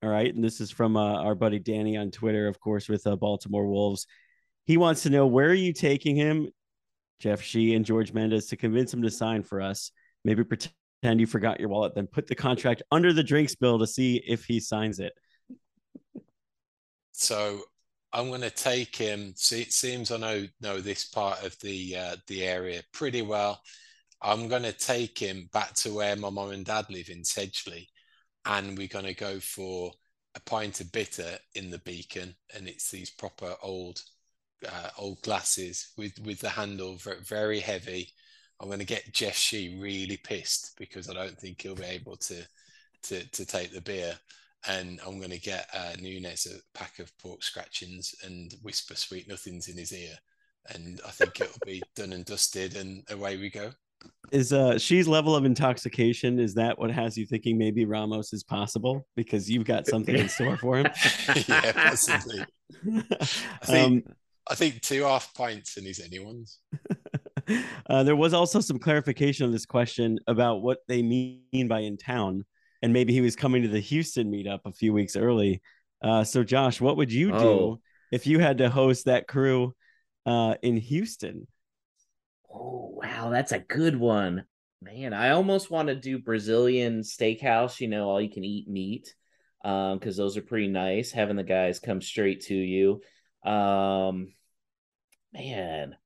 All 0.00 0.08
right. 0.08 0.32
And 0.32 0.44
this 0.44 0.60
is 0.60 0.70
from 0.70 0.96
uh, 0.96 1.20
our 1.20 1.34
buddy 1.34 1.58
Danny 1.58 1.96
on 1.96 2.12
Twitter, 2.12 2.46
of 2.46 2.60
course, 2.60 2.88
with 2.88 3.04
uh, 3.04 3.16
Baltimore 3.16 3.66
Wolves. 3.66 4.06
He 4.64 4.76
wants 4.76 5.02
to 5.02 5.10
know 5.10 5.26
where 5.26 5.48
are 5.48 5.54
you 5.54 5.72
taking 5.72 6.14
him, 6.14 6.50
Jeff 7.18 7.42
Shi 7.42 7.74
and 7.74 7.84
George 7.84 8.12
Mendes, 8.12 8.46
to 8.46 8.56
convince 8.56 8.92
him 8.92 9.02
to 9.02 9.10
sign 9.10 9.42
for 9.42 9.60
us? 9.60 9.90
Maybe 10.24 10.44
pretend 10.44 11.20
you 11.20 11.26
forgot 11.26 11.60
your 11.60 11.68
wallet, 11.68 11.94
then 11.94 12.06
put 12.06 12.26
the 12.26 12.34
contract 12.34 12.82
under 12.90 13.12
the 13.12 13.22
drinks 13.22 13.54
bill 13.54 13.78
to 13.78 13.86
see 13.86 14.22
if 14.26 14.44
he 14.44 14.60
signs 14.60 15.00
it. 15.00 15.12
So 17.12 17.62
I'm 18.12 18.28
going 18.28 18.42
to 18.42 18.50
take 18.50 18.96
him. 18.96 19.34
See, 19.36 19.62
it 19.62 19.72
seems 19.72 20.10
I 20.10 20.16
know 20.16 20.46
know 20.60 20.80
this 20.80 21.04
part 21.04 21.44
of 21.44 21.58
the 21.60 21.96
uh, 21.96 22.16
the 22.26 22.44
area 22.44 22.82
pretty 22.92 23.22
well. 23.22 23.60
I'm 24.22 24.48
going 24.48 24.62
to 24.62 24.72
take 24.72 25.18
him 25.18 25.48
back 25.52 25.74
to 25.74 25.94
where 25.94 26.16
my 26.16 26.30
mom 26.30 26.50
and 26.50 26.64
dad 26.64 26.86
live 26.90 27.08
in 27.08 27.22
Sedgley, 27.22 27.86
and 28.44 28.76
we're 28.76 28.88
going 28.88 29.04
to 29.04 29.14
go 29.14 29.38
for 29.38 29.92
a 30.34 30.40
pint 30.40 30.80
of 30.80 30.90
bitter 30.90 31.38
in 31.54 31.70
the 31.70 31.78
beacon, 31.80 32.34
and 32.54 32.66
it's 32.66 32.90
these 32.90 33.10
proper 33.10 33.54
old 33.62 34.00
uh, 34.66 34.90
old 34.98 35.20
glasses 35.22 35.92
with 35.96 36.18
with 36.24 36.40
the 36.40 36.48
handle 36.48 36.98
very, 37.22 37.60
heavy. 37.60 38.10
I'm 38.60 38.68
going 38.68 38.80
to 38.80 38.84
get 38.84 39.12
Jeff 39.12 39.36
Shi 39.36 39.78
really 39.80 40.16
pissed 40.16 40.76
because 40.78 41.08
I 41.08 41.14
don't 41.14 41.38
think 41.38 41.62
he'll 41.62 41.74
be 41.74 41.84
able 41.84 42.16
to 42.16 42.42
to 43.04 43.30
to 43.30 43.46
take 43.46 43.72
the 43.72 43.80
beer, 43.80 44.18
and 44.66 45.00
I'm 45.06 45.18
going 45.18 45.30
to 45.30 45.40
get 45.40 45.68
uh, 45.72 45.92
Nunes 46.00 46.46
a 46.46 46.78
pack 46.78 46.98
of 46.98 47.16
pork 47.18 47.42
scratchings 47.42 48.14
and 48.24 48.54
whisper 48.62 48.96
sweet 48.96 49.28
nothings 49.28 49.68
in 49.68 49.76
his 49.76 49.92
ear, 49.92 50.14
and 50.70 51.00
I 51.06 51.10
think 51.10 51.40
it'll 51.40 51.60
be 51.64 51.82
done 51.94 52.12
and 52.12 52.24
dusted, 52.24 52.76
and 52.76 53.04
away 53.10 53.36
we 53.36 53.50
go. 53.50 53.70
Is 54.30 54.52
uh 54.52 54.78
Shi's 54.78 55.08
level 55.08 55.34
of 55.34 55.44
intoxication 55.44 56.38
is 56.38 56.54
that 56.54 56.78
what 56.78 56.90
has 56.90 57.16
you 57.16 57.26
thinking 57.26 57.56
maybe 57.56 57.84
Ramos 57.84 58.32
is 58.32 58.44
possible 58.44 59.06
because 59.16 59.50
you've 59.50 59.64
got 59.64 59.86
something 59.86 60.14
in 60.14 60.28
store 60.28 60.56
for 60.56 60.78
him? 60.78 60.86
yeah, 61.48 61.72
possibly. 61.72 62.44
I 62.86 63.24
think 63.64 64.06
um, 64.06 64.14
I 64.50 64.54
think 64.54 64.80
two 64.80 65.02
half 65.02 65.34
pints 65.34 65.76
and 65.76 65.86
he's 65.86 66.00
anyone's. 66.00 66.58
Uh, 67.88 68.02
there 68.02 68.16
was 68.16 68.34
also 68.34 68.60
some 68.60 68.78
clarification 68.78 69.46
on 69.46 69.52
this 69.52 69.64
question 69.64 70.18
about 70.26 70.60
what 70.60 70.80
they 70.86 71.02
mean 71.02 71.68
by 71.68 71.80
in 71.80 71.96
town, 71.96 72.44
and 72.82 72.92
maybe 72.92 73.12
he 73.12 73.20
was 73.20 73.36
coming 73.36 73.62
to 73.62 73.68
the 73.68 73.80
Houston 73.80 74.30
meetup 74.30 74.60
a 74.66 74.72
few 74.72 74.92
weeks 74.92 75.16
early. 75.16 75.62
Uh, 76.02 76.24
so, 76.24 76.44
Josh, 76.44 76.80
what 76.80 76.96
would 76.96 77.12
you 77.12 77.30
do 77.30 77.38
oh. 77.38 77.80
if 78.12 78.26
you 78.26 78.38
had 78.38 78.58
to 78.58 78.68
host 78.68 79.06
that 79.06 79.26
crew 79.26 79.74
uh, 80.26 80.56
in 80.62 80.76
Houston? 80.76 81.46
Oh 82.52 83.00
wow, 83.02 83.30
that's 83.30 83.52
a 83.52 83.58
good 83.58 83.96
one, 83.96 84.44
man. 84.82 85.12
I 85.12 85.30
almost 85.30 85.70
want 85.70 85.88
to 85.88 85.94
do 85.94 86.18
Brazilian 86.18 87.00
steakhouse. 87.00 87.80
You 87.80 87.88
know, 87.88 88.08
all 88.08 88.20
you 88.20 88.30
can 88.30 88.44
eat 88.44 88.68
meat, 88.68 89.14
um, 89.64 89.98
because 89.98 90.16
those 90.16 90.36
are 90.36 90.42
pretty 90.42 90.68
nice. 90.68 91.10
Having 91.10 91.36
the 91.36 91.44
guys 91.44 91.78
come 91.78 92.00
straight 92.00 92.42
to 92.42 92.54
you, 92.54 93.00
um, 93.44 94.32
man. 95.32 95.96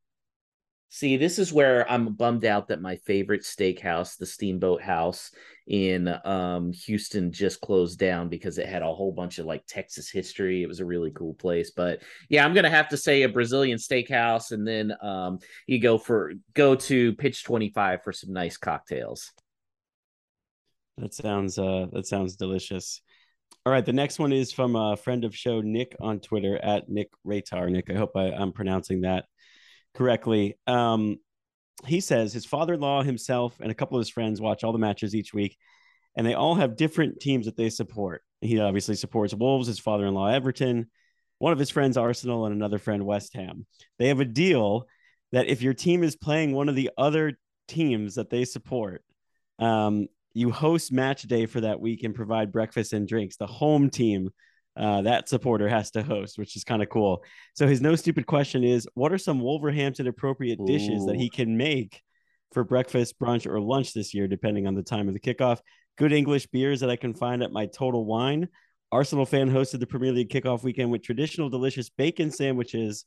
See, 0.95 1.17
this 1.17 1.39
is 1.39 1.55
where 1.55 1.91
I'm 1.91 2.13
bummed 2.13 2.45
out 2.45 2.69
that 2.69 2.83
my 2.83 2.97
favorite 2.97 3.45
steakhouse, 3.45 4.19
the 4.19 4.27
Steamboat 4.27 4.83
House 4.83 5.31
in 5.67 6.15
um, 6.27 6.71
Houston, 6.85 7.33
just 7.33 7.63
closed 7.63 7.99
down 7.99 8.29
because 8.29 8.59
it 8.59 8.69
had 8.69 8.83
a 8.83 8.93
whole 8.93 9.11
bunch 9.11 9.39
of 9.39 9.47
like 9.47 9.65
Texas 9.67 10.11
history. 10.11 10.63
It 10.63 10.69
was 10.69 10.81
a 10.81 10.85
really 10.85 11.11
cool 11.13 11.33
place. 11.33 11.71
But 11.71 12.03
yeah, 12.29 12.45
I'm 12.45 12.53
gonna 12.53 12.69
have 12.69 12.91
to 12.91 12.99
say 12.99 13.23
a 13.23 13.29
Brazilian 13.31 13.79
steakhouse, 13.79 14.53
and 14.53 14.69
then 14.69 14.93
um, 15.01 15.39
you 15.67 15.79
go 15.81 15.97
for 15.97 16.35
go 16.53 16.75
to 16.75 17.15
Pitch 17.15 17.43
25 17.43 18.03
for 18.05 18.13
some 18.13 18.35
nice 18.35 18.59
cocktails. 18.59 19.33
That 20.99 21.15
sounds 21.15 21.59
uh, 21.59 21.87
that 21.93 22.07
sounds 22.07 22.37
delicious. 22.37 23.01
All 23.65 23.73
right, 23.73 23.85
the 23.85 23.93
next 23.93 24.19
one 24.19 24.33
is 24.33 24.53
from 24.53 24.75
a 24.75 24.97
friend 24.97 25.25
of 25.25 25.37
show 25.37 25.61
Nick 25.61 25.95
on 26.01 26.21
Twitter 26.21 26.59
at 26.63 26.89
Nick 26.89 27.11
Ratar. 27.27 27.71
Nick, 27.71 27.91
I 27.91 27.95
hope 27.95 28.13
I, 28.17 28.33
I'm 28.33 28.53
pronouncing 28.53 29.03
that 29.03 29.27
correctly. 29.95 30.59
Um, 30.67 31.19
he 31.87 32.01
says 32.01 32.33
his 32.33 32.47
father-in-law 32.47 33.03
himself 33.03 33.59
and 33.61 33.71
a 33.71 33.75
couple 33.75 33.97
of 33.97 34.01
his 34.01 34.11
friends 34.11 34.41
watch 34.41 34.65
all 34.65 34.73
the 34.73 34.79
matches 34.79 35.15
each 35.15 35.35
week 35.35 35.57
and 36.17 36.27
they 36.27 36.35
all 36.35 36.55
have 36.55 36.77
different 36.77 37.21
teams 37.21 37.47
that 37.47 37.57
they 37.57 37.71
support 37.71 38.23
he 38.41 38.61
obviously 38.61 38.95
supports 38.95 39.35
wolves 39.35 39.67
his 39.67 39.79
father-in-law 39.79 40.29
everton 40.29 40.87
one 41.39 41.53
of 41.53 41.59
his 41.59 41.71
friends 41.71 41.97
arsenal 41.97 42.47
and 42.47 42.55
another 42.55 42.79
friend 42.79 43.05
west 43.05 43.35
ham 43.35 43.67
they 43.99 44.09
have 44.09 44.21
a 44.21 44.25
deal 44.25 44.87
that 45.33 45.47
if 45.47 45.63
your 45.63 45.75
team 45.75 46.03
is 46.03 46.17
playing 46.17 46.53
one 46.53 46.69
of 46.69 46.75
the 46.75 46.91
other 46.97 47.39
teams 47.69 48.15
that 48.15 48.31
they 48.31 48.45
support 48.45 49.03
um, 49.59 50.07
you 50.35 50.51
host 50.51 50.93
match 50.93 51.23
day 51.23 51.47
for 51.47 51.61
that 51.61 51.81
week 51.81 52.05
and 52.05 52.15
provide 52.15 52.53
breakfast 52.53 52.93
and 52.93 53.07
drinks 53.07 53.37
the 53.37 53.47
home 53.47 53.91
team 53.91 54.31
uh, 54.77 55.03
that 55.03 55.29
supporter 55.29 55.69
has 55.69 55.91
to 55.91 56.03
host, 56.03 56.39
which 56.39 56.57
is 56.57 56.65
kind 56.65 56.83
of 56.83 56.89
cool. 56.89 57.23
So 57.55 57.67
his 57.67 57.81
no 57.81 57.95
stupid 57.95 58.27
question 58.27 58.65
is, 58.65 58.89
what 58.95 59.13
are 59.13 59.19
some 59.19 59.41
Wolverhampton 59.41 60.07
appropriate 60.07 60.61
Ooh. 60.61 60.67
dishes 60.67 61.05
that 61.07 61.17
he 61.17 61.29
can 61.29 61.57
make 61.57 62.01
for 62.53 62.65
breakfast, 62.65 63.19
brunch, 63.19 63.47
or 63.47 63.61
lunch 63.61 63.93
this 63.93 64.15
year, 64.15 64.27
depending 64.27 64.67
on 64.67 64.75
the 64.75 64.83
time 64.83 65.09
of 65.09 65.15
the 65.15 65.21
kickoff? 65.21 65.61
Good 65.99 66.13
English 66.13 66.47
beers 66.47 66.81
that 66.81 66.91
I 66.91 66.97
can 66.97 67.13
find 67.15 67.43
at 67.43 67.53
my 67.53 67.67
Total 67.67 68.05
Wine. 68.05 68.49
Arsenal 68.91 69.27
fan 69.27 69.51
hosted 69.51 69.81
the 69.81 69.87
Premier 69.87 70.13
League 70.13 70.31
kickoff 70.31 70.63
weekend 70.63 70.91
with 70.91 71.03
traditional 71.03 71.51
delicious 71.51 71.91
bacon 71.91 72.31
sandwiches. 72.31 73.05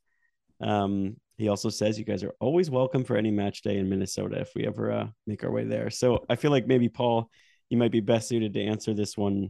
Um, 0.62 1.18
he 1.38 1.50
also 1.50 1.70
says 1.70 2.00
you 2.00 2.06
guys 2.06 2.24
are 2.24 2.34
always 2.40 2.70
welcome 2.70 3.04
for 3.04 3.18
any 3.18 3.32
match 3.32 3.62
day 3.62 3.78
in 3.78 3.90
Minnesota 3.90 4.40
if 4.40 4.52
we 4.56 4.66
ever 4.66 4.92
uh, 4.92 5.08
make 5.28 5.44
our 5.44 5.52
way 5.52 5.66
there. 5.66 5.90
So 5.90 6.26
I 6.30 6.36
feel 6.36 6.52
like 6.52 6.68
maybe 6.68 6.90
Paul, 6.90 7.30
you 7.70 7.78
might 7.78 7.92
be 7.92 8.00
best 8.00 8.30
suited 8.30 8.54
to 8.54 8.64
answer 8.64 8.94
this 8.94 9.18
one 9.18 9.50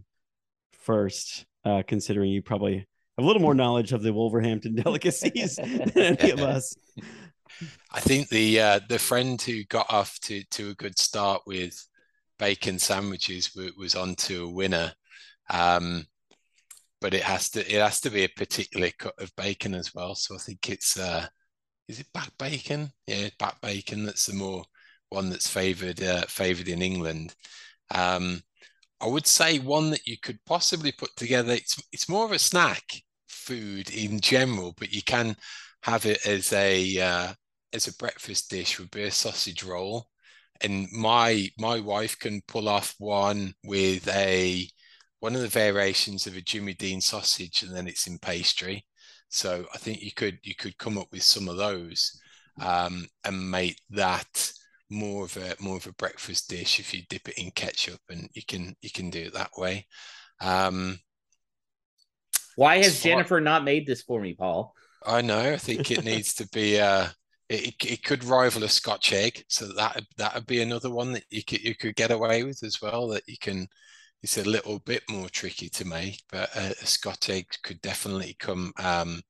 first 0.71 1.45
uh, 1.63 1.83
considering 1.87 2.31
you 2.31 2.41
probably 2.41 2.77
have 2.77 3.23
a 3.23 3.27
little 3.27 3.41
more 3.41 3.55
knowledge 3.55 3.91
of 3.91 4.01
the 4.01 4.13
Wolverhampton 4.13 4.75
delicacies 4.83 5.55
than 5.57 5.91
any 5.97 6.31
of 6.31 6.39
us. 6.39 6.75
I 7.91 7.99
think 7.99 8.29
the 8.29 8.59
uh, 8.59 8.79
the 8.89 8.99
friend 8.99 9.41
who 9.41 9.63
got 9.65 9.85
off 9.89 10.19
to 10.21 10.43
to 10.51 10.71
a 10.71 10.75
good 10.75 10.97
start 10.97 11.43
with 11.45 11.87
bacon 12.37 12.79
sandwiches 12.79 13.55
was, 13.55 13.71
was 13.77 13.95
on 13.95 14.15
to 14.15 14.45
a 14.45 14.49
winner. 14.51 14.91
Um, 15.49 16.05
but 17.01 17.13
it 17.13 17.23
has 17.23 17.49
to 17.51 17.59
it 17.59 17.79
has 17.79 18.01
to 18.01 18.09
be 18.09 18.23
a 18.23 18.29
particular 18.29 18.89
cut 18.97 19.13
of 19.19 19.35
bacon 19.35 19.75
as 19.75 19.93
well. 19.93 20.15
So 20.15 20.35
I 20.35 20.39
think 20.39 20.69
it's 20.69 20.97
uh, 20.97 21.27
is 21.87 21.99
it 21.99 22.11
back 22.13 22.31
bacon? 22.37 22.91
Yeah, 23.07 23.29
back 23.39 23.61
bacon. 23.61 24.05
That's 24.05 24.25
the 24.25 24.33
more 24.33 24.63
one 25.09 25.29
that's 25.29 25.47
favoured 25.47 26.01
uh, 26.03 26.23
favoured 26.23 26.67
in 26.67 26.81
England. 26.81 27.35
Um, 27.91 28.41
I 29.01 29.07
would 29.07 29.27
say 29.27 29.59
one 29.59 29.91
that 29.91 30.07
you 30.07 30.17
could 30.17 30.39
possibly 30.45 30.91
put 30.91 31.15
together. 31.15 31.53
It's 31.53 31.81
it's 31.91 32.09
more 32.09 32.25
of 32.25 32.31
a 32.31 32.39
snack 32.39 32.83
food 33.27 33.89
in 33.91 34.19
general, 34.19 34.73
but 34.77 34.93
you 34.93 35.03
can 35.03 35.35
have 35.83 36.05
it 36.05 36.25
as 36.25 36.51
a 36.53 36.99
uh, 36.99 37.33
as 37.73 37.87
a 37.87 37.95
breakfast 37.97 38.49
dish 38.49 38.79
would 38.79 38.91
be 38.91 39.03
a 39.03 39.11
sausage 39.11 39.63
roll. 39.63 40.07
And 40.61 40.87
my 40.91 41.49
my 41.59 41.79
wife 41.79 42.17
can 42.19 42.41
pull 42.47 42.69
off 42.69 42.95
one 42.97 43.53
with 43.63 44.07
a 44.07 44.67
one 45.19 45.35
of 45.35 45.41
the 45.41 45.47
variations 45.47 46.27
of 46.27 46.35
a 46.37 46.41
Jimmy 46.41 46.73
Dean 46.73 47.01
sausage, 47.01 47.63
and 47.63 47.75
then 47.75 47.87
it's 47.87 48.07
in 48.07 48.19
pastry. 48.19 48.85
So 49.29 49.65
I 49.73 49.77
think 49.77 50.01
you 50.01 50.11
could 50.11 50.39
you 50.43 50.55
could 50.55 50.77
come 50.77 50.97
up 50.97 51.07
with 51.11 51.23
some 51.23 51.49
of 51.49 51.57
those 51.57 52.19
um, 52.61 53.07
and 53.23 53.51
make 53.51 53.79
that 53.91 54.51
more 54.89 55.25
of 55.25 55.35
a 55.37 55.55
more 55.59 55.77
of 55.77 55.87
a 55.87 55.93
breakfast 55.93 56.49
dish 56.49 56.79
if 56.79 56.93
you 56.93 57.01
dip 57.09 57.27
it 57.27 57.37
in 57.37 57.51
ketchup 57.51 57.99
and 58.09 58.29
you 58.33 58.43
can 58.47 58.75
you 58.81 58.89
can 58.91 59.09
do 59.09 59.23
it 59.23 59.33
that 59.33 59.51
way. 59.57 59.87
Um 60.41 60.99
why 62.55 62.77
has 62.77 63.01
jennifer 63.01 63.41
not 63.41 63.63
made 63.63 63.85
this 63.85 64.01
for 64.01 64.21
me 64.21 64.33
paul? 64.33 64.73
I 65.05 65.21
know 65.21 65.53
i 65.53 65.57
think 65.57 65.91
it 65.91 66.05
needs 66.05 66.33
to 66.35 66.47
be 66.49 66.79
uh 66.79 67.07
it, 67.47 67.75
it 67.85 68.03
could 68.03 68.23
rival 68.23 68.63
a 68.63 68.69
scotch 68.69 69.13
egg 69.13 69.43
so 69.49 69.67
that 69.73 70.01
that 70.17 70.33
would 70.33 70.47
be 70.47 70.61
another 70.61 70.89
one 70.89 71.11
that 71.13 71.23
you 71.29 71.43
could 71.43 71.63
you 71.63 71.75
could 71.75 71.95
get 71.95 72.11
away 72.11 72.43
with 72.43 72.63
as 72.63 72.81
well 72.81 73.07
that 73.09 73.23
you 73.27 73.37
can 73.39 73.67
it's 74.25 74.37
a 74.37 74.49
little 74.49 74.79
bit 74.79 75.03
more 75.09 75.29
tricky 75.29 75.69
to 75.69 75.85
make 75.85 76.21
but 76.31 76.49
a, 76.55 76.71
a 76.81 76.85
scotch 76.85 77.29
egg 77.29 77.45
could 77.63 77.79
definitely 77.81 78.35
come 78.39 78.73
um 78.79 79.21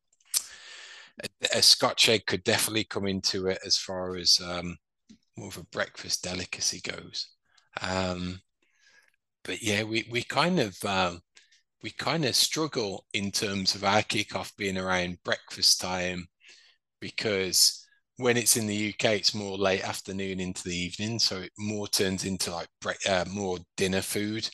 a, 1.23 1.57
a 1.57 1.61
scotch 1.61 2.09
egg 2.09 2.25
could 2.25 2.43
definitely 2.43 2.85
come 2.85 3.07
into 3.07 3.47
it 3.47 3.59
as 3.65 3.77
far 3.77 4.15
as 4.15 4.39
um 4.43 4.77
more 5.37 5.47
of 5.47 5.57
a 5.57 5.63
breakfast 5.65 6.23
delicacy 6.23 6.81
goes. 6.81 7.29
Um, 7.81 8.39
but 9.43 9.61
yeah, 9.61 9.83
we 9.83 10.07
we 10.11 10.23
kind 10.23 10.59
of 10.59 10.75
um, 10.85 11.21
we 11.83 11.91
kind 11.91 12.25
of 12.25 12.35
struggle 12.35 13.05
in 13.13 13.31
terms 13.31 13.75
of 13.75 13.83
our 13.83 14.01
kickoff 14.01 14.55
being 14.57 14.77
around 14.77 15.23
breakfast 15.23 15.81
time 15.81 16.27
because 16.99 17.85
when 18.17 18.37
it's 18.37 18.57
in 18.57 18.67
the 18.67 18.75
UK, 18.75 19.15
it's 19.15 19.35
more 19.35 19.57
late 19.57 19.83
afternoon 19.87 20.39
into 20.39 20.63
the 20.63 20.75
evening, 20.75 21.19
so 21.19 21.37
it 21.37 21.51
more 21.57 21.87
turns 21.87 22.25
into 22.25 22.51
like 22.51 22.69
bre- 22.81 23.09
uh, 23.09 23.25
more 23.29 23.59
dinner 23.77 24.01
food. 24.01 24.49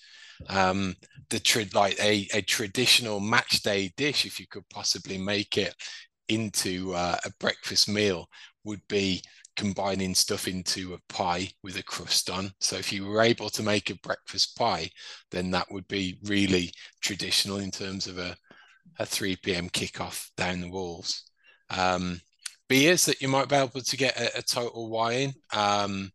Um, 0.50 0.96
the 1.30 1.40
tra- 1.40 1.66
like 1.74 1.98
a, 2.00 2.28
a 2.34 2.42
traditional 2.42 3.20
match 3.20 3.62
day 3.62 3.92
dish, 3.98 4.26
if 4.26 4.40
you 4.40 4.48
could 4.48 4.68
possibly 4.70 5.18
make 5.18 5.58
it 5.58 5.74
into 6.28 6.94
uh, 6.94 7.18
a 7.26 7.32
breakfast 7.40 7.90
meal, 7.90 8.28
would 8.64 8.82
be 8.88 9.22
combining 9.56 10.16
stuff 10.16 10.48
into 10.48 10.94
a 10.94 11.14
pie 11.14 11.48
with 11.64 11.78
a 11.78 11.84
crust 11.84 12.30
on. 12.30 12.52
So 12.60 12.78
if 12.78 12.92
you 12.92 13.06
were 13.06 13.22
able 13.22 13.50
to 13.50 13.64
make 13.64 13.90
a 13.90 13.96
breakfast 13.96 14.58
pie, 14.58 14.90
then 15.30 15.52
that 15.52 15.72
would 15.72 15.88
be 15.88 16.20
really 16.24 16.72
traditional 17.02 17.58
in 17.58 17.72
terms 17.72 18.08
of 18.08 18.18
a, 18.18 18.36
a 19.00 19.06
3 19.06 19.36
p.m. 19.38 19.70
kickoff 19.70 20.30
down 20.38 20.62
the 20.62 20.70
walls. 20.70 21.24
Um, 21.70 22.22
beers 22.68 23.06
that 23.06 23.22
you 23.22 23.28
might 23.28 23.50
be 23.50 23.56
able 23.56 23.82
to 23.82 23.98
get 23.98 24.20
a, 24.20 24.40
a 24.40 24.42
total 24.42 24.90
wine. 24.90 25.34
Um, 25.54 26.12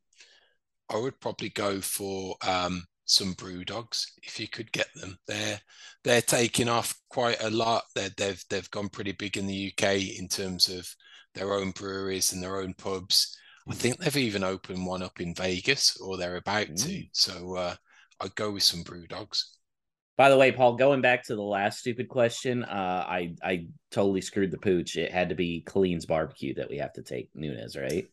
I 0.90 0.97
would 0.97 1.20
probably 1.20 1.51
go 1.51 1.81
for 1.81 2.36
um, 2.47 2.85
some 3.07 3.33
brew 3.33 3.65
dogs 3.65 4.12
if 4.23 4.39
you 4.39 4.49
could 4.49 4.70
get 4.73 4.89
them. 4.95 5.16
They're 5.27 5.61
they're 6.05 6.23
taking 6.23 6.69
off 6.69 6.95
quite 7.09 7.43
a 7.43 7.51
lot. 7.51 7.85
They're, 7.95 8.11
they've 8.16 8.45
they've 8.51 8.70
gone 8.70 8.89
pretty 8.89 9.12
big 9.12 9.37
in 9.37 9.47
the 9.47 9.73
UK 9.73 10.19
in 10.19 10.28
terms 10.28 10.69
of 10.69 10.89
their 11.35 11.55
own 11.55 11.70
breweries 11.70 12.33
and 12.33 12.43
their 12.43 12.61
own 12.61 12.74
pubs. 12.74 13.39
I 13.69 13.73
hmm. 13.73 13.78
think 13.78 13.99
they've 13.99 14.16
even 14.16 14.45
opened 14.45 14.85
one 14.85 15.03
up 15.03 15.20
in 15.20 15.35
Vegas, 15.35 15.97
or 15.97 16.16
they're 16.16 16.37
about 16.37 16.66
mm. 16.66 16.85
to. 16.85 17.05
So 17.12 17.57
uh, 17.57 17.74
I'd 18.20 18.35
go 18.35 18.51
with 18.51 18.62
some 18.62 18.83
brew 18.83 19.07
dogs. 19.07 19.57
By 20.16 20.31
the 20.31 20.39
way, 20.39 20.51
Paul, 20.51 20.77
going 20.77 21.03
back 21.03 21.24
to 21.24 21.37
the 21.37 21.43
last 21.43 21.81
stupid 21.81 22.09
question, 22.09 22.65
uh, 22.65 23.05
I 23.07 23.35
I 23.43 23.66
totally 23.91 24.23
screwed 24.23 24.51
the 24.51 24.59
pooch. 24.59 24.97
It 24.97 25.12
had 25.12 25.28
to 25.28 25.35
be 25.35 25.65
Killen's 25.66 26.07
barbecue 26.07 26.55
that 26.55 26.70
we 26.70 26.78
have 26.78 26.93
to 26.95 27.03
take 27.03 27.28
Nunes, 27.35 27.77
right? 27.77 28.07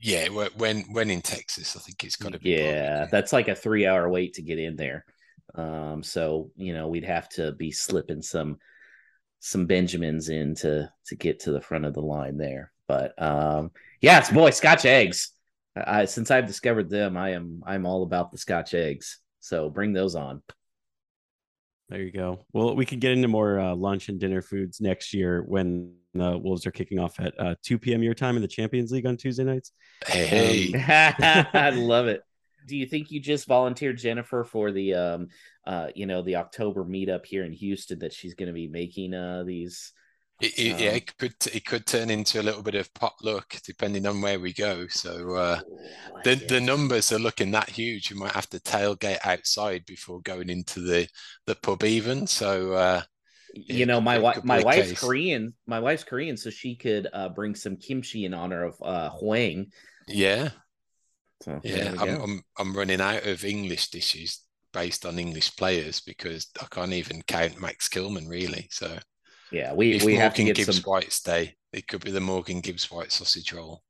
Yeah, 0.00 0.28
when 0.28 0.82
when 0.92 1.10
in 1.10 1.20
Texas, 1.20 1.76
I 1.76 1.80
think 1.80 2.02
it's 2.04 2.16
got 2.16 2.32
to 2.32 2.38
be. 2.38 2.50
Yeah, 2.50 2.90
barbecue. 2.90 3.10
that's 3.10 3.32
like 3.32 3.48
a 3.48 3.54
three 3.54 3.86
hour 3.86 4.08
wait 4.08 4.34
to 4.34 4.42
get 4.42 4.58
in 4.58 4.76
there. 4.76 5.04
Um, 5.54 6.02
so 6.02 6.50
you 6.56 6.72
know 6.72 6.88
we'd 6.88 7.04
have 7.04 7.28
to 7.30 7.52
be 7.52 7.70
slipping 7.70 8.22
some 8.22 8.58
some 9.40 9.66
Benjamins 9.66 10.30
in 10.30 10.54
to 10.56 10.90
to 11.06 11.16
get 11.16 11.40
to 11.40 11.52
the 11.52 11.60
front 11.60 11.84
of 11.84 11.92
the 11.92 12.00
line 12.00 12.38
there. 12.38 12.72
But 12.88 13.20
um, 13.22 13.72
yeah, 14.00 14.18
it's 14.18 14.30
boy 14.30 14.50
Scotch 14.50 14.86
eggs. 14.86 15.32
I, 15.76 16.06
since 16.06 16.30
I've 16.30 16.46
discovered 16.46 16.88
them, 16.88 17.16
I 17.16 17.30
am 17.30 17.62
I'm 17.66 17.84
all 17.84 18.02
about 18.02 18.32
the 18.32 18.38
Scotch 18.38 18.72
eggs. 18.72 19.18
So 19.40 19.68
bring 19.68 19.92
those 19.92 20.14
on. 20.14 20.42
There 21.90 22.00
you 22.00 22.12
go. 22.12 22.46
Well, 22.52 22.74
we 22.74 22.86
could 22.86 23.00
get 23.00 23.12
into 23.12 23.28
more 23.28 23.58
uh, 23.58 23.74
lunch 23.74 24.08
and 24.08 24.18
dinner 24.18 24.42
foods 24.42 24.80
next 24.80 25.12
year 25.12 25.42
when 25.42 25.94
the 26.14 26.38
Wolves 26.38 26.66
are 26.66 26.70
kicking 26.70 26.98
off 26.98 27.20
at 27.20 27.38
uh, 27.38 27.54
2 27.62 27.78
p.m. 27.78 28.02
your 28.02 28.14
time 28.14 28.36
in 28.36 28.42
the 28.42 28.48
Champions 28.48 28.90
League 28.90 29.06
on 29.06 29.16
Tuesday 29.16 29.44
nights. 29.44 29.72
Hey, 30.06 30.72
um, 30.74 31.46
I 31.54 31.70
love 31.70 32.08
it. 32.08 32.22
Do 32.66 32.76
you 32.76 32.86
think 32.86 33.10
you 33.10 33.20
just 33.20 33.46
volunteered 33.46 33.98
Jennifer 33.98 34.44
for 34.44 34.70
the, 34.70 34.94
um, 34.94 35.28
uh, 35.66 35.88
you 35.94 36.06
know, 36.06 36.22
the 36.22 36.36
October 36.36 36.84
meetup 36.84 37.24
here 37.24 37.44
in 37.44 37.52
Houston 37.52 38.00
that 38.00 38.12
she's 38.12 38.34
going 38.34 38.48
to 38.48 38.52
be 38.52 38.68
making 38.68 39.14
uh, 39.14 39.44
these 39.44 39.92
it, 40.40 40.58
it, 40.58 40.72
um, 40.72 40.78
yeah, 40.78 40.90
it 40.92 41.18
could 41.18 41.34
it 41.52 41.64
could 41.66 41.86
turn 41.86 42.08
into 42.08 42.40
a 42.40 42.42
little 42.42 42.62
bit 42.62 42.74
of 42.74 42.92
potluck 42.94 43.56
depending 43.64 44.06
on 44.06 44.22
where 44.22 44.40
we 44.40 44.52
go. 44.54 44.86
So 44.88 45.34
uh, 45.34 45.60
like 46.14 46.24
the 46.24 46.30
it. 46.32 46.48
the 46.48 46.60
numbers 46.60 47.12
are 47.12 47.18
looking 47.18 47.50
that 47.50 47.68
huge. 47.68 48.10
You 48.10 48.16
might 48.16 48.32
have 48.32 48.48
to 48.50 48.60
tailgate 48.60 49.18
outside 49.24 49.84
before 49.84 50.22
going 50.22 50.48
into 50.48 50.80
the 50.80 51.08
the 51.46 51.56
pub 51.56 51.84
even. 51.84 52.26
So 52.26 52.72
uh, 52.72 53.02
you 53.54 53.86
know, 53.86 54.00
my 54.00 54.18
wife 54.18 54.44
my 54.44 54.62
wife's 54.62 54.90
case. 54.90 55.00
Korean. 55.00 55.54
My 55.66 55.80
wife's 55.80 56.04
Korean, 56.04 56.36
so 56.36 56.50
she 56.50 56.76
could 56.76 57.08
uh, 57.12 57.28
bring 57.28 57.54
some 57.54 57.76
kimchi 57.76 58.24
in 58.24 58.34
honor 58.34 58.64
of 58.64 58.76
uh, 58.82 59.10
Hwang. 59.10 59.72
Yeah, 60.08 60.50
so, 61.42 61.60
yeah. 61.62 61.94
I'm, 61.98 62.20
I'm 62.20 62.42
I'm 62.58 62.76
running 62.76 63.00
out 63.00 63.26
of 63.26 63.44
English 63.44 63.90
dishes 63.90 64.44
based 64.72 65.06
on 65.06 65.18
English 65.18 65.56
players 65.56 66.00
because 66.00 66.48
I 66.60 66.66
can't 66.70 66.92
even 66.92 67.22
count 67.22 67.60
Max 67.60 67.88
Kilman 67.88 68.28
really. 68.28 68.68
So 68.70 68.98
yeah, 69.50 69.72
we 69.72 69.92
if 69.92 70.04
we 70.04 70.12
Morgan 70.12 70.22
have 70.22 70.34
to 70.34 70.44
get 70.44 70.56
Gibbs 70.56 70.76
some... 70.76 70.90
White 70.90 71.12
stay. 71.12 71.54
It 71.72 71.86
could 71.86 72.04
be 72.04 72.10
the 72.10 72.20
Morgan 72.20 72.60
Gibbs 72.60 72.90
White 72.90 73.12
sausage 73.12 73.52
roll. 73.52 73.82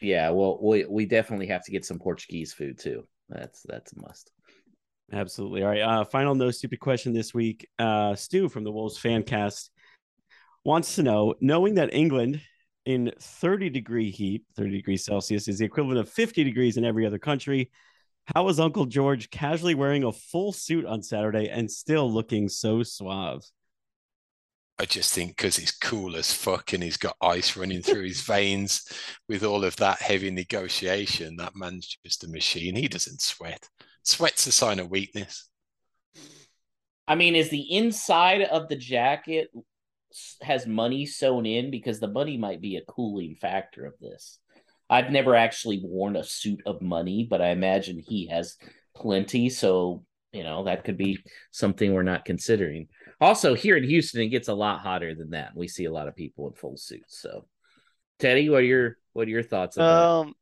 Yeah, 0.00 0.30
well, 0.30 0.58
we 0.62 0.84
we 0.86 1.06
definitely 1.06 1.48
have 1.48 1.64
to 1.64 1.70
get 1.70 1.84
some 1.84 1.98
Portuguese 1.98 2.52
food 2.52 2.78
too. 2.78 3.06
That's 3.28 3.62
that's 3.62 3.92
a 3.92 4.00
must. 4.00 4.30
Absolutely. 5.12 5.62
All 5.62 5.70
right. 5.70 5.80
Uh, 5.80 6.04
final 6.04 6.34
no 6.34 6.50
stupid 6.50 6.80
question 6.80 7.12
this 7.12 7.32
week. 7.32 7.66
Uh, 7.78 8.14
Stu 8.14 8.48
from 8.48 8.64
the 8.64 8.72
Wolves 8.72 8.98
fan 8.98 9.22
cast 9.22 9.70
wants 10.64 10.96
to 10.96 11.02
know, 11.02 11.34
knowing 11.40 11.74
that 11.76 11.94
England 11.94 12.42
in 12.84 13.12
30 13.20 13.70
degree 13.70 14.10
heat, 14.10 14.44
30 14.56 14.70
degrees 14.70 15.04
Celsius, 15.04 15.48
is 15.48 15.58
the 15.58 15.64
equivalent 15.64 15.98
of 15.98 16.08
50 16.08 16.44
degrees 16.44 16.76
in 16.76 16.84
every 16.84 17.06
other 17.06 17.18
country. 17.18 17.70
How 18.34 18.44
was 18.44 18.60
Uncle 18.60 18.84
George 18.84 19.30
casually 19.30 19.74
wearing 19.74 20.04
a 20.04 20.12
full 20.12 20.52
suit 20.52 20.84
on 20.84 21.02
Saturday 21.02 21.48
and 21.48 21.70
still 21.70 22.10
looking 22.12 22.48
so 22.48 22.82
suave? 22.82 23.42
I 24.78 24.84
just 24.84 25.12
think 25.14 25.36
because 25.36 25.56
he's 25.56 25.72
cool 25.72 26.14
as 26.16 26.32
fuck 26.32 26.72
and 26.72 26.82
he's 26.82 26.98
got 26.98 27.16
ice 27.20 27.56
running 27.56 27.82
through 27.82 28.04
his 28.04 28.20
veins 28.26 28.84
with 29.28 29.42
all 29.42 29.64
of 29.64 29.74
that 29.76 30.00
heavy 30.00 30.30
negotiation, 30.30 31.36
that 31.36 31.56
man's 31.56 31.98
just 32.04 32.24
a 32.24 32.28
machine. 32.28 32.76
He 32.76 32.86
doesn't 32.86 33.22
sweat. 33.22 33.68
Sweat's 34.08 34.46
a 34.46 34.52
sign 34.52 34.78
of 34.78 34.90
weakness. 34.90 35.48
I 37.06 37.14
mean, 37.14 37.36
is 37.36 37.50
the 37.50 37.76
inside 37.76 38.42
of 38.42 38.68
the 38.68 38.76
jacket 38.76 39.48
has 40.40 40.66
money 40.66 41.04
sewn 41.04 41.44
in 41.44 41.70
because 41.70 42.00
the 42.00 42.08
money 42.08 42.38
might 42.38 42.62
be 42.62 42.76
a 42.76 42.84
cooling 42.86 43.34
factor 43.34 43.84
of 43.84 43.92
this. 44.00 44.38
I've 44.88 45.10
never 45.10 45.34
actually 45.34 45.82
worn 45.84 46.16
a 46.16 46.24
suit 46.24 46.62
of 46.64 46.80
money, 46.80 47.26
but 47.28 47.42
I 47.42 47.48
imagine 47.48 47.98
he 47.98 48.28
has 48.28 48.56
plenty. 48.96 49.50
So, 49.50 50.04
you 50.32 50.42
know, 50.42 50.64
that 50.64 50.84
could 50.84 50.96
be 50.96 51.18
something 51.50 51.92
we're 51.92 52.02
not 52.02 52.24
considering. 52.24 52.88
Also, 53.20 53.54
here 53.54 53.76
in 53.76 53.84
Houston, 53.84 54.22
it 54.22 54.28
gets 54.28 54.48
a 54.48 54.54
lot 54.54 54.80
hotter 54.80 55.14
than 55.14 55.30
that. 55.30 55.54
We 55.54 55.68
see 55.68 55.84
a 55.84 55.92
lot 55.92 56.08
of 56.08 56.16
people 56.16 56.48
in 56.48 56.54
full 56.54 56.78
suits. 56.78 57.20
So, 57.20 57.46
Teddy, 58.18 58.48
what 58.48 58.60
are 58.60 58.62
your 58.62 58.96
what 59.12 59.28
are 59.28 59.30
your 59.30 59.42
thoughts 59.42 59.76
About 59.76 60.20
um, 60.20 60.26
that? 60.28 60.34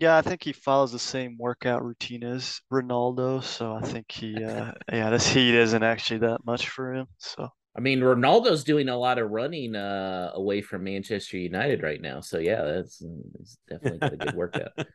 Yeah, 0.00 0.16
I 0.16 0.22
think 0.22 0.42
he 0.42 0.52
follows 0.52 0.92
the 0.92 0.98
same 0.98 1.36
workout 1.38 1.84
routine 1.84 2.24
as 2.24 2.60
Ronaldo. 2.72 3.42
So 3.42 3.74
I 3.74 3.82
think 3.82 4.10
he, 4.10 4.42
uh, 4.42 4.72
yeah, 4.92 5.10
this 5.10 5.28
heat 5.28 5.54
isn't 5.54 5.82
actually 5.82 6.18
that 6.18 6.44
much 6.44 6.68
for 6.68 6.94
him. 6.94 7.06
So 7.18 7.48
I 7.76 7.80
mean, 7.80 8.00
Ronaldo's 8.00 8.62
doing 8.62 8.88
a 8.88 8.96
lot 8.96 9.18
of 9.18 9.30
running 9.30 9.74
uh, 9.74 10.30
away 10.34 10.62
from 10.62 10.84
Manchester 10.84 11.38
United 11.38 11.82
right 11.82 12.00
now. 12.00 12.20
So 12.20 12.38
yeah, 12.38 12.62
that's, 12.62 13.02
that's 13.34 13.58
definitely 13.68 14.08
a 14.12 14.16
good 14.16 14.34
workout. 14.34 14.70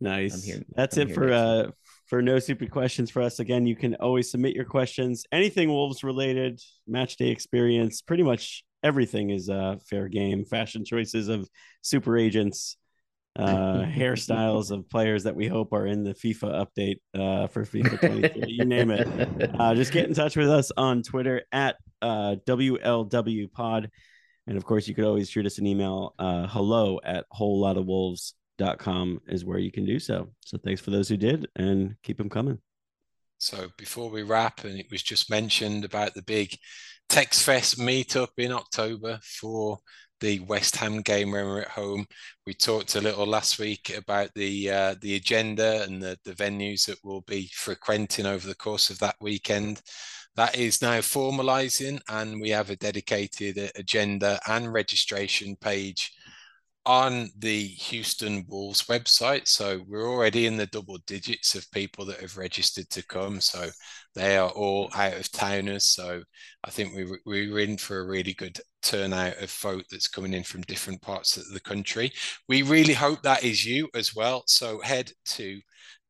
nice. 0.00 0.44
Here, 0.44 0.62
that's 0.74 0.98
I'm 0.98 1.08
it 1.08 1.14
for 1.14 1.32
uh, 1.32 1.70
for 2.06 2.20
no 2.20 2.38
stupid 2.38 2.70
questions 2.70 3.10
for 3.10 3.22
us. 3.22 3.40
Again, 3.40 3.66
you 3.66 3.74
can 3.74 3.94
always 3.96 4.30
submit 4.30 4.54
your 4.54 4.66
questions. 4.66 5.24
Anything 5.32 5.70
Wolves 5.70 6.04
related, 6.04 6.60
match 6.86 7.16
day 7.16 7.28
experience, 7.28 8.02
pretty 8.02 8.22
much 8.22 8.62
everything 8.82 9.30
is 9.30 9.48
uh 9.48 9.76
fair 9.88 10.08
game. 10.08 10.44
Fashion 10.44 10.84
choices 10.84 11.28
of 11.28 11.48
super 11.80 12.18
agents, 12.18 12.76
uh 13.38 13.84
hairstyles 13.86 14.70
of 14.70 14.88
players 14.88 15.24
that 15.24 15.36
we 15.36 15.46
hope 15.46 15.72
are 15.72 15.86
in 15.86 16.04
the 16.04 16.14
FIFA 16.14 16.66
update 16.66 16.96
uh 17.14 17.46
for 17.46 17.64
FIFA 17.64 18.00
23. 18.00 18.44
you 18.46 18.64
name 18.64 18.90
it. 18.90 19.06
Uh 19.58 19.74
just 19.74 19.92
get 19.92 20.06
in 20.06 20.14
touch 20.14 20.36
with 20.36 20.50
us 20.50 20.72
on 20.76 21.02
Twitter 21.02 21.42
at 21.52 21.76
uh 22.02 22.36
WLW 22.46 23.52
pod. 23.52 23.90
And 24.46 24.56
of 24.56 24.64
course, 24.64 24.86
you 24.86 24.94
could 24.94 25.04
always 25.04 25.28
shoot 25.28 25.44
us 25.44 25.58
an 25.58 25.66
email, 25.66 26.14
uh, 26.20 26.46
hello 26.46 27.00
at 27.02 27.26
whole 27.30 27.58
lot 27.60 27.76
of 27.76 27.86
wolves 27.86 28.34
dot 28.58 28.78
com 28.78 29.20
is 29.26 29.44
where 29.44 29.58
you 29.58 29.72
can 29.72 29.84
do 29.84 29.98
so. 29.98 30.28
So 30.40 30.58
thanks 30.58 30.80
for 30.80 30.90
those 30.90 31.08
who 31.08 31.16
did 31.16 31.48
and 31.56 31.96
keep 32.02 32.16
them 32.16 32.30
coming. 32.30 32.58
So 33.38 33.68
before 33.76 34.08
we 34.08 34.22
wrap, 34.22 34.64
and 34.64 34.78
it 34.78 34.86
was 34.90 35.02
just 35.02 35.30
mentioned 35.30 35.84
about 35.84 36.14
the 36.14 36.22
big 36.22 36.56
TexFest 37.08 37.78
meetup 37.78 38.28
in 38.38 38.52
October 38.52 39.20
for 39.22 39.78
the 40.20 40.40
West 40.40 40.76
Ham 40.76 41.00
game 41.02 41.32
when 41.32 41.46
we're 41.46 41.62
at 41.62 41.68
home. 41.68 42.06
We 42.46 42.54
talked 42.54 42.94
a 42.94 43.00
little 43.00 43.26
last 43.26 43.58
week 43.58 43.96
about 43.96 44.30
the 44.34 44.70
uh, 44.70 44.94
the 45.00 45.16
agenda 45.16 45.82
and 45.82 46.02
the, 46.02 46.18
the 46.24 46.32
venues 46.32 46.86
that 46.86 46.98
we'll 47.04 47.22
be 47.22 47.50
frequenting 47.52 48.26
over 48.26 48.46
the 48.46 48.54
course 48.54 48.90
of 48.90 48.98
that 49.00 49.16
weekend. 49.20 49.82
That 50.36 50.56
is 50.56 50.82
now 50.82 50.98
formalizing, 50.98 52.00
and 52.08 52.40
we 52.40 52.50
have 52.50 52.70
a 52.70 52.76
dedicated 52.76 53.70
agenda 53.76 54.38
and 54.46 54.72
registration 54.72 55.56
page 55.56 56.12
on 56.86 57.28
the 57.38 57.66
Houston 57.66 58.44
Wolves 58.48 58.84
website. 58.84 59.48
So 59.48 59.80
we're 59.88 60.08
already 60.08 60.46
in 60.46 60.56
the 60.56 60.66
double 60.66 60.98
digits 61.06 61.56
of 61.56 61.68
people 61.72 62.04
that 62.06 62.20
have 62.20 62.36
registered 62.36 62.88
to 62.90 63.04
come. 63.06 63.40
So 63.40 63.68
they 64.14 64.36
are 64.36 64.50
all 64.50 64.88
out 64.94 65.14
of 65.14 65.32
towners. 65.32 65.86
So 65.86 66.22
I 66.62 66.70
think 66.70 66.94
we, 66.94 67.08
we 67.26 67.52
are 67.52 67.58
in 67.58 67.76
for 67.76 67.98
a 67.98 68.06
really 68.06 68.34
good 68.34 68.60
turnout 68.82 69.42
of 69.42 69.50
folk 69.50 69.82
that's 69.90 70.06
coming 70.06 70.32
in 70.32 70.44
from 70.44 70.60
different 70.62 71.02
parts 71.02 71.36
of 71.36 71.52
the 71.52 71.58
country. 71.60 72.12
We 72.48 72.62
really 72.62 72.94
hope 72.94 73.20
that 73.22 73.42
is 73.42 73.66
you 73.66 73.88
as 73.94 74.14
well. 74.14 74.44
So 74.46 74.80
head 74.80 75.10
to 75.26 75.60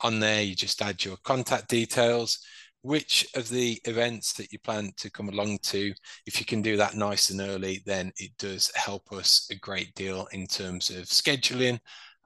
On 0.00 0.18
there, 0.18 0.42
you 0.42 0.54
just 0.54 0.82
add 0.82 1.04
your 1.04 1.16
contact 1.22 1.68
details, 1.68 2.38
which 2.82 3.28
of 3.36 3.48
the 3.48 3.80
events 3.84 4.32
that 4.34 4.52
you 4.52 4.58
plan 4.58 4.90
to 4.96 5.10
come 5.10 5.28
along 5.28 5.58
to. 5.62 5.92
If 6.26 6.40
you 6.40 6.46
can 6.46 6.62
do 6.62 6.76
that 6.76 6.96
nice 6.96 7.30
and 7.30 7.40
early, 7.40 7.82
then 7.86 8.12
it 8.16 8.32
does 8.38 8.72
help 8.74 9.12
us 9.12 9.48
a 9.50 9.54
great 9.56 9.94
deal 9.94 10.26
in 10.32 10.46
terms 10.46 10.90
of 10.90 11.04
scheduling 11.04 11.78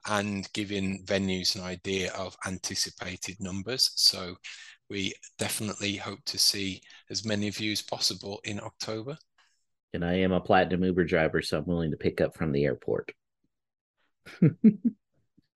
and 0.09 0.51
giving 0.53 1.05
venues 1.05 1.57
an 1.57 1.63
idea 1.63 2.13
of 2.13 2.37
anticipated 2.47 3.37
numbers. 3.41 3.91
So 3.97 4.37
we 4.89 5.13
definitely 5.39 5.97
hope 5.97 6.25
to 6.27 6.39
see 6.39 6.81
as 7.11 7.25
many 7.25 7.49
of 7.49 7.59
you 7.59 7.73
as 7.73 7.83
possible 7.83 8.41
in 8.45 8.61
October. 8.61 9.19
And 9.93 10.05
I 10.05 10.15
am 10.15 10.33
a 10.33 10.41
platinum 10.41 10.85
Uber 10.85 11.05
driver, 11.05 11.43
so 11.43 11.59
I'm 11.59 11.67
willing 11.67 11.91
to 11.91 11.97
pick 11.97 12.21
up 12.21 12.37
from 12.37 12.53
the 12.53 12.65
airport. 12.65 13.11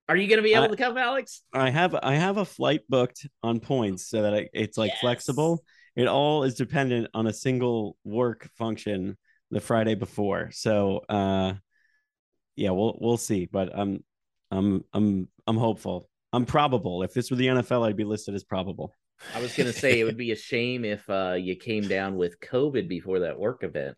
Are 0.09 0.17
you 0.17 0.27
going 0.27 0.39
to 0.39 0.43
be 0.43 0.55
able 0.55 0.65
I, 0.65 0.69
to 0.69 0.77
come, 0.77 0.99
Alex? 0.99 1.43
I 1.53 1.71
have 1.71 1.95
I 1.95 2.17
have 2.17 2.37
a 2.37 2.45
flight 2.45 2.81
booked 2.89 3.29
on 3.45 3.61
points 3.61 4.09
so 4.09 4.23
that 4.23 4.35
I, 4.35 4.49
it's 4.53 4.77
like 4.77 4.91
yes. 4.91 5.01
flexible. 5.01 5.63
It 5.95 6.09
all 6.09 6.43
is 6.43 6.55
dependent 6.55 7.09
on 7.15 7.29
a 7.29 7.33
single 7.33 7.97
work 8.05 8.49
function 8.59 9.17
the 9.53 9.61
Friday 9.61 9.95
before. 9.95 10.51
So, 10.53 11.03
uh, 11.09 11.55
yeah, 12.57 12.71
we'll 12.71 12.99
we'll 13.01 13.17
see. 13.17 13.49
But 13.51 13.71
I'm 13.73 14.03
I'm 14.51 14.85
I'm 14.93 15.29
I'm 15.47 15.57
hopeful. 15.57 16.09
I'm 16.33 16.45
probable. 16.45 17.03
If 17.03 17.13
this 17.13 17.31
were 17.31 17.37
the 17.37 17.47
NFL, 17.47 17.87
I'd 17.87 17.97
be 17.97 18.05
listed 18.05 18.35
as 18.35 18.45
probable. 18.45 18.93
I 19.35 19.41
was 19.41 19.55
gonna 19.55 19.73
say 19.73 20.01
it 20.01 20.05
would 20.05 20.17
be 20.17 20.33
a 20.33 20.37
shame 20.37 20.85
if 20.85 21.09
uh, 21.09 21.37
you 21.39 21.55
came 21.57 21.87
down 21.87 22.17
with 22.17 22.41
COVID 22.41 22.89
before 22.89 23.21
that 23.21 23.39
work 23.39 23.63
event. 23.63 23.97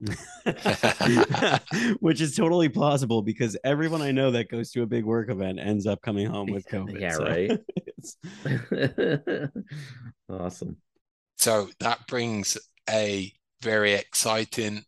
Which 2.00 2.20
is 2.20 2.34
totally 2.34 2.68
plausible 2.68 3.22
because 3.22 3.56
everyone 3.64 4.02
I 4.02 4.12
know 4.12 4.30
that 4.30 4.48
goes 4.48 4.70
to 4.72 4.82
a 4.82 4.86
big 4.86 5.04
work 5.04 5.30
event 5.30 5.58
ends 5.60 5.86
up 5.86 6.00
coming 6.00 6.26
home 6.26 6.50
with 6.50 6.66
COVID. 6.66 7.00
Yeah, 7.00 7.12
so. 7.12 7.24
right. 7.24 7.60
awesome. 10.40 10.76
So 11.36 11.68
that 11.80 12.06
brings 12.06 12.56
a 12.88 13.32
very 13.62 13.92
exciting 13.92 14.84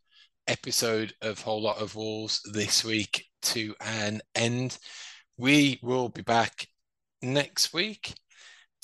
episode 0.47 1.13
of 1.21 1.41
Whole 1.41 1.63
Lot 1.63 1.79
of 1.79 1.95
Wolves 1.95 2.41
this 2.53 2.85
week 2.85 3.27
to 3.43 3.75
an 3.81 4.23
end. 4.35 4.79
We 5.37 5.79
will 5.83 6.09
be 6.09 6.23
back 6.23 6.67
next 7.21 7.75
week 7.75 8.15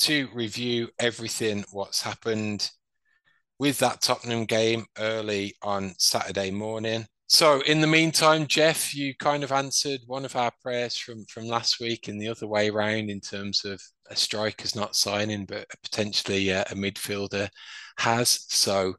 to 0.01 0.29
review 0.33 0.91
everything 0.99 1.65
what's 1.73 2.03
happened 2.03 2.71
with 3.59 3.79
that 3.79 4.01
Tottenham 4.01 4.45
game 4.45 4.87
early 4.99 5.55
on 5.63 5.95
Saturday 5.99 6.51
morning. 6.51 7.07
So 7.31 7.61
in 7.63 7.83
the 7.83 7.87
meantime, 7.87 8.47
Jeff, 8.47 8.95
you 8.95 9.15
kind 9.17 9.45
of 9.45 9.53
answered 9.53 10.01
one 10.07 10.25
of 10.25 10.35
our 10.35 10.51
prayers 10.63 10.97
from 10.97 11.27
from 11.27 11.47
last 11.47 11.79
week 11.79 12.09
and 12.09 12.21
the 12.21 12.29
other 12.29 12.47
way 12.47 12.71
around 12.71 13.11
in 13.11 13.21
terms 13.21 13.67
of 13.67 13.83
a 14.09 14.17
striker's 14.17 14.75
not 14.75 14.97
signing, 14.97 15.45
but 15.45 15.67
potentially 15.83 16.49
a, 16.49 16.63
a 16.63 16.75
midfielder 16.75 17.49
has. 17.99 18.47
So 18.49 18.95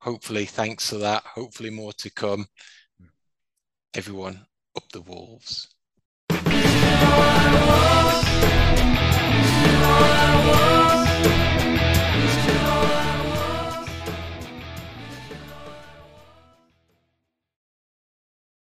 hopefully, 0.00 0.44
thanks 0.44 0.90
for 0.90 0.98
that. 0.98 1.24
Hopefully, 1.24 1.70
more 1.70 1.92
to 1.94 2.10
come. 2.12 2.46
Everyone, 3.94 4.46
up 4.76 4.88
the 4.92 5.02
wolves. 5.02 5.68